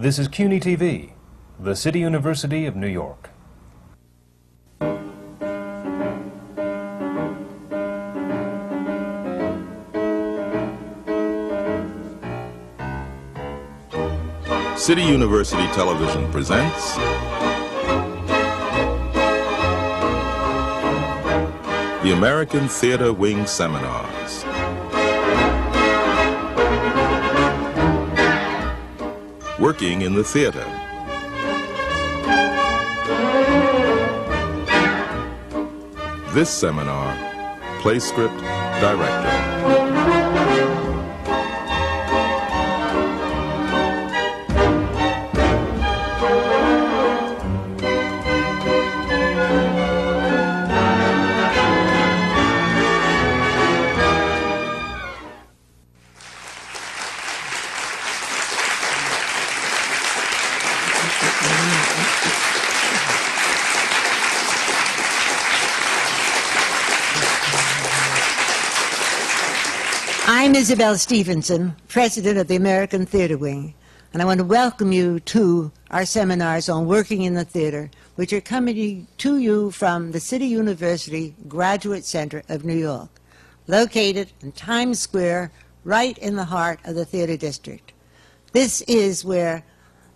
This 0.00 0.20
is 0.20 0.28
CUNY 0.28 0.60
TV, 0.60 1.10
the 1.58 1.74
City 1.74 1.98
University 1.98 2.66
of 2.66 2.76
New 2.76 2.86
York. 2.86 3.30
City 14.76 15.02
University 15.02 15.66
Television 15.72 16.30
presents 16.30 16.94
the 22.04 22.12
American 22.12 22.68
Theater 22.68 23.12
Wing 23.12 23.44
Seminars. 23.46 24.47
Working 29.68 30.00
in 30.00 30.14
the 30.14 30.24
theater. 30.24 30.64
This 36.32 36.48
seminar, 36.48 37.14
play 37.82 37.98
script, 37.98 38.38
director. 38.80 39.57
Isabel 70.68 70.98
Stevenson, 70.98 71.74
president 71.88 72.36
of 72.36 72.46
the 72.46 72.56
American 72.56 73.06
Theater 73.06 73.38
Wing, 73.38 73.72
and 74.12 74.20
I 74.20 74.26
want 74.26 74.36
to 74.36 74.44
welcome 74.44 74.92
you 74.92 75.18
to 75.20 75.72
our 75.90 76.04
seminars 76.04 76.68
on 76.68 76.84
working 76.84 77.22
in 77.22 77.32
the 77.32 77.46
theater, 77.46 77.90
which 78.16 78.34
are 78.34 78.42
coming 78.42 79.06
to 79.16 79.38
you 79.38 79.70
from 79.70 80.12
the 80.12 80.20
City 80.20 80.44
University 80.44 81.34
Graduate 81.48 82.04
Center 82.04 82.42
of 82.50 82.66
New 82.66 82.76
York, 82.76 83.08
located 83.66 84.30
in 84.42 84.52
Times 84.52 85.00
Square, 85.00 85.52
right 85.84 86.18
in 86.18 86.36
the 86.36 86.44
heart 86.44 86.80
of 86.84 86.96
the 86.96 87.06
theater 87.06 87.38
district. 87.38 87.94
This 88.52 88.82
is 88.82 89.24
where 89.24 89.64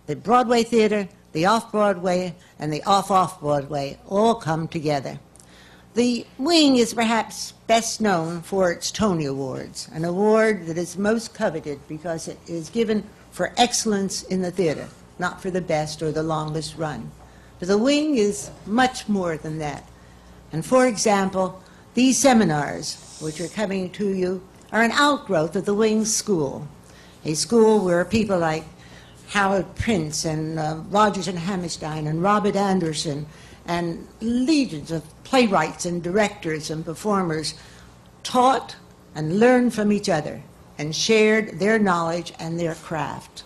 the 0.05 0.15
Broadway 0.15 0.61
theater, 0.61 1.09
the 1.31 1.47
off 1.47 1.71
Broadway, 1.71 2.35
and 2.59 2.71
the 2.71 2.83
off 2.83 3.09
off 3.09 3.39
Broadway 3.39 3.97
all 4.07 4.35
come 4.35 4.67
together. 4.67 5.17
The 5.93 6.25
wing 6.39 6.77
is 6.77 6.95
perhaps 6.95 7.51
best 7.67 8.01
known 8.01 8.41
for 8.41 8.71
its 8.71 8.89
Tony 8.89 9.25
Awards, 9.25 9.87
an 9.93 10.03
award 10.03 10.65
that 10.65 10.77
is 10.77 10.97
most 10.97 11.35
coveted 11.35 11.79
because 11.87 12.27
it 12.27 12.39
is 12.47 12.71
given 12.71 13.03
for 13.29 13.53
excellence 13.57 14.23
in 14.23 14.41
the 14.41 14.49
theater, 14.49 14.87
not 15.19 15.39
for 15.39 15.51
the 15.51 15.61
best 15.61 16.01
or 16.01 16.11
the 16.11 16.23
longest 16.23 16.77
run. 16.77 17.11
But 17.59 17.67
the 17.67 17.77
wing 17.77 18.17
is 18.17 18.49
much 18.65 19.07
more 19.07 19.37
than 19.37 19.59
that. 19.59 19.87
And 20.51 20.65
for 20.65 20.87
example, 20.87 21.61
these 21.93 22.17
seminars, 22.17 23.19
which 23.21 23.39
are 23.39 23.47
coming 23.47 23.91
to 23.91 24.09
you, 24.09 24.41
are 24.71 24.81
an 24.81 24.91
outgrowth 24.93 25.55
of 25.55 25.65
the 25.65 25.75
Wing 25.75 26.05
School, 26.05 26.67
a 27.23 27.35
school 27.35 27.85
where 27.85 28.03
people 28.03 28.39
like 28.39 28.63
Harold 29.27 29.75
Prince 29.75 30.25
and 30.25 30.57
uh, 30.57 30.81
Rodgers 30.89 31.27
and 31.27 31.37
Hammerstein 31.37 32.07
and 32.07 32.23
Robert 32.23 32.55
Anderson 32.55 33.27
and 33.67 34.07
legions 34.21 34.91
of 34.91 35.03
playwrights 35.23 35.85
and 35.85 36.03
directors 36.03 36.69
and 36.69 36.83
performers 36.85 37.53
taught 38.23 38.75
and 39.15 39.39
learned 39.39 39.73
from 39.73 39.91
each 39.91 40.09
other 40.09 40.41
and 40.77 40.95
shared 40.95 41.59
their 41.59 41.77
knowledge 41.79 42.33
and 42.39 42.59
their 42.59 42.75
craft. 42.75 43.43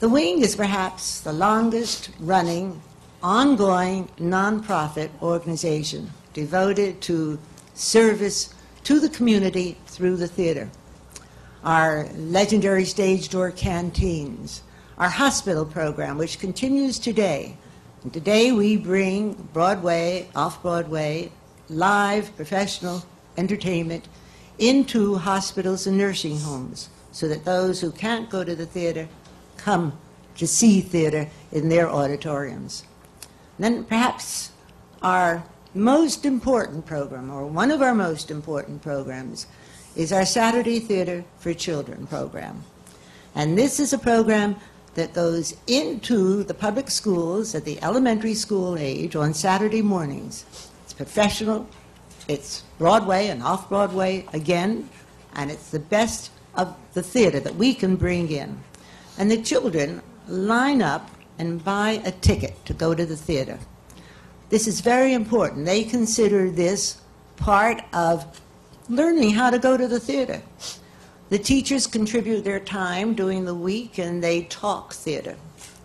The 0.00 0.08
Wing 0.08 0.42
is 0.42 0.56
perhaps 0.56 1.20
the 1.20 1.32
longest 1.32 2.10
running, 2.20 2.80
ongoing 3.22 4.08
nonprofit 4.18 5.10
organization 5.22 6.10
devoted 6.32 7.00
to 7.02 7.38
service 7.74 8.54
to 8.84 9.00
the 9.00 9.08
community 9.08 9.78
through 9.86 10.16
the 10.16 10.28
theater. 10.28 10.68
Our 11.64 12.06
legendary 12.16 12.84
stage 12.84 13.30
door 13.30 13.50
canteens, 13.50 14.62
our 14.98 15.08
hospital 15.08 15.64
program, 15.64 16.18
which 16.18 16.38
continues 16.38 16.98
today, 16.98 17.56
and 18.04 18.12
today 18.12 18.52
we 18.52 18.76
bring 18.76 19.32
Broadway, 19.54 20.28
off 20.36 20.60
Broadway, 20.60 21.32
live 21.70 22.36
professional 22.36 23.02
entertainment 23.38 24.08
into 24.58 25.16
hospitals 25.16 25.86
and 25.86 25.96
nursing 25.96 26.38
homes 26.38 26.90
so 27.12 27.26
that 27.28 27.46
those 27.46 27.80
who 27.80 27.90
can't 27.90 28.28
go 28.28 28.44
to 28.44 28.54
the 28.54 28.66
theater 28.66 29.08
come 29.56 29.96
to 30.36 30.46
see 30.46 30.82
theater 30.82 31.30
in 31.50 31.70
their 31.70 31.88
auditoriums. 31.88 32.84
And 33.56 33.64
then 33.64 33.84
perhaps 33.84 34.52
our 35.00 35.42
most 35.72 36.26
important 36.26 36.84
program, 36.84 37.30
or 37.30 37.46
one 37.46 37.70
of 37.70 37.80
our 37.80 37.94
most 37.94 38.30
important 38.30 38.82
programs, 38.82 39.46
is 39.96 40.12
our 40.12 40.26
Saturday 40.26 40.78
Theater 40.78 41.24
for 41.38 41.54
Children 41.54 42.06
program. 42.06 42.64
And 43.34 43.56
this 43.56 43.80
is 43.80 43.94
a 43.94 43.98
program 43.98 44.56
that 44.94 45.12
goes 45.12 45.56
into 45.66 46.44
the 46.44 46.54
public 46.54 46.90
schools 46.90 47.54
at 47.54 47.64
the 47.64 47.82
elementary 47.82 48.34
school 48.34 48.76
age 48.78 49.16
on 49.16 49.34
Saturday 49.34 49.82
mornings. 49.82 50.44
It's 50.84 50.92
professional, 50.92 51.68
it's 52.28 52.62
Broadway 52.78 53.28
and 53.28 53.42
off 53.42 53.68
Broadway 53.68 54.26
again, 54.32 54.88
and 55.34 55.50
it's 55.50 55.70
the 55.70 55.80
best 55.80 56.30
of 56.54 56.74
the 56.94 57.02
theater 57.02 57.40
that 57.40 57.56
we 57.56 57.74
can 57.74 57.96
bring 57.96 58.30
in. 58.30 58.58
And 59.18 59.30
the 59.30 59.42
children 59.42 60.02
line 60.28 60.82
up 60.82 61.10
and 61.38 61.62
buy 61.64 62.02
a 62.04 62.12
ticket 62.12 62.64
to 62.66 62.74
go 62.74 62.94
to 62.94 63.04
the 63.04 63.16
theater. 63.16 63.58
This 64.50 64.68
is 64.68 64.80
very 64.80 65.12
important. 65.12 65.66
They 65.66 65.84
consider 65.84 66.50
this 66.50 66.98
part 67.36 67.82
of 67.92 68.40
learning 68.88 69.30
how 69.30 69.50
to 69.50 69.58
go 69.58 69.76
to 69.76 69.88
the 69.88 70.00
theater. 70.00 70.42
The 71.34 71.40
teachers 71.40 71.88
contribute 71.88 72.44
their 72.44 72.60
time 72.60 73.14
during 73.14 73.44
the 73.44 73.56
week 73.56 73.98
and 73.98 74.22
they 74.22 74.42
talk 74.42 74.92
theater. 74.92 75.34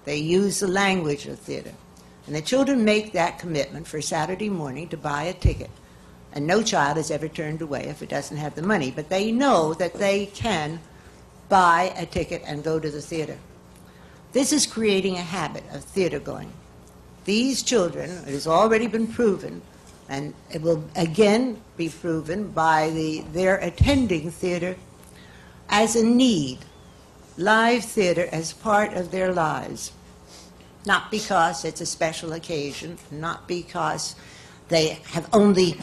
They 0.05 0.17
use 0.17 0.59
the 0.59 0.67
language 0.67 1.25
of 1.25 1.39
theater. 1.39 1.73
And 2.27 2.35
the 2.35 2.41
children 2.43 2.85
make 2.85 3.13
that 3.13 3.39
commitment 3.39 3.87
for 3.87 3.99
Saturday 3.99 4.47
morning 4.47 4.89
to 4.89 4.95
buy 4.95 5.23
a 5.23 5.33
ticket. 5.33 5.71
And 6.33 6.45
no 6.45 6.61
child 6.61 6.99
is 6.99 7.09
ever 7.09 7.27
turned 7.27 7.63
away 7.63 7.85
if 7.85 8.03
it 8.03 8.09
doesn't 8.09 8.37
have 8.37 8.53
the 8.53 8.61
money. 8.61 8.91
But 8.91 9.09
they 9.09 9.31
know 9.31 9.73
that 9.73 9.95
they 9.95 10.27
can 10.27 10.79
buy 11.49 11.95
a 11.97 12.05
ticket 12.05 12.43
and 12.45 12.63
go 12.63 12.79
to 12.79 12.91
the 12.91 13.01
theater. 13.01 13.39
This 14.33 14.53
is 14.53 14.67
creating 14.67 15.15
a 15.15 15.23
habit 15.23 15.63
of 15.73 15.83
theater 15.83 16.19
going. 16.19 16.53
These 17.25 17.63
children, 17.63 18.11
it 18.11 18.33
has 18.33 18.45
already 18.45 18.85
been 18.85 19.07
proven, 19.07 19.63
and 20.09 20.35
it 20.53 20.61
will 20.61 20.83
again 20.95 21.59
be 21.75 21.89
proven 21.89 22.51
by 22.51 22.91
the, 22.91 23.21
their 23.33 23.57
attending 23.57 24.29
theater 24.29 24.75
as 25.69 25.95
a 25.95 26.03
need, 26.03 26.59
live 27.37 27.85
theater 27.85 28.27
as 28.31 28.53
part 28.53 28.93
of 28.93 29.11
their 29.11 29.31
lives. 29.31 29.91
Not 30.85 31.11
because 31.11 31.65
it's 31.65 31.81
a 31.81 31.85
special 31.85 32.33
occasion, 32.33 32.97
not 33.11 33.47
because 33.47 34.15
they 34.69 34.99
have 35.11 35.29
only 35.33 35.79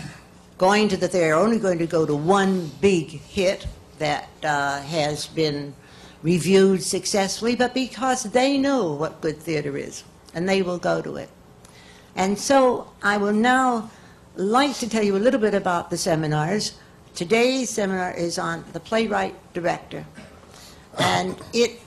going 0.58 0.88
to 0.88 0.96
the 0.96 1.08
theater, 1.08 1.34
only 1.34 1.58
going 1.58 1.78
to 1.78 1.86
go 1.86 2.06
to 2.06 2.14
one 2.14 2.70
big 2.80 3.08
hit 3.08 3.66
that 3.98 4.28
uh, 4.42 4.80
has 4.82 5.26
been 5.26 5.74
reviewed 6.22 6.82
successfully, 6.82 7.54
but 7.54 7.74
because 7.74 8.24
they 8.24 8.58
know 8.58 8.92
what 8.92 9.20
good 9.20 9.38
theater 9.38 9.76
is, 9.76 10.02
and 10.34 10.48
they 10.48 10.62
will 10.62 10.78
go 10.78 11.02
to 11.02 11.16
it. 11.16 11.28
And 12.14 12.38
so 12.38 12.90
I 13.02 13.18
will 13.18 13.32
now 13.32 13.90
like 14.34 14.74
to 14.78 14.88
tell 14.88 15.02
you 15.02 15.16
a 15.16 15.18
little 15.18 15.40
bit 15.40 15.54
about 15.54 15.90
the 15.90 15.98
seminars. 15.98 16.72
Today's 17.16 17.70
seminar 17.70 18.12
is 18.12 18.38
on 18.38 18.62
the 18.74 18.78
playwright 18.78 19.34
director, 19.54 20.04
and 20.98 21.34
it 21.54 21.80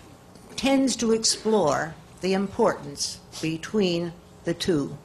tends 0.56 0.96
to 0.96 1.12
explore 1.12 1.94
the 2.22 2.34
importance 2.34 3.20
between 3.40 4.12
the 4.46 4.56
two. 4.56 4.98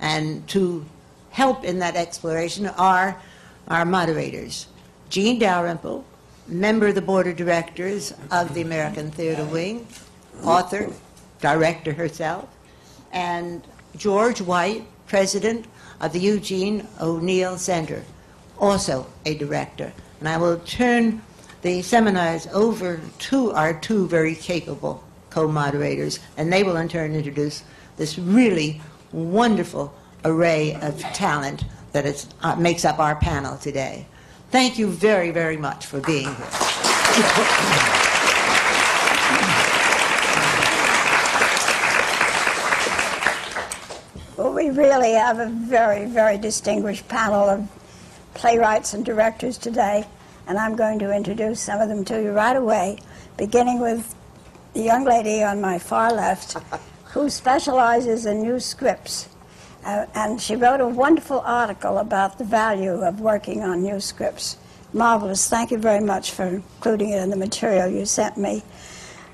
And 0.00 0.44
to 0.48 0.84
help 1.30 1.62
in 1.62 1.78
that 1.78 1.94
exploration 1.94 2.66
are 2.66 3.22
our 3.68 3.84
moderators, 3.84 4.66
Jean 5.08 5.38
Dalrymple, 5.38 6.04
member 6.48 6.88
of 6.88 6.96
the 6.96 7.00
board 7.00 7.28
of 7.28 7.36
directors 7.36 8.12
of 8.32 8.54
the 8.54 8.62
American 8.62 9.12
Theater 9.12 9.44
Wing, 9.44 9.86
author, 10.42 10.92
director 11.40 11.92
herself, 11.92 12.48
and 13.12 13.64
George 13.96 14.40
White, 14.40 14.84
president 15.06 15.66
of 16.00 16.12
the 16.12 16.18
Eugene 16.18 16.88
O'Neill 17.00 17.56
Center, 17.56 18.02
also 18.60 19.06
a 19.24 19.34
director. 19.34 19.92
And 20.20 20.28
I 20.28 20.36
will 20.36 20.58
turn 20.60 21.22
the 21.62 21.82
seminars 21.82 22.46
over 22.48 23.00
to 23.18 23.52
our 23.52 23.74
two 23.74 24.06
very 24.06 24.34
capable 24.34 25.02
co-moderators, 25.30 26.18
and 26.36 26.52
they 26.52 26.62
will 26.62 26.76
in 26.76 26.88
turn 26.88 27.14
introduce 27.14 27.62
this 27.96 28.18
really 28.18 28.80
wonderful 29.12 29.94
array 30.24 30.74
of 30.82 30.98
talent 31.00 31.64
that 31.92 32.26
uh, 32.42 32.56
makes 32.56 32.84
up 32.84 32.98
our 32.98 33.16
panel 33.16 33.56
today. 33.56 34.06
Thank 34.50 34.78
you 34.78 34.88
very, 34.88 35.30
very 35.30 35.56
much 35.56 35.86
for 35.86 36.00
being 36.00 36.24
here. 36.24 36.46
Well, 44.36 44.54
we 44.54 44.70
really 44.70 45.12
have 45.12 45.38
a 45.38 45.50
very, 45.50 46.06
very 46.06 46.38
distinguished 46.38 47.06
panel 47.08 47.48
of 47.48 47.68
playwrights 48.34 48.94
and 48.94 49.04
directors 49.04 49.58
today, 49.58 50.06
and 50.46 50.58
I'm 50.58 50.76
going 50.76 50.98
to 51.00 51.14
introduce 51.14 51.60
some 51.60 51.80
of 51.80 51.88
them 51.88 52.04
to 52.06 52.22
you 52.22 52.32
right 52.32 52.56
away, 52.56 52.98
beginning 53.36 53.80
with 53.80 54.14
the 54.74 54.82
young 54.82 55.04
lady 55.04 55.42
on 55.42 55.60
my 55.60 55.78
far 55.78 56.12
left 56.12 56.56
who 57.12 57.28
specializes 57.28 58.26
in 58.26 58.42
new 58.42 58.60
scripts. 58.60 59.28
Uh, 59.84 60.06
and 60.14 60.40
she 60.40 60.56
wrote 60.56 60.80
a 60.80 60.86
wonderful 60.86 61.40
article 61.40 61.98
about 61.98 62.38
the 62.38 62.44
value 62.44 63.02
of 63.02 63.20
working 63.20 63.62
on 63.62 63.82
new 63.82 63.98
scripts. 63.98 64.58
Marvelous. 64.92 65.48
Thank 65.48 65.70
you 65.70 65.78
very 65.78 66.04
much 66.04 66.32
for 66.32 66.44
including 66.44 67.10
it 67.10 67.22
in 67.22 67.30
the 67.30 67.36
material 67.36 67.88
you 67.88 68.04
sent 68.04 68.36
me. 68.36 68.62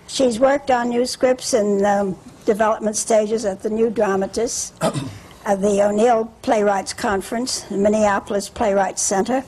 She's 0.07 0.39
worked 0.39 0.71
on 0.71 0.91
new 0.91 1.07
scripts 1.07 1.55
in 1.55 1.85
um, 1.85 2.17
development 2.45 2.97
stages 2.97 3.45
at 3.45 3.63
the 3.63 3.71
New 3.71 3.91
Dramatists, 3.91 4.73
at 5.47 5.61
the 5.61 5.81
O'Neill 5.81 6.25
Playwrights 6.43 6.93
Conference, 6.93 7.61
the 7.61 7.77
Minneapolis 7.77 8.49
Playwrights 8.49 9.01
Center, 9.01 9.45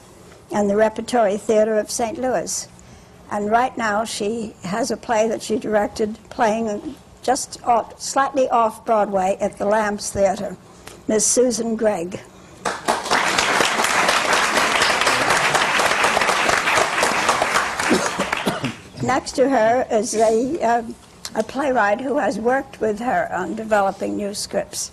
and 0.55 0.71
the 0.71 0.77
Repertory 0.77 1.37
Theater 1.37 1.77
of 1.77 1.91
St. 1.91 2.19
Louis. 2.19 2.69
And 3.33 3.51
right 3.51 3.77
now 3.77 4.05
she 4.05 4.55
has 4.63 4.93
a 4.93 4.97
play 4.97 5.27
that 5.27 5.43
she 5.43 5.59
directed 5.59 6.17
playing 6.31 6.95
just 7.23 7.61
off, 7.65 8.01
slightly 8.01 8.49
off 8.49 8.87
Broadway 8.87 9.37
at 9.41 9.59
the 9.59 9.67
Lambs 9.67 10.11
Theater. 10.11 10.57
Miss 11.09 11.27
Susan 11.27 11.75
Gregg. 11.75 12.13
Next 19.03 19.33
to 19.33 19.49
her 19.49 19.85
is 19.91 20.15
a, 20.15 20.63
uh, 20.63 20.83
a 21.35 21.43
playwright 21.43 22.01
who 22.01 22.19
has 22.19 22.39
worked 22.39 22.81
with 22.81 23.01
her 23.01 23.29
on 23.35 23.57
developing 23.57 24.17
new 24.17 24.33
scripts 24.33 24.93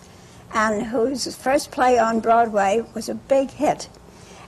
and 0.55 0.87
whose 0.87 1.35
first 1.35 1.69
play 1.69 1.99
on 1.99 2.21
Broadway 2.21 2.83
was 2.93 3.09
a 3.09 3.13
big 3.13 3.51
hit 3.51 3.89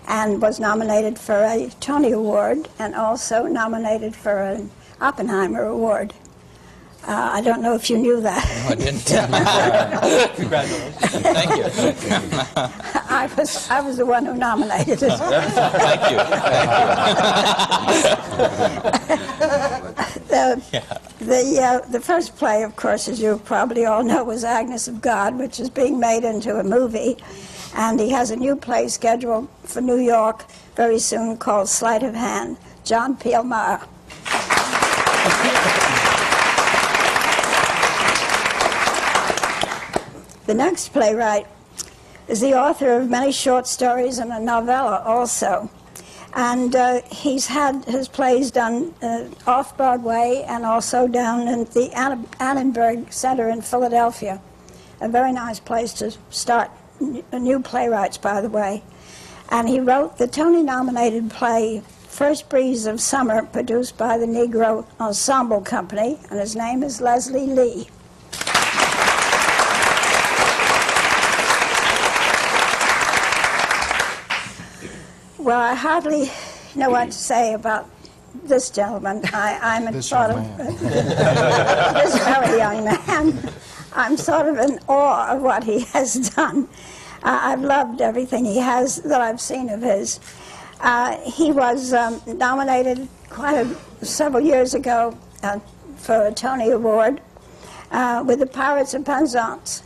and 0.08 0.42
was 0.42 0.58
nominated 0.58 1.20
for 1.20 1.44
a 1.44 1.70
Tony 1.82 2.12
Award 2.12 2.70
and 2.80 2.96
also 2.96 3.44
nominated 3.44 4.16
for 4.16 4.42
an 4.42 4.72
Oppenheimer 5.02 5.64
Award. 5.66 6.14
Uh, 7.06 7.32
I 7.34 7.42
don't 7.42 7.62
know 7.62 7.76
if 7.76 7.90
you 7.90 7.98
knew 7.98 8.22
that. 8.22 8.46
No, 8.64 8.70
I 8.70 8.76
didn't. 8.76 9.06
Congratulations. 10.36 10.96
Thank 10.96 11.58
you. 11.58 11.64
I 13.10 13.30
was, 13.38 13.70
I 13.70 13.82
was 13.82 13.98
the 13.98 14.06
one 14.06 14.26
who 14.26 14.34
nominated 14.34 15.04
it. 15.04 15.18
Thank 15.18 16.12
you. 20.08 20.14
the 20.28 20.62
the, 21.20 21.62
uh, 21.62 21.90
the 21.90 22.00
first 22.00 22.36
play, 22.36 22.64
of 22.64 22.76
course, 22.76 23.08
as 23.08 23.22
you 23.22 23.42
probably 23.46 23.86
all 23.86 24.04
know, 24.04 24.24
was 24.24 24.44
Agnes 24.44 24.88
of 24.88 25.02
God, 25.02 25.38
which 25.38 25.60
is 25.60 25.70
being 25.70 26.00
made 26.00 26.24
into 26.24 26.60
a 26.60 26.64
movie. 26.64 27.18
And 27.76 28.00
he 28.00 28.10
has 28.10 28.32
a 28.32 28.36
new 28.36 28.56
play 28.56 28.88
scheduled 28.88 29.50
for 29.64 29.82
New 29.82 30.00
York 30.00 30.46
very 30.76 31.00
soon 31.00 31.38
called 31.38 31.70
Sleight 31.70 32.04
of 32.04 32.16
Hand. 32.16 32.58
John 32.84 33.18
Pielmeier. 33.18 33.86
The 40.46 40.54
next 40.54 40.94
playwright 40.94 41.46
is 42.30 42.40
the 42.40 42.54
author 42.54 42.94
of 42.94 43.10
many 43.10 43.34
short 43.34 43.68
stories 43.68 44.20
and 44.20 44.32
a 44.32 44.40
novella 44.40 45.04
also. 45.06 45.70
And 46.38 46.76
uh, 46.76 47.02
he's 47.12 47.48
had 47.48 47.84
his 47.86 48.08
plays 48.08 48.52
done 48.52 48.94
uh, 49.02 49.26
off 49.48 49.76
Broadway 49.76 50.46
and 50.48 50.68
also 50.68 51.08
down 51.08 51.48
in 51.48 51.64
the 51.64 51.90
Annenberg 52.40 53.12
Center 53.12 53.50
in 53.50 53.64
Philadelphia. 53.64 54.40
A 55.02 55.10
very 55.10 55.32
nice 55.32 55.60
place 55.60 55.94
to 55.94 56.16
start 56.30 56.70
n- 57.02 57.24
new 57.34 57.60
playwrights, 57.60 58.20
by 58.20 58.40
the 58.40 58.50
way. 58.50 58.84
And 59.50 59.68
he 59.68 59.80
wrote 59.80 60.20
the 60.20 60.28
Tony 60.28 60.62
nominated 60.62 61.32
play 61.32 61.82
First 62.08 62.50
Breeze 62.50 62.86
of 62.86 63.02
Summer, 63.02 63.42
produced 63.42 63.98
by 63.98 64.20
the 64.20 64.28
Negro 64.28 64.86
Ensemble 65.00 65.62
Company, 65.62 66.20
and 66.30 66.40
his 66.40 66.56
name 66.56 66.84
is 66.84 67.02
Leslie 67.02 67.48
Lee. 67.48 67.88
Well, 75.48 75.62
I 75.62 75.76
hardly 75.76 76.30
know 76.76 76.90
what 76.90 77.06
to 77.06 77.12
say 77.14 77.54
about 77.54 77.90
this 78.44 78.70
gentleman. 78.70 79.22
I, 79.32 79.78
am 79.78 79.94
This 79.94 80.10
sort 80.10 80.32
of 80.32 80.58
this 80.58 82.20
very 82.26 82.58
young 82.58 82.84
man. 82.84 83.54
I'm 83.94 84.18
sort 84.18 84.50
of 84.50 84.58
in 84.58 84.78
awe 84.90 85.34
of 85.34 85.42
what 85.42 85.64
he 85.64 85.86
has 85.94 86.32
done. 86.32 86.68
Uh, 87.24 87.40
I've 87.44 87.62
loved 87.62 88.02
everything 88.02 88.44
he 88.44 88.58
has 88.58 88.98
that 89.04 89.22
I've 89.22 89.40
seen 89.40 89.70
of 89.70 89.82
his. 89.82 90.20
Uh, 90.82 91.16
he 91.20 91.54
was 91.54 91.94
um, 91.94 92.22
nominated 92.28 93.08
quite 93.30 93.56
a, 93.56 94.06
several 94.06 94.44
years 94.44 94.74
ago 94.74 95.18
uh, 95.44 95.60
for 95.96 96.28
a 96.28 96.32
Tony 96.34 96.72
Award 96.72 97.22
uh, 97.92 98.22
with 98.28 98.40
the 98.40 98.48
Pirates 98.48 98.94
of 98.94 99.06
Penzance, 99.06 99.82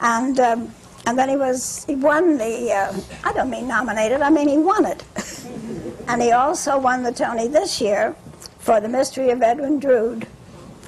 and 0.00 0.40
um, 0.40 0.74
and 1.08 1.18
then 1.18 1.30
he 1.30 1.36
was 1.36 1.86
he 1.86 1.94
won 1.94 2.36
the 2.36 2.70
uh, 2.70 2.92
I 3.24 3.32
don't 3.32 3.48
mean 3.48 3.66
nominated 3.66 4.20
I 4.20 4.28
mean 4.28 4.46
he 4.46 4.58
won 4.58 4.84
it, 4.84 5.02
and 6.06 6.20
he 6.20 6.32
also 6.32 6.78
won 6.78 7.02
the 7.02 7.12
Tony 7.12 7.48
this 7.48 7.80
year 7.80 8.14
for 8.58 8.78
the 8.78 8.88
Mystery 8.88 9.30
of 9.30 9.40
Edwin 9.40 9.80
Drood. 9.80 10.26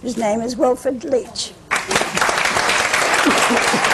His 0.03 0.19
name 0.19 0.43
is 0.43 0.57
Wilford 0.57 1.05
Leach. 1.05 1.55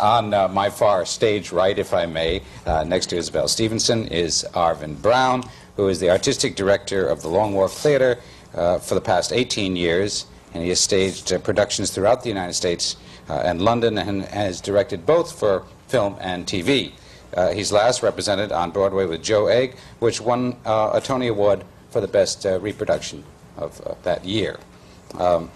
On 0.00 0.34
uh, 0.34 0.48
my 0.48 0.70
far 0.70 1.04
stage 1.04 1.52
right, 1.52 1.78
if 1.78 1.94
I 1.94 2.06
may, 2.06 2.42
uh, 2.66 2.84
next 2.84 3.06
to 3.06 3.16
Isabel 3.16 3.46
Stevenson, 3.46 4.08
is 4.08 4.44
Arvin 4.54 5.00
Brown, 5.00 5.44
who 5.76 5.88
is 5.88 6.00
the 6.00 6.10
artistic 6.10 6.56
director 6.56 7.06
of 7.06 7.22
the 7.22 7.28
Long 7.28 7.54
Wharf 7.54 7.72
Theater 7.72 8.18
uh, 8.54 8.78
for 8.78 8.94
the 8.94 9.00
past 9.00 9.32
18 9.32 9.76
years. 9.76 10.26
And 10.54 10.62
he 10.62 10.68
has 10.68 10.80
staged 10.80 11.32
uh, 11.32 11.38
productions 11.38 11.90
throughout 11.90 12.22
the 12.22 12.28
United 12.28 12.54
States 12.54 12.96
uh, 13.28 13.34
and 13.44 13.62
London 13.62 13.98
and 13.98 14.22
has 14.24 14.60
directed 14.60 15.06
both 15.06 15.38
for 15.38 15.64
film 15.88 16.16
and 16.20 16.46
TV. 16.46 16.92
Uh, 17.34 17.52
he's 17.52 17.72
last 17.72 18.02
represented 18.02 18.52
on 18.52 18.70
Broadway 18.70 19.06
with 19.06 19.22
Joe 19.22 19.46
Egg, 19.46 19.76
which 20.00 20.20
won 20.20 20.56
a 20.66 21.00
Tony 21.02 21.28
Award 21.28 21.64
for 21.90 22.00
the 22.00 22.08
best 22.08 22.44
reproduction 22.44 23.24
of 23.56 23.80
that 24.02 24.24
year. 24.24 24.58
Um, 25.18 25.50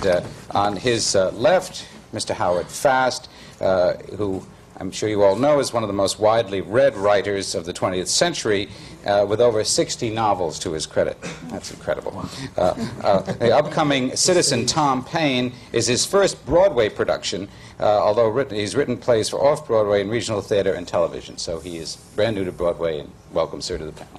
And 0.00 0.06
uh, 0.06 0.22
on 0.52 0.76
his 0.76 1.14
uh, 1.14 1.30
left, 1.32 1.86
Mr. 2.14 2.34
Howard 2.34 2.68
Fast, 2.68 3.28
uh, 3.60 3.94
who 4.16 4.42
I'm 4.80 4.90
sure 4.90 5.10
you 5.10 5.22
all 5.22 5.36
know 5.36 5.60
is 5.60 5.74
one 5.74 5.82
of 5.82 5.88
the 5.88 5.94
most 5.94 6.18
widely 6.18 6.62
read 6.62 6.96
writers 6.96 7.54
of 7.54 7.66
the 7.66 7.72
20th 7.72 8.08
century, 8.08 8.70
uh, 9.04 9.26
with 9.28 9.38
over 9.38 9.62
60 9.62 10.08
novels 10.08 10.58
to 10.60 10.72
his 10.72 10.86
credit. 10.86 11.20
That's 11.48 11.70
incredible. 11.70 12.26
Uh, 12.56 12.74
uh, 13.04 13.20
the 13.20 13.54
upcoming 13.54 14.16
Citizen 14.16 14.64
Tom 14.64 15.04
Paine 15.04 15.52
is 15.74 15.86
his 15.86 16.06
first 16.06 16.46
Broadway 16.46 16.88
production, 16.88 17.46
although 17.78 18.28
written, 18.28 18.56
he's 18.56 18.74
written 18.74 18.96
plays 18.96 19.28
for 19.28 19.36
off 19.46 19.66
Broadway 19.66 20.00
and 20.00 20.10
regional 20.10 20.40
theater 20.40 20.72
and 20.72 20.88
television. 20.88 21.36
So 21.36 21.60
he 21.60 21.76
is 21.76 21.96
brand 22.16 22.36
new 22.36 22.44
to 22.44 22.52
Broadway, 22.52 23.00
and 23.00 23.10
welcome, 23.32 23.60
sir, 23.60 23.76
to 23.76 23.84
the 23.84 23.92
panel. 23.92 24.16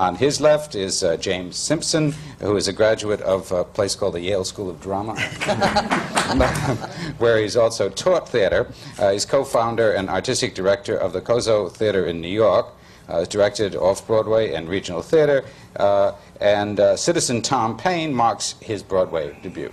On 0.00 0.14
his 0.14 0.40
left 0.40 0.74
is 0.74 1.04
uh, 1.04 1.18
James 1.18 1.56
Simpson, 1.56 2.14
who 2.40 2.56
is 2.56 2.68
a 2.68 2.72
graduate 2.72 3.20
of 3.20 3.52
a 3.52 3.64
place 3.64 3.94
called 3.94 4.14
the 4.14 4.20
Yale 4.20 4.44
School 4.44 4.70
of 4.70 4.80
Drama, 4.80 5.20
where 7.18 7.36
he's 7.36 7.54
also 7.54 7.90
taught 7.90 8.26
theater. 8.26 8.72
Uh, 8.98 9.12
he's 9.12 9.26
co 9.26 9.44
founder 9.44 9.92
and 9.92 10.08
artistic 10.08 10.54
director 10.54 10.96
of 10.96 11.12
the 11.12 11.20
Kozo 11.20 11.70
Theater 11.70 12.06
in 12.06 12.18
New 12.18 12.32
York. 12.32 12.68
Uh, 13.10 13.26
directed 13.26 13.76
off 13.76 14.06
Broadway 14.06 14.54
and 14.54 14.70
regional 14.70 15.02
theater. 15.02 15.44
Uh, 15.76 16.12
and 16.40 16.80
uh, 16.80 16.96
Citizen 16.96 17.42
Tom 17.42 17.76
Paine 17.76 18.14
marks 18.14 18.54
his 18.62 18.82
Broadway 18.82 19.36
debut. 19.42 19.70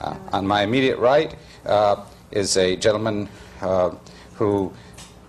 Uh, 0.00 0.16
on 0.32 0.46
my 0.46 0.62
immediate 0.62 0.98
right, 0.98 1.34
is 2.32 2.56
a 2.56 2.76
gentleman 2.76 3.28
uh, 3.62 3.94
who 4.34 4.72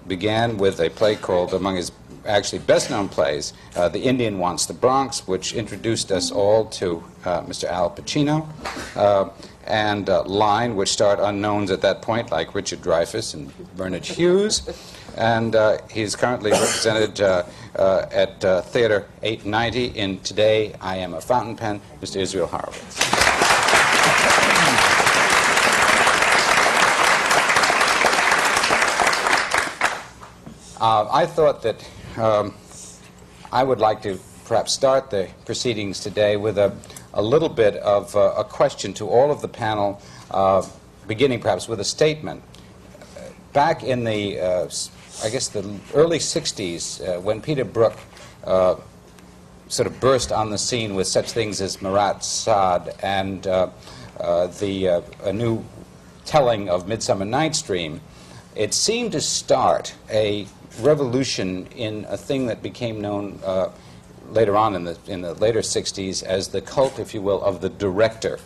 began 0.08 0.58
with 0.58 0.80
a 0.80 0.90
play 0.90 1.16
called, 1.16 1.54
among 1.54 1.75
his 1.78 1.92
actually 2.25 2.60
best 2.60 2.90
known 2.90 3.10
plays, 3.10 3.54
uh, 3.75 3.90
The 3.90 4.02
Indian 4.02 4.40
Wants 4.40 4.66
the 4.66 4.74
Bronx, 4.74 5.28
which 5.28 5.54
introduced 5.54 6.12
us 6.12 6.32
all 6.32 6.66
to 6.66 7.04
uh, 7.25 7.42
Mr. 7.44 7.66
Al 7.66 7.90
Pacino, 7.90 8.48
uh, 8.96 9.30
and 9.66 10.10
uh, 10.10 10.24
Line, 10.24 10.75
which 10.75 10.90
starred 10.90 11.20
unknowns 11.20 11.72
at 11.72 11.82
that 11.82 12.02
point, 12.02 12.32
like 12.32 12.54
Richard 12.56 12.82
Dreyfuss 12.82 13.34
and 13.34 13.52
Barnard 13.78 14.06
Hughes. 14.06 14.70
And 15.16 15.56
uh, 15.56 15.78
he's 15.90 16.16
currently 16.16 16.52
represented 16.52 17.22
at 17.22 18.42
Theater 18.66 19.08
890 19.22 19.86
in 19.98 20.20
Today 20.22 20.74
I 20.82 20.98
Am 20.98 21.13
a 21.13 21.22
Fountain 21.22 21.56
Pen, 21.56 21.82
Mr. 22.02 22.18
Israel 22.18 22.48
Horovitz. 22.48 23.00
Uh, 30.84 31.08
I 31.10 31.25
thought 31.25 31.62
that 31.62 31.90
um, 32.18 32.54
I 33.54 33.63
would 33.63 33.80
like 33.80 34.02
to 34.02 34.20
perhaps 34.44 34.74
start 34.74 35.10
the 35.10 35.30
proceedings 35.46 36.02
today 36.02 36.36
with 36.36 36.58
a, 36.58 36.75
a 37.13 37.22
little 37.22 37.48
bit 37.48 37.78
of 37.78 38.13
uh, 38.18 38.34
a 38.38 38.44
question 38.44 38.94
to 38.96 39.08
all 39.08 39.32
of 39.32 39.40
the 39.40 39.48
panel, 39.48 40.02
uh, 40.32 40.62
beginning 41.08 41.40
perhaps 41.40 41.70
with 41.70 41.80
a 41.80 41.86
statement. 41.86 42.44
Back 43.54 43.84
in 43.84 44.04
the, 44.04 44.42
uh, 44.42 44.70
I 45.24 45.30
guess, 45.30 45.48
the 45.48 45.63
early 45.94 46.20
60s, 46.20 47.00
uh, 47.00 47.22
when 47.22 47.40
Peter 47.40 47.63
Brook 47.63 47.98
uh, 48.44 48.75
sort 49.70 49.88
of 49.88 49.98
burst 50.02 50.34
on 50.34 50.50
the 50.50 50.58
scene 50.58 50.96
with 50.96 51.08
such 51.08 51.32
things 51.32 51.62
as 51.62 51.82
Marat 51.82 52.25
Sade 52.25 52.94
and 53.02 53.44
the 53.44 55.04
a 55.24 55.32
new 55.32 55.63
telling 56.25 56.68
of 56.68 56.90
Midsummer 56.90 57.24
Night's 57.24 57.62
Dream, 57.62 58.02
it 58.56 58.74
seemed 58.74 59.12
to 59.14 59.22
start 59.22 59.94
a 60.10 60.48
revolution 60.82 61.68
in 61.76 62.06
a 62.10 62.18
thing 62.18 62.48
that 62.48 62.62
became 62.62 63.02
known 63.02 63.40
uh, 63.44 63.70
later 64.30 64.56
on 64.56 64.76
in 64.76 64.84
the 64.84 64.98
in 65.08 65.22
the 65.22 65.34
later 65.36 65.60
60s 65.60 66.24
as 66.24 66.48
the 66.50 66.62
cult, 66.62 67.00
if 67.00 67.14
you 67.14 67.22
will, 67.22 67.42
of 67.44 67.62
the 67.62 67.70
director. 67.70 68.40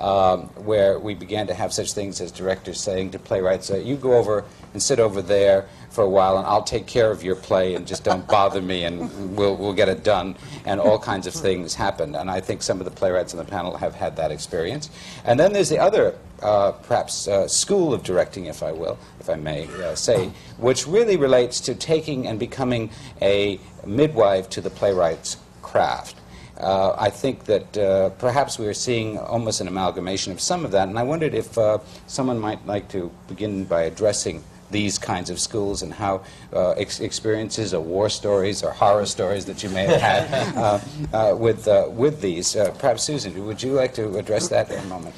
Um, 0.00 0.48
where 0.64 0.98
we 0.98 1.14
began 1.14 1.46
to 1.46 1.54
have 1.54 1.72
such 1.72 1.92
things 1.92 2.20
as 2.20 2.32
directors 2.32 2.80
saying 2.80 3.10
to 3.12 3.18
playwrights, 3.18 3.70
uh, 3.70 3.76
"You 3.76 3.94
go 3.96 4.14
over 4.14 4.44
and 4.72 4.82
sit 4.82 4.98
over 4.98 5.22
there 5.22 5.66
for 5.90 6.02
a 6.02 6.08
while, 6.08 6.38
and 6.38 6.46
I'll 6.46 6.62
take 6.64 6.86
care 6.86 7.10
of 7.10 7.22
your 7.22 7.36
play, 7.36 7.74
and 7.74 7.86
just 7.86 8.02
don't 8.02 8.26
bother 8.26 8.62
me, 8.62 8.84
and 8.84 9.36
we'll 9.36 9.54
we'll 9.54 9.74
get 9.74 9.88
it 9.88 10.02
done." 10.02 10.34
And 10.64 10.80
all 10.80 10.98
kinds 10.98 11.26
of 11.26 11.34
things 11.34 11.74
happened, 11.74 12.16
and 12.16 12.30
I 12.30 12.40
think 12.40 12.62
some 12.62 12.80
of 12.80 12.84
the 12.84 12.90
playwrights 12.90 13.32
on 13.32 13.38
the 13.38 13.44
panel 13.44 13.76
have 13.76 13.94
had 13.94 14.16
that 14.16 14.32
experience. 14.32 14.90
And 15.24 15.38
then 15.38 15.52
there's 15.52 15.68
the 15.68 15.78
other, 15.78 16.14
uh, 16.42 16.72
perhaps, 16.72 17.28
uh, 17.28 17.46
school 17.46 17.92
of 17.94 18.02
directing, 18.02 18.46
if 18.46 18.62
I 18.62 18.72
will, 18.72 18.98
if 19.20 19.28
I 19.30 19.36
may 19.36 19.68
uh, 19.84 19.94
say, 19.94 20.32
which 20.58 20.86
really 20.86 21.16
relates 21.16 21.60
to 21.60 21.74
taking 21.74 22.26
and 22.26 22.38
becoming 22.38 22.90
a 23.20 23.60
midwife 23.86 24.48
to 24.50 24.60
the 24.60 24.70
playwright's 24.70 25.36
craft. 25.60 26.16
Uh, 26.62 26.94
I 26.96 27.10
think 27.10 27.44
that 27.44 27.76
uh, 27.76 28.10
perhaps 28.10 28.58
we 28.58 28.66
are 28.66 28.74
seeing 28.74 29.18
almost 29.18 29.60
an 29.60 29.68
amalgamation 29.68 30.32
of 30.32 30.40
some 30.40 30.64
of 30.64 30.70
that, 30.70 30.88
and 30.88 30.98
I 30.98 31.02
wondered 31.02 31.34
if 31.34 31.58
uh, 31.58 31.78
someone 32.06 32.38
might 32.38 32.64
like 32.66 32.88
to 32.90 33.10
begin 33.28 33.64
by 33.64 33.82
addressing 33.82 34.44
these 34.70 34.98
kinds 34.98 35.28
of 35.28 35.38
schools 35.38 35.82
and 35.82 35.92
how 35.92 36.22
uh, 36.52 36.70
ex- 36.70 37.00
experiences 37.00 37.74
or 37.74 37.80
war 37.80 38.08
stories 38.08 38.62
or 38.62 38.70
horror 38.70 39.06
stories 39.06 39.44
that 39.44 39.62
you 39.62 39.68
may 39.68 39.84
have 39.84 40.00
had 40.00 40.56
uh, 40.56 40.78
uh, 41.12 41.36
with, 41.36 41.68
uh, 41.68 41.88
with 41.90 42.20
these. 42.20 42.56
Uh, 42.56 42.70
perhaps, 42.78 43.02
Susan, 43.02 43.46
would 43.46 43.62
you 43.62 43.72
like 43.72 43.94
to 43.94 44.16
address 44.16 44.48
that 44.48 44.70
in 44.70 44.78
a 44.78 44.86
moment? 44.86 45.14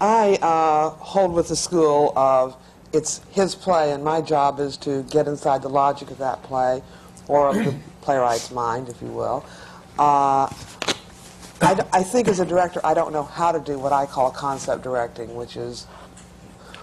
I 0.00 0.38
uh, 0.40 0.90
hold 0.90 1.34
with 1.34 1.48
the 1.48 1.56
school 1.56 2.12
of 2.16 2.56
it's 2.92 3.20
his 3.30 3.54
play, 3.54 3.92
and 3.92 4.02
my 4.02 4.20
job 4.20 4.58
is 4.58 4.76
to 4.78 5.04
get 5.04 5.28
inside 5.28 5.62
the 5.62 5.68
logic 5.68 6.10
of 6.10 6.18
that 6.18 6.42
play, 6.42 6.82
or 7.28 7.50
of 7.50 7.56
the 7.56 7.74
playwright's 8.00 8.50
mind, 8.50 8.88
if 8.88 9.00
you 9.00 9.08
will. 9.08 9.44
Uh, 10.00 10.48
I, 11.60 12.02
think 12.02 12.26
as 12.26 12.40
a 12.40 12.46
director, 12.46 12.80
I 12.82 12.94
don't 12.94 13.12
know 13.12 13.22
how 13.22 13.52
to 13.52 13.60
do 13.60 13.78
what 13.78 13.92
I 13.92 14.06
call 14.06 14.30
concept 14.30 14.82
directing, 14.82 15.34
which 15.34 15.58
is 15.58 15.84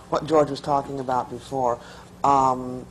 what 0.09 0.27
George 0.27 0.51
was 0.51 0.61
talking 0.61 0.99
about 0.99 1.31
before. 1.31 1.79
Um, 2.23 2.85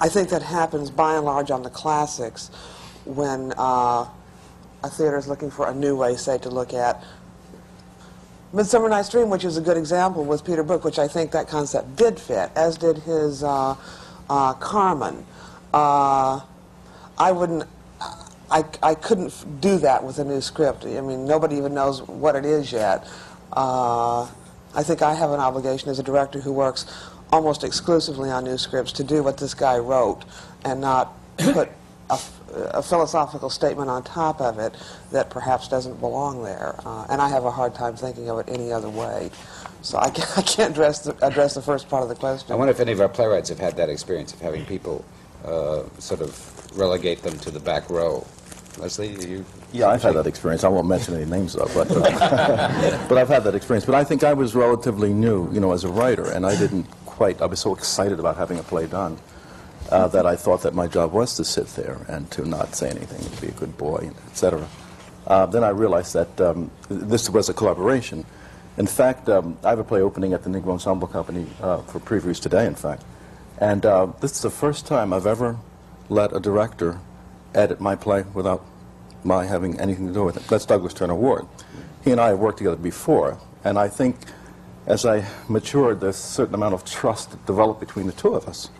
I 0.00 0.08
think 0.08 0.30
that 0.30 0.42
happens 0.42 0.90
by 0.90 1.14
and 1.14 1.24
large 1.24 1.52
on 1.52 1.62
the 1.62 1.70
classics 1.70 2.50
when 3.04 3.52
uh, 3.56 4.08
a 4.82 4.90
theater 4.90 5.16
is 5.16 5.28
looking 5.28 5.52
for 5.52 5.68
a 5.68 5.74
new 5.74 5.94
way, 5.94 6.16
say, 6.16 6.36
to 6.38 6.50
look 6.50 6.74
at 6.74 7.00
Midsummer 8.52 8.88
Night's 8.88 9.10
Dream, 9.10 9.30
which 9.30 9.44
is 9.44 9.56
a 9.56 9.60
good 9.60 9.76
example 9.76 10.24
with 10.24 10.44
Peter 10.44 10.64
Brook, 10.64 10.82
which 10.82 10.98
I 10.98 11.06
think 11.06 11.30
that 11.30 11.46
concept 11.46 11.94
did 11.94 12.18
fit, 12.18 12.50
as 12.56 12.76
did 12.76 12.98
his 12.98 13.44
uh, 13.44 13.76
uh, 14.28 14.54
Carmen. 14.54 15.24
Uh, 15.72 16.40
I 17.16 17.30
wouldn't, 17.30 17.68
I, 18.50 18.64
I 18.82 18.94
couldn't 18.94 19.60
do 19.60 19.78
that 19.78 20.02
with 20.02 20.18
a 20.18 20.24
new 20.24 20.40
script. 20.40 20.84
I 20.84 21.00
mean, 21.00 21.26
nobody 21.26 21.56
even 21.56 21.74
knows 21.74 22.02
what 22.02 22.34
it 22.34 22.44
is 22.44 22.72
yet. 22.72 23.06
Uh, 23.52 24.22
I 24.74 24.82
think 24.82 25.02
I 25.02 25.14
have 25.14 25.30
an 25.30 25.40
obligation 25.40 25.90
as 25.90 25.98
a 25.98 26.02
director 26.02 26.40
who 26.40 26.52
works 26.52 26.86
almost 27.30 27.64
exclusively 27.64 28.30
on 28.30 28.44
new 28.44 28.56
scripts 28.56 28.92
to 28.92 29.04
do 29.04 29.22
what 29.22 29.36
this 29.36 29.54
guy 29.54 29.78
wrote 29.78 30.24
and 30.64 30.80
not 30.80 31.12
put 31.36 31.68
a 32.50 32.82
philosophical 32.82 33.50
statement 33.50 33.90
on 33.90 34.02
top 34.02 34.40
of 34.40 34.58
it 34.58 34.74
that 35.12 35.30
perhaps 35.30 35.68
doesn't 35.68 36.00
belong 36.00 36.42
there. 36.42 36.74
Uh, 36.84 37.06
and 37.10 37.20
I 37.20 37.28
have 37.28 37.44
a 37.44 37.50
hard 37.50 37.74
time 37.74 37.96
thinking 37.96 38.30
of 38.30 38.38
it 38.38 38.48
any 38.48 38.72
other 38.72 38.88
way. 38.88 39.30
So 39.82 39.98
I 39.98 40.10
can't, 40.10 40.30
I 40.38 40.42
can't 40.42 40.70
address 40.70 41.00
the, 41.00 41.26
address 41.26 41.54
the 41.54 41.62
first 41.62 41.88
part 41.88 42.02
of 42.02 42.08
the 42.08 42.14
question. 42.14 42.52
I 42.52 42.56
wonder 42.56 42.72
if 42.72 42.80
any 42.80 42.92
of 42.92 43.00
our 43.00 43.08
playwrights 43.08 43.48
have 43.50 43.58
had 43.58 43.76
that 43.76 43.88
experience 43.88 44.32
of 44.32 44.40
having 44.40 44.64
people 44.64 45.04
uh, 45.44 45.82
sort 45.98 46.20
of 46.20 46.78
relegate 46.78 47.22
them 47.22 47.38
to 47.40 47.50
the 47.50 47.60
back 47.60 47.88
row. 47.90 48.26
Leslie, 48.78 49.08
you? 49.28 49.44
Yeah, 49.72 49.88
I've 49.88 50.02
had 50.02 50.14
that 50.14 50.26
experience. 50.26 50.64
I 50.64 50.68
won't 50.68 50.88
mention 50.88 51.14
any 51.14 51.24
names 51.24 51.54
though, 51.54 51.68
but 51.74 51.90
uh, 51.90 53.06
but 53.08 53.18
I've 53.18 53.28
had 53.28 53.44
that 53.44 53.54
experience. 53.54 53.84
But 53.84 53.94
I 53.94 54.04
think 54.04 54.24
I 54.24 54.32
was 54.32 54.54
relatively 54.54 55.12
new, 55.12 55.52
you 55.52 55.60
know, 55.60 55.72
as 55.72 55.84
a 55.84 55.88
writer, 55.88 56.30
and 56.30 56.46
I 56.46 56.56
didn't 56.56 56.84
quite. 57.06 57.42
I 57.42 57.46
was 57.46 57.60
so 57.60 57.74
excited 57.74 58.18
about 58.18 58.36
having 58.36 58.58
a 58.58 58.62
play 58.62 58.86
done 58.86 59.18
uh, 59.90 60.08
that 60.08 60.26
I 60.26 60.36
thought 60.36 60.62
that 60.62 60.74
my 60.74 60.86
job 60.86 61.12
was 61.12 61.34
to 61.36 61.44
sit 61.44 61.66
there 61.68 61.98
and 62.08 62.30
to 62.32 62.44
not 62.44 62.74
say 62.74 62.90
anything, 62.90 63.28
to 63.36 63.40
be 63.40 63.48
a 63.48 63.58
good 63.58 63.76
boy, 63.76 64.10
etc. 64.30 64.66
Uh, 65.26 65.46
then 65.46 65.64
I 65.64 65.70
realized 65.70 66.14
that 66.14 66.40
um, 66.40 66.70
this 66.88 67.28
was 67.28 67.48
a 67.48 67.54
collaboration. 67.54 68.24
In 68.76 68.86
fact, 68.86 69.28
um, 69.28 69.58
I 69.64 69.70
have 69.70 69.78
a 69.78 69.84
play 69.84 70.00
opening 70.00 70.32
at 70.32 70.44
the 70.44 70.50
Negro 70.50 70.70
Ensemble 70.70 71.08
Company 71.08 71.46
uh, 71.60 71.82
for 71.82 71.98
previews 72.00 72.40
today. 72.40 72.66
In 72.66 72.74
fact, 72.74 73.02
and 73.58 73.84
uh, 73.84 74.06
this 74.20 74.32
is 74.32 74.42
the 74.42 74.50
first 74.50 74.86
time 74.86 75.12
I've 75.12 75.26
ever 75.26 75.58
let 76.08 76.34
a 76.34 76.40
director 76.40 77.00
edit 77.54 77.80
my 77.80 77.96
play 77.96 78.24
without 78.34 78.64
my 79.24 79.44
having 79.44 79.78
anything 79.80 80.06
to 80.06 80.12
do 80.12 80.24
with 80.24 80.36
it. 80.36 80.46
That's 80.48 80.66
Douglas 80.66 80.94
Turner 80.94 81.14
Ward. 81.14 81.46
He 82.04 82.12
and 82.12 82.20
I 82.20 82.28
have 82.28 82.38
worked 82.38 82.58
together 82.58 82.76
before, 82.76 83.38
and 83.64 83.78
I 83.78 83.88
think 83.88 84.16
as 84.86 85.04
I 85.04 85.26
matured, 85.48 86.00
there's 86.00 86.16
a 86.16 86.18
certain 86.18 86.54
amount 86.54 86.74
of 86.74 86.84
trust 86.84 87.30
that 87.30 87.44
developed 87.46 87.80
between 87.80 88.06
the 88.06 88.12
two 88.12 88.34
of 88.34 88.48
us. 88.48 88.70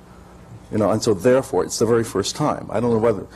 You 0.73 0.79
know, 0.79 0.91
and 0.91 1.03
so 1.03 1.13
therefore, 1.15 1.65
it's 1.65 1.79
the 1.79 1.87
very 1.87 2.05
first 2.05 2.35
time. 2.35 2.67
I 2.71 2.81
don't 2.81 2.91
know 2.91 2.99
whether, 2.99 3.27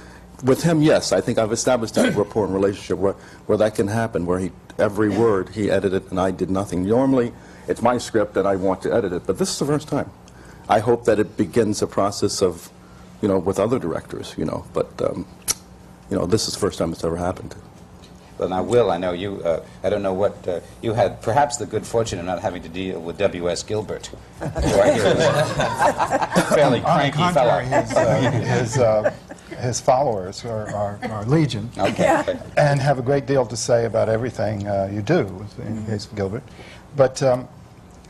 with 0.43 0.62
him, 0.62 0.83
yes, 0.83 1.12
I 1.12 1.21
think 1.21 1.39
I've 1.39 1.53
established 1.53 1.95
that 1.95 2.15
rapport 2.17 2.47
and 2.47 2.55
relationship 2.55 2.99
where, 2.99 3.12
where 3.47 3.59
that 3.59 3.75
can 3.75 3.89
happen, 3.89 4.25
where 4.27 4.39
he, 4.39 4.53
every 4.79 5.11
word 5.11 5.51
he 5.51 5.71
edited 5.71 6.11
and 6.11 6.19
I 6.19 6.31
did 6.31 6.51
nothing. 6.51 6.87
Normally, 6.87 7.33
it's 7.69 7.83
my 7.83 7.99
script 7.99 8.37
and 8.37 8.49
I 8.49 8.57
want 8.57 8.83
to 8.83 8.93
edit 8.93 9.12
it, 9.12 9.27
but 9.27 9.39
this 9.39 9.51
is 9.51 9.59
the 9.59 9.67
first 9.67 9.89
time. 9.89 10.11
I 10.69 10.79
hope 10.79 11.05
that 11.05 11.19
it 11.19 11.37
begins 11.37 11.83
a 11.83 11.87
process 11.87 12.41
of, 12.41 12.71
you 13.23 13.29
know, 13.29 13.38
with 13.38 13.59
other 13.59 13.79
directors, 13.79 14.35
you 14.37 14.45
know, 14.45 14.67
but, 14.75 14.91
um, 15.00 15.25
you 16.11 16.17
know, 16.19 16.26
this 16.26 16.49
is 16.49 16.55
the 16.55 16.61
first 16.61 16.79
time 16.79 16.93
it's 16.93 17.05
ever 17.05 17.17
happened. 17.17 17.55
Well, 18.37 18.49
now, 18.49 18.62
Will, 18.64 18.91
I 18.91 18.99
know 18.99 19.12
you, 19.12 19.41
uh, 19.45 19.64
I 19.85 19.91
don't 19.91 20.02
know 20.02 20.12
what, 20.14 20.47
uh, 20.49 20.61
you 20.83 20.93
had 20.95 21.23
perhaps 21.23 21.57
the 21.57 21.67
good 21.67 21.87
fortune 21.87 22.19
of 22.19 22.25
not 22.26 22.41
having 22.41 22.62
to 22.62 22.69
deal 22.69 23.00
with 23.00 23.17
W.S. 23.19 23.62
Gilbert, 23.62 24.07
who 24.41 24.47
I 24.47 24.88
a 24.88 26.43
fairly 26.55 26.81
On 26.81 26.83
the 26.83 27.11
cranky 27.12 27.33
fellow. 27.33 27.61
his, 27.61 27.93
uh, 27.93 28.31
his, 28.31 28.79
uh, 28.79 29.14
his 29.61 29.81
followers 29.81 30.45
are, 30.45 30.69
are, 30.75 30.99
are 31.05 31.25
legion 31.26 31.71
Okay. 31.79 32.37
and 32.57 32.81
have 32.81 32.99
a 32.99 33.02
great 33.02 33.26
deal 33.26 33.47
to 33.47 33.57
say 33.57 33.85
about 33.85 34.09
everything 34.09 34.67
uh, 34.67 34.91
you 34.93 35.02
do, 35.02 35.47
in 35.59 35.85
the 35.85 35.93
case 35.93 36.07
of 36.07 36.17
Gilbert. 36.17 36.43
But 36.97 37.23
um, 37.23 37.47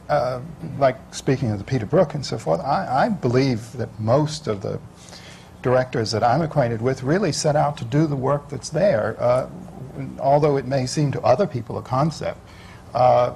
uh, 0.09 0.40
like 0.78 0.97
speaking 1.14 1.50
of 1.50 1.59
the 1.59 1.64
Peter 1.64 1.85
Brook 1.85 2.14
and 2.14 2.25
so 2.25 2.38
forth, 2.38 2.61
I, 2.61 3.04
I 3.04 3.09
believe 3.11 3.73
that 3.73 3.88
most 4.00 4.47
of 4.47 4.62
the 4.62 4.78
directors 5.62 6.11
that 6.11 6.23
I'm 6.23 6.42
acquainted 6.42 6.83
with 6.83 7.02
really 7.02 7.33
set 7.33 7.57
out 7.57 7.76
to 7.78 7.85
do 7.85 8.07
the 8.07 8.16
work 8.16 8.49
that's 8.49 8.71
there, 8.71 9.16
uh, 9.19 9.49
although 10.19 10.57
it 10.57 10.66
may 10.66 10.87
seem 10.87 11.12
to 11.12 11.21
other 11.23 11.47
people 11.47 11.78
a 11.78 11.83
concept. 11.83 12.38
Uh, 12.95 13.35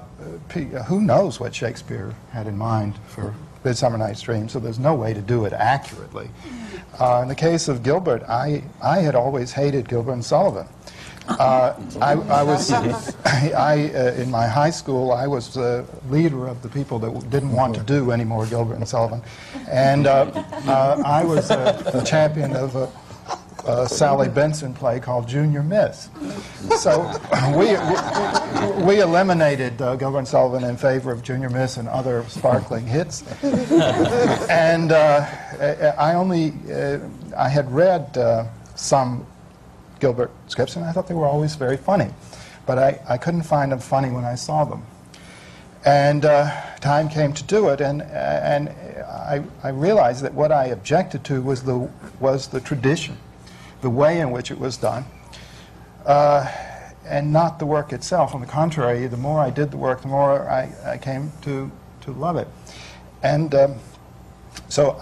who 0.87 1.00
knows 1.00 1.40
what 1.40 1.54
Shakespeare 1.54 2.14
had 2.33 2.47
in 2.47 2.59
mind 2.59 2.99
for 3.06 3.35
Midsummer 3.64 3.97
Night's 3.97 4.21
Dream, 4.21 4.49
so 4.49 4.61
there's 4.61 4.78
no 4.78 4.95
way 4.95 5.14
to 5.14 5.23
do 5.23 5.45
it 5.47 5.52
accurately. 5.52 6.30
Uh, 7.00 7.21
in 7.23 7.28
the 7.28 7.35
case 7.35 7.68
of 7.68 7.83
Gilbert, 7.83 8.23
I, 8.28 8.64
I 8.83 8.99
had 8.99 9.14
always 9.14 9.52
hated 9.52 9.88
Gilbert 9.88 10.12
and 10.12 10.25
Sullivan. 10.25 10.68
Uh, 11.28 11.75
I, 12.00 12.12
I 12.12 12.42
was, 12.42 12.71
I, 13.25 13.90
uh, 13.95 14.12
in 14.14 14.30
my 14.30 14.47
high 14.47 14.71
school, 14.71 15.12
I 15.12 15.26
was 15.26 15.52
the 15.52 15.85
leader 16.09 16.47
of 16.47 16.62
the 16.62 16.68
people 16.68 16.99
that 17.00 17.30
didn't 17.30 17.52
want 17.52 17.75
to 17.75 17.83
do 17.83 18.11
any 18.11 18.25
more 18.25 18.47
Gilbert 18.47 18.75
and 18.75 18.88
Sullivan. 18.88 19.23
And 19.68 20.06
uh, 20.06 20.30
uh, 20.66 21.02
I 21.04 21.25
was 21.25 21.50
uh, 21.50 21.73
the 21.92 22.02
champion 22.02 22.54
of 22.54 22.76
a, 22.76 22.90
a 23.66 23.88
Sally 23.88 24.28
Benson 24.28 24.73
play 24.73 25.00
called 25.00 25.28
Junior 25.28 25.62
Miss. 25.62 26.09
So 26.78 27.02
we, 27.56 27.75
we, 28.85 29.00
eliminated 29.00 29.78
Gilbert 29.78 30.18
and 30.18 30.28
Sullivan 30.28 30.68
in 30.68 30.76
favor 30.76 31.11
of 31.11 31.23
Junior 31.23 31.50
Miss 31.50 31.76
and 31.76 31.88
other 31.88 32.25
sparkling 32.28 32.87
hits. 32.87 33.25
and 33.42 34.92
I 34.92 36.14
only, 36.14 36.52
I 37.37 37.49
had 37.49 37.71
read 37.73 38.16
some 38.76 39.26
Gilbert 40.00 40.31
scripts, 40.49 40.76
and 40.76 40.85
I 40.85 40.93
thought 40.93 41.09
they 41.09 41.15
were 41.15 41.26
always 41.26 41.55
very 41.55 41.76
funny. 41.76 42.11
But 42.67 42.79
I, 42.79 43.00
I 43.09 43.17
couldn't 43.17 43.43
find 43.43 43.73
them 43.73 43.79
funny 43.79 44.11
when 44.11 44.25
I 44.25 44.35
saw 44.35 44.65
them. 44.65 44.85
And 45.85 46.25
uh, 46.25 46.50
time 46.81 47.09
came 47.09 47.33
to 47.33 47.45
do 47.45 47.69
it, 47.69 47.81
and, 47.81 48.03
and 48.03 48.71
I, 49.07 49.45
I 49.62 49.69
realized 49.69 50.23
that 50.25 50.35
what 50.35 50.50
I 50.50 50.67
objected 50.67 51.23
to 51.25 51.41
was 51.41 51.62
the, 51.62 51.88
was 52.19 52.49
the 52.49 52.61
tradition, 52.61 53.19
the 53.83 53.91
way 53.91 54.19
in 54.19 54.33
which 54.33 54.50
it 54.50 54.59
was 54.59 54.76
done, 54.76 55.05
uh, 56.05 56.50
and 57.05 57.33
not 57.33 57.61
the 57.61 57.67
work 57.67 57.93
itself. 57.93 58.35
On 58.35 58.41
the 58.41 58.49
contrary, 58.49 59.07
the 59.07 59.17
more 59.17 59.38
I 59.38 59.50
did 59.50 59.71
the 59.71 59.76
work, 59.76 60.03
the 60.03 60.09
more 60.09 60.50
I, 60.50 60.73
I 60.85 60.99
came 60.99 61.31
to, 61.43 61.71
to 62.00 62.12
love 62.12 62.37
it. 62.37 62.49
And 63.23 63.55
um, 63.55 63.75
so 64.69 65.00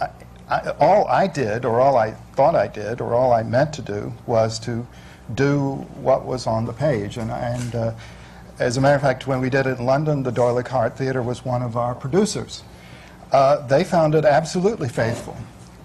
I, 0.49 0.71
all 0.79 1.07
I 1.09 1.27
did, 1.27 1.65
or 1.65 1.81
all 1.81 1.97
I 1.97 2.13
thought 2.35 2.55
I 2.55 2.69
did, 2.69 3.01
or 3.01 3.15
all 3.15 3.33
I 3.33 3.43
meant 3.43 3.73
to 3.75 3.83
do, 3.83 4.13
was 4.27 4.59
to 4.61 4.87
do 5.35 5.77
what 6.01 6.25
was 6.25 6.47
on 6.47 6.67
the 6.67 6.73
page. 6.73 7.17
And, 7.17 7.31
and 7.31 7.75
uh, 7.75 7.93
as 8.59 8.77
a 8.77 8.81
matter 8.81 8.97
of 8.97 9.03
fact, 9.03 9.27
when 9.27 9.41
we 9.41 9.49
did 9.51 9.67
it 9.67 9.79
in 9.79 9.87
London, 9.87 10.23
the 10.23 10.31
D'Oyly 10.31 10.63
Carte 10.63 10.97
Theatre 10.97 11.23
was 11.23 11.45
one 11.45 11.63
of 11.63 11.77
our 11.77 11.95
producers. 11.95 12.63
Uh, 13.33 13.67
they 13.67 13.85
found 13.85 14.15
it 14.15 14.25
absolutely 14.25 14.89
faithful. 14.89 15.37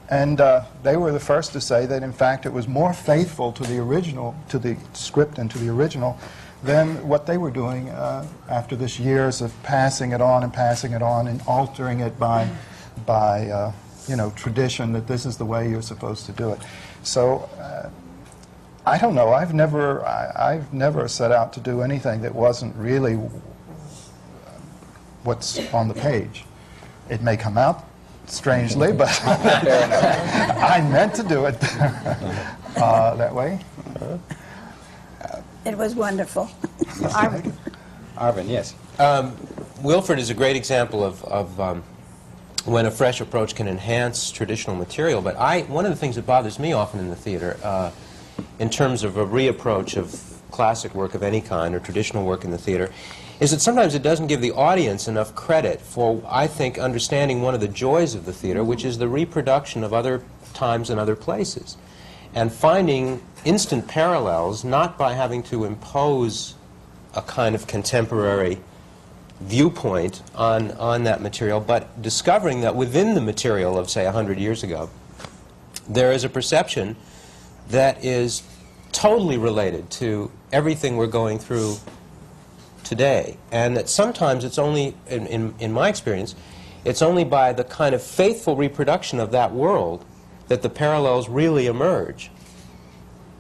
And 0.10 0.42
uh, 0.42 0.66
they 0.84 0.98
were 0.98 1.12
the 1.12 1.20
first 1.20 1.54
to 1.54 1.62
say 1.62 1.86
that, 1.86 2.04
in 2.04 2.12
fact, 2.12 2.46
it 2.46 2.52
was 2.52 2.68
more 2.68 2.94
faithful 2.94 3.52
to 3.54 3.64
the 3.64 3.78
original, 3.78 4.36
to 4.50 4.60
the 4.60 4.76
script 4.94 5.38
and 5.38 5.50
to 5.52 5.58
the 5.58 5.70
original, 5.70 6.18
than 6.64 7.08
what 7.08 7.26
they 7.26 7.38
were 7.38 7.52
doing 7.52 7.90
uh, 7.90 8.28
after 8.50 8.76
this 8.76 9.00
years 9.00 9.42
of 9.42 9.54
passing 9.64 10.12
it 10.12 10.20
on 10.20 10.44
and 10.44 10.54
passing 10.54 10.92
it 10.92 11.02
on 11.02 11.28
and 11.28 11.42
altering 11.48 12.02
it 12.02 12.20
by, 12.20 12.50
by 13.06 13.48
uh, 13.50 13.72
you 14.10 14.16
know, 14.16 14.32
tradition 14.32 14.92
that 14.94 15.08
this 15.08 15.26
is 15.26 15.38
the 15.38 15.46
way 15.46 15.70
you're 15.70 15.84
supposed 15.84 16.26
to 16.26 16.32
do 16.32 16.52
it. 16.52 16.60
So 17.04 17.50
uh, 17.60 17.90
I 18.86 18.98
don't 18.98 19.14
know. 19.14 19.32
I've 19.32 19.54
never, 19.54 20.04
I, 20.06 20.54
I've 20.54 20.74
never 20.74 21.08
set 21.08 21.32
out 21.32 21.54
to 21.54 21.60
do 21.60 21.82
anything 21.82 22.22
that 22.22 22.34
wasn't 22.34 22.76
really 22.76 23.16
what's 25.24 25.60
on 25.74 25.88
the 25.88 25.94
page. 25.94 26.46
It 27.10 27.22
may 27.22 27.38
come 27.38 27.58
out 27.58 27.86
strangely, 28.26 28.92
but 29.04 29.10
I 29.26 30.88
meant 30.92 31.14
to 31.16 31.24
do 31.24 31.46
it 31.46 31.56
uh, 32.78 33.16
that 33.16 33.34
way. 33.34 33.60
It 35.66 35.78
was 35.78 35.94
wonderful. 35.94 36.50
Arvin. 36.80 37.54
Arvin, 38.16 38.50
yes. 38.50 38.74
Um, 38.98 39.36
Wilford 39.84 40.18
is 40.18 40.30
a 40.30 40.34
great 40.34 40.56
example 40.56 41.04
of, 41.04 41.24
of 41.26 41.60
um, 41.60 41.84
when 42.66 42.86
a 42.86 42.92
fresh 42.92 43.22
approach 43.22 43.56
can 43.56 43.68
enhance 43.68 44.32
traditional 44.32 44.76
material. 44.76 45.22
But 45.22 45.38
I, 45.38 45.62
one 45.62 45.86
of 45.86 45.92
the 45.92 45.98
things 45.98 46.16
that 46.16 46.26
bothers 46.26 46.60
me 46.60 46.74
often 46.74 47.00
in 47.00 47.10
the 47.10 47.16
theater, 47.16 47.58
uh, 47.64 47.92
in 48.60 48.70
terms 48.70 49.04
of 49.04 49.18
a 49.18 49.26
reapproach 49.26 49.98
of 49.98 50.42
classic 50.52 50.94
work 50.94 51.16
of 51.16 51.24
any 51.24 51.42
kind 51.42 51.76
or 51.76 51.80
traditional 51.80 52.26
work 52.26 52.44
in 52.44 52.52
the 52.52 52.58
theater, 52.58 52.92
is 53.40 53.52
that 53.52 53.62
sometimes 53.62 53.96
it 53.96 54.04
doesn't 54.04 54.28
give 54.28 54.42
the 54.42 54.52
audience 54.52 55.08
enough 55.08 55.34
credit 55.34 55.80
for, 55.80 56.22
I 56.28 56.48
think, 56.48 56.78
understanding 56.78 57.42
one 57.42 57.54
of 57.54 57.62
the 57.62 57.68
joys 57.68 58.14
of 58.14 58.26
the 58.26 58.34
theater, 58.34 58.64
which 58.64 58.84
is 58.84 58.98
the 58.98 59.08
reproduction 59.08 59.84
of 59.84 59.94
other 59.94 60.24
times 60.54 60.90
and 60.90 61.00
other 61.00 61.16
places. 61.16 61.78
And 62.36 62.52
finding 62.52 63.22
instant 63.46 63.88
parallels, 63.88 64.64
not 64.64 64.98
by 64.98 65.14
having 65.14 65.42
to 65.44 65.64
impose 65.64 66.56
a 67.16 67.22
kind 67.22 67.56
of 67.56 67.66
contemporary 67.66 68.60
viewpoint 69.42 70.22
on, 70.36 70.72
on 70.72 71.04
that 71.04 71.22
material, 71.22 71.60
but 71.60 72.02
discovering 72.02 72.62
that 72.62 72.76
within 72.76 73.16
the 73.16 73.22
material 73.22 73.78
of, 73.78 73.90
say, 73.90 74.06
100 74.06 74.38
years 74.38 74.64
ago, 74.64 74.90
there 75.88 76.12
is 76.12 76.24
a 76.24 76.30
perception 76.30 76.96
that 77.70 78.04
is 78.04 78.44
totally 78.92 79.38
related 79.38 79.90
to 79.90 80.32
everything 80.52 80.98
we're 80.98 81.08
going 81.08 81.40
through 81.40 81.76
today. 82.84 83.38
And 83.52 83.78
that 83.78 83.90
sometimes 83.90 84.44
it's 84.44 84.58
only, 84.58 84.96
in, 85.08 85.28
in, 85.28 85.56
in 85.60 85.72
my 85.72 85.90
experience, 85.90 86.36
it's 86.86 87.02
only 87.02 87.24
by 87.24 87.54
the 87.54 87.64
kind 87.64 87.94
of 87.94 88.02
faithful 88.02 88.56
reproduction 88.56 89.20
of 89.20 89.32
that 89.32 89.54
world 89.54 90.06
that 90.48 90.62
the 90.62 90.70
parallels 90.70 91.30
really 91.30 91.68
emerge. 91.68 92.32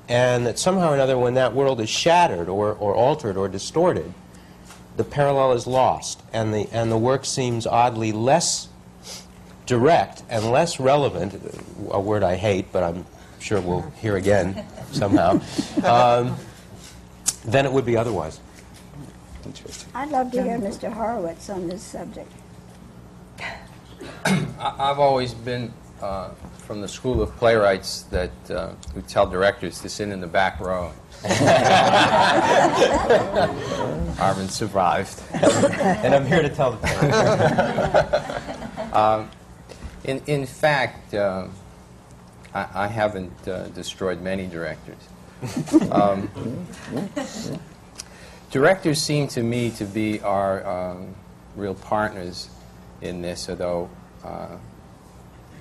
And 0.08 0.46
that 0.46 0.58
somehow 0.58 0.92
or 0.92 0.96
another, 0.96 1.18
when 1.18 1.36
that 1.36 1.54
world 1.54 1.82
is 1.82 1.90
shattered 1.90 2.50
or, 2.50 2.74
or 2.74 2.96
altered 2.96 3.38
or 3.38 3.48
distorted, 3.48 4.14
the 5.00 5.06
parallel 5.06 5.54
is 5.54 5.66
lost, 5.66 6.22
and 6.34 6.54
the, 6.54 6.68
and 6.74 6.92
the 6.92 6.98
work 6.98 7.24
seems 7.24 7.66
oddly 7.66 8.12
less 8.12 8.68
direct 9.66 10.24
and 10.30 10.52
less 10.52 10.78
relevant, 10.78 11.42
a 11.90 12.02
word 12.02 12.22
I 12.22 12.36
hate, 12.36 12.74
but 12.74 12.84
I'm 12.84 13.06
sure 13.40 13.62
we'll 13.62 13.90
hear 14.02 14.18
again 14.18 14.66
somehow, 14.92 15.40
um, 15.86 16.36
than 17.46 17.66
it 17.66 17.72
would 17.72 17.86
be 17.86 17.96
otherwise. 17.96 18.42
Interesting. 19.46 19.90
I'd 19.96 20.10
love 20.10 20.34
to 20.34 20.44
hear 20.44 20.60
Mr. 20.60 20.94
Horovitz 20.94 21.50
on 21.50 21.70
this 21.70 21.82
subject. 21.82 22.30
I- 24.26 24.36
I've 24.60 25.00
always 25.00 25.34
been 25.34 25.72
uh, 26.02 26.32
from 26.69 26.82
the 26.82 26.88
school 26.88 27.19
of 27.19 27.36
playwrights 27.38 28.03
that 28.12 28.29
uh, 28.51 28.73
who 28.93 29.01
tell 29.01 29.25
directors 29.25 29.82
to 29.82 29.89
sit 29.89 30.10
in 30.10 30.21
the 30.21 30.27
back 30.27 30.60
row. 30.60 30.91
Arvin 34.21 34.47
survived. 34.51 35.19
And 35.34 36.13
I'm 36.13 36.27
here 36.27 36.43
to 36.43 36.49
tell 36.49 36.73
the 36.73 36.88
tale. 38.93 39.27
In, 40.05 40.21
in 40.27 40.45
fact, 40.45 41.15
uh, 41.15 41.47
I, 42.53 42.67
I 42.84 42.88
haven't 42.88 43.47
uh, 43.47 43.69
destroyed 43.69 44.21
many 44.21 44.45
directors. 44.45 45.10
Um, 45.91 46.29
directors 48.51 49.01
seem 49.01 49.27
to 49.29 49.41
me 49.41 49.71
to 49.71 49.86
be 49.86 50.21
our 50.21 50.63
um, 50.67 51.15
real 51.55 51.73
partners 51.73 52.47
in 53.01 53.23
this, 53.23 53.49
although 53.49 53.89
uh, 54.23 54.58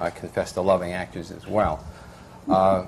I 0.01 0.11
confess 0.11 0.53
to 0.53 0.61
loving 0.61 0.93
actors 0.93 1.31
as 1.31 1.47
well. 1.47 1.85
Uh, 2.49 2.87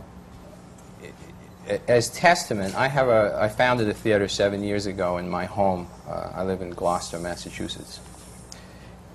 as 1.87 2.09
testament, 2.11 2.75
I 2.75 2.89
have 2.89 3.09
a. 3.09 3.39
I 3.41 3.49
founded 3.49 3.89
a 3.89 3.95
theater 3.95 4.29
seven 4.29 4.65
years 4.65 4.87
ago 4.87 5.19
in 5.19 5.29
my 5.29 5.45
home. 5.45 5.87
Uh, 6.09 6.31
I 6.35 6.43
live 6.43 6.63
in 6.63 6.71
Gloucester, 6.71 7.19
Massachusetts, 7.19 8.01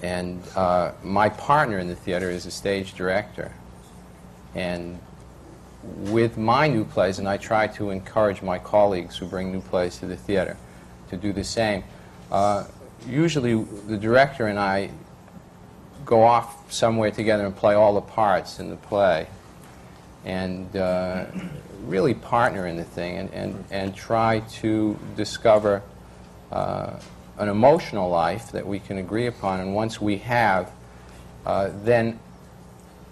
and 0.01 0.41
uh, 0.55 0.91
my 1.03 1.29
partner 1.29 1.79
in 1.79 1.87
the 1.87 1.95
theater 1.95 2.29
is 2.29 2.45
a 2.45 2.51
stage 2.51 2.93
director. 2.93 3.51
And 4.53 4.99
with 5.83 6.37
my 6.37 6.67
new 6.67 6.85
plays, 6.85 7.19
and 7.19 7.27
I 7.27 7.37
try 7.37 7.67
to 7.67 7.89
encourage 7.89 8.41
my 8.41 8.57
colleagues 8.57 9.17
who 9.17 9.25
bring 9.25 9.51
new 9.51 9.61
plays 9.61 9.97
to 9.97 10.05
the 10.05 10.15
theater 10.15 10.57
to 11.09 11.17
do 11.17 11.33
the 11.33 11.43
same. 11.43 11.83
Uh, 12.31 12.65
usually, 13.07 13.61
the 13.63 13.97
director 13.97 14.47
and 14.47 14.59
I 14.59 14.91
go 16.05 16.23
off 16.23 16.71
somewhere 16.71 17.11
together 17.11 17.45
and 17.45 17.55
play 17.55 17.73
all 17.73 17.95
the 17.95 18.01
parts 18.01 18.59
in 18.59 18.69
the 18.69 18.75
play 18.75 19.27
and 20.23 20.75
uh, 20.75 21.25
really 21.85 22.13
partner 22.13 22.67
in 22.67 22.77
the 22.77 22.83
thing 22.83 23.17
and, 23.17 23.33
and, 23.33 23.65
and 23.71 23.95
try 23.95 24.39
to 24.39 24.97
discover 25.15 25.81
uh, 26.51 26.99
an 27.37 27.49
emotional 27.49 28.09
life 28.09 28.51
that 28.51 28.65
we 28.65 28.79
can 28.79 28.97
agree 28.97 29.27
upon. 29.27 29.59
And 29.59 29.75
once 29.75 29.99
we 29.99 30.17
have, 30.17 30.71
uh, 31.45 31.71
then 31.83 32.19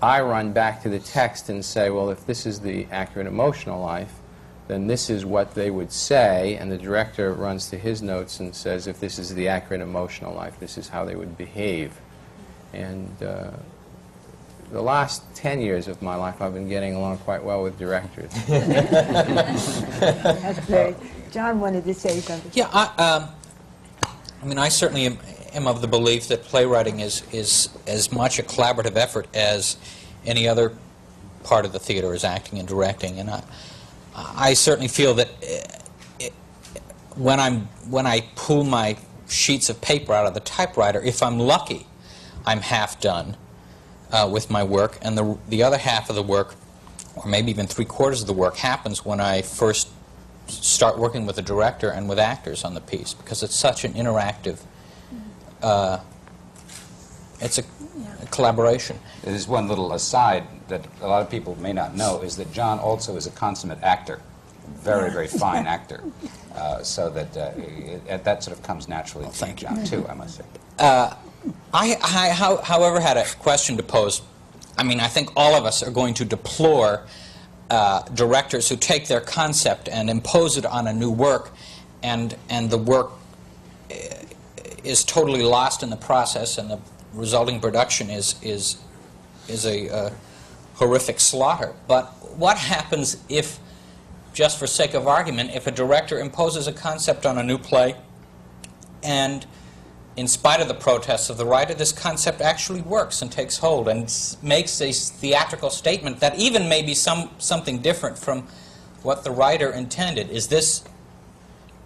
I 0.02 0.22
run 0.22 0.54
back 0.54 0.82
to 0.84 0.90
the 0.90 1.00
text 1.00 1.50
and 1.50 1.64
say, 1.64 1.90
well, 1.90 2.10
if 2.10 2.26
this 2.26 2.46
is 2.46 2.60
the 2.60 2.88
accurate 2.92 3.28
emotional 3.28 3.82
life, 3.82 4.14
then 4.68 4.88
this 4.88 5.10
is 5.10 5.26
what 5.26 5.56
they 5.56 5.70
would 5.70 5.92
say, 5.92 6.56
and 6.56 6.72
the 6.72 6.78
director 6.78 7.34
runs 7.34 7.70
to 7.70 7.78
his 7.78 8.02
notes 8.02 8.40
and 8.40 8.56
says, 8.56 8.88
if 8.88 9.00
this 9.00 9.20
is 9.20 9.36
the 9.36 9.48
accurate 9.48 9.82
emotional 9.82 10.34
life, 10.34 10.58
this 10.60 10.78
is 10.78 10.90
how 10.90 11.04
they 11.04 11.16
would 11.16 11.38
behave. 11.38 12.00
And 12.74 13.22
uh, 13.22 13.52
the 14.72 14.82
last 14.82 15.24
10 15.36 15.62
years 15.62 15.88
of 15.88 16.02
my 16.02 16.16
life, 16.16 16.42
I've 16.42 16.54
been 16.54 16.68
getting 16.68 16.96
along 16.96 17.20
quite 17.20 17.44
well 17.44 17.64
with 17.64 17.78
directors. 17.78 18.32
That's 18.48 20.66
great. 20.66 20.96
John 21.32 21.60
wanted 21.60 21.84
to 21.86 21.94
say 21.94 22.20
something. 22.20 22.52
Yeah, 22.54 22.70
I, 22.72 22.86
um, 22.98 23.30
I 24.42 24.46
mean, 24.46 24.58
I 24.58 24.70
certainly 24.70 25.06
am, 25.06 25.18
am 25.54 25.68
of 25.68 25.82
the 25.82 25.88
belief 25.88 26.28
that 26.28 26.44
playwriting 26.44 27.00
is, 27.00 27.24
is 27.32 27.70
as 27.88 28.12
much 28.12 28.40
a 28.40 28.44
collaborative 28.44 28.96
effort 28.96 29.28
as 29.34 29.78
any 30.26 30.48
other 30.48 30.74
part 31.44 31.66
of 31.66 31.74
the 31.74 31.80
theater 31.80 32.14
is 32.14 32.24
acting 32.24 32.60
and 32.60 32.68
directing. 32.68 33.20
And 33.20 33.30
I, 33.30 33.44
I 34.16 34.54
certainly 34.54 34.88
feel 34.88 35.14
that 35.16 35.30
uh, 35.42 36.28
when 37.16 37.40
I'm 37.40 37.62
when 37.90 38.08
I 38.08 38.22
pull 38.36 38.64
my 38.64 38.98
sheets 39.28 39.70
of 39.70 39.82
paper 39.82 40.14
out 40.14 40.26
of 40.26 40.34
the 40.34 40.40
typewriter, 40.40 41.02
if 41.02 41.22
I'm 41.22 41.40
lucky, 41.40 41.86
I'm 42.46 42.62
half 42.62 43.00
done 43.00 43.38
uh, 44.12 44.30
with 44.32 44.50
my 44.50 44.64
work, 44.64 44.98
and 45.02 45.18
the 45.18 45.38
the 45.50 45.64
other 45.64 45.78
half 45.78 46.10
of 46.10 46.16
the 46.16 46.24
work, 46.24 46.56
or 47.16 47.26
maybe 47.28 47.50
even 47.52 47.68
three 47.68 47.86
quarters 47.86 48.22
of 48.22 48.28
the 48.28 48.34
work, 48.34 48.58
happens 48.58 49.06
when 49.06 49.20
I 49.20 49.42
first 49.42 49.90
start 50.48 50.98
working 50.98 51.26
with 51.26 51.36
the 51.38 51.42
director 51.42 51.90
and 51.90 52.10
with 52.10 52.20
actors 52.20 52.64
on 52.64 52.74
the 52.74 52.82
piece 52.82 53.14
because 53.14 53.44
it's 53.44 53.56
such 53.56 53.86
an 53.86 53.94
interactive. 53.94 54.60
Uh, 55.62 56.00
it's 57.40 57.58
a, 57.58 57.64
a 58.22 58.26
collaboration. 58.28 59.00
There's 59.24 59.48
one 59.48 59.68
little 59.68 59.94
aside 59.94 60.44
that 60.68 60.86
a 61.02 61.08
lot 61.08 61.22
of 61.22 61.30
people 61.30 61.58
may 61.60 61.74
not 61.74 61.96
know 61.96 62.22
is 62.22 62.38
that 62.38 62.52
John 62.52 62.80
also 62.80 63.16
is 63.16 63.28
a 63.28 63.32
consummate 63.32 63.82
actor, 63.82 64.22
very, 64.76 65.12
very 65.12 65.28
fine 65.44 65.66
actor. 65.66 66.04
Uh, 66.56 66.84
so 66.84 67.10
that 67.10 67.36
uh, 67.36 67.52
it, 67.58 68.24
that 68.24 68.44
sort 68.44 68.56
of 68.56 68.64
comes 68.64 68.88
naturally 68.88 69.26
to 69.26 69.32
thank 69.32 69.62
you. 69.62 69.68
John, 69.68 69.84
too, 69.84 70.08
I 70.08 70.14
must 70.14 70.38
say. 70.38 70.44
I, 71.74 71.98
I 72.02 72.30
how, 72.30 72.58
however, 72.58 73.00
had 73.00 73.18
a 73.18 73.26
question 73.40 73.78
to 73.78 73.84
pose. 73.84 74.22
I 74.78 74.84
mean, 74.84 75.00
I 75.00 75.08
think 75.08 75.30
all 75.36 75.56
of 75.56 75.66
us 75.66 75.84
are 75.84 75.92
going 75.92 76.14
to 76.16 76.26
deplore 76.26 77.06
uh, 77.70 78.04
directors 78.14 78.70
who 78.70 78.76
take 78.76 79.08
their 79.08 79.22
concept 79.22 79.90
and 79.90 80.10
impose 80.10 80.58
it 80.58 80.66
on 80.66 80.88
a 80.88 80.94
new 80.94 81.12
work, 81.12 81.52
and 82.02 82.36
and 82.50 82.70
the 82.70 82.78
work 82.78 83.12
uh, 83.92 83.96
is 84.84 85.04
totally 85.04 85.44
lost 85.44 85.84
in 85.84 85.90
the 85.90 85.98
process, 85.98 86.58
and 86.58 86.70
the 86.70 86.80
resulting 87.14 87.60
production 87.60 88.10
is 88.10 88.36
is 88.42 88.78
is 89.48 89.66
a 89.66 89.90
uh, 89.90 90.10
horrific 90.76 91.20
slaughter. 91.20 91.74
But 91.88 92.06
what 92.38 92.58
happens 92.58 93.18
if, 93.30 93.60
just 94.34 94.58
for 94.58 94.68
sake 94.68 94.94
of 94.94 95.08
argument, 95.08 95.52
if 95.54 95.68
a 95.68 95.72
director 95.72 96.20
imposes 96.20 96.68
a 96.68 96.74
concept 96.74 97.26
on 97.26 97.38
a 97.38 97.44
new 97.44 97.58
play, 97.58 97.96
and 99.04 99.46
in 100.16 100.28
spite 100.28 100.62
of 100.62 100.68
the 100.68 100.74
protests 100.74 101.30
of 101.30 101.38
the 101.38 101.46
writer, 101.46 101.74
this 101.74 101.92
concept 101.92 102.42
actually 102.42 102.82
works 102.82 103.22
and 103.22 103.32
takes 103.32 103.58
hold 103.58 103.88
and 103.88 104.04
makes 104.42 104.80
a 104.80 104.92
theatrical 104.92 105.70
statement 105.70 106.20
that 106.20 106.38
even 106.38 106.70
may 106.70 106.84
be 106.84 106.94
some, 106.94 107.32
something 107.40 107.80
different 107.80 108.18
from 108.18 108.48
what 109.02 109.24
the 109.24 109.32
writer 109.32 109.72
intended. 109.72 110.30
Is 110.30 110.48
this 110.48 110.84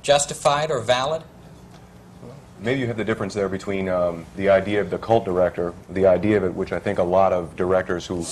justified 0.01 0.71
or 0.71 0.81
valid? 0.81 1.23
Maybe 2.59 2.81
you 2.81 2.87
have 2.87 2.97
the 2.97 3.05
difference 3.05 3.33
there 3.33 3.49
between 3.49 3.87
um, 3.87 4.25
the 4.35 4.49
idea 4.49 4.81
of 4.81 4.89
the 4.89 4.97
cult 4.97 5.23
director, 5.25 5.73
the 5.89 6.07
idea 6.07 6.37
of 6.37 6.43
it, 6.43 6.53
which 6.53 6.71
I 6.71 6.79
think 6.79 6.99
a 6.99 7.03
lot 7.03 7.31
of 7.31 7.55
directors 7.55 8.05
who 8.05 8.25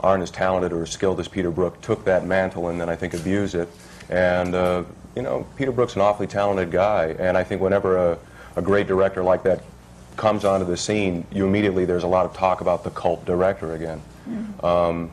aren't 0.00 0.22
as 0.22 0.30
talented 0.30 0.72
or 0.72 0.82
as 0.82 0.90
skilled 0.90 1.20
as 1.20 1.28
Peter 1.28 1.50
Brook 1.50 1.80
took 1.80 2.04
that 2.04 2.24
mantle 2.24 2.68
and 2.68 2.80
then 2.80 2.88
I 2.88 2.96
think 2.96 3.12
abused 3.12 3.54
it. 3.54 3.68
And, 4.08 4.54
uh, 4.54 4.84
you 5.14 5.22
know, 5.22 5.46
Peter 5.56 5.72
Brook's 5.72 5.94
an 5.94 6.00
awfully 6.00 6.26
talented 6.26 6.70
guy, 6.70 7.14
and 7.18 7.36
I 7.36 7.44
think 7.44 7.60
whenever 7.60 7.96
a, 7.96 8.18
a 8.56 8.62
great 8.62 8.86
director 8.86 9.22
like 9.22 9.42
that 9.44 9.62
comes 10.16 10.44
onto 10.44 10.66
the 10.66 10.76
scene, 10.76 11.26
you 11.32 11.46
immediately, 11.46 11.84
there's 11.84 12.02
a 12.02 12.08
lot 12.08 12.26
of 12.26 12.34
talk 12.34 12.60
about 12.60 12.84
the 12.84 12.90
cult 12.90 13.24
director 13.24 13.74
again. 13.74 14.02
Um, 14.62 15.10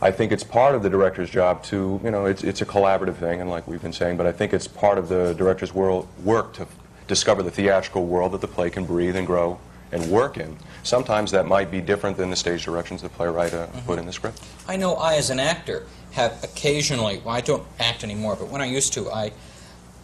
I 0.00 0.12
think 0.12 0.30
it's 0.30 0.44
part 0.44 0.74
of 0.74 0.82
the 0.82 0.90
director's 0.90 1.28
job 1.28 1.64
to, 1.64 2.00
you 2.04 2.10
know, 2.10 2.26
it's, 2.26 2.44
it's 2.44 2.60
a 2.62 2.66
collaborative 2.66 3.16
thing, 3.16 3.40
and 3.40 3.50
like 3.50 3.66
we've 3.66 3.82
been 3.82 3.92
saying, 3.92 4.16
but 4.16 4.26
I 4.26 4.32
think 4.32 4.52
it's 4.52 4.68
part 4.68 4.96
of 4.96 5.08
the 5.08 5.34
director's 5.34 5.74
world, 5.74 6.06
work 6.22 6.52
to 6.54 6.66
discover 7.08 7.42
the 7.42 7.50
theatrical 7.50 8.06
world 8.06 8.32
that 8.32 8.40
the 8.40 8.48
play 8.48 8.70
can 8.70 8.84
breathe 8.84 9.16
and 9.16 9.26
grow 9.26 9.58
and 9.90 10.08
work 10.10 10.36
in. 10.36 10.56
Sometimes 10.82 11.30
that 11.32 11.46
might 11.46 11.70
be 11.70 11.80
different 11.80 12.16
than 12.16 12.30
the 12.30 12.36
stage 12.36 12.64
directions 12.64 13.02
the 13.02 13.08
playwright 13.08 13.54
uh, 13.54 13.66
put 13.86 13.98
in 13.98 14.06
the 14.06 14.12
script. 14.12 14.40
I 14.68 14.76
know 14.76 14.94
I, 14.94 15.14
as 15.14 15.30
an 15.30 15.40
actor, 15.40 15.86
have 16.12 16.44
occasionally, 16.44 17.20
well, 17.24 17.34
I 17.34 17.40
don't 17.40 17.66
act 17.80 18.04
anymore, 18.04 18.36
but 18.36 18.48
when 18.48 18.60
I 18.60 18.66
used 18.66 18.92
to, 18.92 19.10
I, 19.10 19.32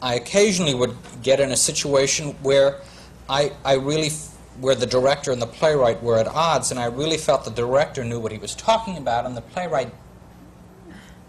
I 0.04 0.14
occasionally 0.16 0.74
would 0.74 0.94
get 1.22 1.40
in 1.40 1.50
a 1.50 1.56
situation 1.56 2.32
where 2.42 2.80
I, 3.26 3.52
I 3.64 3.76
really, 3.76 4.08
f- 4.08 4.36
where 4.60 4.74
the 4.74 4.84
director 4.84 5.32
and 5.32 5.40
the 5.40 5.46
playwright 5.46 6.02
were 6.02 6.18
at 6.18 6.26
odds, 6.26 6.70
and 6.70 6.78
I 6.78 6.84
really 6.84 7.16
felt 7.16 7.46
the 7.46 7.50
director 7.50 8.04
knew 8.04 8.20
what 8.20 8.30
he 8.30 8.36
was 8.36 8.54
talking 8.54 8.98
about, 8.98 9.24
and 9.24 9.34
the 9.34 9.40
playwright 9.40 9.94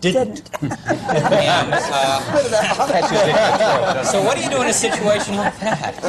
didn't. 0.01 0.49
and, 0.61 1.73
uh, 1.73 4.03
so 4.11 4.21
what 4.21 4.35
do 4.35 4.43
you 4.43 4.49
do 4.49 4.61
in 4.61 4.67
a 4.67 4.73
situation 4.73 5.37
like 5.37 5.57
that? 5.61 6.03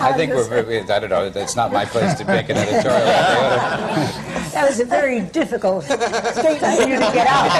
I 0.00 0.12
think 0.16 0.34
we're 0.34 0.48
very, 0.48 0.82
I 0.82 1.00
don't 1.00 1.10
know, 1.10 1.32
it's 1.34 1.56
not 1.56 1.72
my 1.72 1.84
place 1.84 2.14
to 2.14 2.24
make 2.24 2.48
an 2.48 2.58
editorial. 2.58 3.08
That 4.64 4.70
was 4.70 4.80
a 4.80 4.86
very 4.86 5.20
difficult 5.20 5.84
statement 5.84 6.80
for 6.80 6.88
you 6.88 6.94
to 6.94 7.10
get 7.12 7.26
out. 7.26 7.50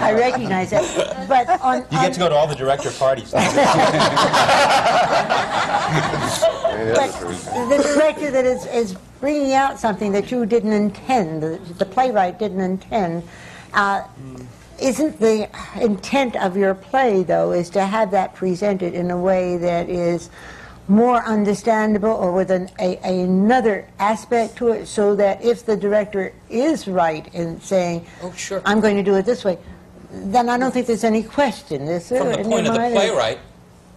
I 0.00 0.12
recognize 0.12 0.70
that. 0.70 1.26
But 1.28 1.60
on, 1.60 1.78
You 1.90 1.98
get 1.98 2.12
to 2.12 2.20
go 2.20 2.28
to 2.28 2.34
all 2.36 2.46
the 2.46 2.54
director 2.54 2.92
parties. 2.92 3.32
But 6.78 7.10
the 7.68 7.82
director 7.82 8.30
that 8.30 8.44
is, 8.44 8.66
is 8.66 8.94
bringing 9.20 9.52
out 9.54 9.80
something 9.80 10.12
that 10.12 10.30
you 10.30 10.46
didn't 10.46 10.72
intend, 10.72 11.42
the, 11.42 11.58
the 11.76 11.84
playwright 11.84 12.38
didn't 12.38 12.60
intend, 12.60 13.24
uh, 13.74 14.04
isn't 14.80 15.18
the 15.18 15.48
intent 15.80 16.36
of 16.36 16.56
your 16.56 16.74
play, 16.74 17.24
though, 17.24 17.50
is 17.50 17.68
to 17.70 17.84
have 17.84 18.12
that 18.12 18.36
presented 18.36 18.94
in 18.94 19.10
a 19.10 19.18
way 19.18 19.56
that 19.56 19.88
is 19.88 20.30
more 20.88 21.22
understandable 21.24 22.10
or 22.10 22.32
with 22.32 22.50
an, 22.50 22.70
a, 22.80 22.96
another 22.96 23.86
aspect 23.98 24.56
to 24.56 24.68
it 24.68 24.86
so 24.86 25.14
that 25.14 25.42
if 25.44 25.64
the 25.66 25.76
director 25.76 26.32
is 26.48 26.88
right 26.88 27.32
in 27.34 27.60
saying, 27.60 28.06
Oh, 28.22 28.32
sure. 28.32 28.62
I'm 28.64 28.80
going 28.80 28.96
to 28.96 29.02
do 29.02 29.14
it 29.14 29.26
this 29.26 29.44
way, 29.44 29.58
then 30.10 30.48
I 30.48 30.56
don't 30.56 30.72
think 30.72 30.86
there's 30.86 31.04
any 31.04 31.22
question, 31.22 31.82
is 31.82 32.08
there? 32.08 32.20
From 32.20 32.42
the 32.42 32.48
point 32.48 32.66
of 32.66 32.72
the 32.72 32.78
playwright, 32.78 33.38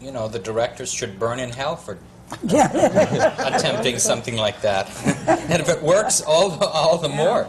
you 0.02 0.12
know, 0.12 0.28
the 0.28 0.40
directors 0.40 0.92
should 0.92 1.18
burn 1.18 1.40
in 1.40 1.50
hell 1.50 1.76
for 1.76 1.98
attempting 2.44 4.00
something 4.00 4.36
like 4.36 4.62
that. 4.62 4.90
and 5.28 5.62
if 5.62 5.70
it 5.70 5.82
works, 5.82 6.22
all 6.22 6.50
the, 6.50 6.66
all 6.66 6.98
the 6.98 7.10
more. 7.10 7.48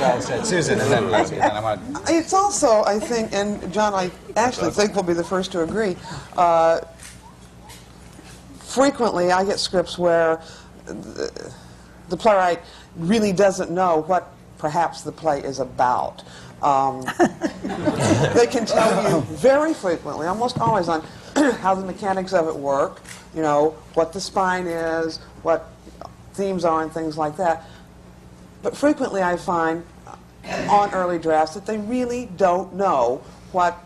Well 0.00 0.20
said. 0.20 0.46
Susan, 0.46 0.80
and 0.80 0.90
then 0.90 1.10
Leslie, 1.10 1.38
and 1.38 1.50
then 1.50 1.56
I'm 1.56 1.64
on. 1.64 2.02
It's 2.08 2.32
also, 2.32 2.84
I 2.84 2.98
think, 2.98 3.32
and 3.32 3.72
John, 3.72 3.94
I 3.94 4.10
actually 4.36 4.70
think 4.70 4.94
we'll 4.94 5.04
be 5.04 5.14
the 5.14 5.24
first 5.24 5.52
to 5.52 5.62
agree. 5.62 5.96
Uh, 6.36 6.80
frequently, 8.58 9.32
I 9.32 9.44
get 9.44 9.58
scripts 9.58 9.98
where 9.98 10.40
the, 10.84 11.52
the 12.08 12.16
playwright 12.16 12.60
really 12.96 13.32
doesn't 13.32 13.70
know 13.70 14.02
what 14.02 14.32
perhaps 14.58 15.02
the 15.02 15.12
play 15.12 15.40
is 15.40 15.60
about. 15.60 16.22
Um, 16.62 17.02
they 18.34 18.46
can 18.46 18.64
tell 18.64 19.10
you 19.10 19.20
very 19.36 19.74
frequently, 19.74 20.26
almost 20.26 20.58
always, 20.58 20.88
on 20.88 21.04
how 21.60 21.74
the 21.74 21.84
mechanics 21.84 22.32
of 22.32 22.48
it 22.48 22.56
work. 22.56 23.02
You 23.34 23.42
know 23.42 23.76
what 23.94 24.12
the 24.12 24.20
spine 24.20 24.66
is, 24.66 25.18
what 25.42 25.70
themes 26.32 26.64
are, 26.64 26.82
and 26.82 26.92
things 26.92 27.18
like 27.18 27.36
that. 27.36 27.64
But 28.62 28.76
frequently, 28.76 29.22
I 29.22 29.36
find 29.36 29.84
on 30.68 30.92
early 30.94 31.18
drafts 31.18 31.54
that 31.54 31.66
they 31.66 31.78
really 31.78 32.26
don't 32.36 32.74
know 32.74 33.22
what 33.52 33.82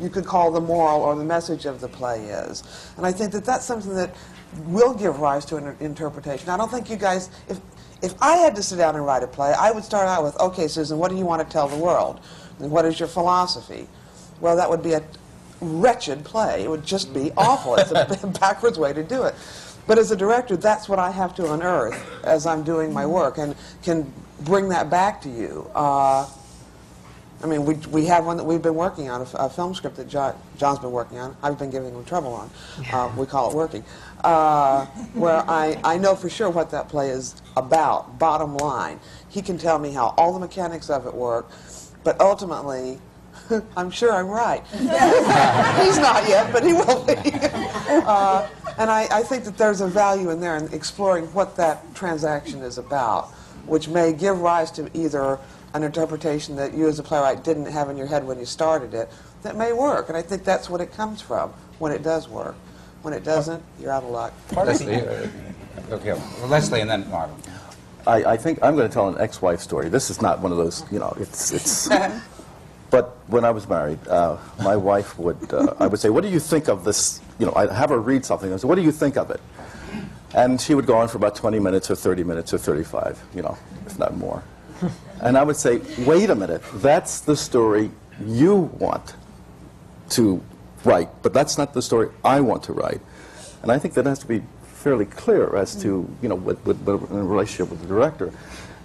you 0.00 0.08
could 0.08 0.24
call 0.24 0.50
the 0.50 0.60
moral 0.60 1.00
or 1.00 1.14
the 1.14 1.24
message 1.24 1.66
of 1.66 1.80
the 1.80 1.88
play 1.88 2.24
is. 2.24 2.62
And 2.96 3.06
I 3.06 3.12
think 3.12 3.32
that 3.32 3.44
that's 3.44 3.64
something 3.64 3.94
that 3.94 4.14
will 4.66 4.94
give 4.94 5.20
rise 5.20 5.44
to 5.46 5.56
an 5.56 5.76
interpretation. 5.80 6.48
I 6.48 6.56
don't 6.56 6.70
think 6.70 6.90
you 6.90 6.96
guys, 6.96 7.30
if, 7.48 7.60
if 8.02 8.14
I 8.22 8.36
had 8.36 8.56
to 8.56 8.62
sit 8.62 8.76
down 8.76 8.96
and 8.96 9.04
write 9.04 9.22
a 9.22 9.26
play, 9.26 9.52
I 9.52 9.70
would 9.70 9.84
start 9.84 10.08
out 10.08 10.24
with, 10.24 10.38
okay, 10.40 10.68
Susan, 10.68 10.98
what 10.98 11.10
do 11.10 11.16
you 11.16 11.26
want 11.26 11.46
to 11.46 11.52
tell 11.52 11.68
the 11.68 11.76
world? 11.76 12.20
And 12.58 12.70
what 12.70 12.84
is 12.84 12.98
your 12.98 13.08
philosophy? 13.08 13.88
Well, 14.40 14.56
that 14.56 14.68
would 14.68 14.82
be 14.82 14.92
a 14.92 15.02
wretched 15.60 16.24
play. 16.24 16.64
It 16.64 16.70
would 16.70 16.84
just 16.84 17.12
be 17.12 17.32
awful. 17.36 17.76
It's 17.76 17.90
a 17.90 18.26
backwards 18.40 18.78
way 18.78 18.92
to 18.92 19.02
do 19.02 19.24
it. 19.24 19.34
But 19.86 19.98
as 19.98 20.10
a 20.10 20.16
director, 20.16 20.56
that's 20.56 20.88
what 20.88 20.98
I 20.98 21.10
have 21.10 21.34
to 21.36 21.52
unearth 21.52 22.24
as 22.24 22.46
I'm 22.46 22.62
doing 22.62 22.92
my 22.92 23.06
work 23.06 23.38
and 23.38 23.54
can 23.82 24.12
bring 24.42 24.68
that 24.68 24.88
back 24.88 25.20
to 25.22 25.28
you. 25.28 25.70
Uh, 25.74 26.28
I 27.42 27.46
mean, 27.46 27.64
we, 27.64 27.74
we 27.88 28.04
have 28.06 28.26
one 28.26 28.36
that 28.36 28.44
we've 28.44 28.60
been 28.60 28.74
working 28.74 29.08
on, 29.08 29.22
a, 29.22 29.48
film 29.48 29.74
script 29.74 29.96
that 29.96 30.08
John, 30.08 30.34
John's 30.58 30.78
been 30.78 30.92
working 30.92 31.18
on. 31.18 31.34
I've 31.42 31.58
been 31.58 31.70
giving 31.70 31.94
him 31.94 32.04
trouble 32.04 32.34
on. 32.34 32.50
Uh, 32.92 33.10
we 33.16 33.24
call 33.24 33.50
it 33.50 33.56
working. 33.56 33.82
Uh, 34.22 34.84
where 35.14 35.42
I, 35.48 35.80
I 35.82 35.96
know 35.96 36.14
for 36.14 36.28
sure 36.28 36.50
what 36.50 36.70
that 36.72 36.88
play 36.88 37.10
is 37.10 37.40
about, 37.56 38.18
bottom 38.18 38.56
line. 38.56 39.00
He 39.28 39.40
can 39.40 39.56
tell 39.56 39.78
me 39.78 39.92
how 39.92 40.14
all 40.18 40.32
the 40.32 40.38
mechanics 40.38 40.90
of 40.90 41.06
it 41.06 41.14
work, 41.14 41.50
but 42.04 42.20
ultimately, 42.20 42.98
I'm 43.76 43.90
sure 43.90 44.12
I'm 44.12 44.28
right. 44.28 44.66
He's 44.72 45.98
not 45.98 46.28
yet, 46.28 46.52
but 46.52 46.64
he 46.64 46.72
will 46.72 47.04
be. 47.04 47.14
uh, 47.24 48.48
and 48.78 48.90
I, 48.90 49.08
I 49.10 49.22
think 49.22 49.44
that 49.44 49.56
there's 49.56 49.80
a 49.80 49.88
value 49.88 50.30
in 50.30 50.40
there 50.40 50.56
in 50.56 50.72
exploring 50.72 51.26
what 51.32 51.56
that 51.56 51.94
transaction 51.94 52.60
is 52.60 52.78
about, 52.78 53.28
which 53.66 53.88
may 53.88 54.12
give 54.12 54.40
rise 54.40 54.70
to 54.72 54.90
either 54.94 55.38
an 55.74 55.82
interpretation 55.82 56.56
that 56.56 56.74
you 56.74 56.88
as 56.88 56.98
a 56.98 57.02
playwright 57.02 57.44
didn't 57.44 57.66
have 57.66 57.88
in 57.90 57.96
your 57.96 58.06
head 58.06 58.24
when 58.24 58.38
you 58.38 58.46
started 58.46 58.94
it 58.94 59.08
that 59.42 59.56
may 59.56 59.72
work. 59.72 60.08
And 60.08 60.16
I 60.16 60.22
think 60.22 60.44
that's 60.44 60.68
what 60.68 60.80
it 60.80 60.92
comes 60.92 61.20
from 61.20 61.50
when 61.78 61.92
it 61.92 62.02
does 62.02 62.28
work. 62.28 62.56
When 63.02 63.14
it 63.14 63.24
doesn't, 63.24 63.62
you're 63.80 63.90
out 63.90 64.02
of 64.02 64.10
luck. 64.10 64.32
Leslie, 64.54 64.96
uh, 64.96 65.26
okay, 65.90 66.12
well, 66.12 66.48
Leslie 66.48 66.80
and 66.80 66.90
then 66.90 67.08
Marvin. 67.10 67.36
I, 68.06 68.24
I 68.24 68.36
think 68.36 68.58
I'm 68.62 68.76
going 68.76 68.88
to 68.88 68.92
tell 68.92 69.08
an 69.08 69.20
ex-wife 69.20 69.60
story. 69.60 69.88
This 69.88 70.10
is 70.10 70.20
not 70.20 70.40
one 70.40 70.52
of 70.52 70.58
those, 70.58 70.84
you 70.90 70.98
know, 70.98 71.14
it's, 71.18 71.52
it's 71.52 71.88
but 72.90 73.16
when 73.28 73.44
I 73.44 73.50
was 73.50 73.68
married, 73.68 73.98
uh, 74.08 74.36
my 74.62 74.76
wife 74.76 75.18
would, 75.18 75.52
uh, 75.52 75.74
I 75.78 75.86
would 75.86 76.00
say, 76.00 76.10
what 76.10 76.22
do 76.22 76.28
you 76.28 76.40
think 76.40 76.68
of 76.68 76.84
this, 76.84 77.20
you 77.38 77.46
know, 77.46 77.52
I'd 77.56 77.70
have 77.70 77.90
her 77.90 77.98
read 77.98 78.24
something, 78.24 78.52
I 78.52 78.56
say, 78.56 78.68
what 78.68 78.76
do 78.76 78.82
you 78.82 78.92
think 78.92 79.16
of 79.16 79.30
it? 79.30 79.40
And 80.34 80.60
she 80.60 80.74
would 80.74 80.86
go 80.86 80.96
on 80.96 81.08
for 81.08 81.16
about 81.16 81.34
20 81.34 81.58
minutes 81.58 81.90
or 81.90 81.96
30 81.96 82.24
minutes 82.24 82.54
or 82.54 82.58
35, 82.58 83.22
you 83.34 83.42
know, 83.42 83.56
if 83.86 83.98
not 83.98 84.16
more. 84.16 84.42
And 85.22 85.36
I 85.36 85.42
would 85.42 85.56
say, 85.56 85.80
wait 86.06 86.30
a 86.30 86.34
minute, 86.34 86.62
that's 86.74 87.20
the 87.20 87.36
story 87.36 87.90
you 88.24 88.70
want 88.78 89.14
to 90.10 90.42
write, 90.84 91.08
but 91.22 91.32
that's 91.32 91.58
not 91.58 91.74
the 91.74 91.82
story 91.82 92.10
I 92.24 92.40
want 92.40 92.62
to 92.64 92.72
write. 92.72 93.00
And 93.62 93.70
I 93.70 93.78
think 93.78 93.94
that 93.94 94.06
has 94.06 94.18
to 94.20 94.26
be 94.26 94.42
fairly 94.62 95.04
clear 95.04 95.56
as 95.56 95.76
to, 95.82 96.08
you 96.22 96.28
know, 96.28 96.34
with, 96.34 96.64
with, 96.64 96.80
with, 96.82 97.10
in 97.10 97.28
relationship 97.28 97.70
with 97.70 97.80
the 97.82 97.86
director, 97.86 98.32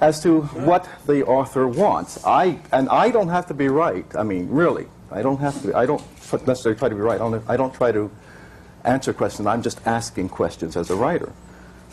as 0.02 0.22
to 0.24 0.42
what 0.42 0.88
the 1.08 1.26
author 1.26 1.68
wants. 1.68 2.24
I, 2.26 2.60
and 2.74 2.90
I 2.90 3.12
don't 3.12 3.30
have 3.30 3.48
to 3.48 3.54
be 3.54 3.70
right. 3.70 4.06
I 4.16 4.24
mean, 4.24 4.50
really, 4.50 4.88
I 5.12 5.22
don't 5.22 5.40
have 5.40 5.62
to, 5.64 5.76
I 5.76 5.86
don't 5.86 6.04
necessarily 6.46 6.78
try 6.78 6.90
to 6.90 6.96
be 6.96 7.02
right. 7.02 7.22
I 7.22 7.30
don't, 7.30 7.50
I 7.50 7.56
don't 7.56 7.74
try 7.74 7.92
to 7.94 8.12
answer 8.84 9.14
questions. 9.14 9.48
I'm 9.48 9.62
just 9.62 9.80
asking 9.88 10.30
questions 10.30 10.76
as 10.76 10.90
a 10.90 10.96
writer. 10.96 11.32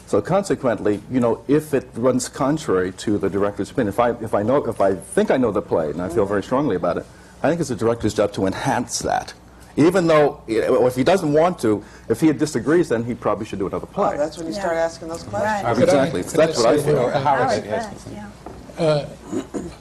So 0.07 0.21
consequently, 0.21 1.01
you 1.11 1.21
know, 1.21 1.43
if 1.49 1.73
it 1.73 1.89
runs 1.95 2.29
contrary 2.29 2.93
to 2.93 3.17
the 3.17 3.31
director's 3.31 3.71
opinion, 3.71 3.89
if 3.89 4.01
I, 4.01 4.11
if 4.11 4.35
I 4.35 4.43
know, 4.43 4.57
if 4.69 4.81
I 4.81 4.95
think 4.95 5.31
I 5.31 5.37
know 5.37 5.53
the 5.53 5.63
play 5.63 5.91
and 5.91 6.03
I 6.03 6.09
feel 6.09 6.27
very 6.27 6.43
strongly 6.43 6.77
about 6.77 6.99
it, 6.99 7.07
I 7.43 7.49
think 7.49 7.61
it's 7.61 7.71
the 7.71 7.77
director's 7.77 8.15
job 8.15 8.33
to 8.35 8.47
enhance 8.47 8.99
that. 8.99 9.33
Even 9.77 10.07
though, 10.07 10.43
you 10.47 10.87
if 10.87 10.95
he 10.95 11.05
doesn't 11.05 11.33
want 11.33 11.59
to, 11.61 11.83
if 12.09 12.21
he 12.21 12.33
disagrees, 12.33 12.91
then 12.91 13.05
he 13.05 13.15
probably 13.15 13.47
should 13.47 13.59
do 13.59 13.67
another 13.67 13.87
play. 13.87 14.15
Oh, 14.15 14.19
that's 14.19 14.37
when 14.37 14.47
you 14.47 14.53
start 14.53 14.77
asking 14.77 15.09
those 15.09 15.23
questions. 15.23 15.65
Right. 15.65 15.83
Exactly. 15.83 16.23
Could 16.23 16.41
I 16.41 16.47
That's 16.47 16.59
what 16.59 16.67
I 16.67 16.77
say 16.77 16.85
feel. 16.85 17.11
Howard, 17.11 17.23
Howard 17.23 17.65
yes. 17.65 17.87
Fast, 17.87 18.09
yeah. 18.13 18.31
Uh, 18.79 19.09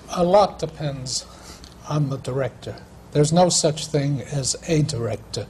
a 0.15 0.23
lot 0.23 0.59
depends 0.59 1.25
on 1.89 2.09
the 2.09 2.17
director. 2.17 2.75
There's 3.11 3.33
no 3.33 3.49
such 3.49 3.87
thing 3.87 4.21
as 4.21 4.55
a 4.67 4.83
director 4.83 5.47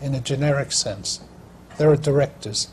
in 0.00 0.14
a 0.14 0.20
generic 0.20 0.70
sense. 0.72 1.20
There 1.78 1.90
are 1.90 1.96
directors. 1.96 2.68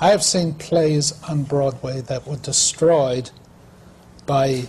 I 0.00 0.10
have 0.10 0.22
seen 0.22 0.54
plays 0.54 1.20
on 1.28 1.44
Broadway 1.44 2.00
that 2.02 2.26
were 2.26 2.36
destroyed 2.36 3.30
by 4.26 4.64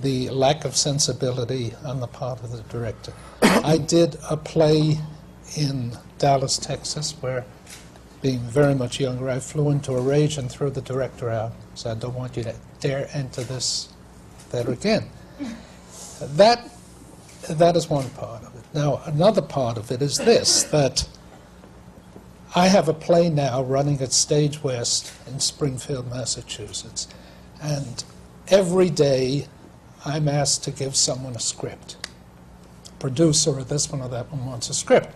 the 0.00 0.30
lack 0.30 0.64
of 0.64 0.76
sensibility 0.76 1.74
on 1.84 2.00
the 2.00 2.06
part 2.06 2.42
of 2.42 2.52
the 2.52 2.62
director. 2.62 3.12
I 3.44 3.78
did 3.78 4.16
a 4.30 4.36
play 4.36 4.98
in 5.56 5.96
Dallas, 6.18 6.58
Texas, 6.58 7.12
where, 7.20 7.44
being 8.22 8.40
very 8.40 8.74
much 8.74 8.98
younger, 9.00 9.28
I 9.28 9.38
flew 9.38 9.70
into 9.70 9.92
a 9.92 10.00
rage 10.00 10.38
and 10.38 10.50
threw 10.50 10.70
the 10.70 10.80
director 10.80 11.28
out. 11.30 11.52
So 11.74 11.90
I 11.90 11.94
don't 11.94 12.14
want 12.14 12.36
you 12.36 12.44
to 12.44 12.54
dare 12.80 13.08
enter 13.12 13.42
this 13.42 13.88
theater 14.50 14.72
again. 14.72 15.10
That, 16.20 16.70
that 17.48 17.76
is 17.76 17.90
one 17.90 18.08
part 18.10 18.44
of 18.44 18.54
it. 18.54 18.62
Now, 18.72 19.02
another 19.04 19.42
part 19.42 19.76
of 19.76 19.90
it 19.90 20.00
is 20.00 20.16
this 20.16 20.62
that 20.64 21.06
I 22.56 22.68
have 22.68 22.88
a 22.88 22.94
play 22.94 23.28
now 23.28 23.62
running 23.62 24.00
at 24.00 24.12
Stage 24.12 24.62
West 24.62 25.12
in 25.26 25.40
Springfield, 25.40 26.08
Massachusetts, 26.08 27.08
and 27.60 28.04
every 28.48 28.90
day 28.90 29.48
I'm 30.04 30.28
asked 30.28 30.64
to 30.64 30.70
give 30.70 30.94
someone 30.96 31.34
a 31.34 31.40
script. 31.40 31.96
Producer 32.98 33.50
or 33.50 33.64
this 33.64 33.90
one 33.90 34.00
or 34.00 34.08
that 34.08 34.30
one 34.32 34.46
wants 34.46 34.70
a 34.70 34.74
script. 34.74 35.14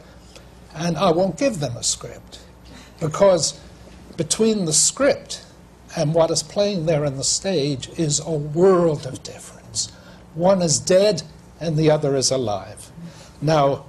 And 0.74 0.96
I 0.96 1.10
won't 1.10 1.38
give 1.38 1.60
them 1.60 1.76
a 1.76 1.82
script 1.82 2.40
because 3.00 3.58
between 4.16 4.64
the 4.64 4.72
script 4.72 5.44
and 5.96 6.14
what 6.14 6.30
is 6.30 6.42
playing 6.42 6.86
there 6.86 7.04
on 7.04 7.16
the 7.16 7.24
stage 7.24 7.88
is 7.98 8.20
a 8.20 8.30
world 8.30 9.06
of 9.06 9.22
difference. 9.22 9.90
One 10.34 10.60
is 10.62 10.78
dead 10.78 11.22
and 11.60 11.76
the 11.76 11.90
other 11.90 12.14
is 12.14 12.30
alive. 12.30 12.90
Now, 13.40 13.86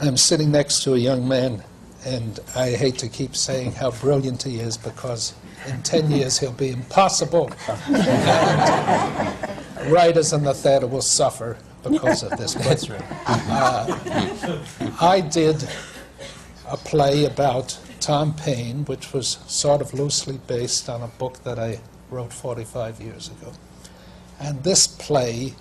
I'm 0.00 0.16
sitting 0.16 0.50
next 0.50 0.82
to 0.84 0.94
a 0.94 0.98
young 0.98 1.28
man, 1.28 1.62
and 2.04 2.40
I 2.56 2.70
hate 2.70 2.96
to 2.98 3.08
keep 3.08 3.36
saying 3.36 3.72
how 3.72 3.90
brilliant 3.90 4.42
he 4.44 4.58
is 4.58 4.76
because 4.76 5.34
in 5.66 5.82
10 5.82 6.10
years 6.10 6.38
he'll 6.38 6.52
be 6.52 6.70
impossible. 6.70 7.50
Writers 9.88 10.32
in 10.32 10.42
the 10.44 10.54
theater 10.54 10.86
will 10.86 11.02
suffer 11.02 11.58
because 11.82 12.22
of 12.22 12.36
this. 12.38 12.54
But, 12.54 12.90
uh, 13.26 14.62
I 15.00 15.20
did 15.20 15.68
a 16.68 16.76
play 16.76 17.24
about 17.24 17.78
Tom 18.00 18.34
Paine, 18.34 18.84
which 18.84 19.12
was 19.12 19.38
sort 19.46 19.80
of 19.80 19.92
loosely 19.92 20.38
based 20.46 20.88
on 20.88 21.02
a 21.02 21.08
book 21.08 21.42
that 21.44 21.58
I 21.58 21.80
wrote 22.10 22.32
45 22.32 23.00
years 23.00 23.28
ago. 23.28 23.52
And 24.38 24.62
this 24.62 24.86
play 24.86 25.54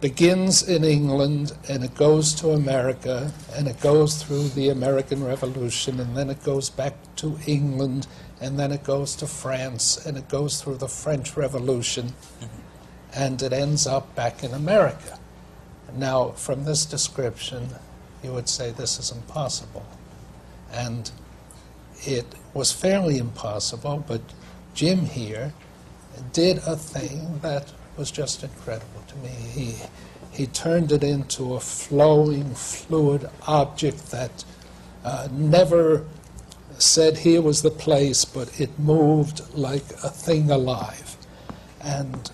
begins 0.00 0.62
in 0.68 0.84
England 0.84 1.56
and 1.68 1.82
it 1.82 1.94
goes 1.94 2.34
to 2.34 2.50
America 2.50 3.32
and 3.54 3.66
it 3.66 3.80
goes 3.80 4.22
through 4.22 4.48
the 4.48 4.68
American 4.68 5.24
Revolution 5.24 5.98
and 5.98 6.14
then 6.16 6.28
it 6.28 6.42
goes 6.44 6.68
back 6.68 6.94
to 7.16 7.38
England 7.46 8.06
and 8.40 8.58
then 8.58 8.70
it 8.70 8.84
goes 8.84 9.16
to 9.16 9.26
France 9.26 10.04
and 10.04 10.18
it 10.18 10.28
goes 10.28 10.60
through 10.60 10.76
the 10.76 10.88
French 10.88 11.36
Revolution 11.36 12.12
and 13.14 13.40
it 13.42 13.52
ends 13.52 13.86
up 13.86 14.14
back 14.14 14.42
in 14.42 14.52
America. 14.52 15.18
Now, 15.96 16.30
from 16.30 16.64
this 16.64 16.84
description, 16.84 17.68
you 18.22 18.32
would 18.32 18.48
say 18.48 18.70
this 18.70 18.98
is 18.98 19.12
impossible. 19.12 19.86
And 20.72 21.10
it 22.02 22.26
was 22.52 22.72
fairly 22.72 23.18
impossible, 23.18 24.04
but 24.06 24.20
Jim 24.74 25.06
here 25.06 25.52
did 26.32 26.58
a 26.58 26.76
thing 26.76 27.38
that 27.42 27.72
was 27.96 28.10
just 28.10 28.42
incredible 28.42 29.02
to 29.06 29.16
me. 29.18 29.28
He, 29.28 29.74
he 30.32 30.46
turned 30.46 30.90
it 30.90 31.04
into 31.04 31.54
a 31.54 31.60
flowing, 31.60 32.54
fluid 32.54 33.28
object 33.46 34.10
that 34.10 34.44
uh, 35.04 35.28
never 35.30 36.04
said 36.78 37.18
here 37.18 37.40
was 37.40 37.62
the 37.62 37.70
place, 37.70 38.24
but 38.24 38.60
it 38.60 38.76
moved 38.78 39.42
like 39.54 39.84
a 40.02 40.10
thing 40.10 40.50
alive. 40.50 41.16
And 41.80 42.30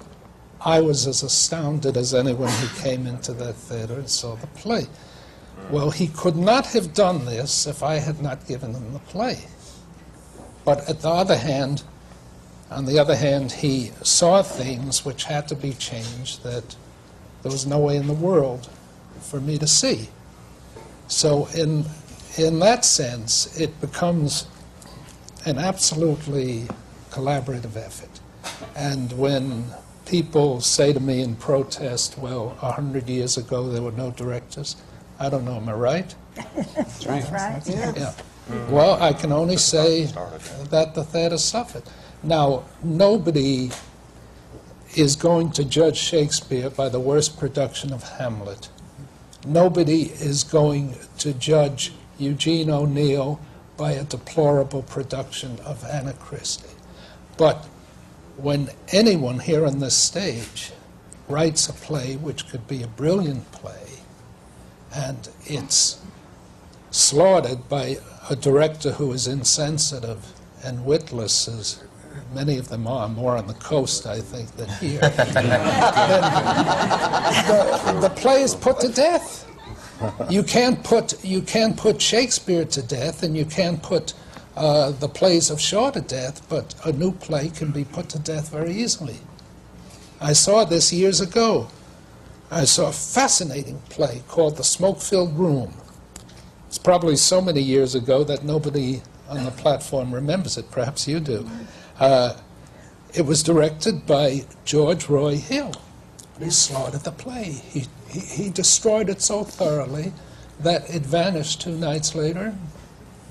I 0.62 0.81
was 0.81 1.07
as 1.07 1.23
astounded 1.23 1.96
as 1.96 2.14
anyone 2.14 2.51
who 2.51 2.83
came 2.83 3.07
into 3.07 3.33
that 3.35 3.55
theater 3.55 3.94
and 3.94 4.11
saw 4.11 4.35
the 4.37 4.46
play. 4.49 4.87
Well, 5.70 5.90
he 5.90 6.09
could 6.09 6.37
not 6.37 6.66
have 6.66 6.92
done 6.92 7.25
this 7.25 7.66
if 7.66 7.83
I 7.83 7.94
had 7.94 8.20
not 8.20 8.46
given 8.46 8.75
him 8.75 8.92
the 8.92 8.99
play. 8.99 9.38
But 10.64 10.88
at 10.88 11.01
the 11.01 11.09
other 11.09 11.37
hand, 11.37 11.83
on 12.70 12.85
the 12.85 12.99
other 12.99 13.16
hand, 13.16 13.53
he 13.53 13.92
saw 14.03 14.42
things 14.42 15.05
which 15.05 15.25
had 15.25 15.49
to 15.49 15.55
be 15.55 15.73
changed 15.73 16.42
that 16.44 16.77
there 17.42 17.51
was 17.51 17.66
no 17.66 17.79
way 17.79 17.96
in 17.96 18.07
the 18.07 18.12
world 18.12 18.68
for 19.20 19.40
me 19.40 19.59
to 19.59 19.66
see. 19.66 20.09
So, 21.09 21.49
in, 21.55 21.87
in 22.37 22.59
that 22.61 22.85
sense, 22.85 23.59
it 23.59 23.81
becomes 23.81 24.46
an 25.46 25.59
absolutely 25.59 26.68
collaborative 27.11 27.77
effort. 27.77 28.20
And 28.77 29.12
when 29.12 29.64
people 30.11 30.61
say 30.61 30.92
to 30.92 30.99
me 30.99 31.23
in 31.23 31.37
protest, 31.37 32.18
well, 32.18 32.59
a 32.61 32.73
hundred 32.73 33.09
years 33.09 33.37
ago 33.37 33.68
there 33.70 33.81
were 33.81 33.92
no 33.92 34.11
directors, 34.11 34.75
I 35.20 35.29
don't 35.31 35.44
know, 35.44 35.55
am 35.55 35.68
I 35.68 35.73
right? 35.73 36.14
That's 36.75 37.07
right. 37.07 37.31
Right? 37.31 37.62
Yeah. 37.68 38.12
Well, 38.68 39.01
I 39.01 39.12
can 39.12 39.31
only 39.31 39.57
say 39.57 40.07
that 40.70 40.94
the 40.94 41.05
theater 41.05 41.38
suffered. 41.38 41.85
Now, 42.25 42.64
nobody 42.83 43.70
is 44.96 45.14
going 45.14 45.53
to 45.53 45.64
judge 45.64 45.96
Shakespeare 45.96 46.70
by 46.70 46.88
the 46.88 46.99
worst 46.99 47.38
production 47.38 47.92
of 47.92 48.03
Hamlet. 48.03 48.68
Nobody 49.46 50.03
is 50.03 50.42
going 50.42 50.96
to 51.18 51.33
judge 51.33 51.92
Eugene 52.18 52.68
O'Neill 52.68 53.40
by 53.77 53.92
a 53.92 54.03
deplorable 54.03 54.83
production 54.83 55.61
of 55.61 55.85
Anna 55.85 56.14
Christie. 56.14 56.77
But 57.37 57.64
when 58.42 58.70
anyone 58.92 59.38
here 59.38 59.66
on 59.66 59.81
this 59.81 59.96
stage 59.96 60.72
writes 61.29 61.68
a 61.68 61.72
play 61.72 62.16
which 62.16 62.48
could 62.48 62.66
be 62.66 62.83
a 62.83 62.87
brilliant 62.87 63.50
play, 63.53 64.00
and 64.94 65.29
it's 65.44 66.00
slaughtered 66.90 67.68
by 67.68 67.98
a 68.29 68.37
director 68.37 68.92
who 68.92 69.12
is 69.12 69.26
insensitive 69.26 70.33
and 70.64 70.85
witless, 70.85 71.48
as 71.48 71.83
many 72.35 72.59
of 72.59 72.68
them 72.68 72.87
are, 72.87 73.09
more 73.09 73.37
on 73.37 73.46
the 73.46 73.55
coast, 73.55 74.07
I 74.07 74.20
think, 74.20 74.50
than 74.57 74.68
here, 74.68 75.00
the, 75.00 75.09
the 78.00 78.11
play 78.16 78.42
is 78.42 78.55
put 78.55 78.81
to 78.81 78.88
death. 78.88 79.46
You 80.31 80.42
can't 80.42 80.83
put 80.83 81.22
you 81.22 81.42
can't 81.42 81.76
put 81.76 82.00
Shakespeare 82.00 82.64
to 82.64 82.83
death, 82.83 83.22
and 83.22 83.37
you 83.37 83.44
can't 83.44 83.83
put 83.83 84.14
uh, 84.56 84.90
the 84.90 85.08
plays 85.08 85.50
of 85.50 85.60
to 85.60 86.00
death, 86.00 86.46
but 86.48 86.74
a 86.84 86.92
new 86.92 87.12
play 87.12 87.48
can 87.48 87.70
be 87.70 87.84
put 87.84 88.08
to 88.10 88.18
death 88.18 88.50
very 88.50 88.72
easily. 88.72 89.18
I 90.20 90.32
saw 90.32 90.64
this 90.64 90.92
years 90.92 91.20
ago. 91.20 91.68
I 92.50 92.64
saw 92.64 92.88
a 92.88 92.92
fascinating 92.92 93.78
play 93.88 94.22
called 94.28 94.56
The 94.56 94.64
Smoke 94.64 95.00
Filled 95.00 95.38
Room. 95.38 95.72
It's 96.66 96.78
probably 96.78 97.16
so 97.16 97.40
many 97.40 97.60
years 97.60 97.94
ago 97.94 98.24
that 98.24 98.44
nobody 98.44 99.02
on 99.28 99.44
the 99.44 99.50
platform 99.52 100.12
remembers 100.12 100.58
it. 100.58 100.70
Perhaps 100.70 101.06
you 101.06 101.20
do. 101.20 101.48
Uh, 101.98 102.36
it 103.14 103.22
was 103.22 103.42
directed 103.42 104.06
by 104.06 104.44
George 104.64 105.08
Roy 105.08 105.36
Hill. 105.36 105.72
He 106.38 106.50
slaughtered 106.50 107.02
the 107.02 107.12
play. 107.12 107.44
He, 107.44 107.86
he, 108.08 108.20
he 108.20 108.50
destroyed 108.50 109.08
it 109.08 109.20
so 109.20 109.44
thoroughly 109.44 110.12
that 110.60 110.88
it 110.94 111.02
vanished 111.02 111.60
two 111.60 111.76
nights 111.76 112.14
later, 112.14 112.54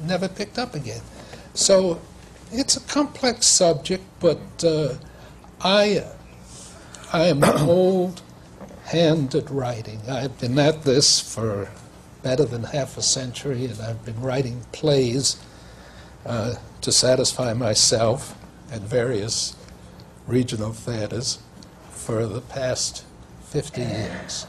never 0.04 0.28
picked 0.28 0.58
up 0.58 0.76
again. 0.76 1.02
So 1.54 2.00
it's 2.52 2.78
a 2.78 2.82
complex 2.82 3.46
subject, 3.46 4.04
but 4.20 4.64
uh, 4.64 4.96
I, 5.62 6.06
I 7.12 7.28
am 7.28 7.44
an 7.44 7.58
old 7.70 8.22
hand 8.86 9.36
at 9.36 9.50
writing. 9.50 10.02
I've 10.10 10.40
been 10.40 10.58
at 10.58 10.84
this 10.84 11.20
for 11.20 11.70
better 12.24 12.46
than 12.46 12.64
half 12.64 12.98
a 12.98 13.02
century, 13.02 13.66
and 13.66 13.80
I've 13.82 14.04
been 14.04 14.20
writing 14.22 14.62
plays 14.72 15.42
uh, 16.26 16.56
to 16.82 16.92
satisfy 16.92 17.54
myself 17.54 18.36
and 18.72 18.82
various 18.82 19.56
regional 20.28 20.74
theaters 20.74 21.40
for 21.92 22.26
the 22.26 22.42
past 22.42 23.06
50 23.46 23.82
years. 23.82 24.48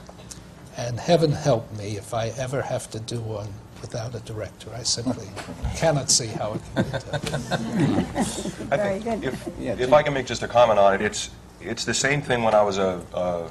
And 0.77 0.99
heaven 0.99 1.33
help 1.33 1.73
me 1.77 1.97
if 1.97 2.15
I 2.15 2.29
ever 2.29 2.63
have 2.63 2.91
to 2.91 3.01
do 3.01 3.21
one 3.21 3.53
without 3.81 4.15
a 4.15 4.21
director. 4.21 4.71
I 4.75 4.83
simply 4.83 5.27
cannot 5.77 6.11
see 6.11 6.27
how 6.27 6.55
it 6.55 6.61
can 6.75 6.85
be 6.85 6.91
done. 6.91 7.21
I 8.71 8.77
Very 8.77 8.99
think 9.01 9.23
good. 9.23 9.35
if, 9.35 9.81
if 9.81 9.93
I 9.93 10.03
can 10.03 10.15
make 10.15 10.27
just 10.27 10.43
a 10.43 10.49
comment 10.49 10.79
on 10.79 10.95
it, 10.95 11.03
it's, 11.03 11.31
it's 11.61 11.85
the 11.85 11.95
same 11.95 12.23
thing 12.23 12.43
when 12.43 12.55
I 12.55 12.63
was 12.63 12.79
a, 12.79 13.03
a 13.15 13.51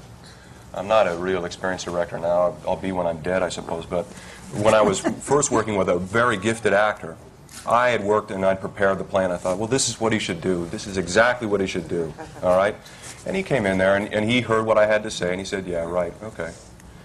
I'm 0.74 0.88
not 0.88 1.08
a 1.08 1.16
real 1.16 1.46
experienced 1.46 1.86
director 1.86 2.20
now. 2.20 2.28
I'll, 2.28 2.58
I'll 2.68 2.76
be 2.76 2.92
when 2.92 3.08
I'm 3.08 3.22
dead, 3.22 3.42
I 3.42 3.50
suppose. 3.50 3.86
But 3.86 4.06
when 4.54 4.74
I 4.74 4.82
was 4.82 5.00
first 5.22 5.52
working 5.52 5.76
with 5.76 5.90
a 5.90 5.98
very 5.98 6.38
gifted 6.38 6.74
actor, 6.74 7.18
I 7.68 7.90
had 7.90 8.04
worked 8.04 8.32
and 8.32 8.46
I'd 8.46 8.62
prepared 8.62 9.00
the 9.00 9.04
plan. 9.04 9.32
I 9.32 9.38
thought, 9.38 9.58
well, 9.58 9.68
this 9.68 9.90
is 9.90 10.00
what 10.00 10.14
he 10.14 10.20
should 10.20 10.42
do. 10.42 10.66
This 10.68 10.88
is 10.88 10.98
exactly 10.98 11.48
what 11.48 11.60
he 11.60 11.68
should 11.68 11.88
do. 11.88 12.14
All 12.44 12.56
right? 12.56 12.76
And 13.26 13.36
he 13.36 13.44
came 13.44 13.66
in 13.66 13.78
there 13.78 13.96
and, 13.96 14.14
and 14.14 14.30
he 14.30 14.42
heard 14.42 14.66
what 14.66 14.78
I 14.78 14.86
had 14.86 15.04
to 15.04 15.12
say 15.12 15.32
and 15.32 15.40
he 15.40 15.46
said, 15.46 15.66
yeah, 15.68 15.84
right, 15.84 16.14
okay. 16.24 16.54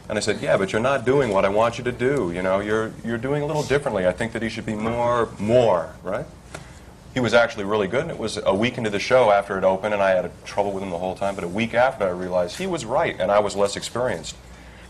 And 0.08 0.18
I 0.18 0.20
said, 0.20 0.42
yeah, 0.42 0.56
but 0.56 0.72
you're 0.72 0.82
not 0.82 1.06
doing 1.06 1.30
what 1.30 1.44
I 1.44 1.48
want 1.48 1.78
you 1.78 1.84
to 1.84 1.92
do. 1.92 2.30
You 2.32 2.42
know, 2.42 2.60
you're, 2.60 2.92
you're 3.04 3.18
doing 3.18 3.42
a 3.42 3.46
little 3.46 3.62
differently. 3.62 4.06
I 4.06 4.12
think 4.12 4.32
that 4.32 4.42
he 4.42 4.48
should 4.48 4.66
be 4.66 4.74
more, 4.74 5.30
more, 5.38 5.94
right? 6.02 6.26
He 7.14 7.20
was 7.20 7.32
actually 7.32 7.64
really 7.64 7.86
good, 7.86 8.02
and 8.02 8.10
it 8.10 8.18
was 8.18 8.38
a 8.44 8.54
week 8.54 8.76
into 8.76 8.90
the 8.90 8.98
show 8.98 9.30
after 9.30 9.56
it 9.56 9.64
opened, 9.64 9.94
and 9.94 10.02
I 10.02 10.10
had 10.10 10.30
trouble 10.44 10.72
with 10.72 10.82
him 10.82 10.90
the 10.90 10.98
whole 10.98 11.14
time. 11.14 11.34
But 11.34 11.44
a 11.44 11.48
week 11.48 11.72
after, 11.72 12.04
I 12.04 12.10
realized 12.10 12.58
he 12.58 12.66
was 12.66 12.84
right, 12.84 13.18
and 13.18 13.30
I 13.30 13.38
was 13.38 13.56
less 13.56 13.76
experienced. 13.76 14.36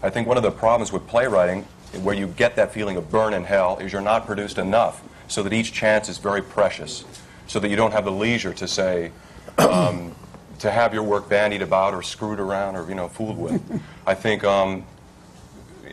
I 0.02 0.10
think 0.10 0.26
one 0.26 0.36
of 0.36 0.42
the 0.42 0.50
problems 0.50 0.90
with 0.90 1.06
playwriting, 1.06 1.62
where 2.02 2.14
you 2.14 2.26
get 2.26 2.56
that 2.56 2.72
feeling 2.72 2.96
of 2.96 3.10
burn 3.10 3.34
in 3.34 3.44
hell, 3.44 3.78
is 3.78 3.92
you're 3.92 4.02
not 4.02 4.26
produced 4.26 4.58
enough, 4.58 5.02
so 5.28 5.42
that 5.42 5.52
each 5.52 5.72
chance 5.72 6.08
is 6.08 6.18
very 6.18 6.42
precious, 6.42 7.04
so 7.46 7.60
that 7.60 7.68
you 7.68 7.76
don't 7.76 7.92
have 7.92 8.04
the 8.04 8.12
leisure 8.12 8.54
to 8.54 8.66
say, 8.66 9.12
um, 9.58 10.14
to 10.58 10.70
have 10.70 10.94
your 10.94 11.02
work 11.02 11.28
bandied 11.28 11.62
about 11.62 11.92
or 11.94 12.02
screwed 12.02 12.40
around 12.40 12.74
or 12.74 12.88
you 12.88 12.94
know 12.94 13.08
fooled 13.08 13.38
with. 13.38 13.82
I 14.06 14.14
think 14.14 14.44
um, 14.44 14.84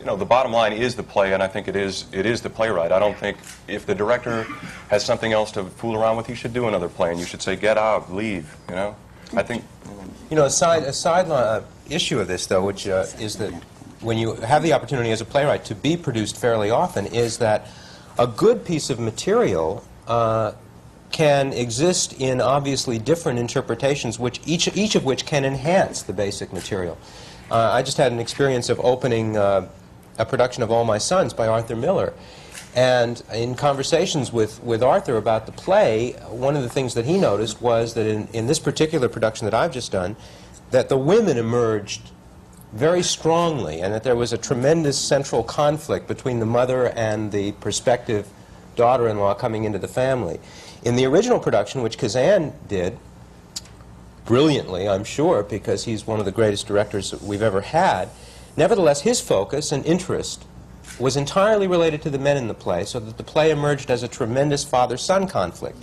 you 0.02 0.08
know, 0.08 0.16
the 0.16 0.26
bottom 0.26 0.52
line 0.52 0.74
is 0.74 0.96
the 0.96 1.04
play, 1.04 1.34
and 1.34 1.44
I 1.44 1.48
think 1.48 1.68
it 1.68 1.76
is, 1.76 2.06
it 2.12 2.26
is 2.26 2.42
the 2.42 2.50
playwright. 2.50 2.92
I 2.92 2.98
don't 2.98 3.16
think 3.16 3.38
if 3.68 3.86
the 3.86 3.94
director 3.94 4.48
has 4.90 5.06
something 5.06 5.32
else 5.32 5.52
to 5.52 5.64
fool 5.66 5.96
around 5.96 6.18
with, 6.18 6.26
he 6.26 6.34
should 6.34 6.54
do 6.54 6.68
another 6.68 6.90
play, 6.90 7.12
and 7.12 7.20
you 7.20 7.26
should 7.26 7.42
say, 7.42 7.56
get 7.56 7.78
out, 7.78 8.12
leave, 8.12 8.56
you 8.68 8.76
know? 8.76 8.96
I 9.36 9.44
think, 9.44 9.64
You 10.30 10.36
know, 10.36 10.46
a 10.46 10.50
side, 10.50 10.84
a 10.84 10.94
side 10.94 11.30
uh, 11.30 11.62
issue 11.88 12.20
of 12.20 12.28
this, 12.28 12.48
though, 12.48 12.66
which 12.66 12.88
uh, 12.88 13.06
is 13.20 13.36
that 13.38 13.54
when 14.02 14.18
you 14.18 14.34
have 14.36 14.64
the 14.64 14.74
opportunity 14.74 15.12
as 15.12 15.22
a 15.22 15.26
playwright 15.26 15.64
to 15.66 15.76
be 15.76 15.96
produced 15.96 16.36
fairly 16.36 16.72
often, 16.72 17.06
is 17.06 17.38
that 17.38 17.68
a 18.18 18.26
good 18.26 18.66
piece 18.66 18.90
of 18.90 19.00
material 19.00 19.86
uh, 20.08 20.54
can 21.12 21.54
exist 21.54 22.20
in 22.20 22.42
obviously 22.42 22.98
different 22.98 23.38
interpretations, 23.38 24.18
which 24.18 24.42
each, 24.46 24.76
each 24.76 24.96
of 24.96 25.06
which 25.06 25.26
can 25.26 25.46
enhance 25.46 26.02
the 26.02 26.14
basic 26.14 26.52
material. 26.52 26.98
Uh, 27.52 27.70
I 27.72 27.84
just 27.84 27.98
had 27.98 28.12
an 28.12 28.20
experience 28.20 28.70
of 28.70 28.80
opening 28.80 29.38
uh, 29.38 29.68
a 30.17 30.26
production 30.26 30.63
of 30.63 30.71
All 30.71 30.86
My 30.86 30.97
Sons 30.97 31.34
by 31.34 31.47
Arthur 31.47 31.76
Miller. 31.76 32.13
And 32.76 33.21
in 33.34 33.56
conversations 33.56 34.32
with, 34.32 34.63
with 34.63 34.82
Arthur 34.82 35.17
about 35.17 35.45
the 35.45 35.52
play, 35.52 36.13
one 36.30 36.56
of 36.56 36.63
the 36.63 36.69
things 36.69 36.93
that 36.93 37.06
he 37.06 37.17
noticed 37.17 37.62
was 37.62 37.95
that 37.95 38.06
in, 38.06 38.28
in 38.32 38.47
this 38.47 38.60
particular 38.60 39.10
production 39.10 39.45
that 39.45 39.54
I've 39.54 39.74
just 39.74 39.91
done, 39.91 40.15
that 40.71 40.88
the 40.88 40.97
women 40.97 41.38
emerged 41.38 42.02
very 42.71 43.04
strongly 43.04 43.82
and 43.82 43.93
that 43.93 44.04
there 44.04 44.15
was 44.15 44.32
a 44.32 44.38
tremendous 44.38 44.97
central 44.97 45.43
conflict 45.43 46.08
between 46.08 46.39
the 46.39 46.45
mother 46.45 46.88
and 46.89 47.32
the 47.32 47.52
prospective 47.54 48.30
daughter-in-law 48.78 49.34
coming 49.34 49.65
into 49.65 49.78
the 49.78 49.88
family. 49.88 50.39
In 50.84 50.95
the 50.95 51.06
original 51.06 51.39
production, 51.39 51.82
which 51.82 51.97
Kazan 51.97 52.54
did, 52.69 52.97
brilliantly, 54.26 54.88
I'm 54.88 55.04
sure, 55.04 55.43
because 55.43 55.84
he's 55.84 56.08
one 56.08 56.19
of 56.19 56.26
the 56.26 56.32
greatest 56.32 56.67
directors 56.67 57.12
that 57.12 57.21
we've 57.21 57.41
ever 57.41 57.60
had, 57.60 58.08
nevertheless, 58.58 59.02
his 59.02 59.22
focus 59.22 59.72
and 59.72 59.86
interest 59.86 60.46
was 61.00 61.16
entirely 61.16 61.68
related 61.68 62.02
to 62.04 62.10
the 62.10 62.20
men 62.20 62.38
in 62.38 62.48
the 62.48 62.54
play, 62.54 62.84
so 62.86 63.00
that 63.00 63.18
the 63.18 63.24
play 63.24 63.50
emerged 63.52 63.90
as 63.90 64.04
a 64.04 64.08
tremendous 64.08 64.64
father-son 64.64 65.28
conflict. 65.28 65.78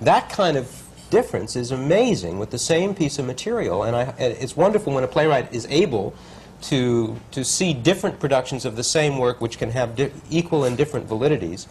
That 0.00 0.28
kind 0.30 0.56
of 0.56 0.82
difference 1.10 1.54
is 1.54 1.70
amazing 1.70 2.38
with 2.38 2.50
the 2.50 2.58
same 2.58 2.94
piece 2.94 3.18
of 3.18 3.26
material, 3.26 3.84
and 3.84 3.94
I, 3.94 4.02
it's 4.18 4.56
wonderful 4.56 4.92
when 4.92 5.04
a 5.04 5.08
playwright 5.08 5.52
is 5.52 5.66
able 5.70 6.14
to, 6.62 7.20
to 7.32 7.44
see 7.44 7.74
different 7.74 8.18
productions 8.18 8.64
of 8.64 8.74
the 8.74 8.84
same 8.84 9.18
work 9.18 9.40
which 9.40 9.58
can 9.58 9.70
have 9.70 10.00
equal 10.30 10.64
and 10.64 10.76
different 10.76 11.08
validities. 11.08 11.66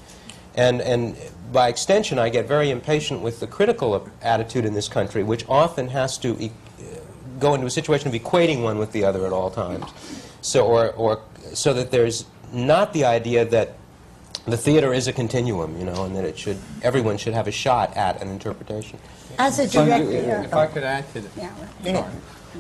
And, 0.56 0.82
and 0.82 1.16
by 1.52 1.68
extension, 1.68 2.20
I 2.20 2.30
get 2.30 2.48
very 2.48 2.70
impatient 2.70 3.22
with 3.22 3.40
the 3.40 3.48
critical 3.48 4.08
attitude 4.22 4.66
in 4.66 4.76
this 4.76 4.88
country, 4.88 5.24
which 5.24 5.46
often 5.50 5.88
has 5.90 6.18
to 6.20 6.38
e- 6.40 6.52
go 7.40 7.56
into 7.56 7.66
a 7.66 7.72
situation 7.72 8.08
of 8.08 8.14
equating 8.14 8.62
one 8.62 8.78
with 8.78 8.92
the 8.92 9.04
other 9.04 9.26
at 9.26 9.34
all 9.34 9.50
times. 9.50 9.86
So, 10.44 10.66
or, 10.68 10.92
or, 10.92 11.22
so 11.54 11.74
that 11.74 11.90
there's 11.90 12.26
not 12.52 12.94
the 12.94 13.06
idea 13.06 13.46
that 13.46 13.76
the 14.46 14.58
theater 14.58 14.94
is 14.94 15.08
a 15.08 15.14
continuum, 15.14 15.80
you 15.80 15.86
know, 15.86 16.04
and 16.04 16.16
that 16.16 16.26
it 16.26 16.38
should, 16.38 16.58
everyone 16.82 17.18
should 17.18 17.34
have 17.34 17.48
a 17.48 17.52
shot 17.52 17.96
at 17.96 18.22
an 18.22 18.28
interpretation. 18.28 19.00
As 19.40 19.58
a 19.58 19.68
director, 19.68 20.44
If 20.44 20.54
I 20.54 20.68
could 20.68 20.84
add 20.84 21.12
to 21.14 21.22
that. 21.22 21.56
yeah. 21.84 22.10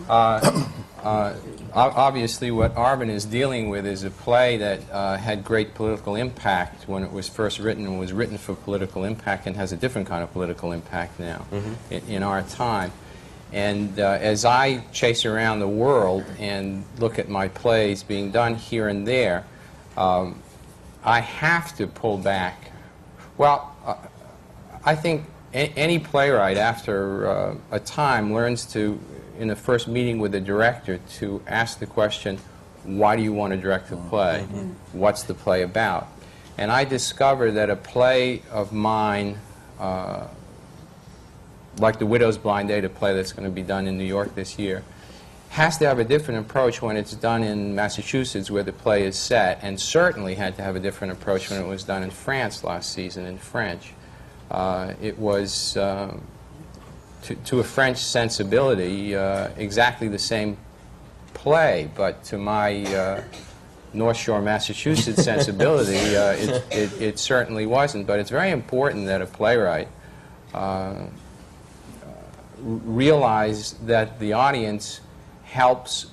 Uh, 0.09 0.65
uh, 1.03 1.33
obviously, 1.73 2.49
what 2.51 2.73
Arvin 2.75 3.09
is 3.09 3.25
dealing 3.25 3.69
with 3.69 3.85
is 3.85 4.03
a 4.03 4.09
play 4.09 4.57
that 4.57 4.79
uh, 4.91 5.17
had 5.17 5.43
great 5.43 5.75
political 5.75 6.15
impact 6.15 6.87
when 6.87 7.03
it 7.03 7.11
was 7.11 7.27
first 7.27 7.59
written 7.59 7.85
and 7.85 7.99
was 7.99 8.13
written 8.13 8.37
for 8.37 8.55
political 8.55 9.03
impact 9.03 9.45
and 9.45 9.55
has 9.55 9.71
a 9.71 9.77
different 9.77 10.07
kind 10.07 10.23
of 10.23 10.31
political 10.31 10.71
impact 10.71 11.19
now 11.19 11.45
in, 11.91 12.01
in 12.07 12.23
our 12.23 12.41
time. 12.41 12.91
And 13.53 13.99
uh, 13.99 14.17
as 14.19 14.45
I 14.45 14.79
chase 14.91 15.25
around 15.25 15.59
the 15.59 15.67
world 15.67 16.25
and 16.39 16.83
look 16.97 17.19
at 17.19 17.29
my 17.29 17.47
plays 17.47 18.01
being 18.01 18.31
done 18.31 18.55
here 18.55 18.87
and 18.87 19.07
there, 19.07 19.45
um, 19.95 20.41
I 21.03 21.19
have 21.19 21.75
to 21.77 21.85
pull 21.85 22.17
back. 22.17 22.71
Well, 23.37 23.75
uh, 23.85 23.95
I 24.83 24.95
think 24.95 25.25
a- 25.53 25.71
any 25.77 25.99
playwright, 25.99 26.57
after 26.57 27.27
uh, 27.27 27.55
a 27.71 27.79
time, 27.79 28.33
learns 28.33 28.65
to, 28.73 28.99
in 29.39 29.47
the 29.49 29.55
first 29.55 29.87
meeting 29.87 30.17
with 30.17 30.31
the 30.31 30.41
director, 30.41 30.99
to 31.19 31.41
ask 31.45 31.77
the 31.77 31.85
question, 31.85 32.39
why 32.83 33.15
do 33.15 33.21
you 33.21 33.33
want 33.33 33.53
to 33.53 33.57
direct 33.57 33.89
the 33.89 33.97
play? 33.97 34.45
What's 34.93 35.23
the 35.23 35.33
play 35.35 35.61
about? 35.61 36.07
And 36.57 36.71
I 36.71 36.85
discovered 36.85 37.51
that 37.51 37.69
a 37.69 37.75
play 37.75 38.41
of 38.51 38.73
mine, 38.73 39.37
uh, 39.79 40.27
like 41.77 41.99
The 41.99 42.05
Widow's 42.05 42.37
Blind 42.37 42.69
Date, 42.69 42.85
a 42.85 42.89
play 42.89 43.13
that's 43.13 43.31
going 43.31 43.45
to 43.47 43.53
be 43.53 43.63
done 43.63 43.87
in 43.87 43.97
New 43.97 44.03
York 44.03 44.35
this 44.35 44.59
year, 44.59 44.83
has 45.49 45.77
to 45.77 45.85
have 45.85 45.99
a 45.99 46.03
different 46.03 46.45
approach 46.45 46.81
when 46.81 46.97
it's 46.97 47.13
done 47.13 47.43
in 47.43 47.75
Massachusetts, 47.75 48.49
where 48.49 48.63
the 48.63 48.73
play 48.73 49.05
is 49.05 49.15
set, 49.15 49.59
and 49.61 49.79
certainly 49.79 50.35
had 50.35 50.55
to 50.55 50.63
have 50.63 50.75
a 50.75 50.79
different 50.79 51.13
approach 51.13 51.49
when 51.49 51.61
it 51.61 51.67
was 51.67 51.83
done 51.83 52.03
in 52.03 52.09
France 52.09 52.63
last 52.63 52.91
season 52.91 53.25
in 53.25 53.37
French. 53.37 53.93
Uh, 54.49 54.93
it 55.01 55.17
was, 55.17 55.77
uh, 55.77 56.15
to, 57.23 57.35
to 57.35 57.59
a 57.59 57.63
French 57.63 57.97
sensibility, 57.97 59.15
uh, 59.15 59.49
exactly 59.57 60.07
the 60.07 60.19
same 60.19 60.57
play, 61.33 61.89
but 61.95 62.23
to 62.23 62.37
my 62.37 62.83
uh, 62.95 63.23
North 63.93 64.17
Shore, 64.17 64.41
Massachusetts 64.41 65.23
sensibility, 65.23 66.15
uh, 66.15 66.31
it, 66.31 66.63
it, 66.71 67.01
it 67.01 67.19
certainly 67.19 67.65
wasn't. 67.65 68.07
But 68.07 68.19
it's 68.19 68.29
very 68.29 68.51
important 68.51 69.05
that 69.07 69.21
a 69.21 69.25
playwright 69.25 69.87
uh, 70.53 71.05
realize 72.63 73.73
that 73.85 74.19
the 74.19 74.33
audience 74.33 75.01
helps 75.43 76.07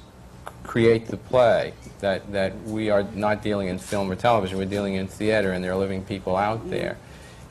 create 0.64 1.06
the 1.06 1.16
play, 1.16 1.72
that, 2.00 2.30
that 2.32 2.60
we 2.64 2.90
are 2.90 3.02
not 3.14 3.42
dealing 3.42 3.68
in 3.68 3.78
film 3.78 4.10
or 4.10 4.14
television, 4.14 4.58
we're 4.58 4.64
dealing 4.64 4.94
in 4.94 5.06
theater, 5.06 5.52
and 5.52 5.64
there 5.64 5.72
are 5.72 5.76
living 5.78 6.04
people 6.04 6.36
out 6.36 6.68
there. 6.70 6.96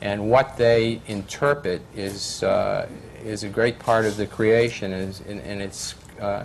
And 0.00 0.30
what 0.30 0.56
they 0.56 1.00
interpret 1.06 1.82
is, 1.94 2.42
uh, 2.42 2.88
is 3.24 3.42
a 3.44 3.48
great 3.48 3.78
part 3.78 4.06
of 4.06 4.16
the 4.16 4.26
creation, 4.26 4.92
and, 4.92 5.10
is- 5.10 5.20
and, 5.28 5.40
and 5.40 5.60
it's 5.60 5.94
uh, 6.20 6.44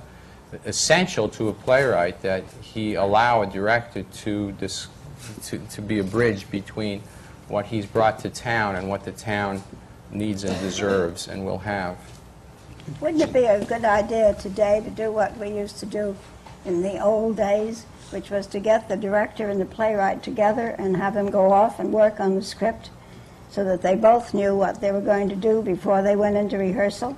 essential 0.65 1.29
to 1.29 1.49
a 1.49 1.53
playwright 1.53 2.21
that 2.21 2.43
he 2.61 2.95
allow 2.95 3.41
a 3.41 3.45
director 3.47 4.03
to, 4.03 4.51
dis- 4.53 4.87
to, 5.43 5.57
to 5.57 5.81
be 5.81 5.99
a 5.99 6.03
bridge 6.03 6.49
between 6.51 7.01
what 7.47 7.65
he's 7.67 7.85
brought 7.85 8.19
to 8.19 8.29
town 8.29 8.75
and 8.75 8.89
what 8.89 9.05
the 9.05 9.11
town 9.11 9.61
needs 10.11 10.43
and 10.43 10.59
deserves 10.59 11.27
and 11.27 11.45
will 11.45 11.59
have. 11.59 11.97
Wouldn't 13.01 13.23
it 13.23 13.33
be 13.33 13.45
a 13.45 13.65
good 13.65 13.83
idea 13.83 14.36
today 14.36 14.79
to 14.83 14.89
do 14.91 15.11
what 15.11 15.36
we 15.38 15.49
used 15.49 15.79
to 15.79 15.88
do 15.88 16.15
in 16.65 16.83
the 16.83 16.99
old 16.99 17.36
days, 17.36 17.86
which 18.11 18.29
was 18.29 18.45
to 18.47 18.59
get 18.59 18.88
the 18.88 18.95
director 18.95 19.49
and 19.49 19.59
the 19.59 19.65
playwright 19.65 20.21
together 20.21 20.75
and 20.77 20.95
have 20.97 21.15
them 21.15 21.31
go 21.31 21.51
off 21.51 21.79
and 21.79 21.91
work 21.91 22.19
on 22.19 22.36
the 22.36 22.43
script 22.43 22.91
so 23.49 23.63
that 23.63 23.81
they 23.81 23.95
both 23.95 24.33
knew 24.36 24.55
what 24.55 24.81
they 24.81 24.91
were 24.91 25.01
going 25.01 25.29
to 25.29 25.36
do 25.36 25.61
before 25.63 26.03
they 26.03 26.15
went 26.15 26.36
into 26.38 26.57
rehearsal? 26.57 27.17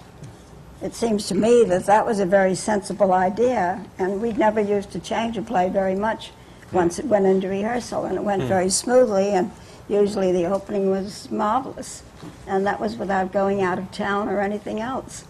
It 0.82 0.94
seems 0.96 1.28
to 1.28 1.36
me 1.36 1.66
that 1.66 1.86
that 1.86 2.06
was 2.06 2.20
a 2.20 2.26
very 2.26 2.56
sensible 2.56 3.12
idea, 3.12 3.84
and 4.00 4.22
we 4.22 4.32
never 4.32 4.62
used 4.62 4.92
to 4.92 5.00
change 5.00 5.38
a 5.38 5.42
play 5.42 5.70
very 5.70 5.96
much 5.96 6.32
once 6.72 6.98
it 7.00 7.06
went 7.06 7.26
into 7.26 7.50
rehearsal, 7.50 8.06
and 8.06 8.16
it 8.16 8.24
went 8.24 8.44
Hmm. 8.44 8.48
very 8.48 8.70
smoothly, 8.70 9.30
and 9.30 9.52
usually 9.90 10.32
the 10.32 10.46
opening 10.46 10.92
was 10.92 11.30
marvelous, 11.32 12.04
and 12.46 12.66
that 12.68 12.80
was 12.80 12.96
without 12.96 13.34
going 13.34 13.62
out 13.62 13.80
of 13.80 13.92
town 13.92 14.30
or 14.30 14.40
anything 14.40 14.80
else. 14.80 15.26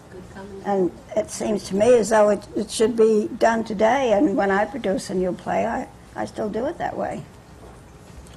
And 0.64 0.90
it 1.16 1.30
seems 1.30 1.64
to 1.68 1.76
me 1.76 1.94
as 1.96 2.10
though 2.10 2.28
it, 2.30 2.46
it 2.56 2.70
should 2.70 2.96
be 2.96 3.28
done 3.38 3.64
today, 3.64 4.12
and 4.12 4.36
when 4.36 4.50
I 4.50 4.64
produce 4.64 5.08
a 5.10 5.14
new 5.14 5.32
play, 5.32 5.66
I, 5.66 5.88
I 6.14 6.24
still 6.26 6.48
do 6.48 6.66
it 6.66 6.78
that 6.78 6.96
way. 6.96 7.22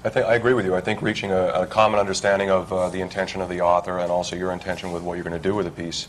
I 0.04 0.10
think 0.10 0.26
I 0.26 0.36
agree 0.36 0.54
with 0.54 0.66
you. 0.66 0.76
I 0.76 0.82
think 0.82 1.02
reaching 1.02 1.32
a, 1.32 1.48
a 1.50 1.68
common 1.68 2.00
understanding 2.00 2.50
of 2.50 2.72
uh, 2.74 2.90
the 2.90 3.02
intention 3.02 3.42
of 3.42 3.50
the 3.50 3.62
author 3.62 4.00
and 4.00 4.12
also 4.12 4.36
your 4.36 4.52
intention 4.52 4.92
with 4.92 5.04
what 5.04 5.16
you're 5.16 5.24
going 5.24 5.40
to 5.40 5.48
do 5.50 5.54
with 5.54 5.66
the 5.66 5.72
piece, 5.72 6.08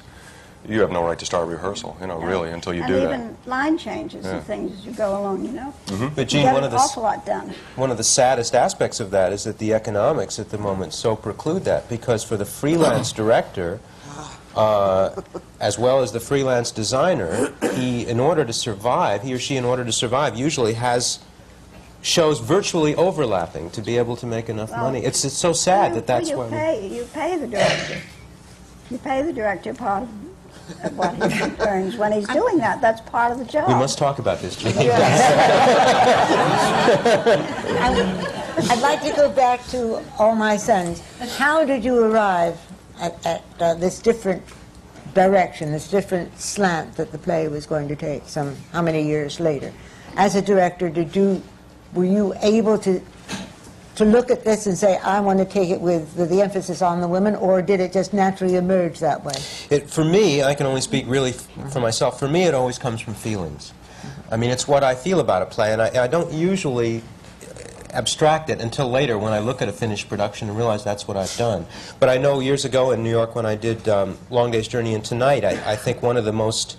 you 0.66 0.80
have 0.80 0.90
no 0.92 1.04
right 1.04 1.18
to 1.18 1.26
start 1.26 1.48
rehearsal, 1.48 1.96
you 2.00 2.06
know, 2.06 2.18
really, 2.20 2.50
until 2.50 2.72
you 2.72 2.82
and 2.84 2.88
do 2.88 3.00
that. 3.00 3.14
even 3.14 3.36
line 3.46 3.76
changes 3.76 4.24
Yeah. 4.24 4.36
and 4.36 4.44
things 4.46 4.78
as 4.78 4.86
you 4.86 4.92
go 4.92 5.20
along, 5.20 5.44
you 5.44 5.50
know. 5.52 5.74
Mhm. 5.88 6.14
But 6.14 6.28
Gene, 6.28 6.46
one 6.46 6.58
an 6.58 6.64
of 6.64 6.70
the 6.70 6.76
awful 6.78 7.02
lot 7.02 7.26
done. 7.26 7.52
One 7.74 7.90
of 7.90 7.96
the 7.98 8.04
saddest 8.04 8.54
aspects 8.54 9.00
of 9.00 9.10
that 9.10 9.32
is 9.32 9.42
that 9.44 9.58
the 9.58 9.74
economics 9.74 10.38
at 10.38 10.50
the 10.50 10.58
moment 10.58 10.94
so 10.94 11.16
preclude 11.16 11.64
that 11.64 11.88
because 11.88 12.22
for 12.22 12.36
the 12.36 12.44
freelance 12.46 13.10
director, 13.22 13.80
uh, 14.56 15.20
as 15.60 15.78
well 15.78 16.02
as 16.02 16.12
the 16.12 16.20
freelance 16.20 16.70
designer, 16.70 17.52
he, 17.74 18.06
in 18.06 18.20
order 18.20 18.44
to 18.44 18.52
survive, 18.52 19.22
he 19.22 19.32
or 19.34 19.38
she, 19.38 19.56
in 19.56 19.64
order 19.64 19.84
to 19.84 19.92
survive, 19.92 20.36
usually 20.36 20.74
has 20.74 21.20
shows 22.02 22.40
virtually 22.40 22.94
overlapping 22.96 23.70
to 23.70 23.80
be 23.80 23.96
able 23.96 24.16
to 24.16 24.26
make 24.26 24.48
enough 24.48 24.70
Well, 24.70 24.84
money. 24.84 25.04
It's, 25.04 25.24
it's 25.24 25.36
so 25.36 25.52
sad 25.52 25.90
you, 25.90 25.94
that 25.96 26.06
that's 26.06 26.30
you 26.30 26.38
why. 26.38 26.48
pay 26.48 26.88
you 26.88 27.04
pay 27.14 27.36
the 27.36 27.46
director. 27.46 27.98
You 28.90 28.98
pay 28.98 29.22
the 29.22 29.32
director 29.32 29.72
part 29.72 30.02
of 30.82 30.96
what 30.96 31.14
he 31.32 31.50
earns 31.60 31.96
when 31.96 32.12
he's 32.12 32.26
doing 32.28 32.58
that. 32.58 32.80
That's 32.80 33.00
part 33.02 33.30
of 33.32 33.38
the 33.38 33.44
job. 33.44 33.68
We 33.68 33.74
must 33.74 33.98
talk 33.98 34.18
about 34.18 34.40
this, 34.40 34.56
Gene. 34.56 34.72
I, 34.76 34.82
I'd 38.70 38.80
like 38.82 39.00
to 39.02 39.12
go 39.12 39.30
back 39.30 39.64
to 39.68 40.02
All 40.18 40.34
My 40.34 40.56
Sons. 40.56 41.00
How 41.36 41.64
did 41.64 41.84
you 41.84 41.98
arrive 42.04 42.58
at, 43.02 43.26
at 43.26 43.44
uh, 43.60 43.74
this 43.74 43.98
different 43.98 44.42
direction, 45.12 45.72
this 45.72 45.90
different 45.90 46.38
slant 46.40 46.96
that 46.96 47.12
the 47.12 47.18
play 47.18 47.48
was 47.48 47.66
going 47.66 47.88
to 47.88 47.96
take? 47.96 48.26
Some 48.26 48.56
how 48.72 48.80
many 48.80 49.02
years 49.02 49.40
later? 49.40 49.72
As 50.16 50.36
a 50.36 50.42
director, 50.42 50.88
did 50.88 51.14
you 51.14 51.42
were 51.92 52.04
you 52.04 52.34
able 52.40 52.78
to 52.78 53.02
to 53.96 54.04
look 54.06 54.30
at 54.30 54.42
this 54.42 54.66
and 54.66 54.76
say, 54.76 54.96
I 54.96 55.20
want 55.20 55.38
to 55.40 55.44
take 55.44 55.68
it 55.68 55.78
with 55.80 56.14
the, 56.14 56.24
the 56.24 56.40
emphasis 56.40 56.80
on 56.80 57.02
the 57.02 57.08
women, 57.08 57.34
or 57.34 57.60
did 57.60 57.78
it 57.78 57.92
just 57.92 58.14
naturally 58.14 58.56
emerge 58.56 59.00
that 59.00 59.22
way? 59.22 59.34
It, 59.68 59.90
for 59.90 60.02
me, 60.02 60.42
I 60.42 60.54
can 60.54 60.64
only 60.64 60.80
speak 60.80 61.04
really 61.06 61.32
for 61.32 61.80
myself. 61.80 62.18
For 62.18 62.26
me, 62.26 62.44
it 62.44 62.54
always 62.54 62.78
comes 62.78 63.02
from 63.02 63.12
feelings. 63.12 63.74
I 64.30 64.38
mean, 64.38 64.48
it's 64.48 64.66
what 64.66 64.82
I 64.82 64.94
feel 64.94 65.20
about 65.20 65.42
a 65.42 65.46
play, 65.46 65.74
and 65.74 65.82
I, 65.82 66.04
I 66.04 66.06
don't 66.06 66.32
usually 66.32 67.02
abstract 67.92 68.50
it 68.50 68.60
until 68.60 68.88
later 68.88 69.18
when 69.18 69.32
I 69.32 69.38
look 69.38 69.62
at 69.62 69.68
a 69.68 69.72
finished 69.72 70.08
production 70.08 70.48
and 70.48 70.56
realize 70.56 70.84
that's 70.84 71.06
what 71.06 71.16
I've 71.16 71.36
done. 71.36 71.66
But 72.00 72.08
I 72.08 72.18
know 72.18 72.40
years 72.40 72.64
ago 72.64 72.90
in 72.90 73.02
New 73.02 73.10
York 73.10 73.34
when 73.34 73.46
I 73.46 73.54
did 73.54 73.88
um, 73.88 74.18
Long 74.30 74.50
Day's 74.50 74.68
Journey 74.68 74.94
into 74.94 75.14
Night, 75.14 75.44
I, 75.44 75.72
I 75.72 75.76
think 75.76 76.02
one 76.02 76.16
of 76.16 76.24
the 76.24 76.32
most 76.32 76.76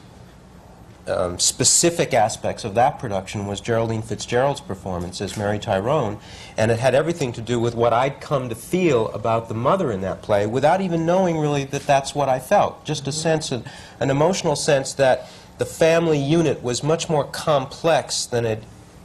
um, 1.08 1.38
specific 1.38 2.14
aspects 2.14 2.64
of 2.64 2.76
that 2.76 3.00
production 3.00 3.46
was 3.46 3.60
Geraldine 3.60 4.02
Fitzgerald's 4.02 4.62
performance 4.62 5.20
as 5.22 5.36
Mary 5.38 5.60
Tyrone, 5.60 6.18
and 6.58 6.72
it 6.72 6.80
had 6.80 6.96
everything 6.96 7.34
to 7.34 7.42
do 7.42 7.60
with 7.60 7.76
what 7.76 7.94
I'd 7.94 8.22
come 8.22 8.50
to 8.50 8.56
feel 8.56 9.10
about 9.10 9.50
the 9.50 9.54
mother 9.54 9.92
in 9.92 10.02
that 10.02 10.22
play 10.22 10.46
without 10.46 10.82
even 10.82 11.06
knowing 11.06 11.38
really 11.38 11.66
that 11.66 11.86
that's 11.86 12.16
what 12.16 12.30
I 12.30 12.40
felt. 12.40 12.86
Just 12.86 13.08
a 13.08 13.12
sense, 13.12 13.52
of, 13.52 13.68
an 14.00 14.10
emotional 14.10 14.56
sense 14.56 14.94
that 14.94 15.28
the 15.58 15.66
family 15.66 16.18
unit 16.18 16.64
was 16.64 16.84
much 16.84 17.10
more 17.10 17.26
complex 17.26 18.26
than 18.26 18.46
it, 18.46 18.64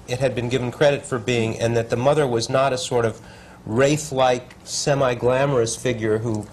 it 0.09 0.19
had 0.19 0.35
been 0.35 0.49
given 0.49 0.73
credit 0.73 1.05
for 1.05 1.19
being, 1.19 1.59
and 1.59 1.77
that 1.77 1.91
the 1.91 1.97
mother 1.97 2.27
was 2.27 2.49
not 2.49 2.73
a 2.73 2.79
sort 2.79 3.05
of 3.05 3.21
wraith-like, 3.67 4.55
semi-glamorous 4.65 5.77
figure 5.77 6.19
who 6.19 6.47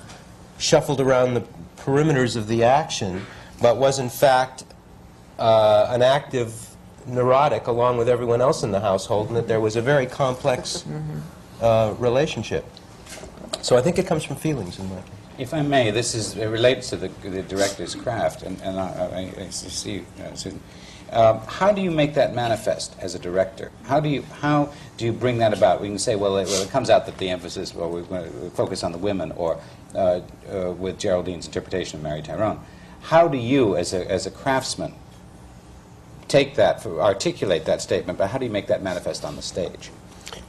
shuffled 0.57 0.99
around 0.99 1.33
the 1.33 1.43
perimeters 1.77 2.35
of 2.35 2.47
the 2.47 2.63
action, 2.63 3.25
but 3.61 3.77
was 3.77 3.99
in 3.99 4.09
fact 4.09 4.65
uh, 5.39 5.87
an 5.89 6.01
active 6.01 6.75
neurotic 7.07 7.67
along 7.67 7.97
with 7.97 8.09
everyone 8.09 8.41
else 8.41 8.63
in 8.63 8.71
the 8.71 8.79
household, 8.79 9.27
and 9.27 9.37
that 9.37 9.47
there 9.47 9.61
was 9.61 9.75
a 9.75 9.81
very 9.81 10.05
complex 10.05 10.83
uh, 11.61 11.93
relationship. 11.99 12.65
So 13.61 13.77
I 13.77 13.81
think 13.81 13.97
it 13.97 14.05
comes 14.07 14.23
from 14.23 14.35
feelings 14.35 14.79
in 14.79 14.89
my 14.89 14.95
case. 14.95 15.11
If 15.37 15.53
I 15.53 15.61
may, 15.61 15.91
this 15.91 16.15
is 16.15 16.35
it 16.37 16.47
relates 16.47 16.89
to 16.91 16.97
the, 16.97 17.09
the 17.29 17.43
director's 17.43 17.93
craft, 17.93 18.43
and, 18.43 18.59
and 18.61 18.79
I, 18.79 19.31
I, 19.37 19.43
I 19.43 19.49
see, 19.49 20.05
uh, 20.19 20.33
Susan. 20.33 20.59
Um, 21.11 21.39
how 21.47 21.71
do 21.71 21.81
you 21.81 21.91
make 21.91 22.15
that 22.15 22.33
manifest 22.33 22.95
as 22.99 23.15
a 23.15 23.19
director? 23.19 23.71
How 23.83 23.99
do 23.99 24.09
you 24.09 24.23
how 24.41 24.73
do 24.97 25.05
you 25.05 25.11
bring 25.11 25.37
that 25.37 25.53
about? 25.53 25.81
We 25.81 25.87
can 25.87 25.99
say, 25.99 26.15
well, 26.15 26.37
it, 26.37 26.47
well, 26.47 26.63
it 26.63 26.69
comes 26.69 26.89
out 26.89 27.05
that 27.05 27.17
the 27.17 27.29
emphasis, 27.29 27.75
well, 27.75 27.89
we're 27.89 28.01
going 28.01 28.23
to 28.23 28.49
focus 28.51 28.83
on 28.83 28.91
the 28.91 28.97
women, 28.97 29.31
or 29.33 29.59
uh, 29.93 30.21
uh, 30.51 30.71
with 30.71 30.97
Geraldine's 30.99 31.45
interpretation 31.45 31.99
of 31.99 32.03
Mary 32.03 32.21
Tyrone. 32.21 32.59
How 33.01 33.27
do 33.27 33.37
you, 33.37 33.75
as 33.77 33.93
a 33.93 34.09
as 34.09 34.25
a 34.25 34.31
craftsman, 34.31 34.93
take 36.27 36.55
that, 36.55 36.81
for, 36.81 37.01
articulate 37.01 37.65
that 37.65 37.81
statement, 37.81 38.17
but 38.17 38.29
how 38.29 38.37
do 38.37 38.45
you 38.45 38.51
make 38.51 38.67
that 38.67 38.81
manifest 38.81 39.23
on 39.23 39.35
the 39.35 39.41
stage? 39.41 39.91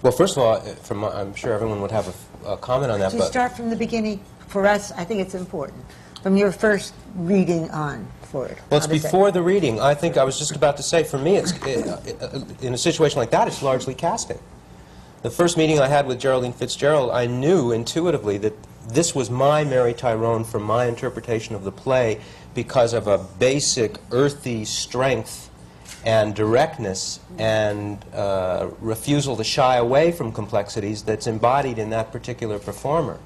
Well, 0.02 0.12
first 0.12 0.36
of 0.36 0.42
all, 0.42 0.54
uh, 0.54 0.60
from, 0.60 1.04
I'm 1.04 1.34
sure 1.34 1.52
everyone 1.52 1.80
would 1.82 1.90
have 1.90 2.14
a 2.46 2.56
comment 2.56 2.90
on 2.90 2.98
that, 3.00 3.10
To 3.12 3.18
but 3.18 3.26
start 3.26 3.56
from 3.56 3.70
the 3.70 3.76
beginning, 3.76 4.20
for 4.48 4.66
us, 4.66 4.92
I 4.92 5.04
think 5.04 5.20
it's 5.20 5.34
important. 5.34 5.84
From 6.26 6.36
your 6.36 6.50
first 6.50 6.92
reading 7.14 7.70
on 7.70 8.04
for 8.22 8.48
it. 8.48 8.58
Well, 8.68 8.78
it's 8.78 8.88
before 8.88 9.30
the 9.30 9.42
reading. 9.42 9.78
I 9.80 9.94
think 9.94 10.16
I 10.16 10.24
was 10.24 10.40
just 10.40 10.56
about 10.56 10.76
to 10.78 10.82
say, 10.82 11.04
for 11.04 11.18
me, 11.18 11.36
it's, 11.36 11.52
uh, 11.62 12.44
in 12.62 12.74
a 12.74 12.76
situation 12.76 13.20
like 13.20 13.30
that, 13.30 13.46
it's 13.46 13.62
largely 13.62 13.94
casting. 13.94 14.40
The 15.22 15.30
first 15.30 15.56
meeting 15.56 15.78
I 15.78 15.86
had 15.86 16.04
with 16.08 16.18
Geraldine 16.18 16.52
Fitzgerald, 16.52 17.12
I 17.12 17.26
knew 17.26 17.70
intuitively 17.70 18.38
that 18.38 18.54
this 18.88 19.14
was 19.14 19.30
my 19.30 19.62
Mary 19.62 19.94
Tyrone 19.94 20.42
from 20.42 20.64
my 20.64 20.86
interpretation 20.86 21.54
of 21.54 21.62
the 21.62 21.70
play 21.70 22.20
because 22.54 22.92
of 22.92 23.06
a 23.06 23.18
basic 23.38 23.96
earthy 24.10 24.64
strength 24.64 25.48
and 26.04 26.34
directness 26.34 27.20
and 27.38 28.04
uh, 28.12 28.66
refusal 28.80 29.36
to 29.36 29.44
shy 29.44 29.76
away 29.76 30.10
from 30.10 30.32
complexities 30.32 31.04
that's 31.04 31.28
embodied 31.28 31.78
in 31.78 31.90
that 31.90 32.10
particular 32.10 32.58
performer. 32.58 33.20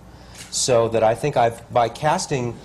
So 0.50 0.88
that 0.88 1.02
I 1.02 1.14
think 1.14 1.38
I've, 1.38 1.72
by 1.72 1.88
casting 1.88 2.58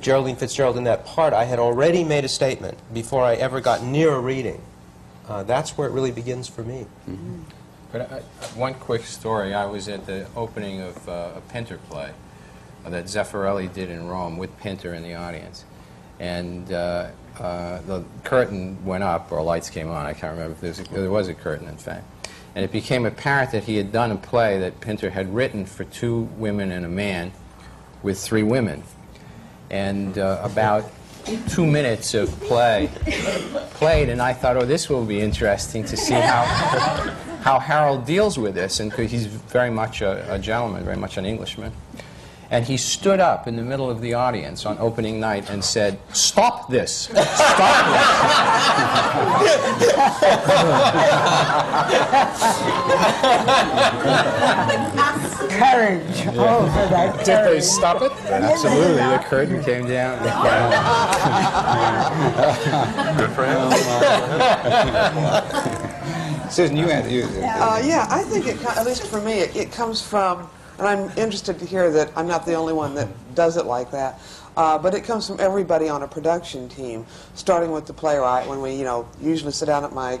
Geraldine 0.00 0.36
Fitzgerald 0.36 0.76
in 0.76 0.84
that 0.84 1.04
part, 1.04 1.32
I 1.32 1.44
had 1.44 1.58
already 1.58 2.04
made 2.04 2.24
a 2.24 2.28
statement 2.28 2.78
before 2.92 3.24
I 3.24 3.34
ever 3.34 3.60
got 3.60 3.82
near 3.82 4.12
a 4.12 4.20
reading. 4.20 4.60
Uh, 5.28 5.42
that's 5.42 5.76
where 5.76 5.88
it 5.88 5.92
really 5.92 6.10
begins 6.10 6.48
for 6.48 6.62
me. 6.62 6.86
But 7.92 8.00
uh, 8.12 8.20
one 8.54 8.74
quick 8.74 9.04
story. 9.04 9.54
I 9.54 9.66
was 9.66 9.88
at 9.88 10.06
the 10.06 10.26
opening 10.36 10.80
of 10.80 11.08
uh, 11.08 11.32
a 11.36 11.40
Pinter 11.52 11.78
play 11.90 12.12
that 12.86 13.04
Zeffirelli 13.04 13.72
did 13.72 13.90
in 13.90 14.06
Rome 14.06 14.38
with 14.38 14.56
Pinter 14.60 14.94
in 14.94 15.02
the 15.02 15.14
audience. 15.14 15.64
And 16.20 16.72
uh, 16.72 17.10
uh, 17.38 17.80
the 17.82 18.04
curtain 18.24 18.84
went 18.84 19.04
up, 19.04 19.30
or 19.30 19.42
lights 19.42 19.70
came 19.70 19.88
on. 19.88 20.06
I 20.06 20.12
can't 20.12 20.32
remember 20.32 20.52
if 20.54 20.60
there 20.60 20.70
was, 20.70 20.80
a, 20.80 20.84
there 20.84 21.10
was 21.10 21.28
a 21.28 21.34
curtain, 21.34 21.68
in 21.68 21.76
fact. 21.76 22.04
And 22.54 22.64
it 22.64 22.72
became 22.72 23.06
apparent 23.06 23.52
that 23.52 23.64
he 23.64 23.76
had 23.76 23.92
done 23.92 24.10
a 24.10 24.16
play 24.16 24.58
that 24.58 24.80
Pinter 24.80 25.10
had 25.10 25.34
written 25.34 25.64
for 25.64 25.84
two 25.84 26.22
women 26.36 26.72
and 26.72 26.84
a 26.84 26.88
man 26.88 27.32
with 28.02 28.18
three 28.18 28.42
women. 28.42 28.82
And 29.70 30.18
uh, 30.18 30.40
about 30.42 30.90
two 31.48 31.66
minutes 31.66 32.14
of 32.14 32.28
play 32.40 32.90
played, 33.74 34.08
and 34.08 34.22
I 34.22 34.32
thought, 34.32 34.56
oh, 34.56 34.64
this 34.64 34.88
will 34.88 35.04
be 35.04 35.20
interesting 35.20 35.84
to 35.84 35.96
see 35.96 36.14
how, 36.14 36.44
how 37.42 37.58
Harold 37.58 38.06
deals 38.06 38.38
with 38.38 38.54
this. 38.54 38.80
And 38.80 38.92
he's 38.92 39.26
very 39.26 39.70
much 39.70 40.00
a, 40.02 40.34
a 40.34 40.38
gentleman, 40.38 40.84
very 40.84 40.96
much 40.96 41.16
an 41.16 41.26
Englishman. 41.26 41.72
And 42.50 42.64
he 42.64 42.78
stood 42.78 43.20
up 43.20 43.46
in 43.46 43.56
the 43.56 43.62
middle 43.62 43.90
of 43.90 44.00
the 44.00 44.14
audience 44.14 44.64
on 44.64 44.78
opening 44.78 45.20
night 45.20 45.50
and 45.50 45.62
said, 45.62 45.98
"Stop 46.14 46.70
this! 46.70 47.10
Stop 47.10 47.18
this! 54.98 55.14
Courage. 55.58 56.26
Oh, 56.36 56.66
for 56.66 56.88
that 56.88 57.24
Did 57.24 57.44
they 57.44 57.60
stop 57.60 58.00
it? 58.02 58.12
Absolutely. 58.30 58.94
The 58.94 59.18
curtain 59.24 59.64
came 59.64 59.88
down. 59.88 60.18
Good 63.18 63.30
for 63.30 63.44
him. 63.44 63.72
Susan, 66.50 66.76
you 66.76 66.86
had 66.86 67.10
you. 67.10 67.24
Uh, 67.24 67.82
yeah, 67.84 68.06
I 68.08 68.22
think 68.22 68.46
it, 68.46 68.64
at 68.64 68.86
least 68.86 69.08
for 69.08 69.20
me, 69.20 69.40
it, 69.40 69.56
it 69.56 69.72
comes 69.72 70.00
from, 70.00 70.48
and 70.78 70.86
I'm 70.86 71.10
interested 71.18 71.58
to 71.58 71.66
hear 71.66 71.90
that 71.90 72.12
I'm 72.16 72.28
not 72.28 72.46
the 72.46 72.54
only 72.54 72.72
one 72.72 72.94
that 72.94 73.08
does 73.34 73.56
it 73.56 73.66
like 73.66 73.90
that. 73.90 74.20
Uh, 74.56 74.78
but 74.78 74.94
it 74.94 75.04
comes 75.04 75.26
from 75.26 75.38
everybody 75.40 75.88
on 75.88 76.02
a 76.02 76.08
production 76.08 76.68
team, 76.68 77.06
starting 77.34 77.70
with 77.70 77.86
the 77.86 77.92
playwright 77.92 78.48
when 78.48 78.60
we, 78.60 78.74
you 78.74 78.84
know, 78.84 79.08
usually 79.20 79.52
sit 79.52 79.66
down 79.66 79.84
at 79.84 79.92
my 79.92 80.18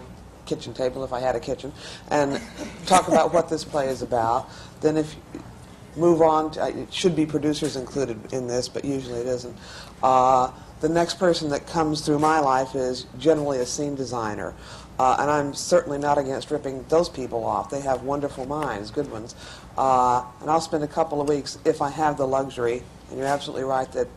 kitchen 0.48 0.72
table 0.72 1.04
if 1.04 1.12
I 1.12 1.20
had 1.20 1.36
a 1.36 1.40
kitchen 1.40 1.72
and 2.10 2.40
talk 2.86 3.08
about 3.08 3.32
what 3.32 3.48
this 3.48 3.64
play 3.64 3.88
is 3.88 4.02
about. 4.02 4.48
Then 4.80 4.96
if 4.96 5.16
move 5.96 6.22
on, 6.22 6.52
to, 6.52 6.68
it 6.68 6.92
should 6.92 7.16
be 7.16 7.26
producers 7.26 7.76
included 7.76 8.32
in 8.32 8.46
this, 8.46 8.68
but 8.68 8.84
usually 8.84 9.20
it 9.20 9.26
isn't. 9.26 9.56
Uh, 10.02 10.50
the 10.80 10.88
next 10.88 11.18
person 11.18 11.50
that 11.50 11.66
comes 11.66 12.02
through 12.02 12.20
my 12.20 12.38
life 12.38 12.74
is 12.74 13.06
generally 13.18 13.58
a 13.58 13.66
scene 13.66 13.94
designer. 13.96 14.54
Uh, 14.98 15.16
and 15.20 15.30
I'm 15.30 15.54
certainly 15.54 15.98
not 15.98 16.18
against 16.18 16.50
ripping 16.50 16.84
those 16.88 17.08
people 17.08 17.44
off. 17.44 17.70
They 17.70 17.80
have 17.80 18.02
wonderful 18.02 18.46
minds, 18.46 18.90
good 18.90 19.10
ones. 19.10 19.34
Uh, 19.76 20.24
and 20.40 20.50
I'll 20.50 20.60
spend 20.60 20.82
a 20.82 20.88
couple 20.88 21.20
of 21.20 21.28
weeks 21.28 21.58
if 21.64 21.80
I 21.80 21.90
have 21.90 22.16
the 22.16 22.26
luxury. 22.26 22.82
And 23.08 23.18
you're 23.18 23.28
absolutely 23.28 23.64
right 23.64 23.90
that 23.92 24.08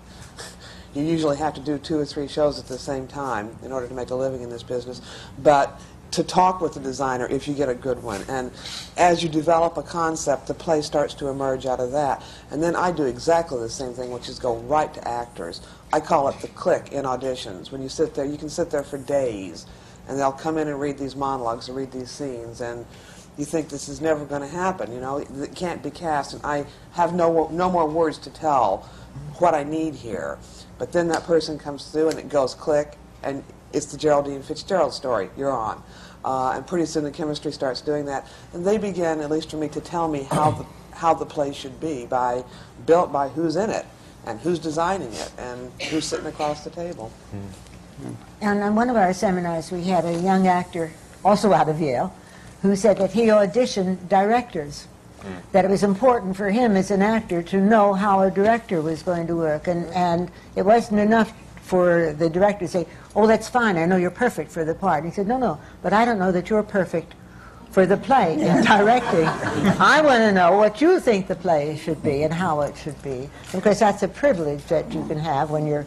you 0.95 1.03
usually 1.03 1.38
have 1.38 1.53
to 1.55 1.62
do 1.62 1.78
two 1.78 1.99
or 1.99 2.05
three 2.05 2.28
shows 2.28 2.59
at 2.59 2.68
the 2.68 2.80
same 2.80 3.07
time 3.07 3.55
in 3.64 3.72
order 3.72 3.88
to 3.88 3.93
make 3.93 4.09
a 4.09 4.16
living 4.16 4.41
in 4.41 4.49
this 4.49 4.64
business. 4.64 5.01
But 5.38 5.80
to 6.12 6.24
talk 6.24 6.62
with 6.62 6.74
the 6.74 6.80
designer 6.80 7.26
if 7.28 7.47
you 7.47 7.53
get 7.53 7.70
a 7.70 7.76
good 7.76 8.03
one. 8.03 8.22
And 8.28 8.51
as 8.97 9.24
you 9.24 9.30
develop 9.30 9.78
a 9.78 9.84
concept, 9.84 10.47
the 10.47 10.53
play 10.53 10.82
starts 10.82 11.14
to 11.16 11.30
emerge 11.30 11.66
out 11.66 11.80
of 11.80 11.91
that. 11.91 12.22
And 12.51 12.62
then 12.62 12.76
I 12.76 12.91
do 12.91 13.05
exactly 13.05 13.59
the 13.59 13.70
same 13.70 13.93
thing, 13.93 14.12
which 14.12 14.28
is 14.28 14.38
go 14.38 14.57
right 14.57 14.93
to 14.93 15.07
actors. 15.07 15.62
I 15.93 15.99
call 15.99 16.28
it 16.28 16.39
the 16.41 16.47
click 16.49 16.91
in 16.91 17.05
auditions. 17.05 17.72
When 17.72 17.82
you 17.82 17.89
sit 17.89 18.14
there, 18.14 18.26
you 18.26 18.38
can 18.38 18.49
sit 18.49 18.70
there 18.70 18.84
for 18.84 18.97
days, 18.97 19.66
and 20.07 20.20
they'll 20.20 20.32
come 20.32 20.57
in 20.57 20.68
and 20.68 20.80
read 20.80 20.97
these 20.97 21.16
monologues 21.16 21.68
and 21.68 21.78
read 21.78 21.91
these 21.91 22.12
scenes, 22.12 22.62
and 22.62 22.86
you 23.38 23.45
think 23.45 23.70
this 23.70 23.88
is 23.88 24.01
never 24.01 24.26
going 24.26 24.41
to 24.41 24.47
happen. 24.47 24.91
You 24.91 24.99
know, 24.99 25.18
it 25.18 25.55
can't 25.55 25.82
be 25.82 25.91
cast, 25.91 26.34
and 26.34 26.43
I 26.45 26.66
have 26.91 27.14
no 27.14 27.47
no 27.49 27.70
more 27.70 27.88
words 27.88 28.18
to 28.20 28.30
tell 28.30 28.89
what 29.39 29.53
I 29.53 29.64
need 29.64 29.95
here. 29.95 30.38
But 30.78 30.91
then 30.91 31.07
that 31.09 31.24
person 31.24 31.57
comes 31.57 31.91
through, 31.91 32.09
and 32.09 32.20
it 32.20 32.30
goes 32.30 32.55
click, 32.55 32.97
and 33.24 33.43
it's 33.74 33.88
the 33.88 33.97
Geraldine 33.97 34.43
Fitzgerald 34.43 34.93
story. 34.93 35.30
You're 35.38 35.51
on. 35.51 35.82
Uh, 36.24 36.51
and 36.55 36.67
pretty 36.67 36.86
soon 36.86 37.03
the 37.03 37.11
chemistry 37.11 37.51
starts 37.51 37.82
doing 37.82 38.05
that. 38.05 38.28
And 38.53 38.65
they 38.65 38.78
begin, 38.78 39.22
at 39.22 39.32
least 39.32 39.51
for 39.51 39.57
me, 39.57 39.67
to 39.69 39.82
tell 39.82 40.07
me 40.07 40.24
how 40.24 40.51
the, 40.51 40.65
how 40.95 41.13
the 41.13 41.26
play 41.26 41.51
should 41.53 41.80
be, 41.80 42.05
by 42.05 42.43
built 42.86 43.11
by 43.11 43.30
who's 43.30 43.55
in 43.55 43.69
it, 43.69 43.86
and 44.26 44.39
who's 44.39 44.59
designing 44.59 45.11
it, 45.13 45.32
and 45.38 45.72
who's 45.89 46.05
sitting 46.05 46.28
across 46.28 46.63
the 46.63 46.69
table. 46.69 47.11
And 48.41 48.61
on 48.61 48.76
one 48.76 48.89
of 48.89 48.95
our 48.95 49.13
seminars, 49.13 49.72
we 49.72 49.84
had 49.84 50.05
a 50.05 50.13
young 50.19 50.47
actor, 50.47 50.91
also 51.24 51.53
out 51.53 51.69
of 51.69 51.80
Yale, 51.80 52.13
who 52.61 52.76
said 52.76 52.97
that 52.97 53.11
he 53.11 53.28
auditioned 53.28 54.07
directors. 54.07 54.88
That 55.51 55.65
it 55.65 55.69
was 55.69 55.84
important 55.84 56.36
for 56.36 56.49
him 56.49 56.76
as 56.76 56.89
an 56.89 57.03
actor 57.03 57.43
to 57.43 57.61
know 57.61 57.93
how 57.93 58.22
a 58.22 58.32
director 58.32 58.82
was 58.82 59.03
going 59.03 59.28
to 59.28 59.36
work, 59.36 59.67
and, 59.67 59.86
and 59.93 60.32
it 60.55 60.63
wasn't 60.63 60.99
enough 60.99 61.32
for 61.61 62.13
the 62.13 62.28
director 62.28 62.65
to 62.65 62.67
say, 62.67 62.88
"Oh, 63.16 63.28
that's 63.28 63.47
fine. 63.49 63.78
I 63.78 63.86
know 63.86 63.97
you're 63.97 64.12
perfect 64.12 64.51
for 64.51 64.64
the 64.66 64.74
part." 64.76 65.03
And 65.03 65.12
he 65.12 65.16
said, 65.16 65.28
"No, 65.28 65.38
no, 65.38 65.59
but 65.82 65.93
I 65.93 66.05
don't 66.05 66.20
know 66.20 66.32
that 66.32 66.49
you're 66.49 66.64
perfect 66.64 67.14
for 67.72 67.86
the 67.86 67.97
play 67.97 68.34
in 68.41 68.64
directing. 68.64 69.26
I 69.80 70.01
want 70.01 70.20
to 70.20 70.32
know 70.32 70.57
what 70.57 70.82
you 70.82 70.99
think 70.99 71.28
the 71.28 71.36
play 71.36 71.78
should 71.78 72.03
be 72.03 72.24
and 72.24 72.34
how 72.34 72.62
it 72.62 72.76
should 72.78 73.01
be, 73.01 73.30
because 73.53 73.80
that's 73.80 74.03
a 74.03 74.07
privilege 74.07 74.64
that 74.66 74.91
you 74.93 75.05
can 75.07 75.18
have 75.18 75.51
when 75.51 75.66
you're 75.66 75.86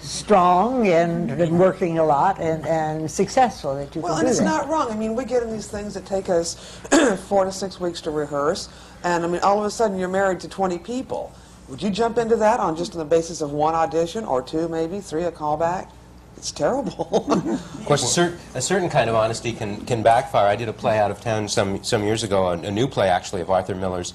strong 0.00 0.86
and, 0.86 1.30
and 1.30 1.58
working 1.58 1.98
a 1.98 2.04
lot 2.04 2.38
and, 2.40 2.64
and 2.66 3.10
successful 3.10 3.74
that 3.74 3.94
you 3.94 4.00
Well, 4.02 4.16
and 4.18 4.28
it's 4.28 4.38
that. 4.38 4.44
not 4.44 4.68
wrong. 4.68 4.90
I 4.90 4.94
mean, 4.96 5.14
we 5.16 5.24
get 5.24 5.42
in 5.42 5.50
these 5.50 5.66
things 5.66 5.94
that 5.94 6.06
take 6.06 6.28
us 6.28 6.78
four 7.28 7.44
to 7.44 7.52
six 7.52 7.80
weeks 7.80 8.00
to 8.02 8.10
rehearse, 8.10 8.68
and 9.04 9.24
I 9.24 9.26
mean, 9.26 9.40
all 9.42 9.58
of 9.58 9.64
a 9.64 9.70
sudden 9.70 9.98
you're 9.98 10.08
married 10.08 10.40
to 10.40 10.48
20 10.48 10.78
people. 10.78 11.32
Would 11.68 11.82
you 11.82 11.90
jump 11.90 12.18
into 12.18 12.36
that 12.36 12.60
on 12.60 12.76
just 12.76 12.92
on 12.92 12.98
the 12.98 13.04
basis 13.04 13.40
of 13.40 13.50
one 13.52 13.74
audition 13.74 14.24
or 14.24 14.40
two, 14.42 14.68
maybe 14.68 15.00
three, 15.00 15.24
a 15.24 15.32
callback? 15.32 15.90
It's 16.36 16.50
terrible. 16.50 17.08
Of 17.26 17.84
course, 17.86 18.02
a, 18.02 18.06
cer- 18.06 18.38
a 18.54 18.60
certain 18.60 18.90
kind 18.90 19.08
of 19.08 19.16
honesty 19.16 19.52
can, 19.52 19.84
can 19.86 20.02
backfire. 20.02 20.48
I 20.48 20.56
did 20.56 20.68
a 20.68 20.72
play 20.72 20.98
out 20.98 21.10
of 21.10 21.20
town 21.20 21.48
some, 21.48 21.82
some 21.82 22.04
years 22.04 22.22
ago, 22.22 22.48
a, 22.48 22.52
a 22.52 22.70
new 22.70 22.86
play 22.86 23.08
actually 23.08 23.40
of 23.40 23.50
Arthur 23.50 23.74
Miller's, 23.74 24.12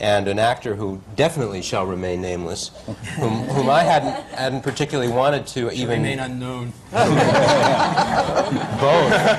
and 0.00 0.28
an 0.28 0.38
actor 0.38 0.76
who 0.76 1.00
definitely 1.16 1.60
shall 1.60 1.84
remain 1.84 2.22
nameless, 2.22 2.70
whom, 3.18 3.32
whom 3.48 3.68
I 3.68 3.82
hadn't, 3.82 4.12
hadn't 4.32 4.62
particularly 4.62 5.10
wanted 5.10 5.46
to 5.48 5.70
even. 5.72 6.02
Remain 6.02 6.20
unknown. 6.20 6.72
both, 6.92 7.08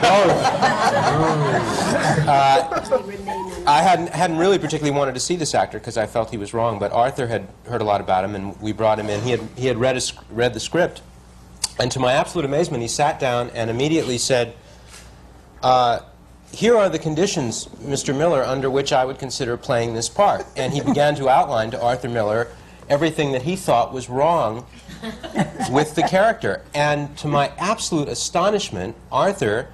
both. 0.01 0.43
Uh, 2.27 3.63
I 3.65 3.82
hadn't, 3.82 4.09
hadn't 4.09 4.38
really 4.38 4.59
particularly 4.59 4.97
wanted 4.97 5.13
to 5.13 5.19
see 5.19 5.36
this 5.36 5.55
actor 5.55 5.80
because 5.80 5.97
I 5.97 6.05
felt 6.05 6.30
he 6.30 6.38
was 6.38 6.53
wrong, 6.53 6.77
but 6.77 6.91
Arthur 6.91 7.27
had 7.27 7.47
heard 7.65 7.82
a 7.82 7.86
lot 7.86 8.01
about 8.01 8.23
him, 8.25 8.36
and 8.36 8.59
we 8.61 8.71
brought 8.71 8.99
him 8.99 9.09
in. 9.09 9.21
He 9.21 9.32
had, 9.32 9.41
he 9.55 9.67
had 9.67 9.77
read, 9.77 9.97
a, 9.97 10.01
read 10.30 10.53
the 10.53 10.59
script, 10.59 11.01
and 11.80 11.91
to 11.91 11.99
my 11.99 12.13
absolute 12.13 12.45
amazement, 12.45 12.82
he 12.82 12.88
sat 12.88 13.19
down 13.19 13.49
and 13.51 13.69
immediately 13.69 14.17
said, 14.17 14.53
uh, 15.63 15.99
here 16.51 16.75
are 16.75 16.89
the 16.89 16.99
conditions, 16.99 17.65
Mr. 17.82 18.15
Miller, 18.15 18.43
under 18.43 18.69
which 18.69 18.91
I 18.91 19.05
would 19.05 19.19
consider 19.19 19.55
playing 19.55 19.93
this 19.93 20.09
part. 20.09 20.45
And 20.55 20.73
he 20.73 20.82
began 20.82 21.15
to 21.15 21.30
outline 21.30 21.71
to 21.71 21.82
Arthur 21.82 22.09
Miller 22.09 22.47
everything 22.89 23.32
that 23.34 23.43
he 23.43 23.55
thought 23.55 23.93
was 23.93 24.09
wrong 24.09 24.65
with 25.69 25.95
the 25.95 26.03
character. 26.09 26.63
And 26.73 27.15
to 27.19 27.27
my 27.27 27.51
absolute 27.57 28.07
astonishment, 28.07 28.95
Arthur 29.11 29.69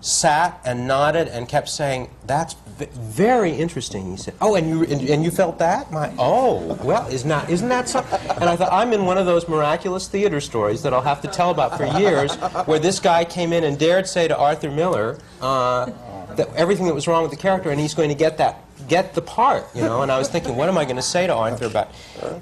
sat 0.00 0.60
and 0.64 0.86
nodded 0.86 1.28
and 1.28 1.48
kept 1.48 1.68
saying, 1.68 2.10
"That's 2.26 2.54
very 2.78 3.52
interesting." 3.52 4.12
He 4.12 4.16
said, 4.16 4.34
"Oh, 4.40 4.54
and 4.54 4.68
you 4.68 4.82
and, 4.84 5.00
and 5.08 5.24
you 5.24 5.30
felt 5.30 5.58
that? 5.58 5.90
My 5.90 6.12
oh, 6.18 6.78
well, 6.82 7.06
isn't 7.08 7.28
that 7.28 7.48
isn't 7.50 7.68
that 7.68 7.88
so?" 7.88 8.00
And 8.40 8.44
I 8.44 8.56
thought, 8.56 8.72
I'm 8.72 8.92
in 8.92 9.04
one 9.04 9.18
of 9.18 9.26
those 9.26 9.48
miraculous 9.48 10.08
theater 10.08 10.40
stories 10.40 10.82
that 10.82 10.92
I'll 10.92 11.02
have 11.02 11.22
to 11.22 11.28
tell 11.28 11.50
about 11.50 11.76
for 11.76 11.86
years, 11.98 12.34
where 12.66 12.78
this 12.78 13.00
guy 13.00 13.24
came 13.24 13.52
in 13.52 13.64
and 13.64 13.78
dared 13.78 14.06
say 14.06 14.28
to 14.28 14.36
Arthur 14.36 14.70
Miller. 14.70 15.18
Uh, 15.40 15.90
that 16.36 16.52
everything 16.54 16.86
that 16.86 16.94
was 16.94 17.06
wrong 17.06 17.22
with 17.22 17.30
the 17.30 17.36
character, 17.36 17.70
and 17.70 17.80
he's 17.80 17.94
going 17.94 18.08
to 18.08 18.14
get 18.14 18.38
that, 18.38 18.63
get 18.88 19.14
the 19.14 19.22
part, 19.22 19.64
you 19.74 19.82
know. 19.82 20.02
And 20.02 20.10
I 20.10 20.18
was 20.18 20.28
thinking, 20.28 20.56
what 20.56 20.68
am 20.68 20.78
I 20.78 20.84
going 20.84 20.96
to 20.96 21.02
say 21.02 21.26
to 21.26 21.34
Arthur 21.34 21.66
about? 21.66 21.90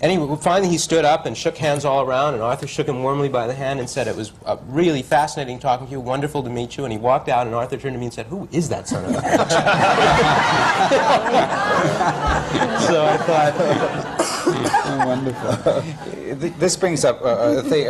Anyway, 0.00 0.36
finally 0.40 0.68
he 0.68 0.78
stood 0.78 1.04
up 1.04 1.26
and 1.26 1.36
shook 1.36 1.56
hands 1.56 1.84
all 1.84 2.04
around, 2.04 2.34
and 2.34 2.42
Arthur 2.42 2.66
shook 2.66 2.88
him 2.88 3.02
warmly 3.02 3.28
by 3.28 3.46
the 3.46 3.54
hand 3.54 3.80
and 3.80 3.88
said, 3.88 4.08
"It 4.08 4.16
was 4.16 4.32
uh, 4.44 4.56
really 4.66 5.02
fascinating 5.02 5.58
talking 5.58 5.86
to 5.86 5.92
you, 5.92 6.00
wonderful 6.00 6.42
to 6.42 6.50
meet 6.50 6.76
you." 6.76 6.84
And 6.84 6.92
he 6.92 6.98
walked 6.98 7.28
out, 7.28 7.46
and 7.46 7.54
Arthur 7.54 7.76
turned 7.76 7.94
to 7.94 7.98
me 7.98 8.06
and 8.06 8.14
said, 8.14 8.26
"Who 8.26 8.48
is 8.52 8.68
that 8.68 8.88
son 8.88 9.04
of 9.04 9.10
a?" 9.10 9.14
so 12.86 13.04
I 13.04 13.16
thought. 13.18 14.21
Wonderful. 15.06 15.82
This 16.58 16.76
brings 16.76 17.04
up 17.04 17.22
uh, 17.22 17.56
a 17.58 17.62
thing, 17.62 17.86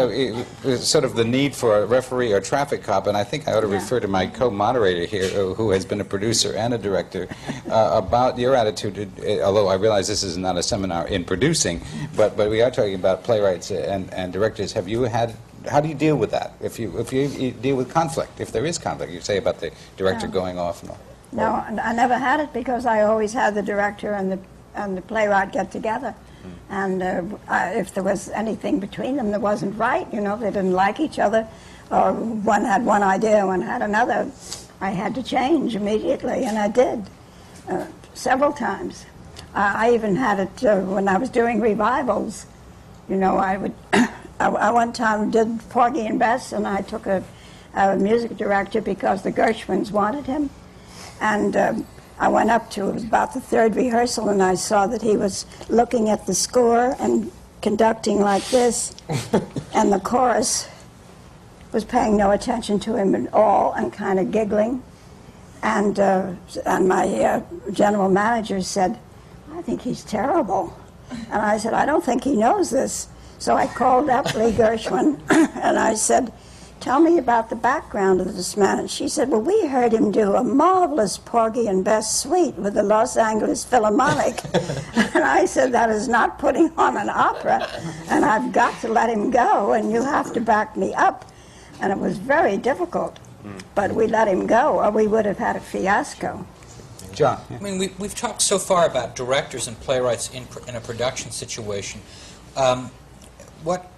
uh, 0.65 0.77
sort 0.77 1.05
of 1.05 1.15
the 1.17 1.25
need 1.25 1.55
for 1.55 1.79
a 1.79 1.87
referee 1.87 2.33
or 2.33 2.41
traffic 2.41 2.83
cop, 2.83 3.07
and 3.07 3.17
I 3.17 3.25
think 3.25 3.49
I 3.49 3.55
ought 3.55 3.61
to 3.63 3.67
refer 3.67 4.01
to 4.01 4.09
my 4.09 4.27
co-moderator 4.27 5.05
here, 5.07 5.25
uh, 5.25 5.55
who 5.55 5.71
has 5.71 5.85
been 5.85 6.01
a 6.01 6.05
producer 6.05 6.55
and 6.55 6.75
a 6.75 6.79
director, 6.79 7.29
uh, 7.71 7.91
about 7.95 8.39
your 8.39 8.55
attitude. 8.55 9.11
uh, 9.21 9.41
Although 9.43 9.69
I 9.69 9.75
realize 9.75 10.09
this 10.09 10.23
is 10.23 10.37
not 10.37 10.57
a 10.57 10.63
seminar 10.63 11.07
in 11.09 11.25
producing, 11.25 11.81
but 12.17 12.37
but 12.37 12.51
we 12.51 12.63
are 12.63 12.71
talking 12.71 12.95
about 12.95 13.25
playwrights 13.25 13.71
and, 13.71 14.13
and 14.15 14.33
directors. 14.33 14.73
Have 14.73 14.89
you 14.89 15.03
had? 15.03 15.35
How 15.71 15.81
do 15.81 15.89
you 15.89 15.95
deal 15.95 16.17
with 16.17 16.31
that? 16.33 16.55
If 16.61 16.79
you 16.79 16.99
if 16.99 17.13
you, 17.13 17.23
you 17.29 17.51
deal 17.53 17.77
with 17.77 17.91
conflict, 17.93 18.41
if 18.41 18.51
there 18.53 18.65
is 18.67 18.79
conflict, 18.79 19.13
you 19.13 19.21
say 19.21 19.37
about 19.39 19.61
the 19.61 19.71
director 19.97 20.27
No. 20.27 20.33
going 20.33 20.59
off 20.59 20.83
and 20.83 20.91
all. 20.91 20.99
No, 21.33 21.47
I 21.83 21.93
never 21.95 22.19
had 22.19 22.41
it 22.41 22.53
because 22.53 22.85
I 22.85 23.03
always 23.03 23.33
had 23.33 23.55
the 23.55 23.63
director 23.63 24.13
and 24.13 24.31
the 24.33 24.39
and 24.75 24.97
the 24.97 25.03
playwright 25.03 25.53
get 25.53 25.71
together. 25.71 26.15
And 26.73 27.03
uh, 27.03 27.23
if 27.75 27.93
there 27.93 28.03
was 28.03 28.31
anything 28.31 28.81
between 28.81 29.17
them 29.17 29.31
that 29.33 29.43
wasn't 29.43 29.77
right, 29.77 30.11
you 30.11 30.23
know, 30.23 30.39
they 30.39 30.47
didn't 30.47 30.73
like 30.73 31.01
each 31.01 31.19
other, 31.19 31.47
or 31.91 32.15
one 32.15 32.65
had 32.65 32.87
one 32.87 33.03
idea, 33.03 33.47
one 33.47 33.61
had 33.61 33.83
another, 33.83 34.31
I 34.81 34.91
had 34.91 35.15
to 35.17 35.23
change 35.23 35.77
immediately, 35.77 36.45
and 36.45 36.59
I 36.59 36.69
did 36.69 37.05
uh, 37.69 37.85
several 38.15 38.55
times. 38.55 39.05
I, 39.55 39.89
I 39.89 39.95
even 39.95 40.17
had 40.17 40.41
it 40.41 40.65
uh, 40.65 40.81
when 40.81 41.09
I 41.09 41.19
was 41.19 41.29
doing 41.29 41.61
revivals. 41.61 42.47
You 43.07 43.17
know, 43.17 43.37
I 43.37 43.59
would. 43.59 43.75
I, 43.93 44.09
I 44.49 44.71
one 44.71 44.95
time 44.95 45.31
did 45.31 45.61
Porgy 45.69 46.07
and 46.07 46.19
Bess, 46.19 46.53
and 46.53 46.67
I 46.67 46.81
took 46.81 47.07
a, 47.07 47.23
a 47.75 47.97
music 47.99 48.39
director 48.39 48.81
because 48.81 49.23
the 49.23 49.31
Gershwins 49.31 49.93
wanted 49.93 50.25
him. 50.25 50.49
And 51.21 51.55
um, 51.55 51.87
I 52.19 52.29
went 52.29 52.51
up 52.51 52.71
to 52.73 52.89
it 52.89 52.95
was 52.95 53.05
about 53.05 53.35
the 53.35 53.41
third 53.41 53.75
rehearsal, 53.75 54.29
and 54.29 54.43
I 54.43 54.55
saw 54.55 54.87
that 54.87 55.03
he 55.03 55.17
was 55.17 55.47
looking 55.69 56.09
at 56.09 56.27
the 56.27 56.35
score 56.35 56.95
and 57.01 57.33
conducting 57.63 58.21
like 58.21 58.45
this, 58.51 58.95
and 59.75 59.93
the 59.93 60.01
chorus 60.01 60.69
was 61.73 61.85
paying 61.85 62.17
no 62.17 62.31
attention 62.31 62.79
to 62.81 62.97
him 62.97 63.15
at 63.15 63.33
all 63.33 63.73
and 63.73 63.93
kind 63.93 64.19
of 64.19 64.31
giggling. 64.31 64.83
And, 65.63 65.99
uh, 65.99 66.33
and 66.67 66.89
my 66.89 67.07
uh, 67.07 67.43
general 67.73 68.09
manager 68.09 68.61
said, 68.61 68.99
I 69.55 69.63
think 69.63 69.81
he's 69.81 70.05
terrible. 70.05 70.77
And 71.11 71.41
I 71.41 71.57
said, 71.57 71.73
I 71.73 71.87
don't 71.87 72.05
think 72.05 72.25
he 72.25 72.37
knows 72.37 72.71
this. 72.71 73.09
So 73.39 73.57
I 73.57 73.67
called 73.67 74.09
up 74.09 74.35
Lee 74.35 74.53
Gershwin 74.53 75.21
and 75.31 75.79
I 75.79 75.95
said, 75.95 76.33
tell 76.83 77.01
me 77.01 77.17
about 77.17 77.49
the 77.49 77.57
background 77.57 78.21
of 78.21 78.35
this 78.35 78.57
man. 78.57 78.81
And 78.81 78.91
she 78.91 79.09
said, 79.09 79.31
well, 79.31 79.41
we 79.41 79.67
heard 79.69 79.93
him 79.93 80.11
do 80.11 80.35
a 80.35 80.43
marvelous 80.43 81.17
Porgy 81.17 81.69
and 81.69 81.85
Bess 81.85 82.21
suite 82.21 82.57
with 82.57 82.75
the 82.75 82.83
Los 82.83 83.17
Angeles 83.17 83.65
Philharmonic. 83.65 84.43
and 85.15 85.25
I 85.25 85.45
said, 85.45 85.73
that 85.73 85.91
is 85.91 86.09
not 86.09 86.39
putting 86.41 86.73
on 86.77 86.97
an 86.97 87.09
opera, 87.09 87.69
and 88.09 88.25
I've 88.25 88.53
got 88.53 88.79
to 88.81 88.89
let 88.89 89.09
him 89.09 89.31
go, 89.31 89.73
and 89.73 89.93
you 89.93 90.03
have 90.03 90.33
to 90.35 90.41
back 90.41 90.77
me 90.77 90.93
up. 90.95 91.25
And 91.81 91.93
it 91.93 91.99
was 91.99 92.19
very 92.19 92.57
difficult. 92.57 93.19
But 93.75 93.93
we 93.93 94.07
let 94.07 94.29
him 94.29 94.47
go, 94.47 94.81
or 94.81 94.91
we 94.91 95.07
would 95.07 95.27
have 95.27 95.39
had 95.39 95.57
a 95.57 95.61
fiasco. 95.61 96.47
John. 97.13 97.41
I 97.51 97.59
mean, 97.59 97.79
we, 97.79 97.93
we've 97.99 98.15
talked 98.15 98.43
so 98.43 98.59
far 98.59 98.87
about 98.87 99.15
directors 99.15 99.69
and 99.69 99.79
playwrights 99.81 100.33
in, 100.33 100.47
pr- 100.47 100.69
in 100.69 100.77
a 100.77 100.81
production 100.81 101.31
situation. 101.31 102.01
Um, 102.57 102.91
what, 103.65 103.92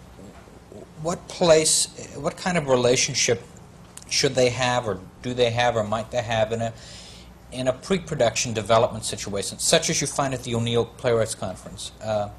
what 1.05 1.29
place, 1.29 1.87
what 2.17 2.37
kind 2.37 2.57
of 2.57 2.67
relationship 2.67 3.43
should 4.09 4.35
they 4.35 4.49
have, 4.49 4.89
or 4.89 4.99
do 5.23 5.35
they 5.35 5.51
have, 5.51 5.77
or 5.77 5.85
might 5.85 6.11
they 6.11 6.23
have 6.23 6.51
in 6.51 6.63
a, 6.63 6.73
in 7.53 7.69
a 7.69 7.73
pre-production 7.73 8.55
development 8.55 9.05
situation, 9.05 9.59
such 9.59 9.91
as 9.91 10.01
you 10.01 10.07
find 10.07 10.33
at 10.33 10.43
the 10.45 10.55
O'Neill 10.55 10.87
Playwrights 10.87 11.35
Conference? 11.35 11.93
Uh, 12.03 12.31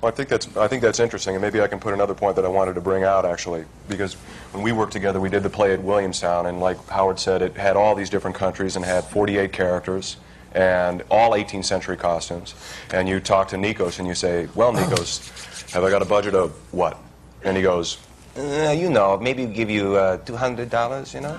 Well, 0.00 0.12
I 0.12 0.14
think 0.14 0.28
that's 0.28 0.56
I 0.56 0.68
think 0.68 0.80
that's 0.80 1.00
interesting, 1.00 1.34
and 1.34 1.42
maybe 1.42 1.60
I 1.60 1.66
can 1.66 1.80
put 1.80 1.92
another 1.92 2.14
point 2.14 2.36
that 2.36 2.44
I 2.44 2.48
wanted 2.48 2.74
to 2.74 2.80
bring 2.80 3.02
out 3.02 3.24
actually, 3.24 3.64
because 3.88 4.14
when 4.52 4.62
we 4.62 4.70
worked 4.70 4.92
together, 4.92 5.18
we 5.18 5.28
did 5.28 5.42
the 5.42 5.50
play 5.50 5.72
at 5.72 5.82
Williamstown, 5.82 6.46
and 6.46 6.60
like 6.60 6.78
Howard 6.88 7.18
said, 7.18 7.42
it 7.42 7.56
had 7.56 7.76
all 7.76 7.96
these 7.96 8.08
different 8.08 8.36
countries 8.36 8.76
and 8.76 8.84
had 8.84 9.02
48 9.02 9.52
characters 9.52 10.18
and 10.52 11.02
all 11.10 11.32
18th 11.32 11.64
century 11.64 11.96
costumes. 11.96 12.54
And 12.92 13.08
you 13.08 13.18
talk 13.18 13.48
to 13.48 13.56
Nikos 13.56 13.98
and 13.98 14.06
you 14.06 14.14
say, 14.14 14.48
"Well, 14.54 14.72
Nikos, 14.72 15.47
have 15.72 15.84
I 15.84 15.90
got 15.90 16.02
a 16.02 16.06
budget 16.06 16.34
of 16.34 16.52
what?" 16.72 16.98
And 17.44 17.56
he 17.56 17.62
goes, 17.62 17.98
uh, 18.38 18.70
you 18.70 18.88
know, 18.88 19.18
maybe 19.18 19.46
give 19.46 19.68
you 19.68 19.96
uh, 19.96 20.18
$200, 20.18 21.14
you 21.14 21.20
know? 21.20 21.30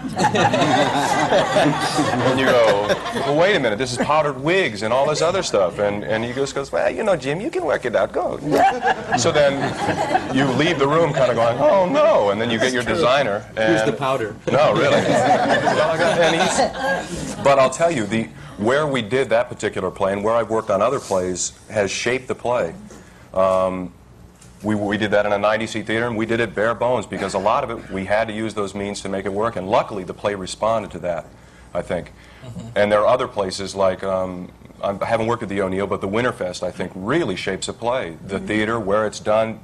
and 2.30 2.40
you 2.40 2.46
go, 2.46 2.88
well, 3.22 3.38
wait 3.38 3.56
a 3.56 3.60
minute, 3.60 3.78
this 3.78 3.94
is 3.94 3.98
powdered 4.00 4.38
wigs 4.38 4.84
and 4.84 4.94
all 4.94 5.08
this 5.08 5.22
other 5.22 5.42
stuff. 5.42 5.80
And, 5.80 6.04
and 6.04 6.26
he 6.26 6.34
just 6.34 6.54
goes, 6.54 6.74
well, 6.74 6.90
you 6.90 7.04
know, 7.04 7.16
Jim, 7.16 7.40
you 7.40 7.50
can 7.50 7.64
work 7.64 7.86
it 7.86 7.96
out, 7.96 8.12
go. 8.12 8.38
so 9.18 9.32
then 9.32 10.36
you 10.36 10.46
leave 10.46 10.78
the 10.78 10.88
room 10.88 11.14
kind 11.14 11.30
of 11.30 11.38
going, 11.38 11.58
oh, 11.60 11.88
no. 11.88 12.32
And 12.32 12.42
then 12.42 12.50
you 12.50 12.60
get 12.60 12.74
your 12.74 12.84
designer. 12.84 13.46
And, 13.56 13.58
Here's 13.58 13.86
the 13.86 13.94
powder. 13.94 14.36
No, 14.50 14.74
really. 14.74 15.02
but 17.44 17.60
I'll 17.60 17.70
tell 17.70 17.92
you, 17.92 18.06
the, 18.06 18.24
where 18.58 18.88
we 18.88 19.02
did 19.02 19.30
that 19.30 19.48
particular 19.48 19.90
play 19.90 20.12
and 20.12 20.24
where 20.24 20.36
I've 20.36 20.50
worked 20.50 20.70
on 20.70 20.82
other 20.82 21.00
plays 21.00 21.54
has 21.70 21.92
shaped 21.92 22.28
the 22.28 22.36
play. 22.36 22.74
Um, 23.34 23.94
we, 24.64 24.76
we 24.76 24.98
did 24.98 25.12
that 25.12 25.26
in 25.26 25.32
a 25.32 25.38
90-seat 25.38 25.86
theater, 25.86 26.08
and 26.08 26.18
we 26.18 26.26
did 26.26 26.40
it 26.40 26.54
bare 26.54 26.76
bones 26.76 27.06
because 27.06 27.34
a 27.34 27.40
lot 27.40 27.64
of 27.64 27.70
it, 27.72 27.92
we 27.92 28.06
had 28.06 28.28
to 28.28 28.34
use 28.34 28.54
those 28.54 28.76
means 28.76 29.02
to 29.02 29.10
make 29.10 29.26
it 29.26 29.34
work, 29.34 29.56
and 29.56 29.70
luckily 29.70 30.04
the 30.04 30.14
play 30.14 30.36
responded 30.36 30.92
to 30.92 31.00
that, 31.00 31.26
I 31.74 31.82
think. 31.82 32.12
And 32.76 32.92
there 32.92 33.00
are 33.02 33.08
other 33.08 33.28
places 33.28 33.76
like, 33.76 34.04
um, 34.04 34.52
I 34.82 35.06
haven't 35.06 35.28
worked 35.28 35.44
at 35.44 35.50
the 35.50 35.62
O'Neill, 35.62 35.88
but 35.88 36.02
the 36.02 36.08
Winterfest, 36.08 36.64
I 36.64 36.72
think, 36.72 36.92
really 36.96 37.36
shapes 37.36 37.68
a 37.68 37.74
play. 37.74 38.18
The 38.26 38.40
theater, 38.40 38.80
where 38.80 39.06
it's 39.06 39.20
done, 39.20 39.60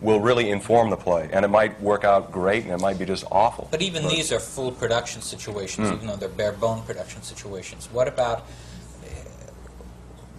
will 0.00 0.20
really 0.20 0.50
inform 0.50 0.90
the 0.90 0.96
play, 0.96 1.28
and 1.32 1.44
it 1.44 1.48
might 1.48 1.80
work 1.80 2.04
out 2.04 2.30
great, 2.30 2.64
and 2.64 2.72
it 2.72 2.80
might 2.80 2.98
be 2.98 3.04
just 3.04 3.24
awful. 3.32 3.68
But 3.70 3.82
even 3.82 4.06
these 4.08 4.30
are 4.32 4.38
full 4.38 4.70
production 4.72 5.22
situations, 5.22 5.88
Mm. 5.90 5.94
even 5.94 6.06
though 6.06 6.16
they're 6.16 6.28
bare 6.28 6.52
bone 6.52 6.82
production 6.82 7.22
situations. 7.22 7.88
What 7.92 8.08
about 8.08 8.38
uh, 8.38 9.08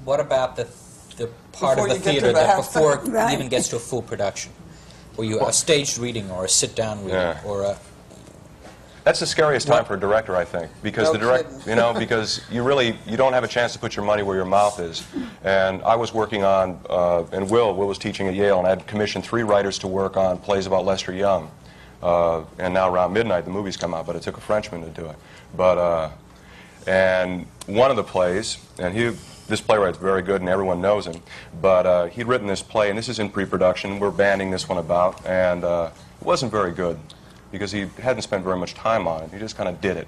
what 0.06 0.20
about 0.20 0.56
the 0.56 0.66
the 1.20 1.28
part 1.52 1.76
Before 1.78 1.88
of 1.88 1.90
the 1.90 1.94
you 1.94 1.94
get 1.94 2.04
to 2.04 2.10
theater 2.22 2.34
that 2.34 2.48
that. 2.48 2.58
before 2.58 2.96
it 2.96 3.08
Right. 3.10 3.34
even 3.34 3.48
gets 3.50 3.68
to 3.70 3.76
a 3.76 3.80
full 3.80 4.02
production, 4.02 4.52
where 5.16 5.28
you 5.28 5.40
a 5.46 5.54
staged 5.54 5.98
reading 6.00 6.32
or 6.32 6.46
a 6.46 6.50
sit 6.50 6.76
down 6.76 7.00
reading 7.04 7.20
Yeah. 7.20 7.38
or 7.46 7.64
a 7.64 7.78
That's 9.06 9.20
the 9.22 9.26
scariest 9.26 9.66
time 9.68 9.86
for 9.86 9.96
a 9.96 10.00
director, 10.00 10.36
I 10.36 10.44
think, 10.46 10.70
because 10.84 11.06
No 11.08 11.14
the 11.14 11.20
direct, 11.20 11.50
kidding. 11.50 11.70
you 11.70 11.76
know, 11.76 11.94
because 11.98 12.42
you 12.52 12.64
really 12.64 12.98
you 13.06 13.18
don't 13.18 13.34
have 13.34 13.44
a 13.44 13.48
chance 13.48 13.74
to 13.74 13.80
put 13.80 13.96
your 13.96 14.06
money 14.06 14.24
where 14.24 14.36
your 14.36 14.46
mouth 14.46 14.80
is. 14.80 15.04
And 15.44 15.82
I 15.84 15.96
was 15.96 16.14
working 16.14 16.44
on, 16.44 16.80
uh, 16.90 17.24
and 17.32 17.50
Will, 17.50 17.74
Will 17.76 17.88
was 17.88 17.98
teaching 17.98 18.28
at 18.28 18.36
Yale, 18.36 18.58
and 18.60 18.68
I 18.68 18.72
had 18.72 18.86
commissioned 18.88 19.24
three 19.26 19.44
writers 19.44 19.78
to 19.80 19.88
work 19.88 20.16
on 20.18 20.38
plays 20.38 20.66
about 20.68 20.86
Lester 20.86 21.14
Young. 21.14 21.50
Uh, 22.04 22.44
and 22.60 22.74
now 22.74 22.90
around 22.94 23.12
midnight 23.14 23.44
the 23.46 23.52
movies 23.52 23.76
come 23.76 23.94
out, 23.94 24.06
but 24.06 24.16
it 24.16 24.22
took 24.22 24.38
a 24.38 24.42
Frenchman 24.42 24.82
to 24.84 24.90
do 24.90 25.06
it. 25.08 25.16
But 25.56 25.78
uh, 25.78 26.10
and 26.88 27.46
one 27.68 27.90
of 27.92 27.98
the 27.98 28.04
plays, 28.04 28.58
and 28.80 28.96
he. 28.96 29.12
This 29.50 29.62
playwright's 29.62 29.98
very 29.98 30.22
good, 30.22 30.42
and 30.42 30.50
everyone 30.50 30.80
knows 30.80 31.08
him. 31.08 31.24
But 31.60 31.88
uh, 31.88 32.06
he'd 32.06 32.28
written 32.28 32.46
this 32.46 32.62
play, 32.62 32.90
and 32.90 32.98
this 32.98 33.10
is 33.10 33.18
in 33.18 33.30
pre-production. 33.32 34.00
We're 34.00 34.12
banding 34.12 34.52
this 34.52 34.70
one 34.70 34.78
about, 34.78 35.26
and 35.26 35.64
uh, 35.64 35.90
it 36.22 36.26
wasn't 36.26 36.52
very 36.52 36.72
good 36.72 37.00
because 37.52 37.72
he 37.72 37.88
hadn't 38.00 38.22
spent 38.22 38.44
very 38.44 38.58
much 38.58 38.76
time 38.76 39.08
on 39.08 39.24
it. 39.24 39.32
He 39.32 39.40
just 39.40 39.58
kind 39.58 39.68
of 39.68 39.82
did 39.82 39.98
it. 39.98 40.08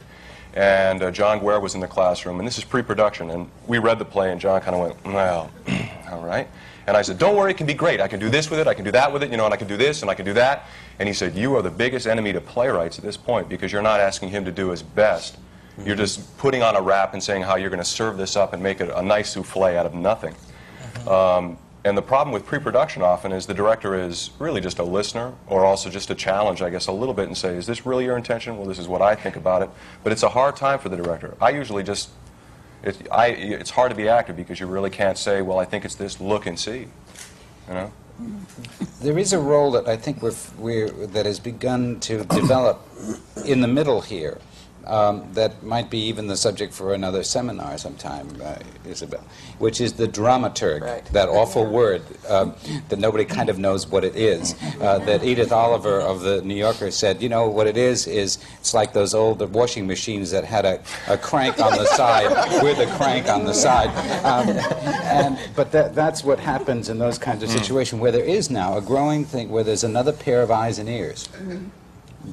And 0.53 1.01
uh, 1.01 1.09
John 1.09 1.39
Guare 1.39 1.59
was 1.59 1.73
in 1.73 1.81
the 1.81 1.87
classroom, 1.87 2.37
and 2.37 2.47
this 2.47 2.59
is 2.59 2.63
pre-production. 2.63 3.31
And 3.31 3.49
we 3.65 3.79
read 3.79 3.97
the 3.97 4.05
play, 4.05 4.31
and 4.31 4.39
John 4.39 4.61
kind 4.61 4.75
of 4.75 4.81
went, 4.81 5.05
"Well, 5.05 5.49
all 6.11 6.23
right." 6.23 6.47
And 6.85 6.95
I 6.95 7.01
said, 7.01 7.17
"Don't 7.17 7.35
worry, 7.35 7.49
it 7.49 7.57
can 7.57 7.65
be 7.65 7.73
great. 7.73 7.99
I 7.99 8.07
can 8.07 8.19
do 8.19 8.29
this 8.29 8.51
with 8.51 8.59
it. 8.59 8.67
I 8.67 8.75
can 8.75 8.85
do 8.85 8.91
that 8.91 9.11
with 9.11 9.23
it. 9.23 9.31
You 9.31 9.37
know, 9.37 9.45
and 9.45 9.53
I 9.55 9.57
can 9.57 9.67
do 9.67 9.77
this, 9.77 10.03
and 10.03 10.11
I 10.11 10.13
can 10.13 10.25
do 10.25 10.33
that." 10.33 10.67
And 10.99 11.09
he 11.09 11.13
said, 11.13 11.33
"You 11.33 11.55
are 11.55 11.63
the 11.63 11.71
biggest 11.71 12.05
enemy 12.05 12.31
to 12.33 12.41
playwrights 12.41 12.99
at 12.99 13.03
this 13.03 13.17
point 13.17 13.49
because 13.49 13.71
you're 13.71 13.81
not 13.81 13.99
asking 13.99 14.29
him 14.29 14.45
to 14.45 14.51
do 14.51 14.69
his 14.69 14.83
best. 14.83 15.37
You're 15.85 15.95
just 15.95 16.37
putting 16.37 16.61
on 16.61 16.75
a 16.75 16.81
wrap 16.81 17.13
and 17.13 17.23
saying 17.23 17.43
how 17.43 17.55
you're 17.55 17.69
going 17.69 17.79
to 17.79 17.85
serve 17.85 18.17
this 18.17 18.35
up 18.35 18.53
and 18.53 18.61
make 18.61 18.81
it 18.81 18.89
a 18.93 19.01
nice 19.01 19.31
souffle 19.31 19.63
out 19.77 19.85
of 19.85 19.93
nothing." 19.93 20.35
Um, 21.07 21.57
and 21.83 21.97
the 21.97 22.01
problem 22.01 22.31
with 22.31 22.45
pre-production 22.45 23.01
often 23.01 23.31
is 23.31 23.47
the 23.47 23.55
director 23.55 23.95
is 23.95 24.29
really 24.37 24.61
just 24.61 24.77
a 24.77 24.83
listener 24.83 25.33
or 25.47 25.65
also 25.65 25.89
just 25.89 26.11
a 26.11 26.15
challenge, 26.15 26.61
I 26.61 26.69
guess, 26.69 26.87
a 26.87 26.91
little 26.91 27.13
bit 27.13 27.27
and 27.27 27.35
say, 27.35 27.55
is 27.55 27.65
this 27.65 27.87
really 27.87 28.05
your 28.05 28.17
intention? 28.17 28.57
Well, 28.57 28.67
this 28.67 28.77
is 28.77 28.87
what 28.87 29.01
I 29.01 29.15
think 29.15 29.35
about 29.35 29.63
it. 29.63 29.69
But 30.03 30.11
it's 30.11 30.21
a 30.21 30.29
hard 30.29 30.55
time 30.55 30.77
for 30.77 30.89
the 30.89 30.97
director. 30.97 31.35
I 31.41 31.49
usually 31.49 31.81
just, 31.81 32.09
it, 32.83 33.07
I, 33.11 33.27
it's 33.29 33.71
hard 33.71 33.89
to 33.89 33.95
be 33.95 34.07
active 34.07 34.35
because 34.35 34.59
you 34.59 34.67
really 34.67 34.91
can't 34.91 35.17
say, 35.17 35.41
well, 35.41 35.57
I 35.57 35.65
think 35.65 35.83
it's 35.83 35.95
this, 35.95 36.21
look 36.21 36.45
and 36.45 36.59
see. 36.59 36.87
You 37.67 37.73
know? 37.73 37.93
There 39.01 39.17
is 39.17 39.33
a 39.33 39.39
role 39.39 39.71
that 39.71 39.87
I 39.87 39.97
think 39.97 40.21
we're, 40.21 40.35
we're, 40.59 40.89
that 41.07 41.25
has 41.25 41.39
begun 41.39 41.99
to 42.01 42.23
develop 42.25 42.87
in 43.43 43.61
the 43.61 43.67
middle 43.67 44.01
here 44.01 44.37
um, 44.87 45.27
that 45.33 45.61
might 45.63 45.89
be 45.89 45.99
even 45.99 46.27
the 46.27 46.35
subject 46.37 46.73
for 46.73 46.93
another 46.93 47.23
seminar 47.23 47.77
sometime, 47.77 48.27
uh, 48.43 48.55
Isabel, 48.85 49.23
which 49.59 49.79
is 49.79 49.93
the 49.93 50.07
dramaturg, 50.07 50.81
Right. 50.81 51.05
that 51.13 51.29
awful 51.29 51.65
word 51.65 52.01
um, 52.27 52.55
that 52.89 52.99
nobody 52.99 53.25
kind 53.25 53.49
of 53.49 53.59
knows 53.59 53.87
what 53.87 54.03
it 54.03 54.15
is. 54.15 54.55
Uh, 54.81 54.99
that 54.99 55.23
Edith 55.23 55.51
Oliver 55.51 55.99
of 56.01 56.21
the 56.21 56.41
New 56.41 56.55
Yorker 56.55 56.91
said, 56.91 57.21
you 57.21 57.29
know, 57.29 57.47
what 57.47 57.67
it 57.67 57.77
is, 57.77 58.07
is 58.07 58.37
it's 58.59 58.73
like 58.73 58.93
those 58.93 59.13
old 59.13 59.39
washing 59.53 59.85
machines 59.87 60.31
that 60.31 60.43
had 60.43 60.65
a, 60.65 60.81
a 61.07 61.17
crank 61.17 61.59
on 61.59 61.71
the 61.77 61.85
side 61.85 62.29
with 62.63 62.79
a 62.79 62.87
crank 62.97 63.27
on 63.29 63.45
the 63.45 63.53
side. 63.53 63.89
Um, 64.25 64.49
and, 65.03 65.37
but 65.55 65.71
that, 65.71 65.93
that's 65.95 66.23
what 66.23 66.39
happens 66.39 66.89
in 66.89 66.97
those 66.97 67.17
kinds 67.17 67.43
of 67.43 67.49
situations 67.49 68.01
where 68.01 68.11
there 68.11 68.23
is 68.23 68.49
now 68.49 68.77
a 68.77 68.81
growing 68.81 69.25
thing 69.25 69.49
where 69.49 69.63
there's 69.63 69.83
another 69.83 70.11
pair 70.11 70.41
of 70.41 70.51
eyes 70.51 70.79
and 70.79 70.89
ears 70.89 71.29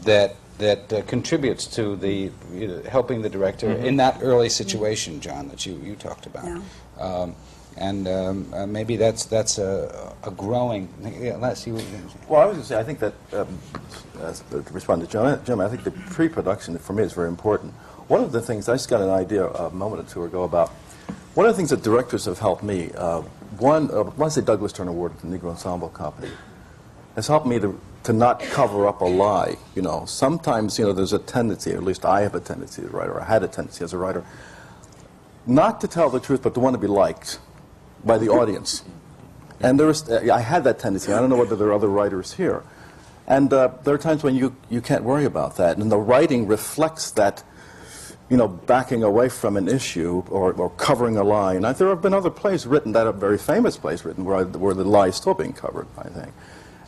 that 0.05 0.34
that 0.59 0.92
uh, 0.92 1.02
contributes 1.02 1.66
to 1.66 1.96
the 1.96 2.30
you 2.52 2.68
know, 2.68 2.82
helping 2.82 3.22
the 3.22 3.28
director 3.28 3.70
in 3.70 3.96
that 3.96 4.18
early 4.22 4.48
situation, 4.48 5.20
John, 5.20 5.48
that 5.48 5.64
you, 5.64 5.80
you 5.84 5.96
talked 5.96 6.26
about. 6.26 6.44
Yeah. 6.46 6.61
Um, 7.00 7.34
and 7.76 8.09
um, 8.09 8.52
uh, 8.52 8.66
maybe 8.66 8.96
that's 8.96 9.24
that's 9.26 9.59
a, 9.59 10.12
a 10.24 10.32
growing. 10.32 10.88
Yeah, 11.00 11.36
Les, 11.36 11.66
you. 11.66 11.74
Well, 12.28 12.40
I 12.40 12.46
was 12.46 12.56
going 12.56 12.61
to 12.62 12.64
say, 12.64 12.78
I 12.78 12.82
think 12.82 12.98
that, 12.98 13.14
um, 13.32 13.59
as, 14.20 14.40
to 14.50 14.64
respond 14.72 15.02
to 15.02 15.06
Jim, 15.09 15.40
Jim, 15.44 15.61
I 15.61 15.68
think 15.68 15.84
the 15.84 15.92
pre-production 15.92 16.76
for 16.78 16.92
me 16.92 17.04
is 17.04 17.12
very 17.12 17.28
important. 17.28 17.72
One 18.09 18.24
of 18.24 18.32
the 18.32 18.40
things, 18.40 18.68
I 18.68 18.74
just 18.74 18.90
got 18.90 19.00
an 19.00 19.11
idea 19.11 19.46
a 19.46 19.70
moment 19.70 20.09
or 20.09 20.12
two 20.12 20.24
ago 20.24 20.42
about, 20.42 20.70
one 21.34 21.46
of 21.46 21.52
the 21.52 21.56
things 21.56 21.70
that 21.70 21.82
directors 21.82 22.24
have 22.24 22.38
helped 22.40 22.64
me, 22.64 22.90
uh, 22.96 23.20
one, 23.59 23.90
uh, 23.92 24.11
let's 24.16 24.34
say 24.34 24.40
Douglas 24.40 24.72
Turner 24.72 24.92
Ward 24.92 25.12
at 25.12 25.20
the 25.20 25.28
Negro 25.28 25.50
Ensemble 25.50 25.90
Company, 25.90 26.30
has 27.14 27.28
helped 27.28 27.46
me 27.46 27.61
to, 27.61 27.78
to 28.09 28.14
not 28.14 28.40
cover 28.40 28.88
up 28.88 29.02
a 29.02 29.04
lie. 29.04 29.59
You 29.74 29.82
know, 29.82 30.06
sometimes, 30.06 30.78
you 30.78 30.86
know, 30.86 30.94
there's 30.94 31.12
a 31.12 31.18
tendency, 31.18 31.74
or 31.74 31.76
at 31.76 31.82
least 31.82 32.06
I 32.06 32.22
have 32.22 32.34
a 32.34 32.40
tendency 32.40 32.80
as 32.80 32.88
a 32.88 32.90
writer, 32.90 33.20
I 33.20 33.26
had 33.26 33.42
a 33.42 33.48
tendency 33.48 33.84
as 33.84 33.92
a 33.92 33.98
writer, 33.98 34.24
not 35.46 35.82
to 35.82 35.88
tell 35.88 36.09
the 36.09 36.18
truth, 36.18 36.42
but 36.42 36.54
to 36.54 36.61
want 36.61 36.72
to 36.72 36.80
be 36.80 36.86
liked 36.86 37.38
by 38.06 38.16
the 38.16 38.30
audience. 38.30 38.82
And 39.61 39.78
there 39.78 39.88
was, 39.88 40.09
uh, 40.09 40.26
I 40.32 40.40
had 40.40 40.64
that 40.64 40.78
tendency. 40.78 41.12
I 41.12 41.20
don't 41.20 41.28
know 41.28 41.36
whether 41.36 41.54
there 41.54 41.68
are 41.68 41.74
other 41.74 41.88
writers 41.88 42.32
here. 42.32 42.62
And 43.26 43.52
uh, 43.52 43.72
there 43.84 43.92
are 43.92 43.98
times 43.98 44.22
when 44.22 44.34
you, 44.34 44.56
you 44.70 44.80
can't 44.80 45.04
worry 45.04 45.26
about 45.26 45.56
that. 45.56 45.76
And 45.76 45.92
the 45.92 45.98
writing 45.98 46.46
reflects 46.46 47.11
that, 47.11 47.44
you 48.30 48.38
know, 48.38 48.48
backing 48.48 49.02
away 49.02 49.28
from 49.28 49.59
an 49.59 49.68
issue 49.68 50.24
or, 50.30 50.54
or 50.54 50.70
covering 50.70 51.18
a 51.18 51.24
lie. 51.24 51.56
And 51.56 51.66
I, 51.66 51.74
there 51.74 51.88
have 51.88 52.00
been 52.00 52.14
other 52.14 52.30
plays 52.30 52.66
written, 52.66 52.92
that 52.92 53.06
are 53.06 53.12
very 53.12 53.36
famous 53.36 53.76
plays 53.76 54.02
written, 54.02 54.24
where, 54.24 54.36
I, 54.38 54.42
where 54.44 54.72
the 54.72 54.84
lie 54.84 55.09
is 55.09 55.16
still 55.16 55.34
being 55.34 55.52
covered, 55.52 55.88
I 55.98 56.09
think. 56.09 56.32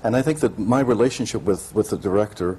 And 0.02 0.16
I 0.16 0.22
think 0.22 0.40
that 0.40 0.58
my 0.58 0.80
relationship 0.80 1.42
with, 1.42 1.74
with 1.74 1.90
the 1.90 1.98
director 1.98 2.58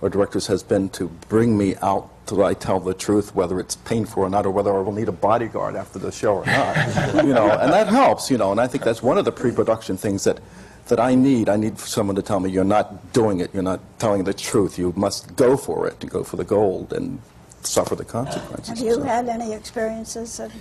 or 0.00 0.10
directors 0.10 0.46
has 0.48 0.62
been 0.62 0.88
to 0.90 1.08
bring 1.28 1.56
me 1.56 1.76
out 1.76 2.10
till 2.26 2.44
I 2.44 2.54
tell 2.54 2.80
the 2.80 2.92
truth, 2.94 3.34
whether 3.34 3.58
it's 3.60 3.76
painful 3.76 4.24
or 4.24 4.30
not, 4.30 4.44
or 4.46 4.50
whether 4.50 4.74
I 4.76 4.80
will 4.80 4.92
need 4.92 5.08
a 5.08 5.12
bodyguard 5.12 5.76
after 5.76 5.98
the 5.98 6.10
show 6.12 6.36
or 6.36 6.46
not. 6.46 7.14
you 7.24 7.32
know, 7.32 7.50
and 7.50 7.72
that 7.72 7.88
helps, 7.88 8.30
you 8.30 8.36
know, 8.36 8.50
and 8.50 8.60
I 8.60 8.66
think 8.66 8.84
that's 8.84 9.02
one 9.02 9.16
of 9.16 9.24
the 9.24 9.32
pre-production 9.32 9.96
things 9.96 10.24
that, 10.24 10.40
that 10.88 10.98
I 11.00 11.14
need. 11.14 11.48
I 11.48 11.56
need 11.56 11.78
someone 11.78 12.16
to 12.16 12.22
tell 12.22 12.40
me 12.40 12.50
you're 12.50 12.64
not 12.64 13.12
doing 13.12 13.40
it, 13.40 13.54
you're 13.54 13.62
not 13.62 13.80
telling 13.98 14.24
the 14.24 14.34
truth. 14.34 14.78
You 14.78 14.92
must 14.96 15.34
go 15.36 15.56
for 15.56 15.86
it 15.86 15.96
and 16.00 16.10
go 16.10 16.24
for 16.24 16.36
the 16.36 16.44
gold 16.44 16.92
and 16.92 17.20
suffer 17.62 17.94
the 17.94 18.04
consequences. 18.04 18.68
Have 18.68 18.78
you 18.86 18.94
So- 18.94 19.02
had 19.02 19.28
any 19.28 19.52
experiences 19.52 20.40
of 20.40 20.52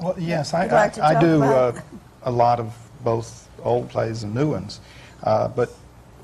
Well, 0.00 0.14
yes, 0.18 0.52
I, 0.52 0.64
You'd 0.64 0.72
like 0.72 0.98
I, 0.98 1.14
I 1.16 1.20
do 1.20 1.42
uh, 1.42 1.80
a 2.24 2.30
lot 2.30 2.58
of 2.58 2.74
both 3.04 3.48
old 3.62 3.88
plays 3.88 4.24
and 4.24 4.34
new 4.34 4.50
ones. 4.50 4.80
Uh, 5.22 5.48
but 5.48 5.72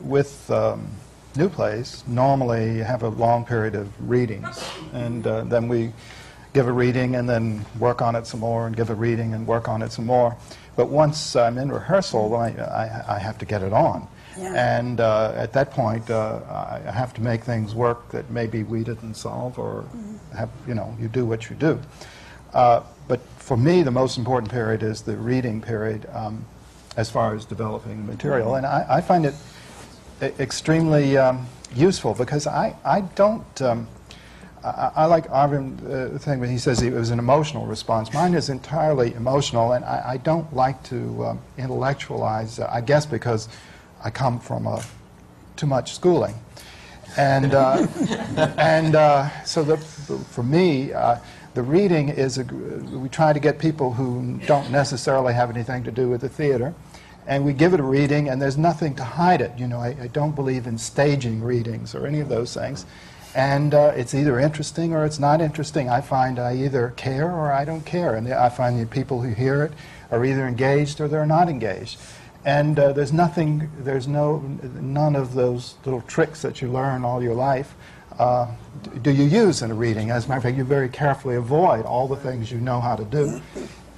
with 0.01 0.51
um, 0.51 0.89
new 1.37 1.49
plays, 1.49 2.05
normally 2.07 2.77
you 2.77 2.85
have 2.85 3.03
a 3.03 3.09
long 3.09 3.45
period 3.45 3.75
of 3.75 3.89
readings, 4.09 4.69
and 4.93 5.27
uh, 5.27 5.45
then 5.45 5.69
we 5.69 5.93
give 6.53 6.69
a 6.69 6.73
reading 6.73 7.17
and 7.17 7.29
then 7.29 7.65
work 7.79 8.01
on 8.01 8.17
it 8.17 8.27
some 8.27 8.41
more, 8.41 8.67
and 8.67 8.77
give 8.77 8.91
a 8.91 8.95
reading 8.95 9.35
and 9.35 9.47
work 9.47 9.69
on 9.69 9.83
it 9.83 9.93
some 9.93 10.07
more. 10.07 10.37
But 10.77 10.89
once 10.89 11.37
I'm 11.37 11.59
in 11.59 11.71
rehearsal, 11.73 12.35
I, 12.37 12.49
I, 12.49 13.17
I 13.17 13.19
have 13.19 13.39
to 13.39 13.45
get 13.45 13.63
it 13.63 13.73
on. 13.73 14.09
Yeah. 14.39 14.79
And 14.79 15.01
uh, 15.01 15.33
at 15.35 15.53
that 15.55 15.71
point, 15.71 16.11
uh, 16.11 16.41
I 16.87 16.91
have 16.91 17.15
to 17.15 17.23
make 17.23 17.45
things 17.45 17.75
work 17.75 18.11
that 18.11 18.31
maybe 18.31 18.63
we 18.63 18.85
didn't 18.85 19.15
solve, 19.15 19.59
or 19.59 19.85
have, 20.37 20.51
you 20.69 20.75
know, 20.75 20.95
you 21.01 21.09
do 21.09 21.25
what 21.25 21.49
you 21.49 21.57
do. 21.57 21.81
Uh, 22.53 22.83
but 23.09 23.21
for 23.39 23.57
me, 23.57 23.83
the 23.83 23.91
most 23.91 24.19
important 24.19 24.51
period 24.51 24.83
is 24.83 25.03
the 25.03 25.17
reading 25.17 25.63
period 25.63 26.07
um, 26.13 26.45
as 26.97 27.11
far 27.11 27.35
as 27.35 27.45
developing 27.45 28.07
material. 28.07 28.55
And 28.55 28.67
I, 28.67 28.87
I 28.89 29.01
find 29.01 29.27
it 29.27 29.35
extremely 30.21 31.17
um, 31.17 31.47
useful 31.75 32.15
because 32.15 32.47
I, 32.47 32.75
I 32.85 33.03
don't. 33.03 33.63
Um, 33.63 33.89
I, 34.65 34.91
I 34.97 35.05
like 35.05 35.29
Arvin 35.29 36.15
uh, 36.15 36.19
thing 36.19 36.41
when 36.41 36.51
he 36.51 36.59
says 36.59 36.83
it 36.83 36.93
was 36.93 37.11
an 37.11 37.19
emotional 37.19 37.67
response. 37.67 38.13
Mine 38.13 38.35
is 38.35 38.49
entirely 38.49 39.15
emotional, 39.15 39.73
and 39.73 39.85
I, 39.85 40.03
I 40.07 40.17
don't 40.17 40.53
like 40.55 40.83
to 40.85 41.27
um, 41.27 41.41
intellectualize. 41.59 42.59
Uh, 42.59 42.69
I 42.73 42.81
guess 42.81 43.07
because 43.07 43.49
I 44.03 44.11
come 44.11 44.41
from 44.41 44.67
a, 44.67 44.83
too 45.57 45.67
much 45.67 45.95
schooling, 45.95 46.35
and 47.17 47.55
uh, 47.55 47.87
and 48.59 48.97
uh, 48.97 49.45
so 49.45 49.63
the, 49.63 49.77
for 49.77 50.43
me. 50.43 50.93
The 51.57 51.63
reading 51.63 52.11
is 52.11 52.37
a, 52.37 52.45
we 52.45 53.09
try 53.09 53.33
to 53.33 53.41
get 53.41 53.59
people 53.59 53.95
who 53.95 54.39
don't 54.47 54.71
necessarily 54.71 55.33
have 55.33 55.49
anything 55.49 55.85
to 55.85 55.91
do 55.91 56.11
with 56.11 56.21
the 56.21 56.29
theater 56.29 56.75
and 57.27 57.47
we 57.47 57.55
give 57.55 57.73
it 57.73 57.81
a 57.81 57.83
reading 57.83 58.29
and 58.29 58.43
there's 58.43 58.59
nothing 58.59 58.95
to 58.97 59.03
hide 59.03 59.41
it. 59.41 59.53
You 59.57 59.67
know 59.67 59.79
i, 59.79 59.97
I 59.99 60.09
don't 60.09 60.35
believe 60.35 60.67
in 60.67 60.77
staging 60.77 61.43
readings 61.43 61.95
or 61.95 62.07
any 62.07 62.21
of 62.21 62.29
those 62.29 62.53
things 62.53 62.85
and 63.35 63.73
uh, 63.73 63.95
it's 63.97 64.15
either 64.15 64.39
interesting 64.39 64.93
or 64.93 65.07
it's 65.07 65.19
not 65.19 65.41
interesting. 65.41 65.89
I 65.89 66.03
find 66.03 66.39
i 66.39 66.55
either 66.55 66.93
care 66.95 67.33
or 67.33 67.51
i 67.51 67.65
don't 67.65 67.87
care 67.87 68.15
and 68.15 68.31
i 68.31 68.51
find 68.51 68.79
the 68.79 68.85
people 68.85 69.23
who 69.23 69.33
hear 69.33 69.63
it 69.65 69.73
are 70.11 70.23
either 70.27 70.47
engaged 70.47 71.01
or 71.01 71.09
they're 71.09 71.25
not 71.25 71.49
engaged. 71.49 71.99
And 72.45 72.79
uh, 72.79 72.93
there's 72.93 73.15
nothing 73.15 73.71
there's 73.79 74.07
no 74.07 74.41
none 74.41 75.17
of 75.17 75.33
those 75.33 75.77
little 75.87 76.03
tricks 76.03 76.43
that 76.43 76.61
you 76.61 76.71
learn 76.71 77.03
all 77.03 77.23
your 77.23 77.35
life 77.35 77.75
uh, 78.19 78.47
do 79.03 79.11
you 79.11 79.25
use 79.25 79.63
in 79.63 79.71
a 79.71 79.75
reading 79.75 80.11
as 80.11 80.27
a 80.27 80.29
matter 80.29 80.39
of 80.39 80.43
fact 80.45 80.57
you 80.57 80.65
very 80.65 80.89
carefully 80.89 81.37
avoid 81.37 81.85
all 81.85 82.09
the 82.09 82.17
things 82.17 82.51
you 82.51 82.59
know 82.59 82.81
how 82.81 82.97
to 82.97 83.05
do 83.05 83.41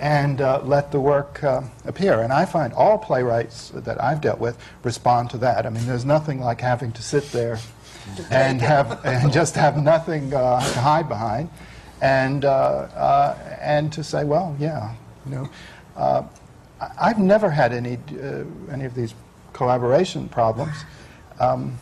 and 0.01 0.41
uh, 0.41 0.61
let 0.65 0.93
the 0.93 1.01
work 1.01 1.43
uh, 1.43 1.63
appear. 1.85 2.21
And 2.23 2.33
I 2.33 2.45
find 2.45 2.73
all 2.73 2.99
playwrights 2.99 3.71
that 3.71 4.01
I've 4.03 4.21
dealt 4.21 4.39
with 4.39 4.59
respond 4.85 5.31
to 5.31 5.39
that. 5.39 5.67
I 5.67 5.71
mean, 5.71 5.87
there's 5.87 6.05
nothing 6.05 6.41
like 6.41 6.61
having 6.61 6.93
to 6.93 7.03
sit 7.03 7.31
there 7.33 7.59
and 8.31 8.61
have 8.63 9.05
and 9.05 9.33
just 9.33 9.55
have 9.57 9.77
nothing 9.77 10.33
uh, 10.33 10.61
to 10.61 10.81
hide 10.81 11.09
behind, 11.09 11.51
and 12.01 12.45
uh, 12.45 13.35
and 13.61 13.93
to 13.93 14.05
say, 14.05 14.25
well, 14.25 14.57
yeah, 14.59 14.95
you 15.27 15.33
know, 15.97 16.31
I've 16.99 17.19
never 17.19 17.51
had 17.51 17.73
any 17.73 17.99
any 18.71 18.85
of 18.85 18.95
these 18.95 19.15
collaboration 19.53 20.29
problems. 20.29 20.77
Um, 21.41 21.79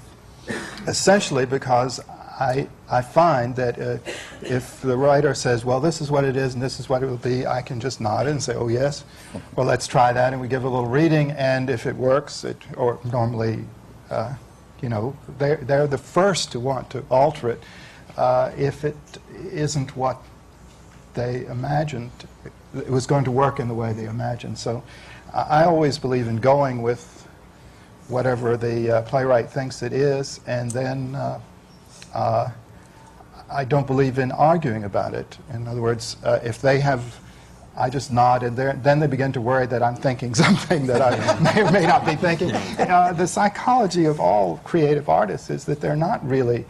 essentially 0.86 1.46
because 1.46 2.00
I, 2.38 2.68
I 2.90 3.02
find 3.02 3.56
that 3.56 3.80
uh, 3.80 3.98
if 4.42 4.80
the 4.82 4.96
writer 4.96 5.34
says, 5.34 5.64
well, 5.64 5.80
this 5.80 6.00
is 6.00 6.10
what 6.10 6.24
it 6.24 6.36
is 6.36 6.54
and 6.54 6.62
this 6.62 6.78
is 6.78 6.88
what 6.88 7.02
it 7.02 7.06
will 7.06 7.16
be, 7.16 7.46
I 7.46 7.62
can 7.62 7.80
just 7.80 8.00
nod 8.00 8.26
and 8.26 8.42
say, 8.42 8.54
oh, 8.54 8.68
yes, 8.68 9.04
well, 9.54 9.66
let's 9.66 9.86
try 9.86 10.12
that. 10.12 10.32
And 10.32 10.42
we 10.42 10.48
give 10.48 10.64
a 10.64 10.68
little 10.68 10.86
reading, 10.88 11.30
and 11.32 11.70
if 11.70 11.86
it 11.86 11.96
works, 11.96 12.44
it, 12.44 12.58
or 12.76 12.98
normally, 13.10 13.64
uh, 14.10 14.34
you 14.82 14.88
know, 14.88 15.16
they're, 15.38 15.56
they're 15.56 15.86
the 15.86 15.98
first 15.98 16.52
to 16.52 16.60
want 16.60 16.90
to 16.90 17.04
alter 17.10 17.48
it 17.48 17.62
uh, 18.16 18.52
if 18.56 18.84
it 18.84 18.96
isn't 19.50 19.96
what 19.96 20.22
they 21.14 21.46
imagined 21.46 22.10
it 22.74 22.90
was 22.90 23.06
going 23.06 23.24
to 23.24 23.30
work 23.30 23.58
in 23.58 23.68
the 23.68 23.74
way 23.74 23.92
they 23.92 24.04
imagined. 24.04 24.58
So 24.58 24.82
I 25.32 25.64
always 25.64 25.98
believe 25.98 26.28
in 26.28 26.36
going 26.36 26.82
with 26.82 27.26
whatever 28.08 28.56
the 28.56 28.98
uh, 28.98 29.02
playwright 29.02 29.50
thinks 29.50 29.82
it 29.82 29.92
is, 29.92 30.40
and 30.46 30.70
then 30.70 31.14
uh, 32.16 32.50
I 33.50 33.64
don't 33.64 33.86
believe 33.86 34.18
in 34.18 34.32
arguing 34.32 34.84
about 34.84 35.12
it. 35.12 35.38
In 35.52 35.68
other 35.68 35.82
words, 35.82 36.16
uh, 36.24 36.40
if 36.42 36.62
they 36.62 36.80
have, 36.80 37.20
I 37.76 37.90
just 37.90 38.10
nod, 38.10 38.42
and 38.42 38.56
then 38.56 38.98
they 38.98 39.06
begin 39.06 39.32
to 39.32 39.40
worry 39.40 39.66
that 39.66 39.82
I'm 39.82 39.96
thinking 39.96 40.34
something 40.46 40.86
that 40.86 41.02
I 41.02 41.40
may 41.54 41.62
or 41.62 41.70
may 41.70 41.86
not 41.86 42.06
be 42.06 42.16
thinking. 42.16 42.52
Uh, 42.52 43.12
the 43.12 43.26
psychology 43.26 44.06
of 44.06 44.18
all 44.18 44.56
creative 44.64 45.08
artists 45.10 45.50
is 45.50 45.66
that 45.66 45.80
they're 45.80 45.94
not 45.94 46.26
really 46.26 46.64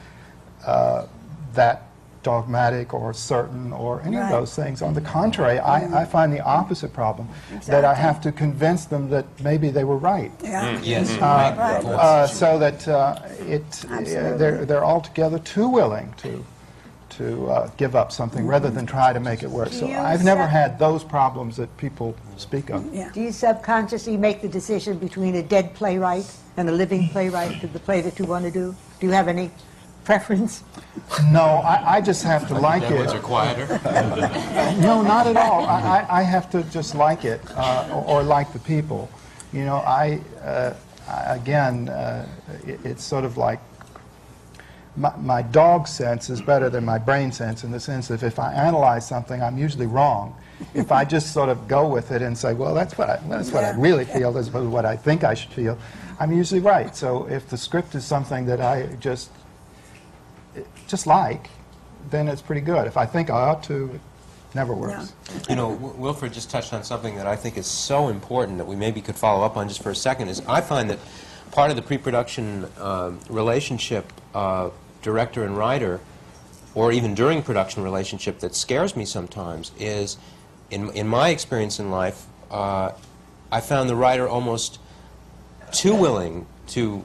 uh, 0.67 1.07
that 1.55 1.85
dogmatic 2.27 2.93
or 2.93 3.15
certain 3.15 3.73
or 3.73 4.03
any 4.05 4.17
Right. 4.17 4.25
of 4.25 4.31
those 4.41 4.53
things. 4.53 4.83
On 4.83 4.93
the 4.95 5.01
contrary, 5.01 5.61
I, 5.61 6.03
I 6.03 6.05
find 6.05 6.33
the 6.33 6.41
opposite 6.41 6.93
problem, 6.93 7.29
that 7.67 7.85
I 7.85 7.95
have 7.95 8.21
to 8.23 8.33
convince 8.33 8.87
them 8.87 9.09
that 9.11 9.27
maybe 9.49 9.71
they 9.71 9.85
were 9.85 9.97
right. 9.97 10.33
Yeah. 10.43 10.81
Yes. 10.83 11.09
Uh, 11.17 11.55
Right. 11.57 11.85
uh, 11.85 12.27
so 12.27 12.59
that 12.59 12.89
uh, 12.89 13.21
it, 13.57 13.63
uh, 13.89 14.01
they're, 14.41 14.65
they're 14.65 14.85
altogether 14.85 15.39
too 15.39 15.69
willing 15.69 16.13
to, 16.25 16.45
to 17.11 17.27
uh, 17.47 17.71
give 17.77 17.95
up 17.95 18.11
something 18.11 18.45
rather 18.45 18.71
than 18.71 18.87
try 18.87 19.13
to 19.13 19.21
make 19.21 19.45
it 19.45 19.51
work. 19.59 19.71
Do 19.71 19.79
So 19.81 19.87
I've 19.87 20.25
never 20.25 20.47
had 20.49 20.81
those 20.81 21.05
problems 21.05 21.57
that 21.61 21.71
people 21.77 22.17
speak 22.37 22.71
of. 22.71 22.81
Yeah. 22.93 23.11
Do 23.15 23.21
you 23.21 23.31
subconsciously 23.31 24.17
make 24.17 24.43
the 24.43 24.49
decision 24.49 24.99
between 24.99 25.37
a 25.37 25.45
dead 25.45 25.75
playwright 25.79 26.29
and 26.57 26.69
a 26.69 26.73
living 26.73 27.09
playwright 27.15 27.61
to 27.61 27.69
the 27.69 27.79
play 27.79 28.01
that 28.01 28.19
you 28.19 28.25
want 28.25 28.45
to 28.47 28.51
do? 28.51 28.75
Do 28.99 29.07
you 29.07 29.13
have 29.13 29.29
any 29.29 29.51
preference? 30.07 30.63
No, 31.31 31.41
I, 31.45 31.97
I 31.97 32.01
just 32.01 32.23
have 32.23 32.47
to 32.49 32.55
like 32.55 32.83
Dead 32.83 32.95
ones 32.95 33.13
are 33.13 33.19
it. 33.19 33.23
quieter. 33.23 33.67
No, 34.81 35.03
not 35.03 35.27
at 35.27 35.37
all. 35.37 35.67
I, 35.67 35.81
I, 36.09 36.21
I 36.21 36.23
have 36.23 36.49
to 36.53 36.63
just 36.65 36.95
like 36.95 37.25
it 37.25 37.41
uh, 37.57 37.89
or, 37.93 38.21
or 38.21 38.23
like 38.23 38.53
the 38.53 38.59
people. 38.61 39.11
You 39.53 39.65
know, 39.65 39.77
I, 39.77 40.21
uh, 40.43 40.75
I- 41.09 41.35
again, 41.35 41.89
uh, 41.89 42.27
it, 42.67 42.79
it's 42.85 43.05
sort 43.05 43.25
of 43.25 43.37
like 43.37 43.61
my, 44.97 45.15
my 45.17 45.43
dog 45.43 45.89
sense 45.89 46.31
is 46.31 46.41
better 46.41 46.71
than 46.71 46.85
my 46.85 46.99
brain 46.99 47.31
sense 47.33 47.65
in 47.65 47.71
the 47.73 47.81
sense 47.81 48.09
that 48.09 48.23
if 48.23 48.39
I 48.39 48.53
analyze 48.53 49.07
something, 49.07 49.43
I'm 49.43 49.59
usually 49.59 49.87
wrong. 49.87 50.35
If 50.73 50.91
I 50.93 51.05
just 51.05 51.35
sort 51.35 51.49
of 51.51 51.69
go 51.69 51.87
with 51.89 52.13
it 52.13 52.23
and 52.23 52.37
say, 52.39 52.55
well, 52.55 52.75
that's 52.75 52.97
what 52.97 53.11
I, 53.11 53.17
that's 53.29 53.51
what 53.51 53.65
I 53.65 53.71
really 53.73 54.05
feel, 54.07 54.39
as 54.39 54.49
opposed 54.49 54.67
to 54.67 54.71
what 54.71 54.87
I 54.87 54.97
think 54.97 55.23
I 55.25 55.35
should 55.35 55.53
feel, 55.53 55.77
I'm 56.21 56.33
usually 56.33 56.61
right. 56.61 56.95
So 56.97 57.29
if 57.29 57.49
the 57.49 57.59
script 57.59 57.95
is 57.95 58.05
something 58.07 58.47
that 58.47 58.61
I 58.61 58.87
just 59.01 59.31
just 60.87 61.07
like, 61.07 61.51
then 62.11 62.29
it's 62.29 62.43
pretty 62.43 62.61
good. 62.61 62.87
If 62.87 62.97
I 62.97 63.07
think 63.07 63.31
I 63.31 63.35
ought 63.35 63.63
to, 63.65 63.91
it 63.95 64.55
never 64.55 64.75
works. 64.75 65.13
You 65.49 65.57
know, 65.57 65.73
W- 65.75 65.95
Wilford 65.95 66.33
just 66.33 66.51
touched 66.51 66.73
on 66.73 66.85
something 66.85 67.17
that 67.17 67.27
I 67.27 67.37
think 67.37 67.57
is 67.57 67.67
so 67.67 68.09
important 68.09 68.59
that 68.59 68.67
we 68.67 68.77
maybe 68.77 69.01
could 69.01 69.17
follow 69.17 69.45
up 69.45 69.57
on 69.57 69.69
just 69.69 69.83
for 69.83 69.91
a 69.91 69.97
second. 69.97 70.29
Is 70.29 70.41
I 70.47 70.61
find 70.61 70.89
that 70.91 70.99
part 71.51 71.71
of 71.71 71.77
the 71.77 71.83
pre-production 71.83 72.67
um 72.79 73.21
relationship, 73.29 74.13
uh, 74.35 74.71
director 75.03 75.45
and 75.45 75.57
writer, 75.57 76.01
or 76.75 76.93
even 76.93 77.15
during 77.15 77.43
production 77.43 77.83
relationship, 77.83 78.39
that 78.41 78.55
scares 78.55 78.95
me 78.97 79.05
sometimes 79.05 79.73
is, 79.79 80.19
in 80.71 80.91
in 80.91 81.09
my 81.09 81.31
experience 81.31 81.81
in 81.81 81.91
life, 81.91 82.27
uh, 82.51 82.93
I 83.51 83.61
found 83.61 83.89
the 83.91 83.97
writer 83.97 84.29
almost 84.29 84.79
too 85.73 85.95
willing 85.95 86.47
to 86.69 87.05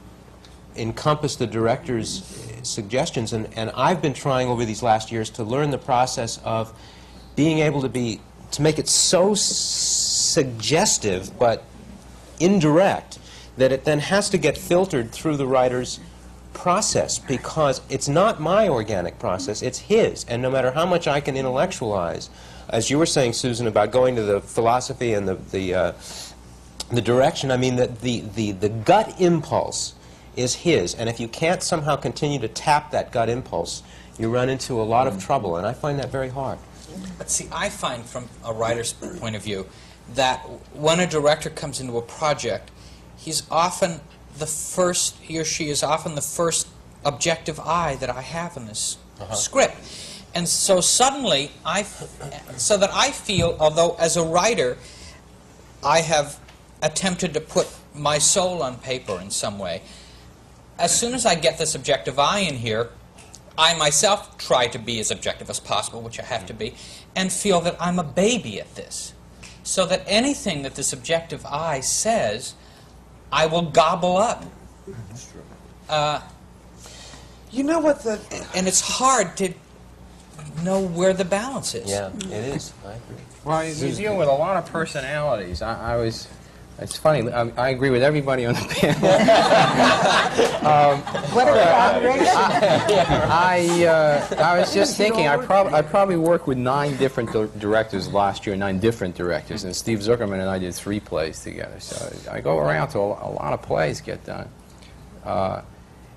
encompass 0.76 1.36
the 1.36 1.46
director's 1.46 2.22
suggestions, 2.62 3.32
and, 3.32 3.48
and 3.56 3.70
I've 3.70 4.00
been 4.00 4.14
trying 4.14 4.48
over 4.48 4.64
these 4.64 4.82
last 4.82 5.12
years 5.12 5.30
to 5.30 5.44
learn 5.44 5.70
the 5.70 5.78
process 5.78 6.38
of 6.44 6.72
being 7.36 7.58
able 7.58 7.82
to 7.82 7.88
be 7.88 8.20
to 8.52 8.62
make 8.62 8.78
it 8.78 8.88
so 8.88 9.34
suggestive 9.34 11.38
but 11.38 11.64
indirect 12.38 13.18
that 13.56 13.72
it 13.72 13.84
then 13.84 13.98
has 13.98 14.30
to 14.30 14.38
get 14.38 14.58
filtered 14.58 15.10
through 15.10 15.36
the 15.36 15.46
writer's 15.46 16.00
process 16.52 17.18
because 17.18 17.80
it's 17.88 18.08
not 18.08 18.40
my 18.40 18.68
organic 18.68 19.18
process, 19.18 19.62
it's 19.62 19.78
his. 19.78 20.24
And 20.24 20.42
no 20.42 20.50
matter 20.50 20.70
how 20.70 20.86
much 20.86 21.06
I 21.06 21.20
can 21.20 21.36
intellectualize, 21.36 22.30
as 22.68 22.90
you 22.90 22.98
were 22.98 23.06
saying, 23.06 23.34
Susan, 23.34 23.66
about 23.66 23.90
going 23.90 24.16
to 24.16 24.22
the 24.22 24.40
philosophy 24.40 25.14
and 25.14 25.26
the, 25.26 25.34
the, 25.34 25.74
uh, 25.74 25.92
the 26.90 27.00
direction, 27.00 27.50
I 27.50 27.56
mean, 27.56 27.76
the, 27.76 27.86
the, 27.86 28.20
the, 28.20 28.52
the 28.52 28.68
gut 28.68 29.20
impulse 29.20 29.94
is 30.36 30.54
his. 30.54 30.94
And 30.94 31.08
if 31.08 31.20
you 31.20 31.28
can't 31.28 31.62
somehow 31.62 31.96
continue 31.96 32.38
to 32.40 32.48
tap 32.48 32.90
that 32.90 33.12
gut 33.12 33.28
impulse, 33.28 33.82
you 34.18 34.30
run 34.30 34.48
into 34.48 34.80
a 34.80 34.84
lot 34.84 35.06
of 35.06 35.14
mm-hmm. 35.14 35.26
trouble. 35.26 35.56
And 35.56 35.66
I 35.66 35.72
find 35.72 35.98
that 35.98 36.10
very 36.10 36.28
hard. 36.28 36.58
But 37.18 37.30
see, 37.30 37.48
I 37.52 37.68
find 37.68 38.04
from 38.04 38.28
a 38.44 38.52
writer's 38.52 38.92
point 38.92 39.36
of 39.36 39.42
view 39.42 39.66
that 40.14 40.38
when 40.74 41.00
a 41.00 41.06
director 41.06 41.50
comes 41.50 41.80
into 41.80 41.96
a 41.96 42.02
project, 42.02 42.70
he's 43.16 43.48
often 43.50 44.00
the 44.38 44.46
first, 44.46 45.16
he 45.16 45.38
or 45.38 45.44
she 45.44 45.70
is 45.70 45.82
often 45.82 46.14
the 46.14 46.22
first 46.22 46.68
objective 47.04 47.58
eye 47.60 47.96
that 47.96 48.10
I 48.10 48.20
have 48.20 48.56
in 48.56 48.66
this 48.66 48.98
uh-huh. 49.20 49.34
script. 49.34 49.76
And 50.34 50.48
so 50.48 50.80
suddenly, 50.80 51.50
I, 51.64 51.82
so 52.56 52.76
that 52.78 52.90
I 52.92 53.10
feel, 53.10 53.56
although 53.60 53.96
as 53.98 54.16
a 54.16 54.22
writer, 54.22 54.78
I 55.84 56.00
have 56.00 56.38
attempted 56.82 57.34
to 57.34 57.40
put 57.40 57.68
my 57.94 58.18
soul 58.18 58.62
on 58.62 58.78
paper 58.78 59.20
in 59.20 59.30
some 59.30 59.58
way. 59.58 59.82
As 60.78 60.98
soon 60.98 61.14
as 61.14 61.26
I 61.26 61.34
get 61.34 61.58
this 61.58 61.74
objective 61.74 62.18
eye 62.18 62.40
in 62.40 62.56
here, 62.56 62.90
I 63.56 63.76
myself 63.76 64.38
try 64.38 64.66
to 64.68 64.78
be 64.78 64.98
as 65.00 65.10
objective 65.10 65.50
as 65.50 65.60
possible, 65.60 66.00
which 66.00 66.18
I 66.18 66.24
have 66.24 66.46
to 66.46 66.54
be, 66.54 66.74
and 67.14 67.30
feel 67.30 67.60
that 67.60 67.76
I'm 67.78 67.98
a 67.98 68.04
baby 68.04 68.60
at 68.60 68.74
this. 68.74 69.12
So 69.62 69.86
that 69.86 70.02
anything 70.06 70.62
that 70.62 70.74
this 70.74 70.92
objective 70.92 71.44
eye 71.46 71.80
says, 71.80 72.54
I 73.30 73.46
will 73.46 73.62
gobble 73.62 74.16
up. 74.16 74.44
Uh, 75.88 76.20
you 77.50 77.62
know 77.62 77.78
what 77.78 78.02
the. 78.02 78.18
And 78.54 78.66
it's 78.66 78.80
hard 78.80 79.36
to 79.36 79.52
know 80.64 80.80
where 80.80 81.12
the 81.12 81.24
balance 81.24 81.74
is. 81.74 81.88
Yeah, 81.88 82.10
it 82.16 82.32
is. 82.32 82.72
I 82.84 82.92
agree. 82.92 83.16
Well, 83.44 83.64
you, 83.64 83.86
you 83.86 83.94
deal 83.94 84.16
with 84.16 84.28
a 84.28 84.32
lot 84.32 84.56
of 84.56 84.66
personalities. 84.70 85.62
I, 85.62 85.94
I 85.94 85.96
was. 85.96 86.28
It's 86.82 86.96
funny. 86.96 87.30
I, 87.30 87.48
I 87.56 87.68
agree 87.70 87.90
with 87.90 88.02
everybody 88.02 88.44
on 88.46 88.54
the 88.54 88.60
panel. 88.60 89.06
um, 90.66 91.00
What 91.32 91.48
about 91.48 92.02
I, 93.30 93.86
uh, 93.86 94.34
I 94.38 94.58
was 94.58 94.74
just 94.74 94.96
thinking, 94.96 95.28
I, 95.28 95.36
prob- 95.36 95.72
I 95.72 95.82
probably 95.82 96.16
worked 96.16 96.46
with 96.46 96.58
nine 96.58 96.96
different 96.96 97.32
di- 97.32 97.48
directors 97.58 98.12
last 98.12 98.46
year, 98.46 98.56
nine 98.56 98.78
different 98.78 99.14
directors, 99.14 99.64
and 99.64 99.74
Steve 99.74 100.00
Zuckerman 100.00 100.40
and 100.40 100.50
I 100.50 100.58
did 100.58 100.74
three 100.74 101.00
plays 101.00 101.40
together. 101.40 101.78
So 101.80 102.12
I 102.30 102.40
go 102.40 102.58
around 102.58 102.88
to 102.88 102.98
a, 102.98 103.02
a 103.02 103.30
lot 103.30 103.52
of 103.52 103.62
plays 103.62 104.00
get 104.00 104.24
done. 104.24 104.48
Uh, 105.24 105.62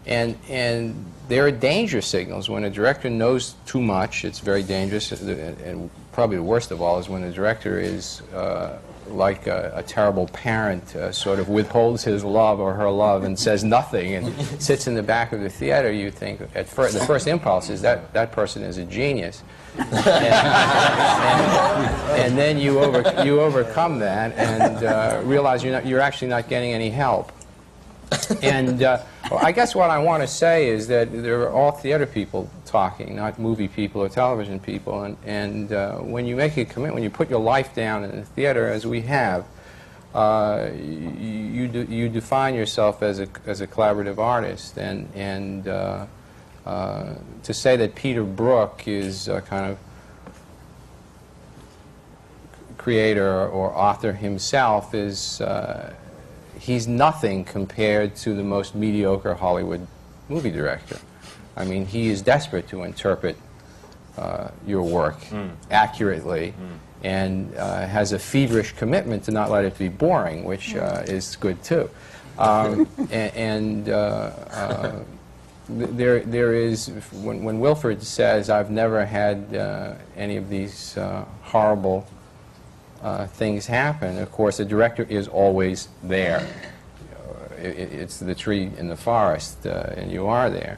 and, 0.06 0.38
and 0.50 1.06
there 1.28 1.46
are 1.46 1.52
danger 1.52 2.02
signals. 2.02 2.50
When 2.50 2.64
a 2.64 2.70
director 2.70 3.10
knows 3.10 3.56
too 3.66 3.82
much, 3.82 4.26
it's 4.26 4.40
very 4.40 4.64
dangerous. 4.64 5.12
And 5.12 5.30
and 5.62 5.90
probably 6.16 6.38
the 6.38 6.44
worst 6.44 6.72
of 6.72 6.82
all 6.82 6.98
is 6.98 7.10
when 7.10 7.22
the 7.22 7.30
director 7.32 7.78
is 7.78 8.22
uh, 8.34 8.78
like 9.10 9.48
a, 9.48 9.74
a 9.76 9.84
terrible 9.84 10.28
parent, 10.28 10.96
uh, 10.96 11.12
sort 11.12 11.40
of 11.40 11.50
withholds 11.50 12.06
his 12.06 12.24
love 12.24 12.62
or 12.62 12.74
her 12.74 12.90
love 12.90 13.26
and 13.26 13.38
says 13.38 13.66
nothing 13.66 14.16
and 14.16 14.34
sits 14.62 14.88
in 14.88 14.96
the 14.96 15.04
back 15.04 15.34
of 15.34 15.42
the 15.42 15.50
theater. 15.50 15.92
You 15.92 16.10
think 16.10 16.40
at 16.56 16.68
first 16.70 16.98
the 16.98 17.06
first 17.06 17.28
impulse 17.28 17.70
is 17.70 17.82
that 17.82 18.14
that 18.14 18.32
person 18.32 18.64
is 18.64 18.78
a 18.78 18.86
genius, 18.86 19.44
and, 19.78 19.94
and- 19.94 20.06
and 22.16 22.38
then 22.38 22.58
you 22.58 22.80
over 22.80 23.04
you 23.26 23.42
overcome 23.42 24.00
that 24.00 24.32
and 24.38 24.86
uh, 24.86 25.20
realize 25.26 25.64
you're 25.64 25.74
not, 25.74 25.86
you're 25.86 26.00
actually 26.00 26.30
not 26.30 26.48
getting 26.48 26.72
any 26.72 26.90
help. 26.90 27.34
And 28.42 28.82
uh, 28.84 29.02
I 29.32 29.52
guess 29.52 29.76
what 29.76 29.90
I 29.90 29.98
want 30.00 30.24
to 30.24 30.28
say 30.28 30.70
is 30.70 30.88
that 30.88 31.12
there 31.12 31.42
are 31.42 31.50
all 31.52 31.72
theater 31.72 32.06
people 32.06 32.50
not 33.16 33.40
movie 33.40 33.68
people 33.68 34.02
or 34.02 34.10
television 34.10 34.60
people. 34.60 35.04
And, 35.04 35.18
and 35.26 35.72
uh, 35.72 35.98
when 35.98 36.26
you 36.26 36.36
make 36.36 36.58
a 36.58 36.66
commitment, 36.66 36.96
when 36.96 37.04
you 37.04 37.10
put 37.10 37.30
your 37.30 37.40
life 37.40 37.74
down 37.74 38.04
in 38.04 38.12
the 38.12 38.26
theater, 38.26 38.68
as 38.68 38.86
we 38.86 39.02
have, 39.02 39.46
uh, 40.14 40.70
you, 40.74 41.10
you, 41.58 41.68
de- 41.68 41.94
you 41.94 42.10
define 42.10 42.56
yourself 42.56 43.02
as 43.02 43.20
a, 43.20 43.28
as 43.46 43.62
a 43.62 43.68
collaborative 43.68 44.18
artist. 44.18 44.78
And, 44.78 45.10
and 45.16 45.68
uh, 45.68 46.06
uh, 46.66 47.16
to 47.44 47.54
say 47.54 47.76
that 47.78 47.96
Peter 47.96 48.24
Brook 48.24 48.88
is 48.88 49.30
kind 49.46 49.72
of 49.72 49.78
creator 52.78 53.48
or 53.48 53.74
author 53.74 54.14
himself 54.14 54.94
is 54.94 55.42
uh, 55.42 55.92
he's 56.60 56.88
nothing 56.88 57.44
compared 57.44 58.16
to 58.16 58.36
the 58.36 58.44
most 58.44 58.76
mediocre 58.76 59.34
Hollywood 59.34 59.88
movie 60.30 60.52
director. 60.52 61.00
I 61.56 61.66
mean, 61.66 61.86
he 61.86 62.10
is 62.10 62.22
desperate 62.22 62.68
to 62.70 62.84
interpret 62.84 63.38
uh, 64.18 64.50
your 64.68 64.84
work 64.84 65.18
accurately 65.72 66.54
and 67.04 67.56
uh, 67.56 67.86
has 67.88 68.14
a 68.14 68.20
feverish 68.20 68.74
commitment 68.74 69.24
to 69.26 69.32
not 69.32 69.52
let 69.52 69.66
it 69.66 69.78
be 69.78 69.90
boring, 69.90 70.44
which 70.44 70.76
uh, 70.76 71.04
is 71.06 71.36
good 71.36 71.62
too. 71.64 71.90
Um, 72.38 72.88
a- 73.12 73.38
and 73.38 73.90
uh, 73.90 73.94
uh, 74.52 75.00
there, 75.70 76.20
there 76.22 76.54
is, 76.54 76.88
when, 77.14 77.44
when 77.44 77.60
Wilford 77.60 78.02
says, 78.04 78.50
I've 78.50 78.70
never 78.72 79.06
had 79.06 79.56
uh, 79.56 79.94
any 80.18 80.38
of 80.38 80.50
these 80.50 80.98
uh, 80.98 81.26
horrible 81.44 82.06
uh, 83.02 83.28
things 83.28 83.66
happen, 83.68 84.18
of 84.18 84.32
course, 84.32 84.58
the 84.58 84.66
director 84.66 85.04
is 85.10 85.28
always 85.28 85.90
there. 86.04 86.40
Uh, 86.40 87.56
i- 87.58 87.62
i- 87.62 87.92
it's 88.02 88.18
the 88.20 88.34
tree 88.36 88.72
in 88.78 88.88
the 88.90 88.98
forest, 88.98 89.66
uh, 89.66 89.94
and 89.98 90.12
you 90.12 90.26
are 90.28 90.50
there. 90.50 90.78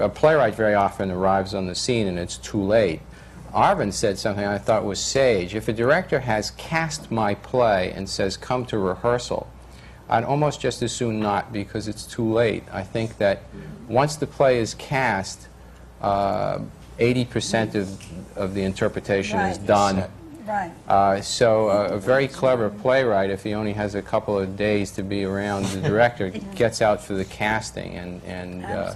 A 0.00 0.08
playwright 0.08 0.54
very 0.54 0.74
often 0.74 1.10
arrives 1.10 1.54
on 1.54 1.66
the 1.66 1.74
scene 1.74 2.06
and 2.06 2.18
it's 2.18 2.36
too 2.36 2.62
late. 2.62 3.00
Arvin 3.52 3.92
said 3.92 4.18
something 4.18 4.44
I 4.44 4.58
thought 4.58 4.84
was 4.84 5.00
sage. 5.00 5.54
If 5.54 5.68
a 5.68 5.72
director 5.72 6.20
has 6.20 6.50
cast 6.52 7.10
my 7.10 7.34
play 7.34 7.90
and 7.92 8.08
says, 8.08 8.36
come 8.36 8.66
to 8.66 8.78
rehearsal, 8.78 9.48
I'd 10.08 10.24
almost 10.24 10.60
just 10.60 10.82
as 10.82 10.92
soon 10.92 11.20
not 11.20 11.52
because 11.52 11.88
it's 11.88 12.04
too 12.04 12.30
late. 12.30 12.64
I 12.72 12.82
think 12.82 13.18
that 13.18 13.42
once 13.88 14.16
the 14.16 14.26
play 14.26 14.58
is 14.58 14.74
cast, 14.74 15.48
uh, 16.00 16.58
80% 16.98 17.74
of, 17.74 18.36
of 18.36 18.54
the 18.54 18.62
interpretation 18.62 19.38
is 19.40 19.58
Right. 19.58 19.66
done. 19.66 20.04
Right. 20.48 20.72
Uh, 20.88 21.20
so 21.20 21.68
uh, 21.68 21.88
a 21.92 21.98
very 21.98 22.26
clever 22.26 22.70
playwright, 22.70 23.28
if 23.28 23.42
he 23.42 23.52
only 23.52 23.74
has 23.74 23.94
a 23.94 24.00
couple 24.00 24.38
of 24.38 24.56
days 24.56 24.90
to 24.92 25.02
be 25.02 25.24
around 25.24 25.66
the 25.66 25.80
director, 25.82 26.30
gets 26.54 26.80
out 26.80 27.02
for 27.04 27.12
the 27.14 27.24
casting 27.26 27.96
and, 27.96 28.22
and 28.24 28.64
uh, 28.64 28.94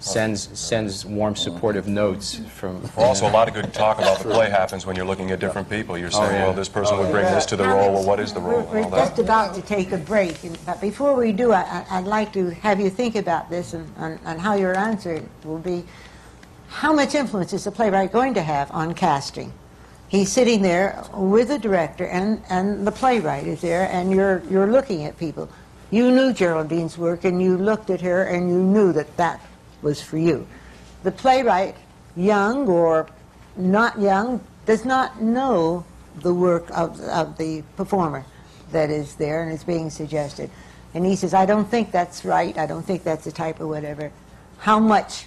sends, 0.00 0.58
sends 0.58 1.06
warm 1.06 1.36
supportive 1.36 1.86
notes 1.86 2.40
from... 2.54 2.82
Well, 2.96 3.06
also, 3.06 3.28
a 3.28 3.30
lot 3.30 3.46
of 3.46 3.54
good 3.54 3.72
talk 3.72 3.98
about 3.98 4.18
the 4.18 4.30
play 4.30 4.50
happens 4.50 4.84
when 4.86 4.96
you're 4.96 5.06
looking 5.06 5.30
at 5.30 5.38
different 5.38 5.70
people. 5.70 5.96
You're 5.96 6.10
saying, 6.10 6.32
yeah. 6.32 6.44
well, 6.46 6.52
this 6.52 6.68
person 6.68 6.98
would 6.98 7.12
bring 7.12 7.26
this 7.26 7.46
to 7.46 7.56
the 7.56 7.64
role, 7.64 7.92
well, 7.92 8.04
what 8.04 8.18
is 8.18 8.32
the 8.32 8.40
role, 8.40 8.62
We're 8.62 8.78
and 8.78 8.86
all 8.86 8.98
just 8.98 9.16
that. 9.16 9.22
about 9.22 9.54
to 9.54 9.62
take 9.62 9.92
a 9.92 9.98
break, 9.98 10.36
but 10.66 10.80
before 10.80 11.14
we 11.14 11.32
do, 11.32 11.52
I- 11.52 11.84
I- 11.90 11.98
I'd 11.98 12.06
like 12.06 12.32
to 12.32 12.50
have 12.50 12.80
you 12.80 12.90
think 12.90 13.14
about 13.14 13.48
this 13.50 13.72
and 13.74 13.86
and- 13.98 14.18
and 14.24 14.40
how 14.40 14.54
your 14.54 14.76
answer 14.76 15.22
will 15.44 15.58
be. 15.58 15.84
How 16.68 16.92
much 16.92 17.14
influence 17.14 17.52
is 17.52 17.64
the 17.64 17.70
playwright 17.70 18.12
going 18.12 18.34
to 18.34 18.42
have 18.42 18.70
on 18.72 18.94
casting? 18.94 19.52
He's 20.08 20.32
sitting 20.32 20.62
there 20.62 21.04
with 21.12 21.48
the 21.48 21.58
director, 21.58 22.06
and, 22.06 22.42
and 22.48 22.86
the 22.86 22.92
playwright 22.92 23.46
is 23.46 23.60
there, 23.60 23.88
and 23.92 24.10
you're, 24.10 24.42
you're 24.50 24.66
looking 24.66 25.04
at 25.04 25.18
people. 25.18 25.50
You 25.90 26.10
knew 26.10 26.32
Geraldine's 26.32 26.96
work, 26.96 27.24
and 27.24 27.42
you 27.42 27.58
looked 27.58 27.90
at 27.90 28.00
her, 28.00 28.24
and 28.24 28.48
you 28.48 28.58
knew 28.58 28.92
that 28.94 29.16
that 29.18 29.40
was 29.82 30.00
for 30.00 30.16
you. 30.16 30.46
The 31.02 31.12
playwright, 31.12 31.76
young 32.16 32.66
or 32.68 33.06
not 33.56 34.00
young, 34.00 34.40
does 34.64 34.84
not 34.84 35.20
know 35.20 35.84
the 36.20 36.32
work 36.32 36.68
of, 36.70 37.00
of 37.02 37.36
the 37.36 37.62
performer 37.76 38.24
that 38.72 38.90
is 38.90 39.14
there 39.16 39.42
and 39.42 39.52
is 39.52 39.64
being 39.64 39.90
suggested. 39.90 40.50
And 40.94 41.04
he 41.04 41.16
says, 41.16 41.34
I 41.34 41.46
don't 41.46 41.68
think 41.68 41.92
that's 41.92 42.24
right, 42.24 42.56
I 42.56 42.66
don't 42.66 42.82
think 42.82 43.04
that's 43.04 43.24
the 43.24 43.32
type 43.32 43.60
or 43.60 43.66
whatever. 43.66 44.10
How 44.58 44.78
much 44.78 45.26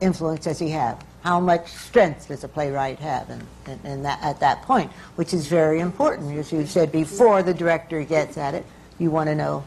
influence 0.00 0.44
does 0.44 0.58
he 0.58 0.70
have? 0.70 1.02
How 1.28 1.40
much 1.40 1.70
strength 1.70 2.28
does 2.28 2.42
a 2.42 2.48
playwright 2.48 2.98
have 3.00 3.28
in, 3.28 3.46
in, 3.66 3.78
in 3.84 4.02
that, 4.04 4.18
at 4.22 4.40
that 4.40 4.62
point? 4.62 4.90
Which 5.16 5.34
is 5.34 5.46
very 5.46 5.80
important. 5.80 6.34
As 6.38 6.50
you 6.50 6.64
said 6.64 6.90
before 6.90 7.42
the 7.42 7.52
director 7.52 8.02
gets 8.02 8.38
at 8.38 8.54
it, 8.54 8.64
you 8.98 9.10
want 9.10 9.28
to 9.28 9.34
know 9.34 9.62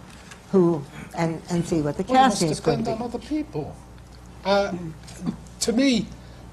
who 0.52 0.84
and, 1.16 1.40
and 1.52 1.64
see 1.64 1.82
what 1.82 1.98
the 1.98 2.04
Well, 2.04 2.16
casting 2.16 2.50
is 2.50 2.60
going 2.60 2.84
to 2.86 2.92
on 2.94 2.98
be. 2.98 3.04
other 3.04 3.20
people. 3.20 3.76
Uh, 4.44 4.74
to 5.60 5.72
me, 5.72 6.08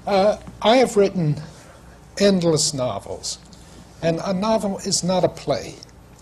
uh, 0.05 0.37
I 0.61 0.75
have 0.75 0.95
written 0.95 1.41
endless 2.19 2.75
novels, 2.75 3.39
and 4.03 4.21
a 4.23 4.31
novel 4.31 4.77
is 4.85 5.03
not 5.03 5.23
a 5.23 5.29
play, 5.29 5.77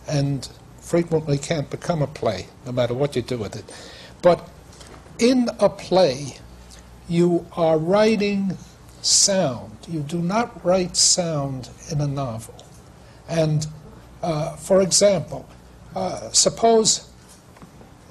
and 0.08 0.48
frequently 0.80 1.38
can't 1.38 1.70
become 1.70 2.02
a 2.02 2.08
play, 2.08 2.48
no 2.66 2.72
matter 2.72 2.94
what 2.94 3.18
you 3.18 3.22
do 3.22 3.38
with 3.38 3.54
it. 3.54 3.66
But 4.22 4.48
in 5.20 5.50
a 5.60 5.68
play, 5.68 6.38
you 7.10 7.46
are 7.52 7.78
writing 7.78 8.58
sound. 9.08 9.78
You 9.88 10.02
do 10.02 10.20
not 10.20 10.64
write 10.66 10.98
sound 10.98 11.70
in 11.90 12.02
a 12.02 12.08
novel. 12.08 12.56
And, 13.30 13.68
uh, 14.22 14.56
for 14.56 14.82
example, 14.82 15.48
uh, 15.96 16.32
suppose 16.32 17.10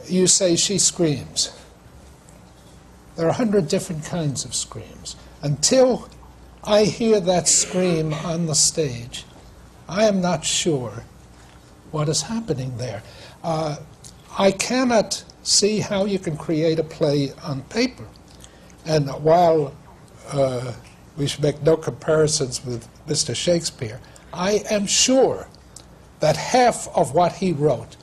you 0.08 0.26
say 0.26 0.56
she 0.56 0.78
screams. 0.78 1.52
There 3.16 3.26
are 3.26 3.30
a 3.30 3.34
hundred 3.34 3.68
different 3.68 4.04
kinds 4.04 4.44
of 4.44 4.54
screams. 4.54 5.16
Until 5.42 6.08
I 6.64 6.84
hear 6.84 7.20
that 7.20 7.48
scream 7.48 8.12
on 8.12 8.46
the 8.46 8.54
stage, 8.54 9.24
I 9.88 10.04
am 10.04 10.20
not 10.20 10.44
sure 10.44 11.04
what 11.92 12.08
is 12.08 12.22
happening 12.22 12.76
there. 12.76 13.02
Uh, 13.42 13.76
I 14.38 14.50
cannot 14.50 15.24
see 15.42 15.78
how 15.78 16.04
you 16.04 16.18
can 16.18 16.36
create 16.36 16.78
a 16.78 16.84
play 16.84 17.32
on 17.42 17.62
paper. 17.62 18.06
And 18.84 19.08
while 19.22 19.74
uh, 20.32 20.72
we 21.16 21.26
should 21.26 21.42
make 21.42 21.62
no 21.62 21.76
comparisons 21.76 22.64
with 22.64 22.88
Mr. 23.06 23.34
Shakespeare, 23.34 24.00
I 24.32 24.64
am 24.70 24.86
sure 24.86 25.48
that 26.20 26.36
half 26.36 26.88
of 26.94 27.14
what 27.14 27.32
he 27.32 27.52
wrote 27.52 27.96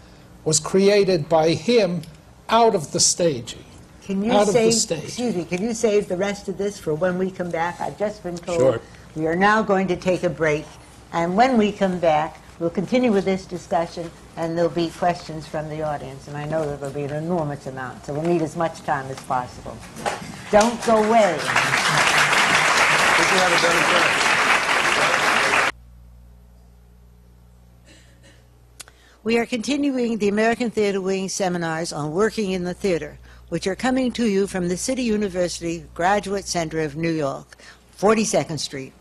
was 0.46 0.60
created 0.60 1.30
by 1.30 1.50
him 1.52 2.02
out 2.50 2.76
of 2.76 2.92
the 2.92 3.00
staging. 3.00 3.64
Can 4.04 4.24
you 4.24 4.32
out 4.32 4.42
of 4.42 4.48
the 4.48 4.54
save, 4.54 4.74
stage. 4.74 5.04
excuse 5.04 5.36
me, 5.36 5.46
can 5.46 5.64
you 5.64 5.74
save 5.74 6.08
the 6.10 6.18
rest 6.18 6.50
of 6.50 6.58
this 6.58 6.78
for 6.78 6.94
when 6.94 7.18
we 7.18 7.32
come 7.32 7.50
back? 7.50 7.80
I've 7.80 7.98
just 7.98 8.22
been 8.22 8.38
told 8.38 8.60
Sure. 8.60 8.82
we 9.16 9.28
are 9.28 9.36
now 9.36 9.62
going 9.62 9.88
to 9.88 9.96
take 9.96 10.24
a 10.24 10.30
break, 10.30 10.66
and 11.14 11.38
when 11.38 11.58
we 11.58 11.72
come 11.72 12.00
back, 12.00 12.42
we'll 12.60 12.70
continue 12.70 13.12
with 13.14 13.24
this 13.24 13.46
discussion, 13.46 14.12
and 14.36 14.58
there'll 14.58 14.70
be 14.70 14.90
questions 14.90 15.48
from 15.48 15.70
the 15.70 15.82
audience, 15.84 16.28
and 16.28 16.36
I 16.36 16.46
know 16.46 16.66
that 16.66 16.82
there'll 16.82 16.94
be 16.94 17.04
an 17.04 17.24
enormous 17.24 17.66
amount, 17.66 18.06
so 18.06 18.14
we'll 18.14 18.24
need 18.24 18.42
as 18.42 18.58
much 18.58 18.82
time 18.84 19.10
as 19.10 19.20
possible. 19.22 19.78
Don't 20.52 20.86
go 20.86 21.02
away. 21.02 21.40
We 29.24 29.38
are 29.38 29.46
continuing 29.46 30.18
the 30.18 30.28
American 30.28 30.70
Theater 30.70 31.00
Wing 31.00 31.30
seminars 31.30 31.94
on 31.94 32.12
working 32.12 32.52
in 32.52 32.66
the 32.66 32.74
theater, 32.74 33.18
which 33.50 33.66
are 33.66 33.76
coming 33.76 34.12
to 34.12 34.28
you 34.28 34.46
from 34.46 34.68
the 34.68 34.78
City 34.78 35.04
University 35.04 35.86
Graduate 35.96 36.46
Center 36.46 36.82
of 36.82 36.96
New 36.96 37.12
York, 37.12 37.58
42nd 37.98 38.60
Street. 38.60 38.94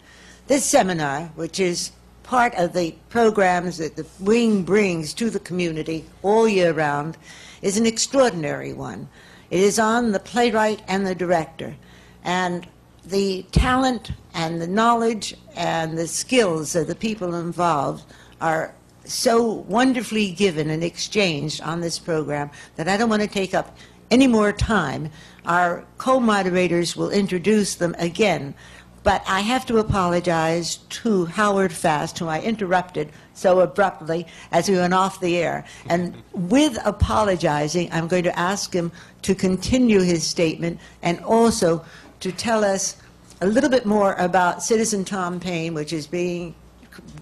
This 0.46 0.64
seminar, 0.64 1.24
which 1.34 1.58
is 1.60 1.90
part 2.22 2.54
of 2.54 2.72
the 2.72 2.94
programs 3.10 3.78
that 3.78 3.96
the 3.96 4.06
Wing 4.20 4.62
brings 4.62 5.12
to 5.14 5.28
the 5.28 5.40
community 5.40 6.04
all 6.22 6.48
year 6.48 6.72
round, 6.72 7.18
is 7.60 7.76
an 7.76 7.84
extraordinary 7.84 8.72
one. 8.72 9.08
It 9.50 9.60
is 9.60 9.78
on 9.78 10.12
the 10.12 10.20
playwright 10.20 10.82
and 10.88 11.06
the 11.06 11.14
director. 11.14 11.76
And 12.24 12.66
the 13.04 13.44
talent 13.52 14.12
and 14.34 14.60
the 14.60 14.66
knowledge 14.66 15.34
and 15.56 15.98
the 15.98 16.06
skills 16.06 16.74
of 16.76 16.86
the 16.86 16.94
people 16.94 17.34
involved 17.34 18.04
are 18.40 18.74
so 19.04 19.42
wonderfully 19.52 20.30
given 20.30 20.70
and 20.70 20.84
exchanged 20.84 21.60
on 21.62 21.80
this 21.80 21.98
program 21.98 22.50
that 22.76 22.88
I 22.88 22.96
don't 22.96 23.10
want 23.10 23.22
to 23.22 23.28
take 23.28 23.54
up 23.54 23.76
any 24.10 24.26
more 24.26 24.52
time. 24.52 25.10
Our 25.44 25.84
co-moderators 25.98 26.96
will 26.96 27.10
introduce 27.10 27.74
them 27.74 27.96
again, 27.98 28.54
but 29.02 29.24
I 29.26 29.40
have 29.40 29.66
to 29.66 29.78
apologize 29.78 30.76
to 30.76 31.24
Howard 31.26 31.72
Fast, 31.72 32.18
who 32.18 32.28
I 32.28 32.40
interrupted 32.40 33.10
so 33.34 33.60
abruptly 33.60 34.26
as 34.52 34.68
we 34.68 34.76
went 34.76 34.94
off 34.94 35.18
the 35.18 35.38
air. 35.38 35.64
And 35.88 36.14
with 36.32 36.78
apologizing, 36.84 37.88
I'm 37.90 38.06
going 38.06 38.24
to 38.24 38.38
ask 38.38 38.72
him 38.72 38.92
to 39.22 39.34
continue 39.34 40.00
his 40.00 40.24
statement 40.24 40.78
and 41.02 41.18
also 41.20 41.84
to 42.22 42.30
tell 42.30 42.64
us 42.64 42.96
a 43.40 43.46
little 43.46 43.68
bit 43.68 43.84
more 43.84 44.14
about 44.14 44.62
Citizen 44.62 45.04
Tom 45.04 45.40
Paine, 45.40 45.74
which 45.74 45.92
is 45.92 46.06
being 46.06 46.54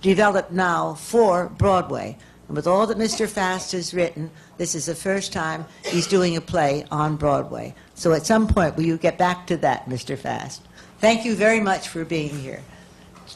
developed 0.02 0.52
now 0.52 0.92
for 0.94 1.48
Broadway. 1.48 2.18
And 2.48 2.54
with 2.56 2.66
all 2.66 2.86
that 2.86 2.98
Mr. 2.98 3.26
Fast 3.26 3.72
has 3.72 3.94
written, 3.94 4.30
this 4.58 4.74
is 4.74 4.84
the 4.84 4.94
first 4.94 5.32
time 5.32 5.64
he's 5.86 6.06
doing 6.06 6.36
a 6.36 6.40
play 6.40 6.84
on 6.90 7.16
Broadway. 7.16 7.74
So 7.94 8.12
at 8.12 8.26
some 8.26 8.46
point, 8.46 8.76
will 8.76 8.84
you 8.84 8.98
get 8.98 9.16
back 9.16 9.46
to 9.46 9.56
that, 9.58 9.86
Mr. 9.86 10.18
Fast? 10.18 10.62
Thank 10.98 11.24
you 11.24 11.34
very 11.34 11.60
much 11.60 11.88
for 11.88 12.04
being 12.04 12.38
here. 12.38 12.62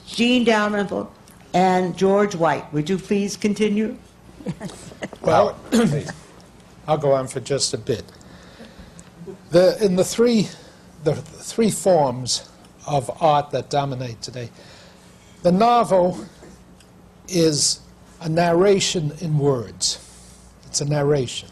Jean 0.07 0.45
Dalrymple 0.45 1.11
and 1.55 1.97
George 1.97 2.35
White, 2.35 2.71
would 2.75 2.91
you 2.91 2.99
please 2.99 3.37
continue? 3.37 3.97
Yes. 4.45 4.91
Well, 5.23 5.59
I'll 6.87 6.99
go 6.99 7.13
on 7.13 7.29
for 7.29 7.41
just 7.41 7.73
a 7.73 7.79
bit. 7.79 8.05
The, 9.51 9.83
in 9.83 9.97
the 9.97 10.05
three, 10.05 10.49
the 11.05 11.15
three 11.15 11.71
forms 11.71 12.49
of 12.87 13.11
art 13.23 13.51
that 13.51 13.71
dominate 13.71 14.21
today, 14.23 14.51
the 15.43 15.53
novel 15.53 16.25
is 17.29 17.81
a 18.21 18.29
narration 18.29 19.13
in 19.21 19.39
words. 19.39 19.99
It's 20.67 20.81
a 20.81 20.85
narration. 20.85 21.49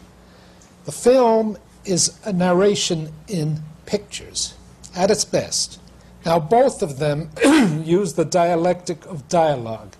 The 0.85 0.91
film 0.91 1.57
is 1.85 2.19
a 2.25 2.33
narration 2.33 3.11
in 3.27 3.61
pictures 3.85 4.55
at 4.95 5.11
its 5.11 5.25
best. 5.25 5.79
Now, 6.25 6.39
both 6.39 6.81
of 6.81 6.99
them 6.99 7.29
use 7.85 8.13
the 8.13 8.25
dialectic 8.25 9.05
of 9.05 9.27
dialogue. 9.27 9.95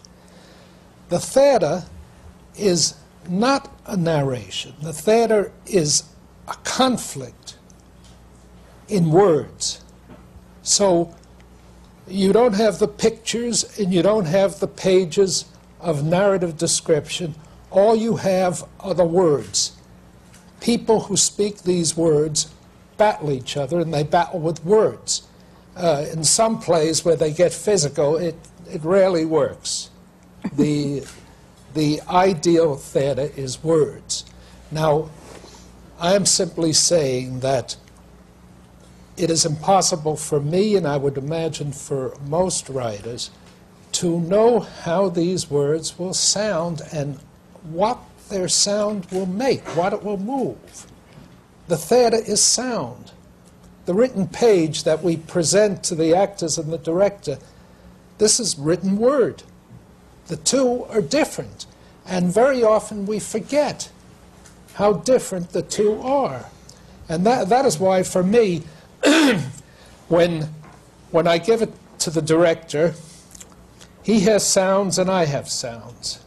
The 1.10 1.20
theater 1.20 1.84
is 2.58 2.96
not 3.30 3.72
a 3.86 3.96
narration, 3.96 4.74
the 4.82 4.94
theater 4.94 5.52
is 5.66 6.04
a 6.48 6.56
conflict 6.64 7.53
in 8.94 9.10
words. 9.10 9.84
So 10.62 11.14
you 12.08 12.32
don't 12.32 12.54
have 12.54 12.78
the 12.78 12.88
pictures 12.88 13.80
and 13.80 13.92
you 13.94 14.04
don't 14.04 14.26
have 14.26 14.60
the 14.60 14.68
pages 14.68 15.46
of 15.80 16.04
narrative 16.04 16.58
description. 16.58 17.34
All 17.72 17.96
you 17.96 18.18
have 18.18 18.64
are 18.80 18.94
the 18.94 19.06
words. 19.06 19.76
People 20.62 21.02
who 21.02 21.18
speak 21.18 21.64
these 21.64 21.98
words 21.98 22.54
battle 22.98 23.32
each 23.32 23.58
other 23.58 23.80
and 23.80 23.92
they 23.92 24.04
battle 24.04 24.40
with 24.40 24.64
words. 24.64 25.24
Uh, 25.76 26.06
in 26.14 26.24
some 26.24 26.60
plays 26.60 27.04
where 27.04 27.16
they 27.16 27.34
get 27.34 27.52
physical, 27.52 28.16
it, 28.16 28.36
it 28.70 28.84
rarely 28.84 29.26
works. 29.26 29.90
The, 30.56 31.04
the 31.74 32.00
ideal 32.08 32.76
theater 32.76 33.32
is 33.36 33.64
words. 33.64 34.26
Now, 34.72 35.10
I 36.00 36.14
am 36.14 36.28
simply 36.28 36.74
saying 36.74 37.40
that 37.40 37.76
it 39.16 39.30
is 39.30 39.46
impossible 39.46 40.16
for 40.16 40.40
me, 40.40 40.76
and 40.76 40.88
I 40.88 40.98
would 40.98 41.18
imagine 41.18 41.72
for 41.72 42.18
most 42.28 42.70
writers, 42.70 43.30
to 43.94 44.20
know 44.20 44.60
how 44.60 45.10
these 45.10 45.50
words 45.50 46.00
will 46.00 46.14
sound 46.14 46.82
and 46.92 47.20
what 47.64 48.00
their 48.30 48.48
sound 48.48 49.06
will 49.12 49.28
make, 49.28 49.64
what 49.78 49.94
it 49.94 50.04
will 50.04 50.18
move. 50.18 50.88
The 51.68 51.78
theater 51.78 52.18
is 52.18 52.42
sound. 52.42 53.12
The 53.86 53.94
written 53.94 54.28
page 54.28 54.84
that 54.84 55.04
we 55.04 55.18
present 55.18 55.84
to 55.86 55.96
the 55.96 56.16
actors 56.16 56.58
and 56.58 56.72
the 56.72 56.78
director, 56.78 57.38
this 58.18 58.40
is 58.40 58.58
written 58.58 58.98
word. 58.98 59.44
The 60.28 60.38
two 60.38 60.86
are 60.86 61.02
different, 61.02 61.66
and 62.06 62.34
very 62.34 62.64
often 62.64 63.06
we 63.06 63.20
forget 63.20 63.92
how 64.76 64.94
different 64.94 65.50
the 65.52 65.62
two 65.62 66.02
are. 66.02 66.46
And 67.10 67.26
that, 67.26 67.50
that 67.50 67.66
is 67.66 67.78
why, 67.78 68.04
for 68.04 68.24
me, 68.24 68.64
when, 70.08 70.50
when 71.12 71.28
I 71.28 71.38
give 71.38 71.62
it 71.62 71.72
to 72.00 72.10
the 72.10 72.22
director, 72.22 72.94
he 74.04 74.22
has 74.22 74.46
sounds 74.46 74.98
and 74.98 75.10
I 75.10 75.26
have 75.26 75.50
sounds. 75.50 76.24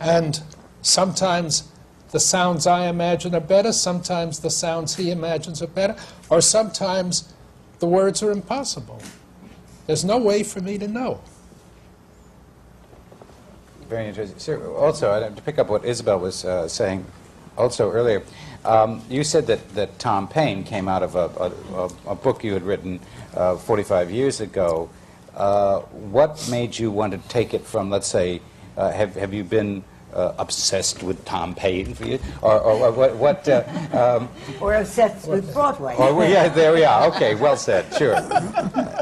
And 0.00 0.40
sometimes 0.82 1.68
the 2.10 2.20
sounds 2.20 2.66
I 2.66 2.86
imagine 2.86 3.34
are 3.34 3.40
better, 3.40 3.72
sometimes 3.72 4.40
the 4.40 4.50
sounds 4.50 4.96
he 4.96 5.10
imagines 5.10 5.62
are 5.62 5.66
better, 5.66 5.96
or 6.30 6.40
sometimes 6.40 7.32
the 7.80 7.86
words 7.86 8.22
are 8.22 8.30
impossible. 8.30 9.00
There's 9.86 10.04
no 10.04 10.18
way 10.18 10.42
for 10.42 10.60
me 10.60 10.78
to 10.78 10.88
know. 10.88 11.20
Very 13.88 14.08
interesting. 14.08 14.62
Also, 14.62 15.34
to 15.34 15.42
pick 15.42 15.58
up 15.58 15.68
what 15.68 15.84
Isabel 15.84 16.18
was 16.18 16.44
uh, 16.44 16.68
saying 16.68 17.06
also 17.56 17.90
earlier, 17.90 18.22
um, 18.68 19.02
you 19.08 19.24
said 19.24 19.46
that, 19.46 19.66
that 19.74 19.98
Tom 19.98 20.28
Paine 20.28 20.62
came 20.62 20.88
out 20.88 21.02
of 21.02 21.16
a, 21.16 21.26
a, 21.40 21.84
a- 21.86 22.12
a 22.12 22.14
book 22.14 22.44
you 22.44 22.52
had 22.52 22.62
written 22.62 23.00
uh, 23.34 23.56
45 23.56 24.10
years 24.10 24.40
ago. 24.40 24.88
Uh, 25.34 25.80
what 26.12 26.46
made 26.50 26.78
you 26.78 26.90
want 26.90 27.12
to 27.12 27.18
take 27.28 27.54
it 27.54 27.64
from, 27.64 27.88
let's 27.90 28.06
say, 28.08 28.40
uh, 28.76 28.90
have, 28.90 29.14
have 29.14 29.32
you 29.32 29.42
been 29.44 29.82
uh, 30.12 30.32
obsessed 30.38 31.02
with 31.02 31.24
Tom 31.24 31.54
Paine 31.54 31.94
for 31.94 32.04
you? 32.06 32.18
Or, 32.42 32.58
or, 32.60 32.72
or 32.86 32.92
what, 32.92 33.16
what 33.16 33.48
uh, 33.48 33.62
um, 33.92 34.28
Or 34.60 34.74
obsessed 34.74 35.26
with 35.28 35.52
Broadway? 35.54 35.94
or, 35.96 36.24
yeah, 36.24 36.48
there 36.48 36.72
we 36.72 36.84
are. 36.84 37.06
Okay, 37.08 37.34
well 37.36 37.56
said, 37.56 37.92
sure. 37.94 38.14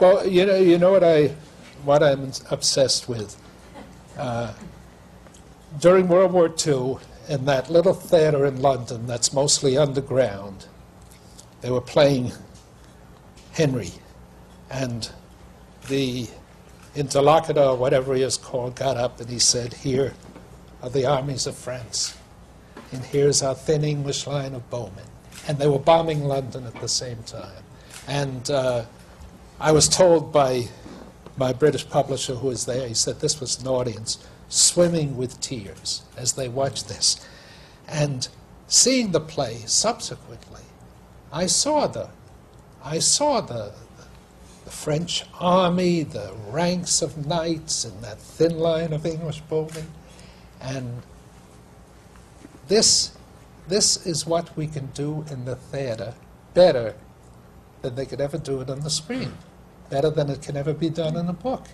Well, 0.00 0.26
you 0.26 0.44
know, 0.46 0.56
you 0.58 0.78
know 0.78 0.92
what 0.92 1.02
I, 1.04 1.28
what 1.84 2.02
I'm 2.02 2.30
obsessed 2.50 3.08
with. 3.08 3.36
Uh, 4.18 4.52
during 5.80 6.06
World 6.08 6.32
War 6.32 6.48
II, 6.66 6.96
in 7.28 7.44
that 7.46 7.70
little 7.70 7.94
theater 7.94 8.44
in 8.46 8.62
London 8.62 9.06
that's 9.06 9.32
mostly 9.32 9.76
underground, 9.76 10.66
they 11.60 11.70
were 11.70 11.80
playing 11.80 12.32
Henry, 13.52 13.92
and 14.70 15.10
the 15.88 16.28
interlocutor, 16.94 17.62
or 17.62 17.76
whatever 17.76 18.14
he 18.14 18.22
is 18.22 18.36
called, 18.36 18.74
got 18.74 18.96
up 18.96 19.20
and 19.20 19.30
he 19.30 19.38
said, 19.38 19.74
"Here 19.74 20.14
are 20.82 20.90
the 20.90 21.06
armies 21.06 21.46
of 21.46 21.56
France, 21.56 22.16
and 22.92 23.02
here's 23.04 23.42
our 23.42 23.54
thin 23.54 23.84
English 23.84 24.26
line 24.26 24.54
of 24.54 24.68
bowmen." 24.70 25.04
And 25.48 25.58
they 25.58 25.68
were 25.68 25.78
bombing 25.78 26.24
London 26.24 26.66
at 26.66 26.80
the 26.80 26.88
same 26.88 27.22
time, 27.24 27.64
and. 28.06 28.50
Uh, 28.50 28.84
I 29.58 29.72
was 29.72 29.88
told 29.88 30.32
by 30.32 30.68
my 31.38 31.54
British 31.54 31.88
publisher 31.88 32.34
who 32.34 32.48
was 32.48 32.66
there, 32.66 32.86
he 32.86 32.94
said 32.94 33.20
this 33.20 33.40
was 33.40 33.60
an 33.60 33.66
audience 33.66 34.18
swimming 34.48 35.16
with 35.16 35.40
tears 35.40 36.02
as 36.16 36.34
they 36.34 36.48
watched 36.48 36.88
this. 36.88 37.26
And 37.88 38.28
seeing 38.66 39.12
the 39.12 39.20
play 39.20 39.62
subsequently, 39.66 40.62
I 41.32 41.46
saw 41.46 41.86
the, 41.86 42.10
I 42.82 42.98
saw 42.98 43.40
the, 43.40 43.72
the 44.64 44.70
French 44.70 45.24
army, 45.38 46.02
the 46.02 46.34
ranks 46.48 47.02
of 47.02 47.26
knights, 47.26 47.84
and 47.84 48.02
that 48.02 48.18
thin 48.18 48.58
line 48.58 48.92
of 48.92 49.06
English 49.06 49.40
bowmen. 49.42 49.88
And 50.60 51.02
this, 52.68 53.12
this 53.68 54.06
is 54.06 54.26
what 54.26 54.56
we 54.56 54.66
can 54.66 54.86
do 54.86 55.24
in 55.30 55.44
the 55.44 55.56
theater 55.56 56.14
better 56.54 56.94
than 57.82 57.94
they 57.94 58.06
could 58.06 58.20
ever 58.20 58.38
do 58.38 58.60
it 58.60 58.70
on 58.70 58.80
the 58.80 58.90
screen, 58.90 59.34
better 59.90 60.10
than 60.10 60.30
it 60.30 60.42
can 60.42 60.56
ever 60.56 60.72
be 60.72 60.90
done 60.90 61.16
in 61.16 61.28
a 61.28 61.32
book. 61.32 61.66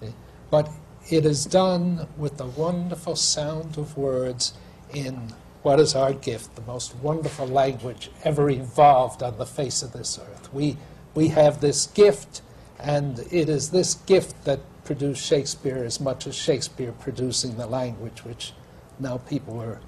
See? 0.00 0.12
But 0.50 0.68
it 1.10 1.26
is 1.26 1.44
done 1.44 2.06
with 2.16 2.38
the 2.38 2.46
wonderful 2.46 3.16
sound 3.16 3.76
of 3.76 3.96
words 3.96 4.54
in 4.92 5.32
what 5.62 5.80
is 5.80 5.94
our 5.94 6.12
gift, 6.12 6.54
the 6.56 6.62
most 6.62 6.94
wonderful 6.96 7.46
language 7.46 8.10
ever 8.22 8.50
evolved 8.50 9.22
on 9.22 9.36
the 9.38 9.46
face 9.46 9.82
of 9.82 9.92
this 9.92 10.18
earth. 10.18 10.52
We, 10.52 10.76
we 11.14 11.28
have 11.28 11.60
this 11.60 11.86
gift, 11.86 12.42
and 12.78 13.18
it 13.30 13.48
is 13.48 13.70
this 13.70 13.94
gift 13.94 14.44
that 14.44 14.60
produced 14.84 15.24
Shakespeare 15.24 15.82
as 15.84 16.00
much 16.00 16.26
as 16.26 16.34
Shakespeare 16.34 16.92
producing 16.92 17.56
the 17.56 17.66
language, 17.66 18.24
which 18.24 18.52
now 18.98 19.18
people 19.18 19.60
are 19.60 19.80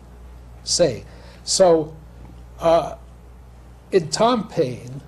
saying. 0.64 1.05
So, 1.45 1.95
uh, 2.59 2.97
in 3.93 4.09
Tom 4.09 4.49
Paine, 4.49 5.03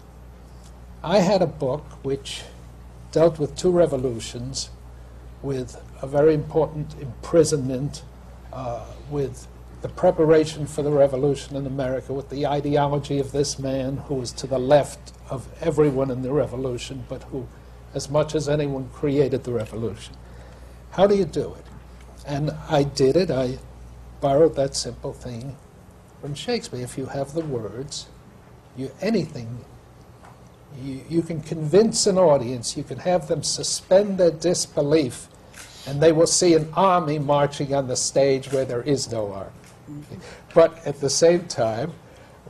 I 1.03 1.19
had 1.19 1.43
a 1.43 1.47
book 1.47 1.85
which 2.03 2.43
dealt 3.11 3.39
with 3.39 3.57
two 3.57 3.71
revolutions, 3.71 4.71
with 5.43 5.81
a 6.03 6.07
very 6.07 6.35
important 6.35 6.95
imprisonment, 7.01 8.03
uh, 8.53 8.85
with 9.11 9.47
the 9.83 9.89
preparation 9.89 10.67
for 10.67 10.83
the 10.83 10.91
revolution 10.91 11.57
in 11.57 11.67
America, 11.67 12.13
with 12.13 12.29
the 12.31 12.47
ideology 12.47 13.19
of 13.19 13.33
this 13.33 13.59
man 13.59 13.99
who 13.99 14.15
was 14.15 14.33
to 14.33 14.47
the 14.47 14.59
left 14.59 15.13
of 15.31 15.49
everyone 15.61 16.11
in 16.11 16.23
the 16.23 16.33
revolution, 16.33 17.05
but 17.09 17.23
who, 17.25 17.47
as 17.95 18.11
much 18.11 18.35
as 18.35 18.49
anyone, 18.49 18.89
created 18.93 19.45
the 19.45 19.53
revolution. 19.53 20.15
How 20.93 21.07
do 21.07 21.15
you 21.17 21.25
do 21.25 21.55
it? 21.55 21.65
And 22.27 22.51
I 22.69 22.83
did 22.83 23.17
it. 23.17 23.31
I 23.31 23.59
borrowed 24.21 24.57
that 24.57 24.75
simple 24.75 25.13
thing 25.13 25.57
from 26.21 26.35
Shakespeare. 26.35 26.83
If 26.83 26.99
you 26.99 27.07
have 27.07 27.35
the 27.35 27.45
words, 27.45 28.09
you 28.77 28.91
anything 29.01 29.65
you, 30.83 31.01
you 31.09 31.23
can 31.23 31.41
convince 31.41 32.07
an 32.07 32.19
audience, 32.19 32.77
you 32.77 32.85
can 32.85 32.99
have 32.99 33.29
them 33.29 33.43
suspend 33.43 34.19
their 34.19 34.31
disbelief, 34.31 35.29
and 35.89 36.03
they 36.03 36.13
will 36.13 36.27
see 36.27 36.53
an 36.53 36.71
army 36.77 37.19
marching 37.19 37.75
on 37.75 37.89
the 37.89 37.97
stage 37.97 38.53
where 38.53 38.67
there 38.67 38.83
is 38.83 39.11
no 39.11 39.33
army. 39.33 39.51
But 40.53 40.87
at 40.87 41.01
the 41.01 41.09
same 41.09 41.47
time, 41.47 41.95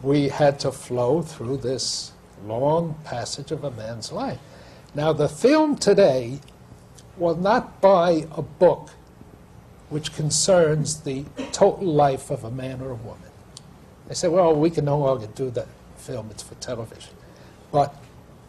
we 0.03 0.29
had 0.29 0.59
to 0.61 0.73
flow 0.73 1.23
through 1.23 1.59
this 1.59 2.11
long 2.45 2.97
passage 3.05 3.53
of 3.53 3.63
a 3.63 3.71
man's 3.71 4.11
life. 4.11 4.41
Now, 4.93 5.13
the 5.13 5.29
film 5.29 5.77
today 5.77 6.41
will 7.17 7.37
not 7.37 7.81
buy 7.81 8.27
a 8.33 8.43
book 8.43 8.91
which 9.89 10.15
concerns 10.15 11.03
the 11.03 11.25
total 11.53 11.87
life 11.87 12.31
of 12.31 12.43
a 12.43 12.51
man 12.51 12.81
or 12.81 12.91
a 12.91 12.97
woman. 12.97 13.31
They 14.09 14.15
say, 14.15 14.27
well, 14.27 14.53
we 14.53 14.69
can 14.69 14.85
no 14.85 14.99
longer 14.99 15.29
do 15.29 15.51
that 15.51 15.69
film, 15.97 16.29
it's 16.33 16.43
for 16.43 16.57
television. 16.57 17.15
But 17.71 17.95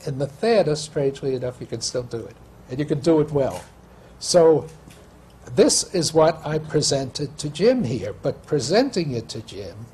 in 0.07 0.17
the 0.17 0.27
theater, 0.27 0.75
strangely 0.75 1.35
enough, 1.35 1.61
you 1.61 1.67
can 1.67 1.81
still 1.81 2.03
do 2.03 2.25
it. 2.25 2.35
And 2.71 2.79
you 2.79 2.85
can 2.85 3.01
do 3.01 3.19
it 3.19 3.29
well. 3.29 3.63
So 4.19 4.67
this 5.55 5.93
is 5.93 6.13
what 6.13 6.45
I 6.45 6.59
presented 6.59 7.37
to 7.39 7.49
Jim 7.49 7.83
here. 7.83 8.13
But 8.13 8.45
presenting 8.45 9.11
it 9.11 9.29
to 9.29 9.41
Jim, 9.41 9.85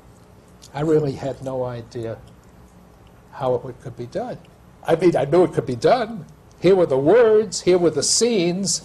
I 0.74 0.80
really 0.80 1.12
had 1.12 1.42
no 1.42 1.64
idea 1.64 2.18
how 3.32 3.54
it 3.54 3.80
could 3.80 3.96
be 3.96 4.06
done. 4.06 4.38
I 4.86 4.96
mean, 4.96 5.16
I 5.16 5.24
knew 5.24 5.44
it 5.44 5.52
could 5.52 5.66
be 5.66 5.76
done. 5.76 6.26
Here 6.60 6.74
were 6.74 6.86
the 6.86 6.98
words, 6.98 7.60
here 7.60 7.78
were 7.78 7.90
the 7.90 8.02
scenes. 8.02 8.82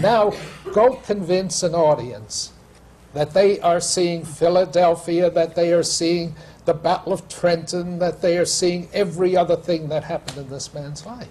Now, 0.00 0.32
go 0.72 0.96
convince 0.96 1.62
an 1.62 1.74
audience 1.74 2.52
that 3.14 3.32
they 3.32 3.58
are 3.60 3.80
seeing 3.80 4.24
Philadelphia, 4.24 5.30
that 5.30 5.54
they 5.54 5.72
are 5.72 5.82
seeing 5.82 6.34
the 6.66 6.74
Battle 6.74 7.12
of 7.12 7.26
Trenton, 7.28 7.98
that 8.00 8.20
they 8.20 8.36
are 8.36 8.44
seeing 8.44 8.88
every 8.92 9.36
other 9.36 9.56
thing 9.56 9.88
that 9.88 10.04
happened 10.04 10.36
in 10.38 10.48
this 10.50 10.74
man's 10.74 11.06
life. 11.06 11.28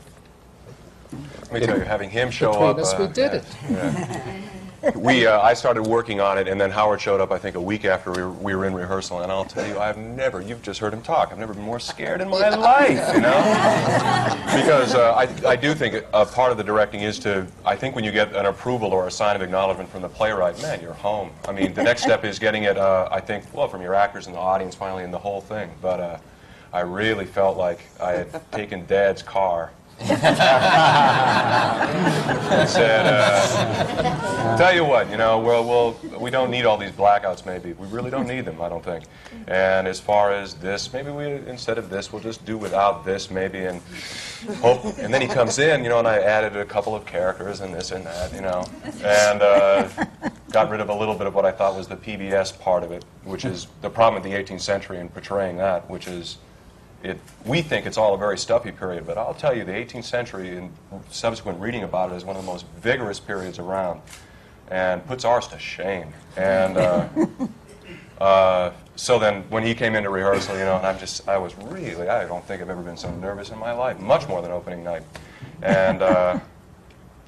Let 1.44 1.54
me 1.54 1.60
tell 1.60 1.78
you, 1.78 1.84
having 1.84 2.10
him 2.10 2.32
show 2.32 2.52
Between 2.52 2.70
up. 2.70 2.78
us, 2.80 2.94
uh, 2.94 2.98
we 3.02 3.08
did 3.14 3.34
it. 3.36 3.46
yeah. 3.70 4.42
We, 4.94 5.26
uh, 5.26 5.42
I 5.42 5.54
started 5.54 5.84
working 5.84 6.20
on 6.20 6.38
it, 6.38 6.48
and 6.48 6.60
then 6.60 6.70
Howard 6.70 7.02
showed 7.02 7.20
up, 7.20 7.32
I 7.32 7.38
think, 7.38 7.56
a 7.56 7.62
week 7.62 7.86
after 7.86 8.12
we 8.12 8.22
were, 8.22 8.32
we 8.32 8.56
were 8.56 8.66
in 8.66 8.74
rehearsal. 8.74 9.22
And 9.22 9.32
I'll 9.32 9.46
tell 9.46 9.68
you, 9.68 9.80
I've 9.80 9.98
never, 9.98 10.42
you've 10.42 10.62
just 10.62 10.80
heard 10.80 10.94
him 10.94 11.02
talk, 11.02 11.32
I've 11.32 11.40
never 11.40 11.54
been 11.54 11.64
more 11.64 11.80
scared 11.80 12.22
in 12.22 12.30
my 12.30 12.50
life, 12.50 13.16
you 13.16 13.22
know? 13.22 13.42
because 14.56 14.94
uh, 14.94 15.14
I, 15.14 15.50
I 15.50 15.56
do 15.56 15.74
think 15.74 16.06
a 16.14 16.26
part 16.26 16.52
of 16.52 16.58
the 16.58 16.64
directing 16.64 17.02
is 17.02 17.18
to, 17.20 17.48
I 17.66 17.76
think 17.76 17.96
when 17.96 18.04
you 18.04 18.12
get 18.12 18.36
an 18.36 18.46
approval 18.46 18.92
or 18.92 19.08
a 19.08 19.12
sign 19.12 19.36
of 19.36 19.42
acknowledgement 19.42 19.90
from 19.90 20.02
the 20.02 20.10
playwright, 20.10 20.62
man, 20.62 20.82
you're 20.82 20.94
home. 20.94 21.32
I 21.48 21.52
mean, 21.52 21.74
the 21.74 21.84
next 21.84 22.04
step 22.04 22.24
is 22.24 22.38
getting 22.38 22.64
it, 22.64 22.78
uh, 22.78 23.10
I 23.12 23.20
think, 23.20 23.46
well, 23.54 23.68
from 23.68 23.82
your 23.82 23.96
actors 23.96 24.28
and 24.28 24.36
the 24.36 24.40
audience 24.40 24.76
finally, 24.76 25.04
and 25.04 25.14
the 25.14 25.20
whole 25.20 25.42
thing. 25.42 25.72
But 25.82 26.00
uh, 26.00 26.18
I 26.74 26.82
really 26.82 27.26
felt 27.26 27.58
like 27.58 27.80
I 28.02 28.12
had 28.12 28.52
taken 28.52 28.86
Dad's 28.86 29.22
car 29.22 29.72
and 30.00 30.20
said, 32.70 33.06
uh, 33.06 34.58
"Tell 34.58 34.74
you 34.74 34.84
what, 34.86 35.10
you 35.10 35.18
know, 35.18 35.40
well, 35.40 35.64
we'll 35.64 36.20
we 36.20 36.30
don't 36.30 36.52
need 36.52 36.66
all 36.66 36.78
these 36.78 36.92
blackouts. 36.92 37.46
Maybe 37.46 37.74
we 37.74 37.88
really 37.88 38.12
don't 38.12 38.28
need 38.28 38.46
them. 38.46 38.62
I 38.62 38.70
don't 38.70 38.84
think. 38.84 39.06
And 39.48 39.88
as 39.88 40.00
far 40.00 40.32
as 40.34 40.56
this, 40.56 40.92
maybe 40.92 41.12
we 41.12 41.26
instead 41.26 41.78
of 41.78 41.90
this, 41.90 42.12
we'll 42.12 42.22
just 42.22 42.46
do 42.46 42.58
without 42.58 43.06
this, 43.06 43.32
maybe, 43.32 43.60
and 43.66 43.82
hope." 44.58 44.84
And 44.98 45.14
then 45.14 45.22
he 45.22 45.28
comes 45.28 45.60
in, 45.60 45.84
you 45.84 45.90
know, 45.90 46.00
and 46.00 46.08
I 46.08 46.20
added 46.20 46.56
a 46.58 46.66
couple 46.66 46.96
of 46.96 47.06
characters 47.06 47.62
and 47.62 47.74
this 47.74 47.92
and 47.92 48.06
that, 48.06 48.34
you 48.34 48.42
know, 48.42 48.66
and 49.04 49.42
uh, 49.42 49.88
got 50.52 50.70
rid 50.70 50.82
of 50.82 50.90
a 50.90 50.96
little 50.96 51.16
bit 51.16 51.28
of 51.28 51.36
what 51.36 51.46
I 51.46 51.52
thought 51.52 51.76
was 51.76 51.88
the 51.88 51.98
PBS 51.98 52.60
part 52.60 52.84
of 52.84 52.92
it, 52.92 53.04
which 53.24 53.46
is 53.46 53.68
the 53.82 53.90
problem 53.90 54.18
of 54.18 54.30
the 54.30 54.36
18th 54.36 54.62
century 54.62 55.00
and 55.00 55.12
portraying 55.14 55.58
that, 55.58 55.90
which 55.90 56.08
is 56.08 56.38
it, 57.06 57.20
we 57.46 57.62
think 57.62 57.86
it's 57.86 57.98
all 57.98 58.14
a 58.16 58.18
very 58.18 58.38
stuffy 58.38 58.72
period, 58.72 59.06
but 59.06 59.18
I'll 59.18 59.34
tell 59.34 59.56
you, 59.56 59.64
the 59.64 59.72
18th 59.72 60.06
century 60.06 60.58
and 60.58 60.72
subsequent 61.10 61.60
reading 61.60 61.84
about 61.84 62.12
it 62.12 62.16
is 62.16 62.26
one 62.26 62.36
of 62.36 62.44
the 62.44 62.52
most 62.52 62.66
vigorous 62.78 63.20
periods 63.20 63.60
around 63.60 64.02
and 64.70 65.06
puts 65.06 65.24
ours 65.24 65.48
to 65.50 65.60
shame. 65.60 66.14
And 66.36 66.78
uh, 66.78 67.08
uh, 68.20 68.72
so 68.96 69.20
then 69.20 69.44
when 69.50 69.64
he 69.64 69.76
came 69.76 69.96
into 69.96 70.10
rehearsal, 70.10 70.58
you 70.58 70.64
know, 70.64 70.78
and 70.78 70.86
I'm 70.86 70.98
just, 70.98 71.28
I 71.30 71.38
was 71.38 71.56
really, 71.58 72.10
I 72.10 72.26
don't 72.28 72.44
think 72.46 72.62
I've 72.62 72.70
ever 72.70 72.82
been 72.82 72.98
so 72.98 73.12
nervous 73.12 73.52
in 73.52 73.60
my 73.60 73.72
life, 73.72 74.00
much 74.00 74.28
more 74.28 74.42
than 74.42 74.52
opening 74.52 74.84
night. 74.84 75.04
And 75.62 76.02
uh, 76.02 76.40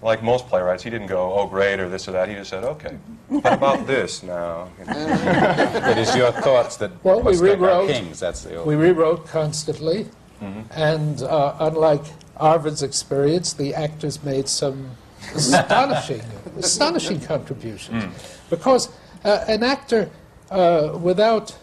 like 0.02 0.22
most 0.22 0.48
playwrights, 0.48 0.84
he 0.84 0.90
didn't 0.90 1.08
go, 1.08 1.34
oh, 1.34 1.48
great, 1.48 1.80
or 1.80 1.90
this 1.90 2.08
or 2.08 2.12
that. 2.12 2.30
He 2.30 2.36
just 2.36 2.50
said, 2.50 2.64
okay, 2.64 2.98
what 3.30 3.54
about 3.54 3.88
this 3.88 4.24
now? 4.24 4.70
It 4.88 5.98
is 5.98 6.16
your 6.16 6.32
thoughts 6.32 6.78
that 6.78 6.92
Well, 7.04 7.18
we 7.18 7.32
must 7.32 7.42
make 7.44 7.52
our 7.54 7.58
rewrote. 7.58 7.90
kings. 7.90 8.20
That's 8.20 8.42
the 8.44 8.58
old. 8.58 8.68
We 8.68 8.76
rewrote 8.76 9.28
constantly, 9.28 10.08
and 10.72 11.22
uh, 11.24 11.56
unlike 11.60 12.04
Arvin's 12.40 12.84
experience, 12.84 13.54
the 13.54 13.74
actors 13.74 14.24
made 14.24 14.48
some 14.48 14.92
astonishing, 15.34 16.22
astonishing 16.58 17.20
contributions. 17.22 18.06
Because 18.50 18.90
uh, 19.26 19.44
an 19.48 19.64
actor, 19.64 20.10
uh, 20.52 20.98
without 21.02 21.58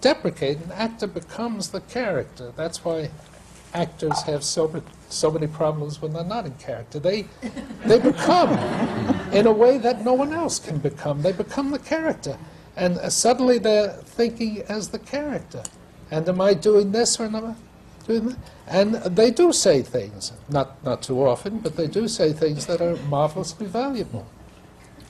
deprecating, 0.00 0.62
an 0.64 0.72
actor 0.72 1.08
becomes 1.08 1.70
the 1.70 1.80
character. 1.80 2.52
That's 2.56 2.84
why 2.84 3.10
actors 3.74 4.22
have 4.22 4.42
so 4.44 4.68
many, 4.68 4.84
so 5.08 5.30
many 5.30 5.46
problems 5.46 6.00
when 6.00 6.12
they're 6.12 6.24
not 6.24 6.46
in 6.46 6.54
character. 6.54 6.98
They, 6.98 7.26
they 7.84 7.98
become 7.98 8.50
in 9.32 9.46
a 9.46 9.52
way 9.52 9.78
that 9.78 10.04
no 10.04 10.14
one 10.14 10.32
else 10.32 10.58
can 10.58 10.78
become. 10.78 11.22
They 11.22 11.32
become 11.32 11.70
the 11.70 11.78
character. 11.78 12.38
And 12.76 12.98
uh, 12.98 13.10
suddenly 13.10 13.58
they're 13.58 13.92
thinking 13.92 14.62
as 14.68 14.88
the 14.88 14.98
character. 14.98 15.62
And 16.10 16.28
am 16.28 16.40
I 16.40 16.54
doing 16.54 16.92
this 16.92 17.20
or 17.20 17.24
am 17.24 17.36
I 17.36 17.54
doing 18.06 18.28
that? 18.28 18.38
And 18.66 18.94
they 18.94 19.30
do 19.30 19.52
say 19.52 19.82
things, 19.82 20.32
not, 20.48 20.82
not 20.84 21.02
too 21.02 21.26
often, 21.26 21.58
but 21.58 21.76
they 21.76 21.86
do 21.86 22.08
say 22.08 22.32
things 22.32 22.66
that 22.66 22.80
are 22.80 22.96
marvelously 23.08 23.66
valuable. 23.66 24.26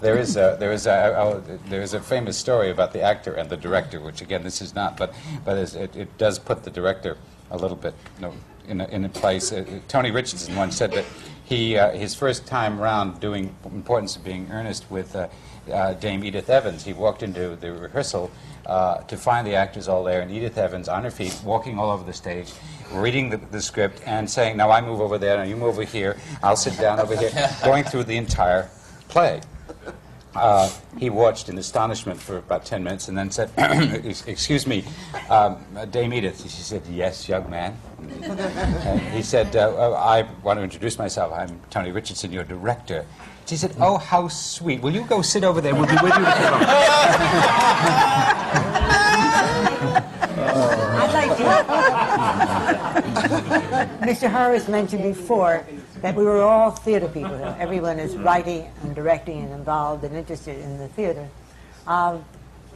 There 0.01 0.16
is 0.16 0.37
a, 0.37 0.57
there 0.59 0.73
is 0.73 0.87
a, 0.87 1.43
there 1.69 1.82
is 1.82 1.93
a 1.93 2.01
famous 2.01 2.39
story 2.39 2.70
about 2.70 2.95
the 2.95 3.03
actor 3.03 3.35
and 3.35 3.51
the 3.51 3.57
director, 3.59 4.01
which 4.01 4.23
again 4.23 4.43
this 4.43 4.62
is 4.62 4.74
not, 4.74 4.97
but 4.97 5.12
but 5.45 5.59
it, 5.59 5.95
it 5.95 6.16
does 6.16 6.39
put 6.39 6.65
the 6.65 6.70
director 6.70 7.19
a 7.51 7.59
little 7.59 7.77
bit 7.77 7.95
know, 8.19 8.32
in 8.71 8.81
a, 8.81 8.87
in 8.87 9.05
a 9.05 9.09
place. 9.09 9.53
Uh, 9.53 9.65
Tony 9.89 10.11
Richardson 10.11 10.55
once 10.55 10.77
said 10.77 10.93
that 10.93 11.05
he 11.45 11.77
uh, 11.77 11.91
his 11.91 12.15
first 12.15 12.47
time 12.47 12.81
around 12.81 13.21
doing 13.21 13.55
importance 13.65 14.17
of 14.17 14.25
being 14.25 14.49
earnest 14.51 14.91
with 14.91 15.15
uh, 15.17 15.29
uh, 15.71 15.95
Dame 15.95 16.25
Edith 16.25 16.49
Evans, 16.49 16.85
he 16.85 16.93
walked 16.93 17.23
into 17.23 17.57
the 17.57 17.73
rehearsal. 17.73 18.31
Uh, 18.67 19.03
to 19.05 19.17
find 19.17 19.47
the 19.47 19.55
actors 19.55 19.89
all 19.89 20.05
there, 20.05 20.21
and 20.21 20.31
Edith 20.31 20.57
Evans 20.57 20.89
on 20.89 21.03
her 21.03 21.11
feet, 21.11 21.37
walking 21.43 21.79
all 21.79 21.91
over 21.91 22.05
the 22.05 22.13
stage, 22.13 22.53
reading 22.93 23.31
the, 23.31 23.39
the 23.39 23.61
script, 23.61 24.01
and 24.07 24.31
saying, 24.31 24.57
"Now 24.57 24.71
I 24.71 24.81
move 24.81 25.01
over 25.01 25.19
there, 25.19 25.39
now 25.39 25.43
you 25.43 25.57
move 25.57 25.71
over 25.71 25.83
here, 25.83 26.19
I'll 26.43 26.57
sit 26.57 26.79
down 26.79 27.01
over 27.01 27.17
here," 27.17 27.33
going 27.65 27.85
through 27.85 28.05
the 28.05 28.17
entire 28.17 28.69
play. 29.09 29.41
Uh, 30.35 30.70
he 30.98 31.11
watched 31.11 31.48
in 31.48 31.59
astonishment 31.59 32.20
for 32.20 32.39
about 32.39 32.65
10 32.65 32.85
minutes 32.85 33.09
and 33.09 33.19
then 33.19 33.31
said, 33.31 33.51
Excuse 34.27 34.66
me, 34.66 34.85
um, 35.28 35.65
Dame 35.90 36.12
Edith. 36.15 36.43
She 36.43 36.48
said, 36.48 36.82
Yes, 36.90 37.28
young 37.28 37.51
man. 37.51 37.77
And 38.01 39.01
he 39.15 39.23
said, 39.23 39.55
uh, 39.57 39.73
oh, 39.77 39.94
I 39.94 40.23
want 40.43 40.59
to 40.59 40.62
introduce 40.62 40.98
myself. 40.98 41.32
I'm 41.32 41.61
Tony 41.70 41.90
Richardson, 41.93 42.32
your 42.32 42.44
director. 42.44 43.05
She 43.47 43.57
said, 43.57 43.74
Oh, 43.81 43.98
how 43.98 44.28
sweet. 44.28 44.81
Will 44.81 44.94
you 44.94 45.05
go 45.05 45.23
sit 45.23 45.43
over 45.43 45.61
there? 45.61 45.74
We'll 45.74 45.86
be 45.86 45.97
with 46.02 46.16
you. 46.16 46.24
Mr. 54.01 54.31
Horovitz 54.31 54.69
mentioned 54.69 55.02
before 55.02 55.65
that 56.02 56.15
we 56.15 56.23
were 56.23 56.43
all 56.43 56.70
theater 56.70 57.09
people. 57.09 57.35
Everyone 57.59 57.98
is 57.98 58.15
writing 58.15 58.70
and 58.82 58.94
directing 58.94 59.43
and 59.44 59.55
involved 59.55 60.05
and 60.05 60.15
interested 60.15 60.59
in 60.59 60.77
the 60.77 60.89
theater. 60.89 61.27
Um, 61.86 62.23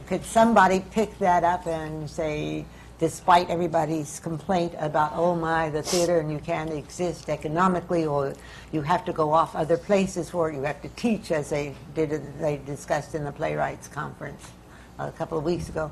could 0.07 0.25
somebody 0.25 0.83
pick 0.91 1.15
that 1.19 1.43
up 1.43 1.67
and 1.67 2.09
say, 2.09 2.65
despite 2.97 3.51
everybody's 3.51 4.19
complaint 4.19 4.73
about, 4.79 5.11
oh 5.13 5.35
my, 5.35 5.69
the 5.69 5.83
theater 5.83 6.19
and 6.19 6.31
you 6.31 6.39
can't 6.39 6.71
exist 6.71 7.29
economically, 7.29 8.07
or 8.07 8.33
you 8.71 8.81
have 8.81 9.05
to 9.05 9.13
go 9.13 9.31
off 9.31 9.55
other 9.55 9.77
places 9.77 10.31
for 10.31 10.49
it, 10.49 10.55
you 10.55 10.63
have 10.63 10.81
to 10.81 10.89
teach, 10.89 11.31
as 11.31 11.51
they 11.51 11.75
did, 11.93 12.39
they 12.39 12.57
discussed 12.65 13.13
in 13.13 13.23
the 13.23 13.31
playwrights 13.31 13.87
conference 13.87 14.49
a 14.97 15.11
couple 15.11 15.37
of 15.37 15.43
weeks 15.43 15.69
ago. 15.69 15.91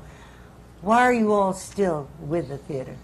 Why 0.82 1.02
are 1.02 1.14
you 1.14 1.32
all 1.32 1.52
still 1.52 2.08
with 2.18 2.48
the 2.48 2.58
theater? 2.58 2.96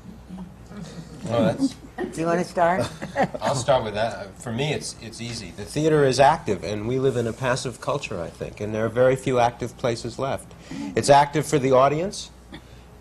That's, 1.25 1.75
Do 2.13 2.21
you 2.21 2.27
want 2.27 2.41
to 2.41 2.45
start? 2.45 2.89
I'll 3.41 3.55
start 3.55 3.85
with 3.85 3.95
that. 3.95 4.41
For 4.41 4.53
me, 4.53 4.73
it's, 4.73 4.97
it's 5.03 5.21
easy. 5.21 5.51
The 5.51 5.65
theater 5.65 6.05
is 6.05 6.19
active, 6.19 6.65
and 6.65 6.89
we 6.89 6.99
live 6.99 7.17
in 7.17 7.27
a 7.27 7.33
passive 7.33 7.81
culture, 7.81 8.21
I 8.21 8.29
think, 8.29 8.61
and 8.61 8.75
there 8.75 8.85
are 8.85 8.89
very 8.91 9.17
few 9.17 9.39
active 9.39 9.77
places 9.77 10.19
left. 10.19 10.53
It's 10.97 11.11
active 11.11 11.47
for 11.47 11.59
the 11.59 11.73
audience. 11.73 12.31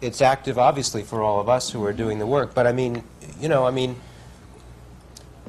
It's 0.02 0.22
active, 0.22 0.58
obviously, 0.58 1.04
for 1.04 1.22
all 1.22 1.40
of 1.40 1.50
us 1.50 1.70
who 1.72 1.84
are 1.86 1.94
doing 1.94 2.20
the 2.20 2.26
work. 2.26 2.54
But 2.54 2.68
I 2.68 2.72
mean, 2.72 3.04
you 3.40 3.48
know, 3.48 3.66
I 3.66 3.72
mean, 3.72 3.96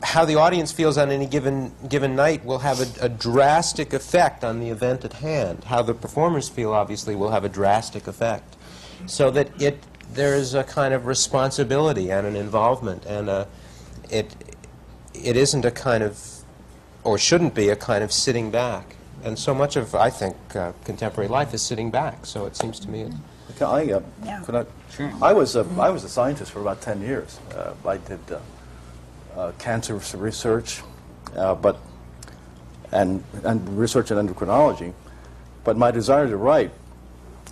how 0.03 0.25
the 0.25 0.37
audience 0.37 0.73
feels 0.73 0.97
on 0.97 1.11
any 1.11 1.27
given 1.27 1.73
given 1.89 2.17
night 2.17 2.45
will 2.45 2.61
have 2.61 2.81
a, 2.81 3.05
a 3.05 3.09
drastic 3.09 3.93
effect 3.93 4.45
on 4.45 4.61
the 4.61 4.71
event 4.71 5.05
at 5.05 5.15
hand. 5.15 5.65
How 5.65 5.83
the 5.83 5.95
performers 5.95 6.49
feel, 6.49 6.73
obviously, 6.73 7.15
will 7.15 7.31
have 7.31 7.45
a 7.45 7.49
drastic 7.49 8.07
effect. 8.07 8.57
So 9.07 9.31
that 9.31 9.61
it 9.61 9.83
there 10.13 10.35
is 10.35 10.55
a 10.55 10.65
kind 10.65 10.95
of 10.95 11.07
responsibility 11.07 12.11
and 12.11 12.27
an 12.27 12.37
involvement, 12.37 13.05
and 13.07 13.29
a, 13.29 13.47
it 14.11 14.35
it 15.15 15.37
isn't 15.37 15.65
a 15.65 15.71
kind 15.71 16.03
of, 16.03 16.19
or 17.05 17.19
shouldn't 17.19 17.55
be 17.55 17.69
a 17.69 17.77
kind 17.77 18.03
of 18.03 18.13
sitting 18.13 18.51
back. 18.51 18.97
And 19.23 19.39
so 19.39 19.53
much 19.55 19.77
of, 19.77 19.95
I 19.95 20.09
think, 20.09 20.37
uh, 20.57 20.73
contemporary 20.85 21.29
life 21.29 21.53
is 21.53 21.61
sitting 21.61 21.91
back. 21.91 22.25
So 22.25 22.47
it 22.47 22.57
seems 22.57 22.81
to 22.81 22.89
me. 22.89 23.03
It's, 23.03 23.59
Can 23.59 23.67
I, 23.67 23.93
uh, 23.93 24.01
Yeah. 24.25 24.41
could 24.43 24.55
I, 24.55 24.65
I 25.21 25.33
was 25.35 25.57
a, 25.57 25.67
I 25.79 25.91
was 25.91 26.05
a 26.05 26.09
scientist 26.09 26.53
for 26.53 26.61
about 26.61 26.81
10 26.81 27.03
years. 27.03 27.39
Uh, 27.55 27.75
I 27.87 27.99
did 27.99 28.21
uh, 28.31 28.39
uh, 29.39 29.53
cancer 29.59 30.01
research, 30.17 30.81
uh, 31.37 31.55
but 31.55 31.79
and 32.93 33.23
and 33.45 33.79
research 33.79 34.11
in 34.11 34.17
endocrinology. 34.17 34.93
But 35.65 35.77
my 35.77 35.91
desire 35.91 36.27
to 36.29 36.37
write 36.37 36.73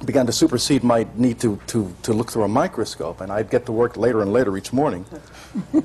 began 0.06 0.26
to 0.26 0.32
supersede 0.32 0.84
my 0.84 1.06
need 1.14 1.40
to, 1.40 1.58
to, 1.68 1.94
to 2.02 2.12
look 2.12 2.30
through 2.30 2.44
a 2.44 2.48
microscope, 2.48 3.20
and 3.20 3.32
I'd 3.32 3.50
get 3.50 3.66
to 3.66 3.72
work 3.72 3.96
later 3.96 4.22
and 4.22 4.32
later 4.32 4.56
each 4.56 4.72
morning. 4.72 5.04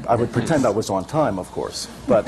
I 0.08 0.16
would 0.16 0.32
pretend 0.32 0.66
I 0.66 0.70
was 0.70 0.90
on 0.90 1.06
time, 1.06 1.40
of 1.40 1.50
course, 1.52 1.88
but 2.08 2.26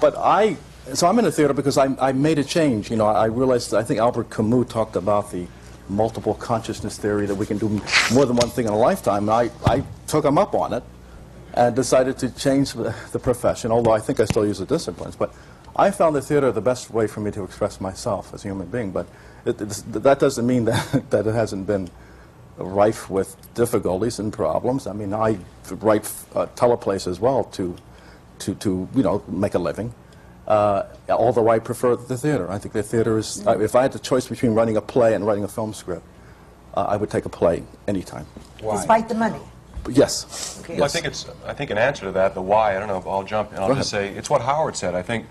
but 0.00 0.14
I 0.18 0.56
so 0.92 1.06
I'm 1.06 1.18
in 1.18 1.24
the 1.24 1.32
theater 1.32 1.54
because 1.54 1.78
I, 1.78 1.86
I 1.98 2.12
made 2.12 2.38
a 2.38 2.44
change. 2.44 2.90
You 2.90 2.96
know, 2.96 3.06
I 3.06 3.26
realized 3.26 3.72
I 3.72 3.82
think 3.82 4.00
Albert 4.00 4.30
Camus 4.30 4.68
talked 4.68 4.96
about 4.96 5.30
the 5.30 5.46
multiple 5.88 6.34
consciousness 6.34 6.98
theory 6.98 7.26
that 7.26 7.34
we 7.34 7.46
can 7.46 7.58
do 7.58 7.68
more 8.12 8.26
than 8.26 8.36
one 8.36 8.50
thing 8.50 8.66
in 8.66 8.72
a 8.72 8.78
lifetime. 8.78 9.28
And 9.28 9.30
I, 9.30 9.50
I 9.66 9.82
took 10.06 10.24
him 10.24 10.38
up 10.38 10.54
on 10.54 10.72
it 10.72 10.82
and 11.54 11.74
decided 11.74 12.18
to 12.18 12.30
change 12.30 12.72
the, 12.72 12.94
the 13.12 13.18
profession. 13.18 13.70
Although 13.70 13.92
I 13.92 14.00
think 14.00 14.20
I 14.20 14.24
still 14.24 14.46
use 14.46 14.58
the 14.58 14.66
disciplines, 14.66 15.16
but 15.16 15.32
I 15.76 15.90
found 15.90 16.16
the 16.16 16.22
theater 16.22 16.52
the 16.52 16.60
best 16.60 16.90
way 16.90 17.06
for 17.06 17.20
me 17.20 17.30
to 17.32 17.44
express 17.44 17.80
myself 17.80 18.32
as 18.34 18.44
a 18.44 18.48
human 18.48 18.66
being. 18.66 18.90
But 18.90 19.06
it, 19.44 19.58
that 19.58 20.18
doesn't 20.18 20.46
mean 20.46 20.64
that 20.70 21.10
that 21.10 21.26
it 21.26 21.34
hasn't 21.34 21.66
been 21.66 21.90
rife 22.56 23.10
with 23.10 23.36
difficulties 23.54 24.18
and 24.18 24.32
problems. 24.32 24.86
I 24.86 24.92
mean, 24.92 25.12
I 25.12 25.38
write 25.70 26.04
uh, 26.34 26.46
teleplays 26.54 27.06
as 27.06 27.20
well 27.20 27.44
to, 27.44 27.76
to, 28.40 28.54
to 28.56 28.88
you 28.94 29.02
know, 29.02 29.22
make 29.28 29.54
a 29.54 29.58
living. 29.58 29.92
Uh, 30.46 30.84
although 31.08 31.48
I 31.48 31.58
prefer 31.58 31.96
the 31.96 32.16
theater. 32.18 32.50
I 32.50 32.58
think 32.58 32.74
the 32.74 32.82
theater 32.82 33.18
is, 33.18 33.46
uh, 33.46 33.58
if 33.58 33.74
I 33.74 33.82
had 33.82 33.92
the 33.92 33.98
choice 33.98 34.28
between 34.28 34.52
writing 34.54 34.76
a 34.76 34.80
play 34.80 35.14
and 35.14 35.26
writing 35.26 35.44
a 35.44 35.48
film 35.48 35.72
script, 35.72 36.04
uh, 36.74 36.82
I 36.82 36.96
would 36.96 37.10
take 37.10 37.24
a 37.24 37.30
play 37.30 37.62
anytime. 37.88 38.26
Despite 38.60 39.08
the 39.08 39.14
money. 39.14 39.40
Yes. 39.88 40.60
Okay. 40.62 40.76
Well, 40.76 40.84
I 40.84 40.88
think 40.88 41.06
it's. 41.06 41.26
I 41.46 41.52
think 41.52 41.70
an 41.70 41.76
answer 41.76 42.06
to 42.06 42.12
that, 42.12 42.34
the 42.34 42.40
why. 42.40 42.74
I 42.74 42.78
don't 42.78 42.88
know. 42.88 43.04
I'll 43.10 43.22
jump. 43.22 43.50
and 43.50 43.60
I'll 43.60 43.68
Go 43.68 43.74
just 43.74 43.90
say 43.90 44.08
it's 44.14 44.30
what 44.30 44.40
Howard 44.40 44.76
said. 44.76 44.94
I 44.94 45.02
think 45.02 45.26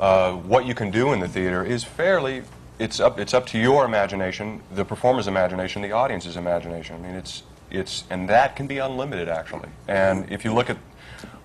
uh, 0.00 0.32
what 0.32 0.64
you 0.64 0.74
can 0.74 0.90
do 0.90 1.12
in 1.12 1.20
the 1.20 1.28
theater 1.28 1.62
is 1.62 1.84
fairly. 1.84 2.42
It's 2.82 2.98
up. 2.98 3.18
It's 3.20 3.32
up 3.32 3.46
to 3.48 3.58
your 3.58 3.84
imagination, 3.84 4.60
the 4.74 4.84
performer's 4.84 5.28
imagination, 5.28 5.82
the 5.82 5.92
audience's 5.92 6.36
imagination. 6.36 6.96
I 6.96 6.98
mean, 6.98 7.14
it's 7.14 7.44
it's 7.70 8.04
and 8.10 8.28
that 8.28 8.56
can 8.56 8.66
be 8.66 8.78
unlimited 8.78 9.28
actually. 9.28 9.68
And 9.86 10.30
if 10.32 10.44
you 10.44 10.52
look 10.52 10.68
at 10.68 10.78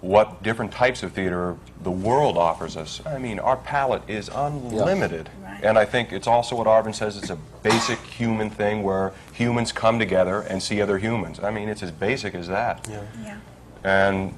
what 0.02 0.42
different 0.42 0.72
types 0.72 1.04
of 1.04 1.12
theater 1.12 1.56
the 1.84 1.92
world 1.92 2.38
offers 2.38 2.76
us, 2.76 3.02
I 3.06 3.20
mean, 3.20 3.38
our 3.40 3.58
palette 3.58 4.02
is 4.08 4.30
unlimited. 4.34 5.30
Right. 5.44 5.64
And 5.64 5.78
I 5.78 5.86
think 5.86 6.12
it's 6.12 6.28
also 6.28 6.56
what 6.56 6.66
Arvin 6.66 6.96
says. 6.96 7.18
It's 7.18 7.30
a 7.30 7.38
basic 7.62 8.00
human 8.00 8.50
thing 8.50 8.82
where 8.82 9.14
humans 9.34 9.72
come 9.72 10.00
together 10.00 10.42
and 10.42 10.62
see 10.62 10.82
other 10.82 10.98
humans. 10.98 11.40
I 11.40 11.52
mean, 11.52 11.70
it's 11.70 11.84
as 11.84 11.92
basic 11.92 12.34
as 12.34 12.48
that. 12.48 12.88
Yeah. 12.90 13.04
Yeah. 13.24 13.38
And 13.84 14.34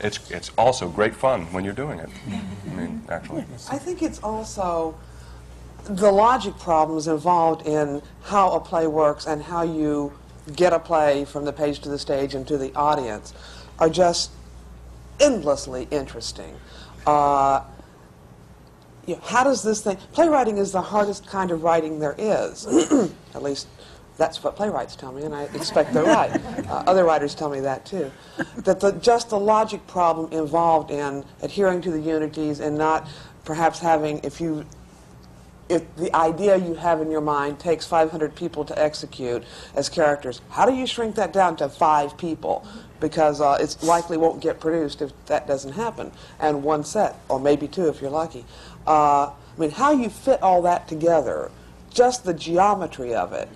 it's, 0.00 0.30
it's 0.30 0.50
also 0.56 0.88
great 0.88 1.14
fun 1.14 1.52
when 1.52 1.64
you're 1.64 1.74
doing 1.74 1.98
it. 1.98 2.10
I 2.70 2.74
mean, 2.74 3.04
actually. 3.08 3.44
I 3.70 3.78
think 3.78 4.02
it's 4.02 4.20
also 4.20 4.96
the 5.88 6.10
logic 6.10 6.58
problems 6.58 7.06
involved 7.06 7.66
in 7.66 8.02
how 8.22 8.50
a 8.52 8.60
play 8.60 8.86
works 8.86 9.26
and 9.26 9.42
how 9.42 9.62
you 9.62 10.12
get 10.54 10.72
a 10.72 10.78
play 10.78 11.24
from 11.24 11.44
the 11.44 11.52
page 11.52 11.80
to 11.80 11.88
the 11.88 11.98
stage 11.98 12.34
and 12.34 12.46
to 12.46 12.58
the 12.58 12.74
audience 12.74 13.32
are 13.78 13.88
just 13.88 14.30
endlessly 15.20 15.86
interesting. 15.90 16.56
Uh, 17.06 17.62
you 19.06 19.14
know, 19.14 19.20
how 19.22 19.44
does 19.44 19.62
this 19.62 19.80
thing? 19.82 19.96
Playwriting 20.12 20.58
is 20.58 20.72
the 20.72 20.82
hardest 20.82 21.26
kind 21.26 21.50
of 21.50 21.62
writing 21.62 22.00
there 22.00 22.16
is. 22.18 22.66
At 23.34 23.42
least 23.42 23.68
that's 24.16 24.42
what 24.42 24.56
playwrights 24.56 24.96
tell 24.96 25.12
me, 25.12 25.22
and 25.22 25.34
I 25.34 25.44
expect 25.44 25.92
they're 25.92 26.04
right. 26.04 26.40
Uh, 26.66 26.82
other 26.88 27.04
writers 27.04 27.32
tell 27.32 27.48
me 27.48 27.60
that 27.60 27.86
too. 27.86 28.10
That 28.64 28.80
the, 28.80 28.90
just 28.90 29.30
the 29.30 29.38
logic 29.38 29.86
problem 29.86 30.32
involved 30.32 30.90
in 30.90 31.24
adhering 31.40 31.80
to 31.82 31.92
the 31.92 32.00
unities 32.00 32.58
and 32.58 32.76
not 32.76 33.06
perhaps 33.44 33.78
having, 33.78 34.18
if 34.24 34.40
you 34.40 34.66
if 35.68 35.96
the 35.96 36.14
idea 36.14 36.56
you 36.56 36.74
have 36.74 37.00
in 37.00 37.10
your 37.10 37.20
mind 37.20 37.58
takes 37.58 37.86
500 37.86 38.34
people 38.34 38.64
to 38.64 38.78
execute 38.80 39.42
as 39.74 39.88
characters, 39.88 40.40
how 40.50 40.66
do 40.66 40.74
you 40.74 40.86
shrink 40.86 41.16
that 41.16 41.32
down 41.32 41.56
to 41.56 41.68
five 41.68 42.16
people? 42.16 42.66
Because 43.00 43.40
uh, 43.40 43.58
it 43.60 43.76
likely 43.82 44.16
won't 44.16 44.40
get 44.40 44.60
produced 44.60 45.02
if 45.02 45.12
that 45.26 45.46
doesn't 45.46 45.72
happen. 45.72 46.12
And 46.38 46.62
one 46.62 46.84
set, 46.84 47.16
or 47.28 47.40
maybe 47.40 47.68
two 47.68 47.88
if 47.88 48.00
you're 48.00 48.10
lucky. 48.10 48.44
Uh, 48.86 49.26
I 49.26 49.32
mean, 49.58 49.70
how 49.70 49.92
you 49.92 50.08
fit 50.08 50.42
all 50.42 50.62
that 50.62 50.86
together, 50.86 51.50
just 51.92 52.24
the 52.24 52.34
geometry 52.34 53.14
of 53.14 53.32
it, 53.32 53.48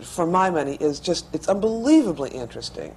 for 0.00 0.26
my 0.26 0.50
money, 0.50 0.76
is 0.80 1.00
just, 1.00 1.26
it's 1.34 1.48
unbelievably 1.48 2.30
interesting. 2.30 2.94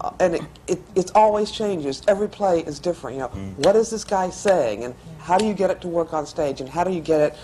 Uh, 0.00 0.12
and 0.20 0.36
it, 0.36 0.42
it, 0.68 0.80
it 0.94 1.10
always 1.14 1.50
changes. 1.50 2.02
Every 2.06 2.28
play 2.28 2.60
is 2.60 2.78
different. 2.78 3.16
You 3.16 3.22
know, 3.22 3.28
what 3.56 3.74
is 3.76 3.90
this 3.90 4.04
guy 4.04 4.30
saying, 4.30 4.84
and 4.84 4.94
how 5.18 5.36
do 5.38 5.44
you 5.44 5.54
get 5.54 5.70
it 5.70 5.80
to 5.82 5.88
work 5.88 6.12
on 6.12 6.24
stage, 6.24 6.60
and 6.60 6.70
how 6.70 6.84
do 6.84 6.92
you 6.92 7.00
get 7.00 7.20
it 7.20 7.36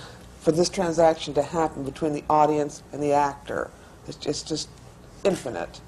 for 0.45 0.53
this 0.53 0.69
transaction 0.69 1.33
to 1.33 1.43
happen 1.43 1.85
between 1.85 2.13
the 2.13 2.23
audience 2.29 2.83
and 2.93 3.03
the 3.03 3.13
actor? 3.13 3.71
It's, 4.07 4.27
it's 4.27 4.43
just 4.43 4.69
infinite. 5.25 5.81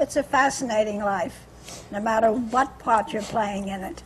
It's 0.00 0.16
a 0.16 0.22
fascinating 0.22 1.00
life, 1.00 1.44
no 1.92 2.00
matter 2.00 2.32
what 2.32 2.78
part 2.78 3.12
you're 3.12 3.20
playing 3.20 3.68
in 3.68 3.82
it. 3.82 4.02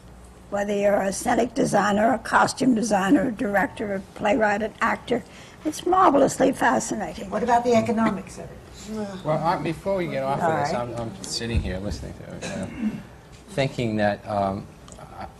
Whether 0.51 0.77
you're 0.77 0.95
a 0.95 1.09
aesthetic 1.09 1.55
designer, 1.55 2.13
a 2.13 2.19
costume 2.19 2.75
designer, 2.75 3.29
a 3.29 3.33
director, 3.33 3.95
a 3.95 4.01
playwright, 4.17 4.63
an 4.63 4.75
actor, 4.81 5.23
it's 5.65 5.87
marvelously 5.87 6.53
fascinating. 6.53 7.31
What 7.31 7.45
about 7.45 7.65
the 7.65 7.75
economics 7.75 8.39
of 8.39 8.45
it? 8.45 9.25
Well, 9.25 9.39
I, 9.39 9.57
before 9.63 9.97
we 9.97 10.09
get 10.09 10.25
off 10.25 10.43
All 10.43 10.51
of 10.51 10.65
this, 10.65 10.75
right. 10.75 10.83
I'm, 10.83 10.95
I'm 10.97 11.23
sitting 11.23 11.63
here 11.63 11.79
listening 11.79 12.15
to 12.15 12.37
it, 12.37 12.45
uh, 12.45 12.67
thinking 13.51 13.97
that 13.97 14.29
um, 14.29 14.67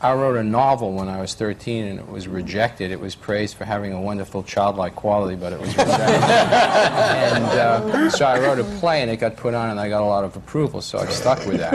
I 0.01 0.13
wrote 0.15 0.37
a 0.37 0.43
novel 0.43 0.93
when 0.93 1.09
I 1.09 1.21
was 1.21 1.35
13 1.35 1.85
and 1.85 1.99
it 1.99 2.09
was 2.09 2.29
rejected. 2.29 2.91
It 2.91 3.01
was 3.01 3.15
praised 3.15 3.57
for 3.57 3.65
having 3.65 3.93
a 3.93 4.01
wonderful 4.01 4.43
childlike 4.43 4.95
quality, 4.95 5.37
but 5.37 5.53
it 5.53 5.61
was 5.61 5.69
rejected. 5.71 5.99
and 6.01 7.45
uh, 7.45 8.11
so 8.11 8.25
I 8.25 8.39
wrote 8.41 8.59
a 8.59 8.65
play 8.79 9.03
and 9.03 9.11
it 9.11 9.17
got 9.17 9.37
put 9.37 9.55
on 9.55 9.71
and 9.71 9.81
I 9.81 9.89
got 9.89 10.03
a 10.03 10.07
lot 10.07 10.25
of 10.25 10.37
approval, 10.37 10.81
so 10.81 10.99
I 10.99 11.07
stuck 11.07 11.47
with 11.47 11.59
that. 11.59 11.75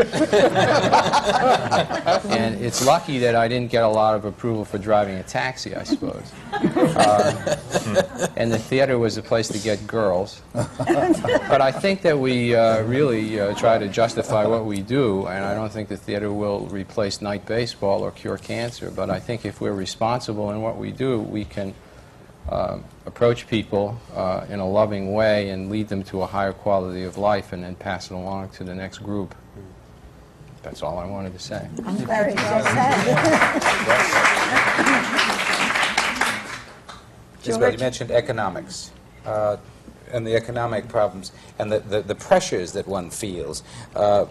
and 2.26 2.62
it's 2.62 2.86
lucky 2.86 3.20
that 3.20 3.36
I 3.36 3.48
didn't 3.48 3.72
get 3.72 3.84
a 3.84 3.88
lot 3.88 4.16
of 4.16 4.26
approval 4.26 4.66
for 4.66 4.78
driving 4.78 5.16
a 5.16 5.24
taxi, 5.24 5.76
I 5.76 5.84
suppose. 5.84 6.32
Uh, 6.52 7.56
and 8.36 8.52
the 8.52 8.60
theater 8.60 8.98
was 8.98 9.18
a 9.18 9.22
place 9.22 9.48
to 9.50 9.60
get 9.60 9.86
girls. 9.88 10.42
But 10.54 11.62
I 11.62 11.72
think 11.72 12.02
that 12.02 12.18
we 12.18 12.56
uh, 12.56 12.84
really 12.84 13.40
uh, 13.40 13.54
try 13.56 13.78
to 13.78 13.88
justify 13.88 14.46
what 14.46 14.66
we 14.66 14.82
do, 14.82 15.28
and 15.28 15.44
I 15.46 15.54
don't 15.54 15.72
think 15.72 15.90
the 15.90 15.98
theater 15.98 16.32
will 16.32 16.68
replace 16.68 17.22
night 17.22 17.46
baseball 17.46 17.99
or 18.04 18.12
cure 18.12 18.38
cancer. 18.38 18.92
But 18.92 19.10
I 19.10 19.20
think 19.20 19.46
if 19.46 19.62
we're 19.62 19.74
responsible 19.74 20.52
in 20.52 20.62
what 20.62 20.78
we 20.78 20.92
do, 20.92 21.20
we 21.20 21.46
can 21.46 21.74
um 22.50 22.84
approach 23.06 23.48
people 23.48 24.00
uh, 24.16 24.46
in 24.50 24.60
a 24.60 24.68
loving 24.68 25.14
way 25.14 25.50
and 25.50 25.70
lead 25.70 25.88
them 25.90 26.04
to 26.04 26.22
a 26.22 26.26
higher 26.26 26.54
quality 26.54 27.04
of 27.04 27.18
life, 27.18 27.54
and 27.54 27.64
then 27.64 27.76
pass 27.76 28.10
it 28.10 28.14
along 28.14 28.50
to 28.50 28.64
the 28.64 28.74
next 28.74 29.00
group. 29.00 29.36
That's 30.62 30.84
all 30.84 30.98
I 31.00 31.06
wanted 31.06 31.34
to 31.34 31.40
say. 31.40 31.68
I'm 31.86 31.96
very 31.98 32.34
well 32.34 32.64
said. 32.64 33.64
Isabel, 37.46 37.72
you 37.72 37.78
mentioned 37.78 38.12
economics 38.12 38.92
uh, 39.26 39.58
and 40.12 40.28
the 40.28 40.36
economic 40.36 40.88
problems 40.88 41.32
and 41.58 41.72
the, 41.72 41.80
the, 41.80 42.02
the 42.02 42.16
pressures 42.16 42.74
that 42.74 42.88
one 42.88 43.10
feels. 43.10 43.64
Uh, 43.96 44.26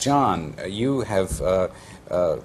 John, 0.00 0.54
you 0.66 1.00
have 1.00 1.40
uh, 1.40 1.68
uh, 2.10 2.36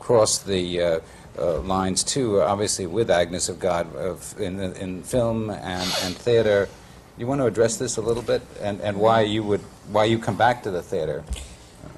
crossed 0.00 0.46
the 0.46 0.80
uh, 0.80 1.00
uh, 1.38 1.60
lines 1.60 2.02
too, 2.02 2.40
obviously 2.40 2.86
with 2.86 3.10
Agnes 3.10 3.48
of 3.48 3.60
God 3.60 3.94
of, 3.94 4.38
in, 4.40 4.58
in 4.58 5.02
film 5.02 5.50
and, 5.50 5.94
and 6.02 6.16
theater. 6.16 6.68
You 7.16 7.26
want 7.26 7.40
to 7.40 7.46
address 7.46 7.76
this 7.76 7.96
a 7.96 8.00
little 8.00 8.22
bit 8.22 8.42
and, 8.60 8.80
and 8.80 8.98
why 8.98 9.20
you 9.20 9.44
would 9.44 9.60
why 9.92 10.04
you 10.04 10.18
come 10.18 10.36
back 10.36 10.62
to 10.62 10.70
the 10.70 10.82
theater? 10.82 11.24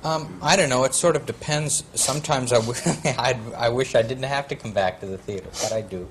Um, 0.05 0.39
I 0.43 0.57
don't 0.57 0.69
know. 0.69 0.85
It 0.85 0.95
sort 0.95 1.15
of 1.15 1.27
depends. 1.27 1.85
Sometimes 1.95 2.53
I, 2.53 2.57
w- 2.57 2.81
I 3.57 3.69
wish 3.69 3.95
I 3.95 4.03
didn't 4.03 4.25
have 4.25 4.49
to 4.49 4.57
come 4.57 4.73
back 4.73 5.01
to 5.01 5.07
the 5.07 5.19
theater, 5.19 5.49
but 5.51 5.73
I 5.73 5.83
do. 5.83 6.09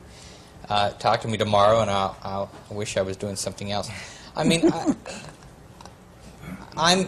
Uh, 0.69 0.91
talk 0.91 1.22
to 1.22 1.27
me 1.27 1.38
tomorrow, 1.38 1.81
and 1.81 1.89
I'll, 1.89 2.15
I'll 2.23 2.51
I 2.69 2.73
wish 2.73 2.95
I 2.95 3.01
was 3.01 3.18
doing 3.18 3.35
something 3.35 3.72
else. 3.72 3.89
I 4.35 4.45
mean, 4.45 4.72
I, 4.72 4.95
I'm 6.77 7.07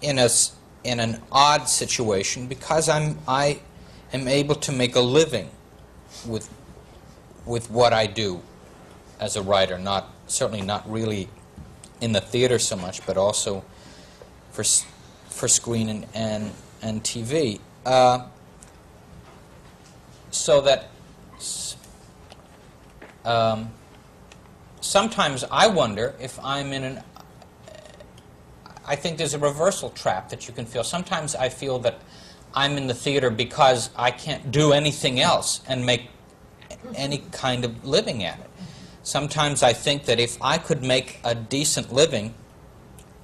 in 0.00 0.18
a 0.18 0.28
in 0.88 1.00
an 1.00 1.20
odd 1.30 1.68
situation 1.68 2.46
because 2.46 2.88
I'm 2.88 3.18
I 3.28 3.60
am 4.12 4.26
able 4.26 4.54
to 4.56 4.72
make 4.72 4.96
a 4.96 5.00
living 5.00 5.50
with 6.26 6.48
with 7.44 7.70
what 7.70 7.92
I 7.92 8.06
do 8.06 8.40
as 9.20 9.36
a 9.36 9.42
writer. 9.42 9.78
Not 9.78 10.10
certainly 10.26 10.62
not 10.62 10.90
really 10.90 11.28
in 12.00 12.12
the 12.12 12.20
theater 12.20 12.58
so 12.58 12.76
much, 12.76 13.04
but 13.06 13.16
also 13.16 13.64
for 14.50 14.64
for 15.28 15.48
screen 15.48 15.88
and 15.88 16.06
and, 16.14 16.52
and 16.82 17.02
TV. 17.02 17.60
Uh, 17.84 18.26
so 20.30 20.60
that 20.60 20.88
um, 23.24 23.70
sometimes 24.80 25.44
I 25.50 25.68
wonder 25.68 26.14
if 26.20 26.38
I'm 26.42 26.72
in 26.72 26.84
an. 26.84 27.02
I 28.88 28.96
think 28.96 29.18
there's 29.18 29.34
a 29.34 29.38
reversal 29.38 29.90
trap 29.90 30.30
that 30.30 30.48
you 30.48 30.54
can 30.54 30.64
feel. 30.64 30.82
Sometimes 30.82 31.36
I 31.36 31.50
feel 31.50 31.78
that 31.80 32.00
I'm 32.54 32.78
in 32.78 32.86
the 32.86 32.94
theater 32.94 33.28
because 33.28 33.90
I 33.94 34.10
can't 34.10 34.50
do 34.50 34.72
anything 34.72 35.20
else 35.20 35.60
and 35.68 35.84
make 35.84 36.08
any 36.94 37.18
kind 37.30 37.66
of 37.66 37.84
living 37.84 38.24
at 38.24 38.38
it. 38.38 38.50
Sometimes 39.02 39.62
I 39.62 39.74
think 39.74 40.06
that 40.06 40.18
if 40.18 40.40
I 40.40 40.56
could 40.56 40.82
make 40.82 41.20
a 41.22 41.34
decent 41.34 41.92
living 41.92 42.34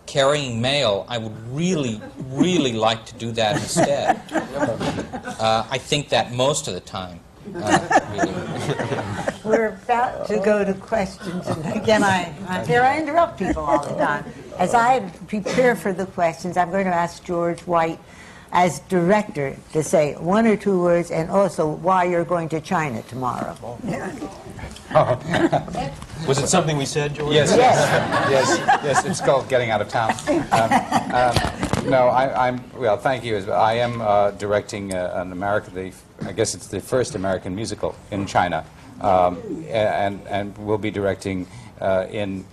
carrying 0.06 0.60
mail, 0.60 1.06
I 1.08 1.16
would 1.16 1.36
really, 1.48 2.00
really 2.28 2.72
like 2.72 3.06
to 3.06 3.14
do 3.14 3.32
that 3.32 3.56
instead. 3.56 4.20
Uh, 4.30 5.66
I 5.70 5.78
think 5.78 6.10
that 6.10 6.32
most 6.32 6.68
of 6.68 6.74
the 6.74 6.80
time. 6.80 7.20
Uh, 7.54 7.88
really. 8.12 9.34
We're 9.44 9.68
about 9.68 10.26
to 10.28 10.38
go 10.40 10.64
to 10.64 10.72
questions, 10.74 11.46
and 11.46 11.64
again, 11.74 12.02
I, 12.02 12.34
I, 12.48 12.64
I 12.76 12.98
interrupt 12.98 13.38
people 13.38 13.64
all 13.64 13.86
the 13.86 13.94
time. 13.96 14.24
As 14.58 14.74
I 14.74 15.00
prepare 15.26 15.74
for 15.76 15.92
the 15.92 16.06
questions, 16.06 16.56
I'm 16.56 16.70
going 16.70 16.86
to 16.86 16.94
ask 16.94 17.24
George 17.24 17.60
White, 17.62 17.98
as 18.52 18.80
director, 18.80 19.56
to 19.72 19.82
say 19.82 20.14
one 20.14 20.46
or 20.46 20.56
two 20.56 20.80
words, 20.80 21.10
and 21.10 21.28
also 21.30 21.68
why 21.68 22.04
you're 22.04 22.24
going 22.24 22.48
to 22.50 22.60
China 22.60 23.02
tomorrow. 23.02 23.56
Was 26.26 26.38
it 26.38 26.46
something 26.46 26.76
we 26.76 26.86
said, 26.86 27.14
George? 27.14 27.34
Yes, 27.34 27.52
yes, 27.56 27.76
yes, 28.30 28.58
yes. 28.84 29.04
It's 29.04 29.20
called 29.20 29.48
getting 29.48 29.70
out 29.70 29.80
of 29.82 29.88
town. 29.88 30.12
Um, 30.28 30.72
um, 31.12 31.90
no, 31.90 32.06
I, 32.08 32.48
I'm 32.48 32.62
well. 32.76 32.96
Thank 32.96 33.24
you. 33.24 33.36
I 33.50 33.74
am 33.74 34.00
uh, 34.00 34.30
directing 34.32 34.94
uh, 34.94 35.12
an 35.16 35.32
American. 35.32 35.74
The, 35.74 35.92
I 36.24 36.32
guess 36.32 36.54
it's 36.54 36.68
the 36.68 36.80
first 36.80 37.16
American 37.16 37.56
musical 37.56 37.96
in 38.12 38.24
China, 38.24 38.64
um, 39.00 39.64
and 39.68 40.20
and 40.28 40.56
we'll 40.58 40.78
be 40.78 40.92
directing 40.92 41.48
uh, 41.80 42.06
in 42.08 42.44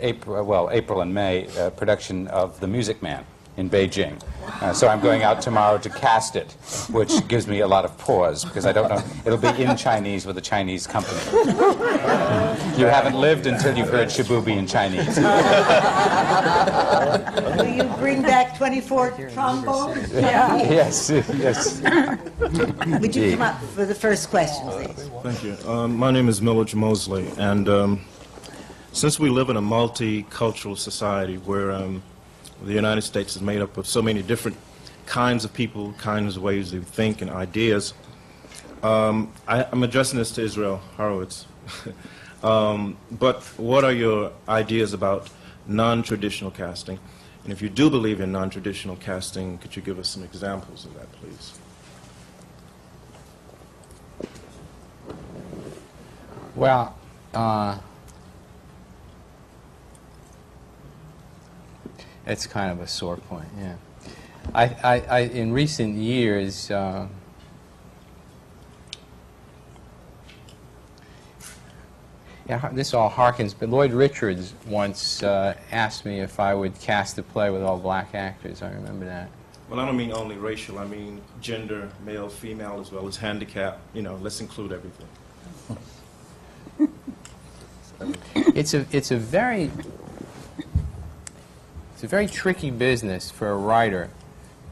April. 0.00 0.44
Well, 0.44 0.68
April 0.72 1.00
and 1.00 1.12
May 1.12 1.46
uh, 1.58 1.70
production 1.70 2.28
of 2.28 2.58
The 2.60 2.66
Music 2.66 3.02
Man 3.02 3.24
in 3.56 3.68
Beijing. 3.68 4.20
Uh, 4.62 4.72
so 4.72 4.88
I'm 4.88 5.00
going 5.00 5.22
out 5.22 5.40
tomorrow 5.42 5.76
to 5.78 5.90
cast 5.90 6.34
it, 6.36 6.52
which 6.90 7.26
gives 7.28 7.46
me 7.46 7.60
a 7.60 7.66
lot 7.66 7.84
of 7.84 7.96
pause 7.98 8.44
because 8.44 8.64
I 8.64 8.72
don't 8.72 8.88
know. 8.88 9.02
It'll 9.24 9.38
be 9.38 9.62
in 9.62 9.76
Chinese 9.76 10.24
with 10.26 10.38
a 10.38 10.40
Chinese 10.40 10.86
company. 10.86 11.20
You 12.78 12.86
haven't 12.86 13.14
lived 13.14 13.46
until 13.46 13.76
you've 13.76 13.90
heard 13.90 14.08
Shipoopi 14.08 14.56
in 14.56 14.66
Chinese. 14.66 15.16
Will 17.58 17.66
you 17.66 17.84
bring 17.98 18.22
back 18.22 18.56
24 18.56 19.10
trombones? 19.32 20.10
Yes, 20.70 21.10
yes. 21.10 21.80
Would 23.00 23.14
you 23.14 23.32
come 23.32 23.42
up 23.42 23.60
for 23.74 23.84
the 23.84 23.94
first 23.94 24.30
question, 24.30 24.66
please? 24.68 25.10
Thank 25.22 25.42
you. 25.44 25.56
Um, 25.70 25.96
my 25.96 26.10
name 26.10 26.28
is 26.28 26.40
Millage 26.40 26.74
Mosley, 26.74 27.26
and 27.36 27.68
um, 27.68 28.00
since 28.92 29.18
we 29.18 29.30
live 29.30 29.50
in 29.50 29.56
a 29.56 29.62
multicultural 29.62 30.76
society 30.76 31.36
where 31.36 31.70
um, 31.70 32.02
the 32.62 32.72
United 32.72 33.02
States 33.02 33.36
is 33.36 33.42
made 33.42 33.60
up 33.60 33.76
of 33.76 33.86
so 33.86 34.02
many 34.02 34.22
different 34.22 34.56
kinds 35.06 35.44
of 35.44 35.52
people, 35.52 35.92
kinds 35.94 36.36
of 36.36 36.42
ways 36.42 36.72
they 36.72 36.78
think, 36.78 37.22
and 37.22 37.30
ideas, 37.30 37.94
um, 38.82 39.32
I, 39.46 39.64
I'm 39.64 39.82
addressing 39.82 40.18
this 40.18 40.32
to 40.32 40.42
Israel 40.42 40.80
Horovitz. 40.96 41.44
um, 42.44 42.96
but 43.10 43.42
what 43.58 43.84
are 43.84 43.92
your 43.92 44.32
ideas 44.48 44.92
about 44.92 45.28
non-traditional 45.66 46.50
casting? 46.50 46.98
And 47.44 47.52
if 47.52 47.62
you 47.62 47.68
do 47.68 47.90
believe 47.90 48.20
in 48.20 48.32
non-traditional 48.32 48.96
casting, 48.96 49.58
could 49.58 49.76
you 49.76 49.82
give 49.82 49.98
us 49.98 50.08
some 50.08 50.22
examples 50.24 50.84
of 50.84 50.94
that, 50.94 51.10
please? 51.12 51.58
Well, 56.56 56.96
uh, 57.32 57.78
it's 62.26 62.46
kind 62.46 62.70
of 62.70 62.80
a 62.80 62.86
sore 62.86 63.16
point, 63.16 63.48
yeah. 63.58 63.76
I, 64.54 64.64
I, 64.64 65.00
I 65.00 65.18
in 65.20 65.52
recent 65.52 65.96
years, 65.96 66.70
uh, 66.70 67.06
yeah, 72.48 72.68
this 72.72 72.94
all 72.94 73.10
harkens, 73.10 73.54
but 73.58 73.68
Lloyd 73.68 73.92
Richards 73.92 74.54
once 74.66 75.22
uh, 75.22 75.54
asked 75.70 76.04
me 76.04 76.20
if 76.20 76.40
I 76.40 76.54
would 76.54 76.78
cast 76.80 77.18
a 77.18 77.22
play 77.22 77.50
with 77.50 77.62
all 77.62 77.78
black 77.78 78.14
actors. 78.14 78.62
I 78.62 78.70
remember 78.70 79.04
that. 79.04 79.30
Well, 79.68 79.78
I 79.78 79.86
don't 79.86 79.96
mean 79.96 80.12
only 80.12 80.36
racial. 80.36 80.80
I 80.80 80.84
mean 80.84 81.20
gender, 81.40 81.88
male, 82.04 82.28
female, 82.28 82.80
as 82.80 82.90
well 82.90 83.06
as 83.06 83.16
handicap. 83.16 83.78
You 83.94 84.02
know, 84.02 84.16
let's 84.16 84.40
include 84.40 84.72
everything. 84.72 85.06
it's 88.56 88.74
a 88.74 88.84
it's 88.90 89.12
a 89.12 89.16
very 89.16 89.70
it's 92.00 92.04
a 92.06 92.08
very 92.08 92.26
tricky 92.26 92.70
business 92.70 93.30
for 93.30 93.50
a 93.50 93.54
writer 93.54 94.08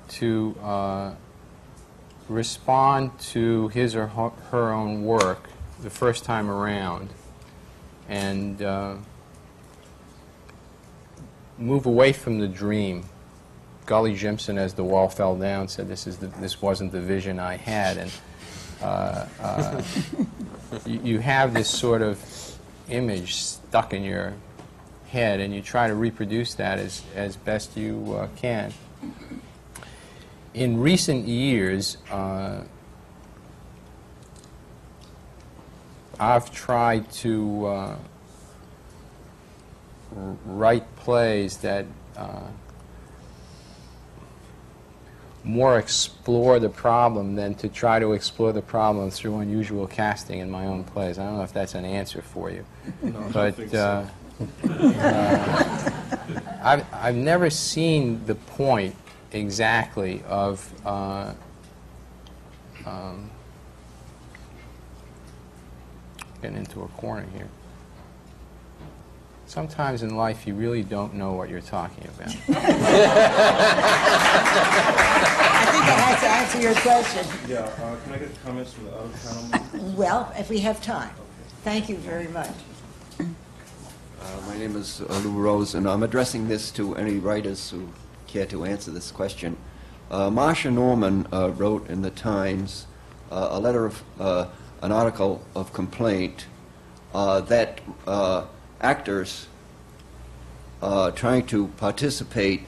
to 0.09 0.57
uh, 0.63 1.13
respond 2.27 3.11
to 3.19 3.69
his 3.69 3.95
or 3.95 4.07
her, 4.07 4.73
own 4.73 5.05
work 5.05 5.51
the 5.83 5.91
first 5.91 6.25
time 6.25 6.49
around 6.49 7.11
and 8.09 8.63
uh, 8.63 8.95
move 11.59 11.85
away 11.85 12.15
from 12.15 12.39
the 12.39 12.49
dream. 12.49 13.05
Gulley 13.85 14.15
Jimson, 14.15 14.57
as 14.57 14.73
the 14.73 14.85
wall 14.85 15.11
fell 15.11 15.37
down, 15.37 15.69
said, 15.69 15.87
"This 15.87 16.07
is 16.07 16.17
the, 16.17 16.29
this 16.29 16.63
wasn't 16.63 16.93
the 16.93 17.03
vision 17.03 17.39
I 17.39 17.57
had," 17.57 17.99
and 17.99 18.13
uh, 18.81 19.27
uh, 19.43 19.83
you, 20.87 21.01
you 21.05 21.19
have 21.19 21.53
this 21.53 21.69
sort 21.69 22.01
of 22.01 22.19
image 22.89 23.35
stuck 23.35 23.93
in 23.93 24.03
your 24.03 24.33
head, 25.09 25.41
and 25.41 25.55
you 25.55 25.63
try 25.63 25.89
to 25.89 25.95
reproduce 25.95 26.55
that 26.55 26.79
as, 26.79 27.03
as 27.15 27.37
best 27.37 27.77
you 27.77 28.15
uh, 28.19 28.29
can. 28.37 28.73
In 30.55 30.81
recent 30.81 31.27
years, 31.27 31.99
uh, 32.11 32.63
I've 36.21 36.53
tried 36.53 37.11
to 37.13 37.67
uh, 37.67 37.97
write 40.45 40.97
plays 40.97 41.59
that 41.59 41.87
uh, 42.17 42.49
more 45.45 45.79
explore 45.79 46.59
the 46.59 46.69
problem 46.69 47.37
than 47.37 47.55
to 47.55 47.69
try 47.69 47.99
to 47.99 48.13
explore 48.13 48.53
the 48.53 48.63
problem 48.63 49.11
through 49.11 49.39
unusual 49.39 49.87
casting 49.87 50.41
in 50.41 50.51
my 50.51 50.67
own 50.67 50.85
plays. 50.85 51.19
I 51.19 51.25
don't 51.25 51.37
know 51.37 51.45
if 51.45 51.53
that's 51.53 51.75
an 51.75 51.85
answer 51.85 52.21
for 52.21 52.51
you, 52.51 52.65
No, 53.03 53.31
but 53.33 53.55
think 53.55 53.73
uh, 53.75 54.05
so. 54.05 54.11
Uh, 54.41 55.91
I've, 56.63 56.85
I've 56.93 57.15
never 57.15 57.51
seen 57.51 58.25
the 58.27 58.35
point 58.35 58.95
exactly 59.33 60.23
of 60.29 60.73
uh, 60.87 61.33
um, 62.87 63.31
getting 66.41 66.59
into 66.59 66.83
a 66.83 66.89
corner 66.89 67.27
here. 67.35 67.49
Sometimes 69.47 70.03
in 70.03 70.15
life 70.15 70.47
you 70.47 70.55
really 70.55 70.83
don't 70.83 71.15
know 71.15 71.33
what 71.33 71.49
you're 71.49 71.61
talking 71.63 72.05
about. 72.05 72.29
I 72.29 72.33
think 75.73 75.85
I 75.85 75.97
has 76.05 76.21
to 76.21 76.29
answer 76.29 76.61
your 76.61 76.75
question. 76.75 77.27
Yeah, 77.49 77.61
uh, 77.61 77.97
can 78.05 78.13
I 78.13 78.19
get 78.19 78.45
comments 78.45 78.75
from 78.75 78.85
the 78.85 78.93
other 78.93 79.09
panel? 79.09 79.95
Well, 79.97 80.33
if 80.37 80.51
we 80.51 80.59
have 80.61 80.83
time. 80.83 81.11
Thank 81.65 81.89
you 81.89 81.97
very 81.97 82.29
much. 82.29 82.51
Uh, 84.29 84.41
My 84.47 84.59
name 84.59 84.77
is 84.77 85.01
Lou 85.01 85.31
Rose, 85.31 85.75
and 85.75 85.89
I'm 85.89 86.03
addressing 86.03 86.49
this 86.49 86.71
to 86.73 86.95
any 86.97 87.17
writers 87.17 87.71
who 87.71 87.89
care 88.27 88.45
to 88.47 88.67
answer 88.67 88.91
this 88.91 89.11
question. 89.11 89.57
Uh, 90.11 90.29
Marsha 90.29 90.71
Norman 90.71 91.27
uh, 91.33 91.51
wrote 91.51 91.89
in 91.89 92.03
the 92.03 92.11
Times 92.11 92.87
uh, 93.31 93.49
a 93.53 93.59
letter 93.59 93.87
of, 93.87 94.03
uh, 94.21 94.49
an 94.83 94.93
article 94.93 95.43
of 95.55 95.73
complaint 95.73 96.45
uh, 97.15 97.41
that 97.41 97.81
actors 98.83 99.47
trying 100.81 101.47
to 101.47 101.69
participate 101.79 102.65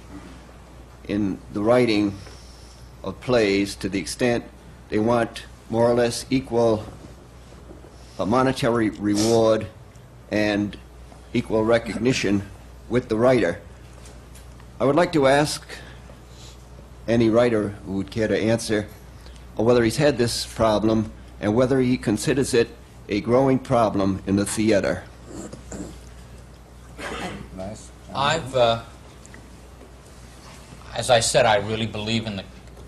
in 1.08 1.38
the 1.52 1.60
writing 1.60 2.16
of 3.04 3.20
plays 3.20 3.74
to 3.74 3.88
the 3.90 3.98
extent 3.98 4.44
they 4.88 4.98
want 4.98 5.44
more 5.68 5.90
or 5.90 5.94
less 5.94 6.24
equal 6.30 6.86
monetary 8.18 8.88
reward 8.88 9.66
and 10.30 10.78
equal 11.32 11.64
recognition 11.64 12.42
with 12.88 13.08
the 13.08 13.16
writer. 13.16 13.60
I 14.80 14.84
would 14.84 14.96
like 14.96 15.12
to 15.12 15.26
ask 15.26 15.66
any 17.06 17.28
writer 17.28 17.70
who 17.86 17.92
would 17.92 18.10
care 18.10 18.28
to 18.28 18.38
answer 18.38 18.86
whether 19.56 19.84
he's 19.84 19.98
had 19.98 20.16
this 20.16 20.46
problem 20.46 21.12
and 21.40 21.54
whether 21.54 21.80
he 21.80 21.96
considers 21.96 22.54
it 22.54 22.68
a 23.08 23.20
growing 23.20 23.58
problem 23.58 24.22
in 24.26 24.36
the 24.36 24.46
theater. 24.46 25.04
I've, 28.14 28.56
uh, 28.56 28.82
as 30.94 31.10
I 31.10 31.20
said, 31.20 31.46
I 31.46 31.56
really 31.56 31.86
believe 31.86 32.26
in 32.26 32.36
the, 32.36 32.44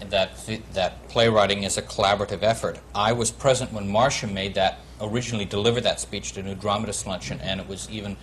that 0.09 0.31
that 0.73 1.09
playwriting 1.09 1.63
is 1.63 1.79
a 1.79 1.83
collaborative 1.83 2.43
effort. 2.43 2.79
I 2.95 3.13
was 3.13 3.31
present 3.31 3.73
when 3.73 3.89
Marsha 3.89 4.31
made 4.31 4.55
that 4.55 4.81
originally 5.03 5.45
delivered 5.45 5.83
that 5.83 6.01
speech 6.01 6.33
to 6.33 6.43
New 6.43 6.55
Dramatist 6.55 7.07
Luncheon, 7.07 7.41
and 7.41 7.61
it 7.61 7.69
was 7.69 7.91
even, 7.91 8.17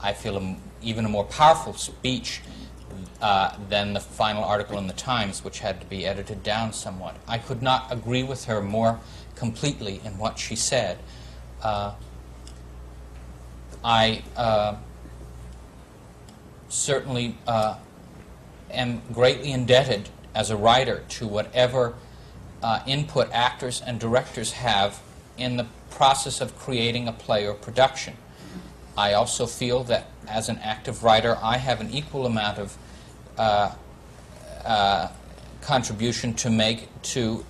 I 0.00 0.12
feel, 0.12 0.36
a, 0.36 0.56
even 0.82 1.04
a 1.04 1.08
more 1.08 1.24
powerful 1.24 1.74
speech 1.74 2.40
uh, 3.22 3.56
than 3.68 3.94
the 3.94 4.00
final 4.00 4.44
article 4.44 4.78
in 4.78 4.86
the 4.86 4.92
Times, 4.92 5.44
which 5.44 5.60
had 5.60 5.80
to 5.80 5.86
be 5.86 6.06
edited 6.06 6.42
down 6.42 6.72
somewhat. 6.72 7.16
I 7.26 7.38
could 7.38 7.62
not 7.62 7.86
agree 7.90 8.22
with 8.22 8.44
her 8.44 8.60
more 8.60 9.00
completely 9.34 10.00
in 10.04 10.18
what 10.18 10.38
she 10.38 10.56
said. 10.56 10.98
Uh, 11.62 11.94
I. 13.82 14.22
Uh, 14.36 14.76
certainly 16.74 17.36
uh, 17.46 17.76
am 18.70 19.00
greatly 19.12 19.52
indebted 19.52 20.08
as 20.34 20.50
a 20.50 20.56
writer 20.56 21.04
to 21.08 21.26
whatever 21.26 21.94
uh, 22.62 22.80
input 22.86 23.30
actors 23.32 23.80
and 23.80 24.00
directors 24.00 24.52
have 24.52 25.00
in 25.38 25.56
the 25.56 25.66
process 25.94 26.40
of 26.40 26.56
creating 26.58 27.08
a 27.08 27.12
play 27.12 27.46
or 27.46 27.54
production. 27.54 28.14
I 28.96 29.14
also 29.14 29.46
feel 29.46 29.84
that 29.84 30.08
as 30.28 30.48
an 30.48 30.58
active 30.58 31.02
writer, 31.02 31.38
I 31.42 31.58
have 31.58 31.80
an 31.80 31.90
equal 31.90 32.26
amount 32.26 32.58
of 32.58 32.76
uh, 33.38 33.74
uh, 34.64 35.08
contribution 35.60 36.34
to 36.34 36.50
make 36.50 36.88
to 37.14 37.44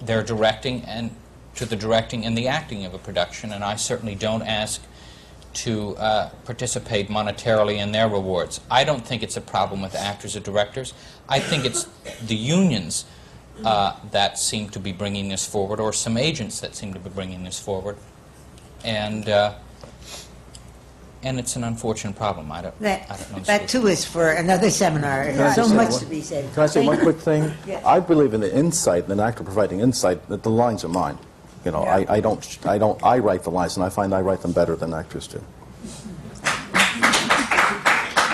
their 0.00 0.22
directing 0.22 0.82
and 0.82 1.10
to 1.54 1.66
the 1.66 1.76
directing 1.76 2.24
and 2.24 2.36
the 2.36 2.48
acting 2.48 2.84
of 2.84 2.94
a 2.94 2.98
production, 2.98 3.52
and 3.52 3.62
I 3.62 3.76
certainly 3.76 4.14
don't 4.14 4.42
ask 4.42 4.82
to 5.54 5.96
uh, 5.96 6.30
participate 6.44 7.08
monetarily 7.08 7.76
in 7.76 7.92
their 7.92 8.08
rewards. 8.08 8.60
I 8.70 8.84
don't 8.84 9.06
think 9.06 9.22
it's 9.22 9.36
a 9.36 9.40
problem 9.40 9.82
with 9.82 9.94
actors 9.94 10.34
or 10.34 10.40
directors. 10.40 10.94
I 11.28 11.40
think 11.40 11.64
it's 11.64 11.84
the 12.26 12.34
unions 12.34 13.04
uh, 13.64 13.96
that 14.10 14.38
seem 14.38 14.68
to 14.70 14.78
be 14.80 14.92
bringing 14.92 15.28
this 15.28 15.46
forward, 15.46 15.80
or 15.80 15.92
some 15.92 16.16
agents 16.16 16.60
that 16.60 16.74
seem 16.74 16.92
to 16.94 17.00
be 17.00 17.10
bringing 17.10 17.44
this 17.44 17.58
forward, 17.60 17.96
and 18.84 19.28
uh, 19.28 19.54
and 21.22 21.38
it's 21.38 21.54
an 21.56 21.62
unfortunate 21.64 22.16
problem. 22.16 22.50
I 22.50 22.62
don't. 22.62 22.78
That, 22.80 23.10
I 23.10 23.16
don't 23.16 23.32
know 23.32 23.38
that 23.44 23.68
too 23.68 23.86
is 23.86 24.04
for 24.04 24.30
another 24.30 24.70
seminar. 24.70 25.24
Can 25.24 25.34
I 25.34 25.36
There's 25.36 25.54
so 25.54 25.64
say 25.66 25.74
much 25.76 25.90
one- 25.90 26.00
to 26.00 26.06
be 26.06 26.20
said. 26.20 26.52
Can 26.54 26.62
I 26.62 26.66
say 26.66 26.84
one 26.86 26.96
Thank- 26.96 27.04
quick 27.08 27.18
thing? 27.18 27.52
Yes. 27.66 27.84
I 27.84 28.00
believe 28.00 28.34
in 28.34 28.40
the 28.40 28.52
insight, 28.54 29.06
an 29.08 29.20
actor 29.20 29.44
providing 29.44 29.80
insight, 29.80 30.28
that 30.28 30.42
the 30.42 30.50
lines 30.50 30.84
are 30.84 30.88
mine. 30.88 31.18
You 31.64 31.70
know, 31.70 31.84
I, 31.84 32.04
I 32.16 32.20
don't, 32.20 32.58
I 32.66 32.76
don't, 32.76 33.00
I 33.04 33.18
write 33.18 33.44
the 33.44 33.50
lines, 33.52 33.76
and 33.76 33.84
I 33.84 33.88
find 33.88 34.12
I 34.12 34.20
write 34.20 34.40
them 34.40 34.50
better 34.50 34.74
than 34.74 34.92
actors 34.92 35.28
do. 35.28 35.40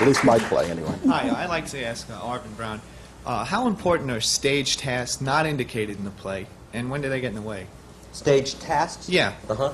At 0.00 0.06
least 0.06 0.24
my 0.24 0.38
play, 0.38 0.70
anyway. 0.70 0.94
Hi, 1.06 1.28
I'd 1.42 1.48
like 1.50 1.66
to 1.66 1.84
ask 1.84 2.08
uh, 2.08 2.14
Arvin 2.20 2.56
Brown, 2.56 2.80
uh, 3.28 3.44
how 3.44 3.68
important 3.68 4.10
are 4.10 4.22
stage 4.22 4.78
tasks 4.78 5.20
not 5.20 5.44
indicated 5.44 5.98
in 5.98 6.04
the 6.04 6.10
play, 6.10 6.46
and 6.72 6.90
when 6.90 7.02
do 7.02 7.10
they 7.10 7.20
get 7.20 7.28
in 7.28 7.34
the 7.34 7.42
way? 7.42 7.66
Stage 8.12 8.58
tasks? 8.58 9.08
Yeah. 9.08 9.34
Uh-huh. 9.50 9.72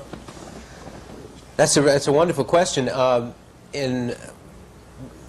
That's 1.55 1.75
a, 1.77 1.81
that's 1.81 2.07
a 2.07 2.11
wonderful 2.11 2.43
question. 2.43 2.89
Um, 2.89 3.33
in, 3.71 4.13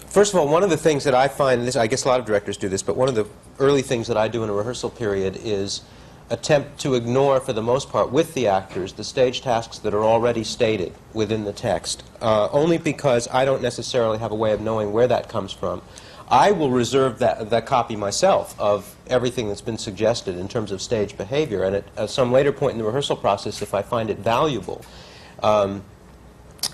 first 0.07 0.33
of 0.33 0.39
all, 0.39 0.49
one 0.49 0.61
of 0.61 0.69
the 0.69 0.77
things 0.77 1.05
that 1.05 1.15
I 1.15 1.29
find, 1.29 1.65
this, 1.65 1.77
I 1.77 1.87
guess 1.87 2.03
a 2.03 2.09
lot 2.09 2.19
of 2.19 2.25
directors 2.25 2.57
do 2.57 2.67
this, 2.67 2.83
but 2.83 2.97
one 2.97 3.07
of 3.07 3.15
the 3.15 3.25
early 3.59 3.81
things 3.81 4.07
that 4.07 4.17
I 4.17 4.27
do 4.27 4.43
in 4.43 4.49
a 4.49 4.53
rehearsal 4.53 4.89
period 4.89 5.39
is 5.41 5.81
attempt 6.29 6.81
to 6.81 6.95
ignore, 6.95 7.39
for 7.39 7.53
the 7.53 7.61
most 7.61 7.89
part, 7.89 8.11
with 8.11 8.33
the 8.33 8.47
actors, 8.47 8.91
the 8.91 9.05
stage 9.05 9.41
tasks 9.41 9.79
that 9.79 9.93
are 9.93 10.03
already 10.03 10.43
stated 10.43 10.93
within 11.13 11.45
the 11.45 11.53
text, 11.53 12.03
uh, 12.21 12.49
only 12.51 12.77
because 12.77 13.29
I 13.29 13.45
don't 13.45 13.61
necessarily 13.61 14.17
have 14.17 14.31
a 14.31 14.35
way 14.35 14.51
of 14.51 14.59
knowing 14.59 14.91
where 14.91 15.07
that 15.07 15.29
comes 15.29 15.53
from. 15.53 15.81
I 16.29 16.51
will 16.51 16.71
reserve 16.71 17.19
that, 17.19 17.49
that 17.51 17.65
copy 17.65 17.95
myself 17.95 18.59
of 18.59 18.95
everything 19.07 19.47
that's 19.47 19.61
been 19.61 19.77
suggested 19.77 20.37
in 20.37 20.47
terms 20.47 20.71
of 20.71 20.81
stage 20.81 21.17
behavior, 21.17 21.63
and 21.63 21.77
at, 21.77 21.85
at 21.95 22.09
some 22.09 22.31
later 22.31 22.51
point 22.51 22.73
in 22.73 22.79
the 22.79 22.83
rehearsal 22.83 23.15
process, 23.15 23.61
if 23.61 23.73
I 23.73 23.81
find 23.81 24.09
it 24.09 24.17
valuable, 24.19 24.83
um, 25.41 25.83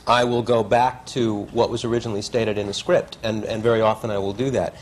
I 0.07 0.23
will 0.23 0.41
go 0.41 0.63
back 0.63 1.05
to 1.07 1.43
what 1.51 1.69
was 1.69 1.83
originally 1.83 2.23
stated 2.23 2.57
in 2.57 2.65
the 2.65 2.73
script, 2.73 3.17
and, 3.21 3.43
and 3.43 3.61
very 3.61 3.81
often 3.81 4.09
I 4.09 4.17
will 4.17 4.33
do 4.33 4.49
that. 4.51 4.75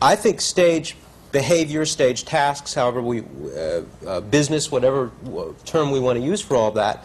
I 0.00 0.16
think 0.16 0.40
stage 0.40 0.96
behavior, 1.30 1.84
stage 1.84 2.24
tasks, 2.24 2.72
however 2.72 3.02
we, 3.02 3.20
uh, 3.20 3.82
uh, 4.06 4.20
business, 4.22 4.70
whatever 4.70 5.10
term 5.66 5.90
we 5.90 6.00
want 6.00 6.18
to 6.18 6.24
use 6.24 6.40
for 6.40 6.56
all 6.56 6.68
of 6.68 6.74
that, 6.76 7.04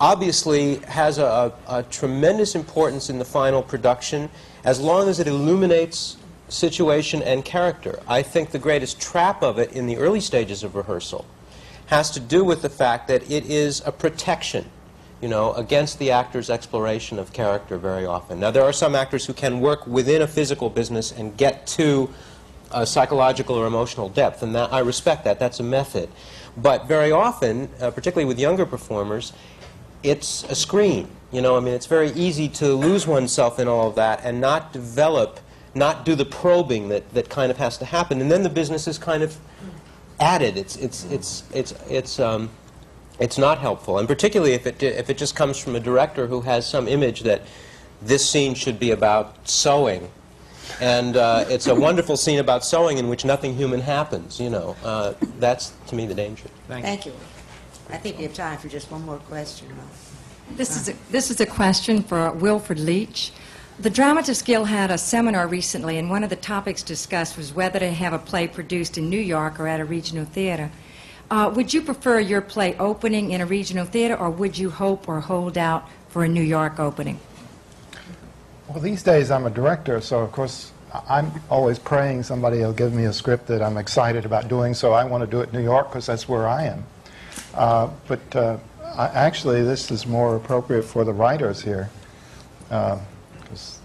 obviously 0.00 0.76
has 0.86 1.18
a, 1.18 1.52
a, 1.66 1.78
a 1.78 1.82
tremendous 1.84 2.54
importance 2.54 3.10
in 3.10 3.18
the 3.18 3.24
final 3.24 3.62
production 3.62 4.30
as 4.64 4.80
long 4.80 5.08
as 5.08 5.20
it 5.20 5.26
illuminates 5.26 6.16
situation 6.48 7.22
and 7.22 7.44
character. 7.44 8.00
I 8.06 8.22
think 8.22 8.50
the 8.50 8.58
greatest 8.58 9.00
trap 9.00 9.42
of 9.42 9.58
it 9.58 9.72
in 9.72 9.86
the 9.86 9.96
early 9.96 10.20
stages 10.20 10.62
of 10.62 10.74
rehearsal 10.74 11.26
has 11.86 12.10
to 12.12 12.20
do 12.20 12.44
with 12.44 12.62
the 12.62 12.68
fact 12.68 13.08
that 13.08 13.30
it 13.30 13.46
is 13.46 13.82
a 13.86 13.92
protection 13.92 14.70
you 15.20 15.28
know, 15.28 15.52
against 15.54 15.98
the 15.98 16.12
actor's 16.12 16.48
exploration 16.48 17.18
of 17.18 17.32
character 17.32 17.76
very 17.76 18.06
often. 18.06 18.38
Now, 18.38 18.50
there 18.50 18.62
are 18.62 18.72
some 18.72 18.94
actors 18.94 19.26
who 19.26 19.32
can 19.32 19.60
work 19.60 19.86
within 19.86 20.22
a 20.22 20.28
physical 20.28 20.70
business 20.70 21.10
and 21.10 21.36
get 21.36 21.66
to 21.68 22.08
a 22.70 22.86
psychological 22.86 23.56
or 23.56 23.66
emotional 23.66 24.08
depth, 24.08 24.42
and 24.42 24.54
that, 24.54 24.72
I 24.72 24.80
respect 24.80 25.24
that. 25.24 25.40
That's 25.40 25.58
a 25.58 25.64
method. 25.64 26.08
But 26.56 26.86
very 26.86 27.10
often, 27.10 27.68
uh, 27.80 27.90
particularly 27.90 28.26
with 28.26 28.38
younger 28.38 28.66
performers, 28.66 29.32
it's 30.02 30.44
a 30.44 30.54
screen. 30.54 31.08
You 31.32 31.42
know, 31.42 31.56
I 31.56 31.60
mean, 31.60 31.74
it's 31.74 31.86
very 31.86 32.10
easy 32.12 32.48
to 32.50 32.72
lose 32.74 33.06
oneself 33.06 33.58
in 33.58 33.68
all 33.68 33.88
of 33.88 33.94
that 33.96 34.20
and 34.24 34.40
not 34.40 34.72
develop, 34.72 35.40
not 35.74 36.04
do 36.04 36.14
the 36.14 36.24
probing 36.24 36.88
that, 36.88 37.12
that 37.12 37.28
kind 37.28 37.50
of 37.50 37.58
has 37.58 37.76
to 37.78 37.84
happen. 37.84 38.20
And 38.20 38.30
then 38.30 38.42
the 38.42 38.48
business 38.48 38.88
is 38.88 38.96
kind 38.96 39.22
of 39.22 39.36
added. 40.20 40.56
It's, 40.56 40.76
it's, 40.76 41.04
it's, 41.04 41.44
it's, 41.52 41.74
it's, 41.90 42.18
um, 42.18 42.50
it's 43.18 43.36
not 43.36 43.58
helpful. 43.58 43.98
And 43.98 44.08
particularly 44.08 44.54
if 44.54 44.66
it, 44.66 44.82
if 44.82 45.10
it 45.10 45.18
just 45.18 45.36
comes 45.36 45.58
from 45.58 45.76
a 45.76 45.80
director 45.80 46.26
who 46.26 46.40
has 46.42 46.66
some 46.66 46.88
image 46.88 47.20
that 47.22 47.42
this 48.00 48.28
scene 48.28 48.54
should 48.54 48.78
be 48.78 48.92
about 48.92 49.46
sewing. 49.46 50.10
And 50.80 51.16
uh, 51.16 51.44
it's 51.48 51.66
a 51.66 51.74
wonderful 51.88 52.16
scene 52.16 52.38
about 52.38 52.64
sewing 52.64 52.96
in 52.98 53.08
which 53.08 53.24
nothing 53.24 53.54
human 53.54 53.80
happens, 53.80 54.40
you 54.40 54.48
know. 54.48 54.76
Uh, 54.82 55.14
that's, 55.38 55.72
to 55.88 55.94
me, 55.94 56.06
the 56.06 56.14
danger. 56.14 56.48
Thank 56.84 57.06
you. 57.06 57.12
I 57.90 57.96
think 57.96 58.18
we 58.18 58.24
have 58.24 58.34
time 58.34 58.58
for 58.58 58.68
just 58.68 58.90
one 58.90 59.04
more 59.06 59.18
question. 59.18 59.68
This 60.56 60.76
is 60.76 60.88
a, 60.90 60.94
this 61.10 61.30
is 61.30 61.40
a 61.40 61.46
question 61.46 62.02
for 62.02 62.30
Wilford 62.32 62.78
Leach. 62.78 63.32
The 63.80 63.90
Dramatists 63.90 64.42
Guild 64.42 64.68
had 64.68 64.90
a 64.90 64.98
seminar 64.98 65.46
recently, 65.46 65.98
and 65.98 66.10
one 66.10 66.24
of 66.24 66.30
the 66.30 66.36
topics 66.36 66.82
discussed 66.82 67.36
was 67.36 67.54
whether 67.54 67.78
to 67.78 67.90
have 67.90 68.12
a 68.12 68.18
play 68.18 68.48
produced 68.48 68.98
in 68.98 69.08
New 69.08 69.20
York 69.20 69.58
or 69.58 69.68
at 69.68 69.80
a 69.80 69.84
regional 69.84 70.24
theater. 70.24 70.70
Uh, 71.30 71.50
would 71.54 71.72
you 71.72 71.80
prefer 71.80 72.18
your 72.18 72.40
play 72.40 72.76
opening 72.78 73.30
in 73.30 73.40
a 73.40 73.46
regional 73.46 73.86
theater, 73.86 74.16
or 74.16 74.30
would 74.30 74.58
you 74.58 74.70
hope 74.70 75.08
or 75.08 75.20
hold 75.20 75.56
out 75.56 75.88
for 76.08 76.24
a 76.24 76.28
New 76.28 76.42
York 76.42 76.80
opening? 76.80 77.20
Well, 78.68 78.80
these 78.80 79.02
days 79.02 79.30
I'm 79.30 79.46
a 79.46 79.50
director, 79.50 80.00
so 80.00 80.20
of 80.20 80.32
course 80.32 80.72
I'm 81.08 81.30
always 81.50 81.78
praying 81.78 82.22
somebody 82.22 82.58
will 82.58 82.72
give 82.72 82.92
me 82.92 83.04
a 83.04 83.12
script 83.12 83.46
that 83.46 83.62
I'm 83.62 83.76
excited 83.76 84.24
about 84.24 84.48
doing, 84.48 84.74
so 84.74 84.92
I 84.92 85.04
want 85.04 85.22
to 85.22 85.30
do 85.30 85.40
it 85.40 85.50
in 85.50 85.54
New 85.54 85.64
York 85.64 85.90
because 85.90 86.06
that's 86.06 86.28
where 86.28 86.48
I 86.48 86.64
am. 86.64 86.84
Uh, 87.54 87.88
but 88.06 88.36
uh, 88.36 88.58
I, 88.82 89.06
actually, 89.06 89.62
this 89.62 89.90
is 89.90 90.06
more 90.06 90.36
appropriate 90.36 90.82
for 90.82 91.04
the 91.04 91.12
writers 91.12 91.62
here. 91.62 91.90
Because 92.68 93.80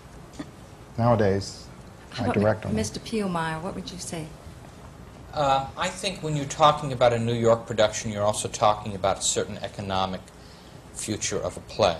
nowadays, 0.97 1.65
How 2.11 2.25
I 2.25 2.33
direct 2.33 2.65
on 2.65 2.73
Mr. 2.73 2.99
Pielmeier, 2.99 3.61
what 3.61 3.75
would 3.75 3.91
you 3.91 3.97
say? 3.97 4.27
Uh, 5.33 5.65
I 5.75 5.87
think 5.87 6.21
when 6.21 6.35
you're 6.35 6.45
talking 6.45 6.93
about 6.93 7.11
a 7.11 7.17
New 7.17 7.33
York 7.33 7.65
production, 7.65 8.11
you're 8.11 8.23
also 8.23 8.47
talking 8.47 8.93
about 8.93 9.19
a 9.19 9.21
certain 9.23 9.57
economic 9.57 10.21
future 10.93 11.39
of 11.39 11.57
a 11.57 11.59
play. 11.61 11.97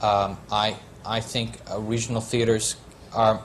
Um, 0.00 0.38
I, 0.50 0.76
I 1.04 1.20
think 1.20 1.58
uh, 1.70 1.80
regional 1.80 2.20
theaters 2.20 2.76
are 3.12 3.42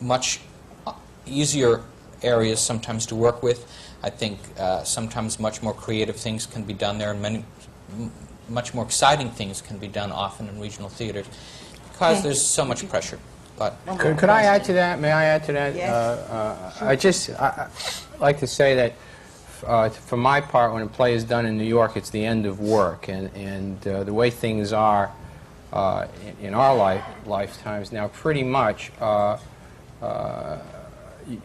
much 0.00 0.40
uh, 0.86 0.92
easier 1.26 1.82
areas 2.22 2.60
sometimes 2.60 3.06
to 3.06 3.14
work 3.14 3.42
with. 3.42 3.66
I 4.02 4.10
think 4.10 4.38
uh, 4.58 4.82
sometimes 4.84 5.38
much 5.38 5.62
more 5.62 5.74
creative 5.74 6.16
things 6.16 6.46
can 6.46 6.64
be 6.64 6.72
done 6.72 6.98
there, 6.98 7.10
and 7.10 7.20
many, 7.20 7.44
m- 7.92 8.10
much 8.48 8.72
more 8.72 8.84
exciting 8.84 9.30
things 9.30 9.60
can 9.60 9.78
be 9.78 9.88
done 9.88 10.10
often 10.10 10.48
in 10.48 10.58
regional 10.58 10.88
theaters 10.88 11.26
because 11.92 12.18
Okay. 12.18 12.28
there's 12.28 12.40
so 12.44 12.64
much 12.64 12.88
pressure. 12.88 13.18
But 13.58 13.76
Could, 13.98 14.16
could 14.16 14.30
I 14.30 14.44
add 14.44 14.64
to 14.64 14.72
that? 14.72 15.00
May 15.00 15.12
I 15.12 15.24
add 15.24 15.44
to 15.44 15.52
that? 15.52 15.74
Yes. 15.74 15.90
Uh, 15.90 16.72
uh, 16.80 16.84
I 16.86 16.96
just 16.96 17.28
I, 17.38 17.68
I 17.68 18.18
like 18.18 18.38
to 18.38 18.46
say 18.46 18.74
that 18.74 18.94
uh, 19.66 19.90
for 19.90 20.16
my 20.16 20.40
part, 20.40 20.72
when 20.72 20.82
a 20.82 20.86
play 20.86 21.12
is 21.12 21.24
done 21.24 21.44
in 21.44 21.58
New 21.58 21.64
York, 21.64 21.94
it's 21.94 22.08
the 22.08 22.24
end 22.24 22.46
of 22.46 22.58
work, 22.58 23.08
and 23.08 23.28
and 23.36 23.86
uh, 23.86 24.02
the 24.04 24.14
way 24.14 24.30
things 24.30 24.72
are 24.72 25.12
uh, 25.74 26.06
in, 26.40 26.46
in 26.46 26.54
our 26.54 26.74
life 26.74 27.04
lifetimes 27.26 27.92
now, 27.92 28.08
pretty 28.08 28.44
much. 28.44 28.92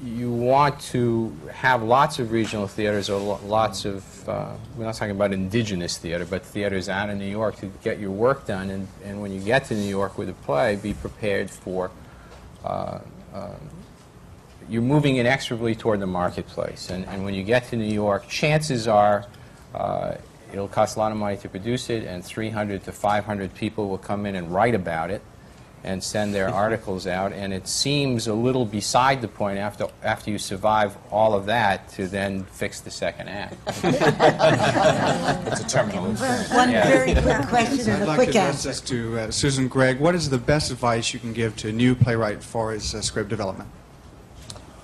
You 0.04 0.32
want 0.32 0.80
to 0.92 1.36
have 1.52 1.84
lots 1.84 2.20
of 2.20 2.32
regional 2.32 2.68
theaters 2.68 3.10
or 3.10 3.20
lo- 3.20 3.40
lots 3.46 3.86
of, 3.86 4.30
uh, 4.30 4.54
we're 4.76 4.86
not 4.86 4.96
talking 4.96 5.12
about 5.12 5.32
indigenous 5.32 5.98
theater, 5.98 6.26
but 6.26 6.44
theaters 6.44 6.90
out 6.90 7.10
in 7.10 7.20
New 7.20 7.30
York 7.30 7.58
to 7.58 7.72
get 7.84 8.00
your 8.00 8.12
work 8.12 8.48
done. 8.48 8.70
And, 8.70 8.88
and 9.04 9.22
when 9.22 9.32
you 9.32 9.40
get 9.40 9.66
to 9.66 9.76
New 9.76 9.88
York 9.88 10.18
with 10.18 10.30
a 10.30 10.34
play, 10.34 10.76
be 10.76 10.94
prepared 10.94 11.52
for, 11.52 11.92
uh, 12.64 13.00
uh, 13.34 13.50
you're 14.68 14.82
moving 14.82 15.18
inexorably 15.18 15.76
toward 15.76 16.00
the 16.00 16.08
marketplace. 16.08 16.90
And, 16.90 17.06
and 17.06 17.24
when 17.24 17.36
you 17.36 17.44
get 17.44 17.68
to 17.70 17.76
New 17.76 17.94
York, 17.94 18.28
chances 18.28 18.88
are 18.88 19.28
uh, 19.76 20.16
it'll 20.52 20.68
cost 20.68 20.96
a 20.96 21.00
lot 21.00 21.12
of 21.12 21.18
money 21.18 21.38
to 21.38 21.50
produce 21.50 21.90
it, 21.90 22.06
and 22.06 22.24
300 22.24 22.84
to 22.86 22.92
500 22.92 23.54
people 23.54 23.90
will 23.90 23.98
come 23.98 24.26
in 24.26 24.36
and 24.36 24.52
write 24.52 24.74
about 24.74 25.12
it 25.12 25.22
and 25.86 26.04
send 26.04 26.34
their 26.34 26.50
articles 26.50 27.06
out, 27.06 27.32
and 27.32 27.54
it 27.54 27.68
seems 27.68 28.28
a 28.28 28.34
little 28.34 28.66
beside 28.66 29.22
the 29.22 29.28
point 29.28 29.60
after, 29.60 29.88
after 30.04 30.32
you 30.32 30.40
survive 30.40 30.98
all 31.12 31.36
of 31.36 31.46
that 31.46 31.88
to 31.90 32.08
then 32.08 32.44
fix 32.46 32.82
the 32.82 32.90
second 32.90 33.30
act. 33.30 33.56
it's 33.84 35.62
a 35.62 35.68
terminal 35.68 36.06
One 36.06 36.72
very 36.72 37.14
quick 37.14 37.48
question 37.48 37.94
and 37.94 38.02
I'd 38.02 38.02
a 38.02 38.06
like 38.08 38.18
quick 38.18 38.32
to 38.32 38.40
address 38.40 38.66
answer. 38.66 38.70
this 38.70 38.82
to 38.82 39.20
uh, 39.20 39.32
Susan 39.32 39.68
Gregg. 39.68 40.00
What 40.00 40.16
is 40.16 40.30
the 40.30 40.40
best 40.40 40.72
advice 40.72 41.14
you 41.14 41.20
can 41.20 41.34
give 41.34 41.56
to 41.58 41.70
a 41.70 41.72
new 41.72 41.94
playwright 41.94 42.44
for 42.44 42.72
his 42.72 42.96
uh, 42.96 43.02
script 43.02 43.30
development? 43.30 43.70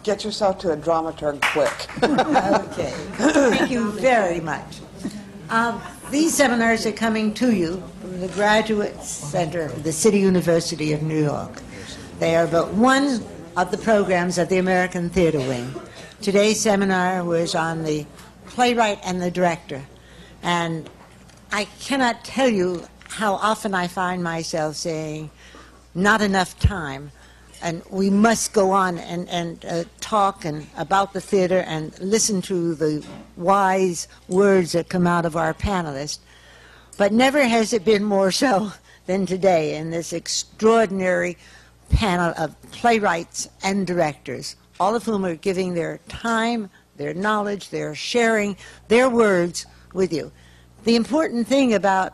Get 0.03 0.23
yourself 0.23 0.60
to 0.60 0.72
a 0.72 0.78
dramaturg 0.78 1.41
quick. 1.41 1.88
okay. 2.72 2.91
Thank 3.18 3.72
you 3.72 3.91
very 3.94 4.40
much. 4.40 4.80
Um, 5.49 5.82
these 6.11 6.35
seminars 6.35 6.85
are 6.85 6.91
coming 6.91 7.33
to 7.33 7.55
you 7.55 7.81
from 8.01 8.19
the 8.19 8.27
Graduate 8.27 9.01
Center 9.01 9.61
of 9.61 9.83
the 9.83 9.93
City 9.93 10.19
University 10.19 10.91
of 10.91 11.01
New 11.01 11.23
York. 11.23 11.61
They 12.19 12.35
are 12.35 12.47
but 12.47 12.73
one 12.73 13.23
of 13.55 13.71
the 13.71 13.77
programs 13.77 14.38
of 14.38 14.49
the 14.49 14.57
American 14.57 15.09
Theater 15.09 15.39
Wing. 15.39 15.73
Today's 16.21 16.59
seminar 16.59 17.23
was 17.23 17.55
on 17.55 17.83
the 17.83 18.05
playwright 18.47 18.99
and 19.05 19.21
the 19.21 19.31
director. 19.31 19.83
And 20.43 20.89
I 21.53 21.63
cannot 21.79 22.25
tell 22.25 22.49
you 22.49 22.85
how 23.07 23.35
often 23.35 23.73
I 23.73 23.88
find 23.88 24.21
myself 24.21 24.75
saying, 24.75 25.31
not 25.95 26.21
enough 26.21 26.59
time. 26.59 27.11
And 27.61 27.83
we 27.89 28.09
must 28.09 28.53
go 28.53 28.71
on 28.71 28.97
and, 28.97 29.29
and 29.29 29.65
uh, 29.65 29.83
talk 29.99 30.45
and 30.45 30.67
about 30.77 31.13
the 31.13 31.21
theater 31.21 31.59
and 31.67 31.97
listen 31.99 32.41
to 32.43 32.73
the 32.73 33.05
wise 33.38 34.07
words 34.27 34.71
that 34.71 34.89
come 34.89 35.05
out 35.05 35.25
of 35.25 35.35
our 35.35 35.53
panelists. 35.53 36.19
But 36.97 37.13
never 37.13 37.43
has 37.43 37.73
it 37.73 37.85
been 37.85 38.03
more 38.03 38.31
so 38.31 38.71
than 39.05 39.25
today 39.25 39.75
in 39.75 39.91
this 39.91 40.13
extraordinary 40.13 41.38
panel 41.89 42.33
of 42.38 42.59
playwrights 42.71 43.49
and 43.63 43.85
directors, 43.85 44.55
all 44.79 44.95
of 44.95 45.03
whom 45.03 45.25
are 45.25 45.35
giving 45.35 45.73
their 45.73 45.99
time, 46.07 46.69
their 46.97 47.13
knowledge, 47.13 47.69
their 47.69 47.93
sharing 47.93 48.57
their 48.88 49.09
words 49.09 49.65
with 49.93 50.11
you. 50.13 50.31
The 50.83 50.95
important 50.95 51.47
thing 51.47 51.73
about 51.73 52.13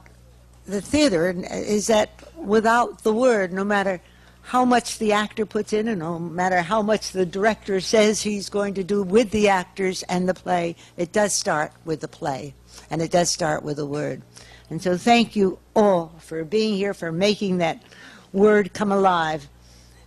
the 0.65 0.81
theater 0.81 1.29
is 1.29 1.87
that 1.87 2.21
without 2.35 3.03
the 3.03 3.13
word, 3.13 3.53
no 3.53 3.63
matter 3.63 4.01
how 4.47 4.63
much 4.63 4.97
the 4.97 5.11
actor 5.11 5.45
puts 5.45 5.73
in, 5.73 5.89
and 5.89 5.99
no 5.99 6.17
matter 6.17 6.61
how 6.61 6.81
much 6.81 7.11
the 7.11 7.25
director 7.25 7.81
says 7.81 8.21
he's 8.21 8.49
going 8.49 8.73
to 8.73 8.81
do 8.81 9.03
with 9.03 9.29
the 9.31 9.49
actors 9.49 10.03
and 10.03 10.27
the 10.27 10.33
play, 10.33 10.73
it 10.95 11.11
does 11.11 11.35
start 11.35 11.73
with 11.83 11.99
the 11.99 12.07
play, 12.07 12.53
and 12.89 13.01
it 13.01 13.11
does 13.11 13.29
start 13.29 13.61
with 13.61 13.77
a 13.77 13.85
word. 13.85 14.21
And 14.69 14.81
so, 14.81 14.95
thank 14.95 15.35
you 15.35 15.59
all 15.75 16.13
for 16.19 16.45
being 16.45 16.75
here, 16.75 16.93
for 16.93 17.11
making 17.11 17.57
that 17.57 17.83
word 18.31 18.73
come 18.73 18.89
alive 18.89 19.49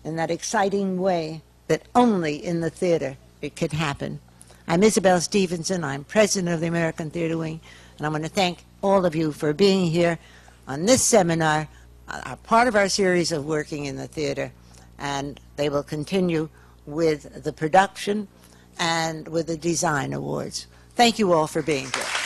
in 0.04 0.16
that 0.16 0.30
exciting 0.30 0.98
way 0.98 1.42
that 1.68 1.82
only 1.94 2.42
in 2.42 2.62
the 2.62 2.70
theater 2.70 3.18
it 3.42 3.56
could 3.56 3.72
happen. 3.74 4.20
I'm 4.66 4.82
Isabel 4.82 5.20
Stevenson. 5.20 5.84
I'm 5.84 6.04
president 6.04 6.54
of 6.54 6.60
the 6.60 6.66
American 6.66 7.10
Theater 7.10 7.36
Wing, 7.36 7.60
and 7.98 8.06
I 8.06 8.08
want 8.08 8.24
to 8.24 8.30
thank 8.30 8.64
all 8.82 9.04
of 9.04 9.14
you 9.14 9.32
for 9.32 9.52
being 9.52 9.90
here 9.90 10.18
on 10.66 10.86
this 10.86 11.02
seminar, 11.02 11.68
a 12.10 12.36
part 12.36 12.68
of 12.68 12.76
our 12.76 12.88
series 12.88 13.32
of 13.32 13.46
working 13.46 13.84
in 13.84 13.96
the 13.96 14.06
theater, 14.06 14.52
and 14.98 15.40
they 15.56 15.68
will 15.68 15.82
continue 15.82 16.48
with 16.86 17.44
the 17.44 17.52
production 17.52 18.28
and 18.78 19.28
with 19.28 19.46
the 19.46 19.56
design 19.56 20.12
awards. 20.12 20.66
Thank 20.94 21.18
you 21.18 21.32
all 21.32 21.46
for 21.46 21.62
being 21.62 21.86
here. 21.94 22.19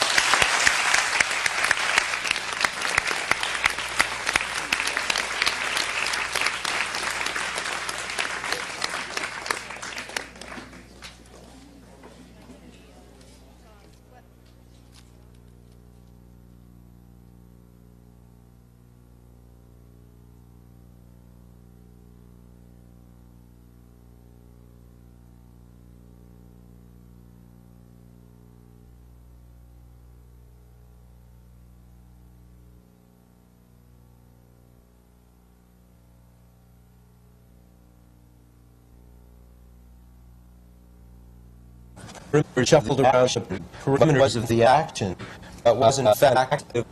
Shuffled 42.65 43.01
around 43.01 43.28
the 43.28 43.61
perimeters 43.85 44.36
of 44.36 44.48
the 44.48 44.62
action, 44.65 45.16
but 45.62 45.77
was 45.77 45.98
in 45.98 46.06
fact 46.15 46.36
active, 46.52 46.86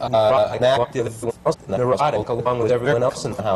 uh, 0.00 0.56
an 0.58 0.64
active 0.64 1.24
neurotic 1.68 2.28
along 2.28 2.58
with 2.60 2.72
everyone 2.72 3.02
else 3.02 3.24
in 3.24 3.32
the 3.32 3.42
house. 3.42 3.54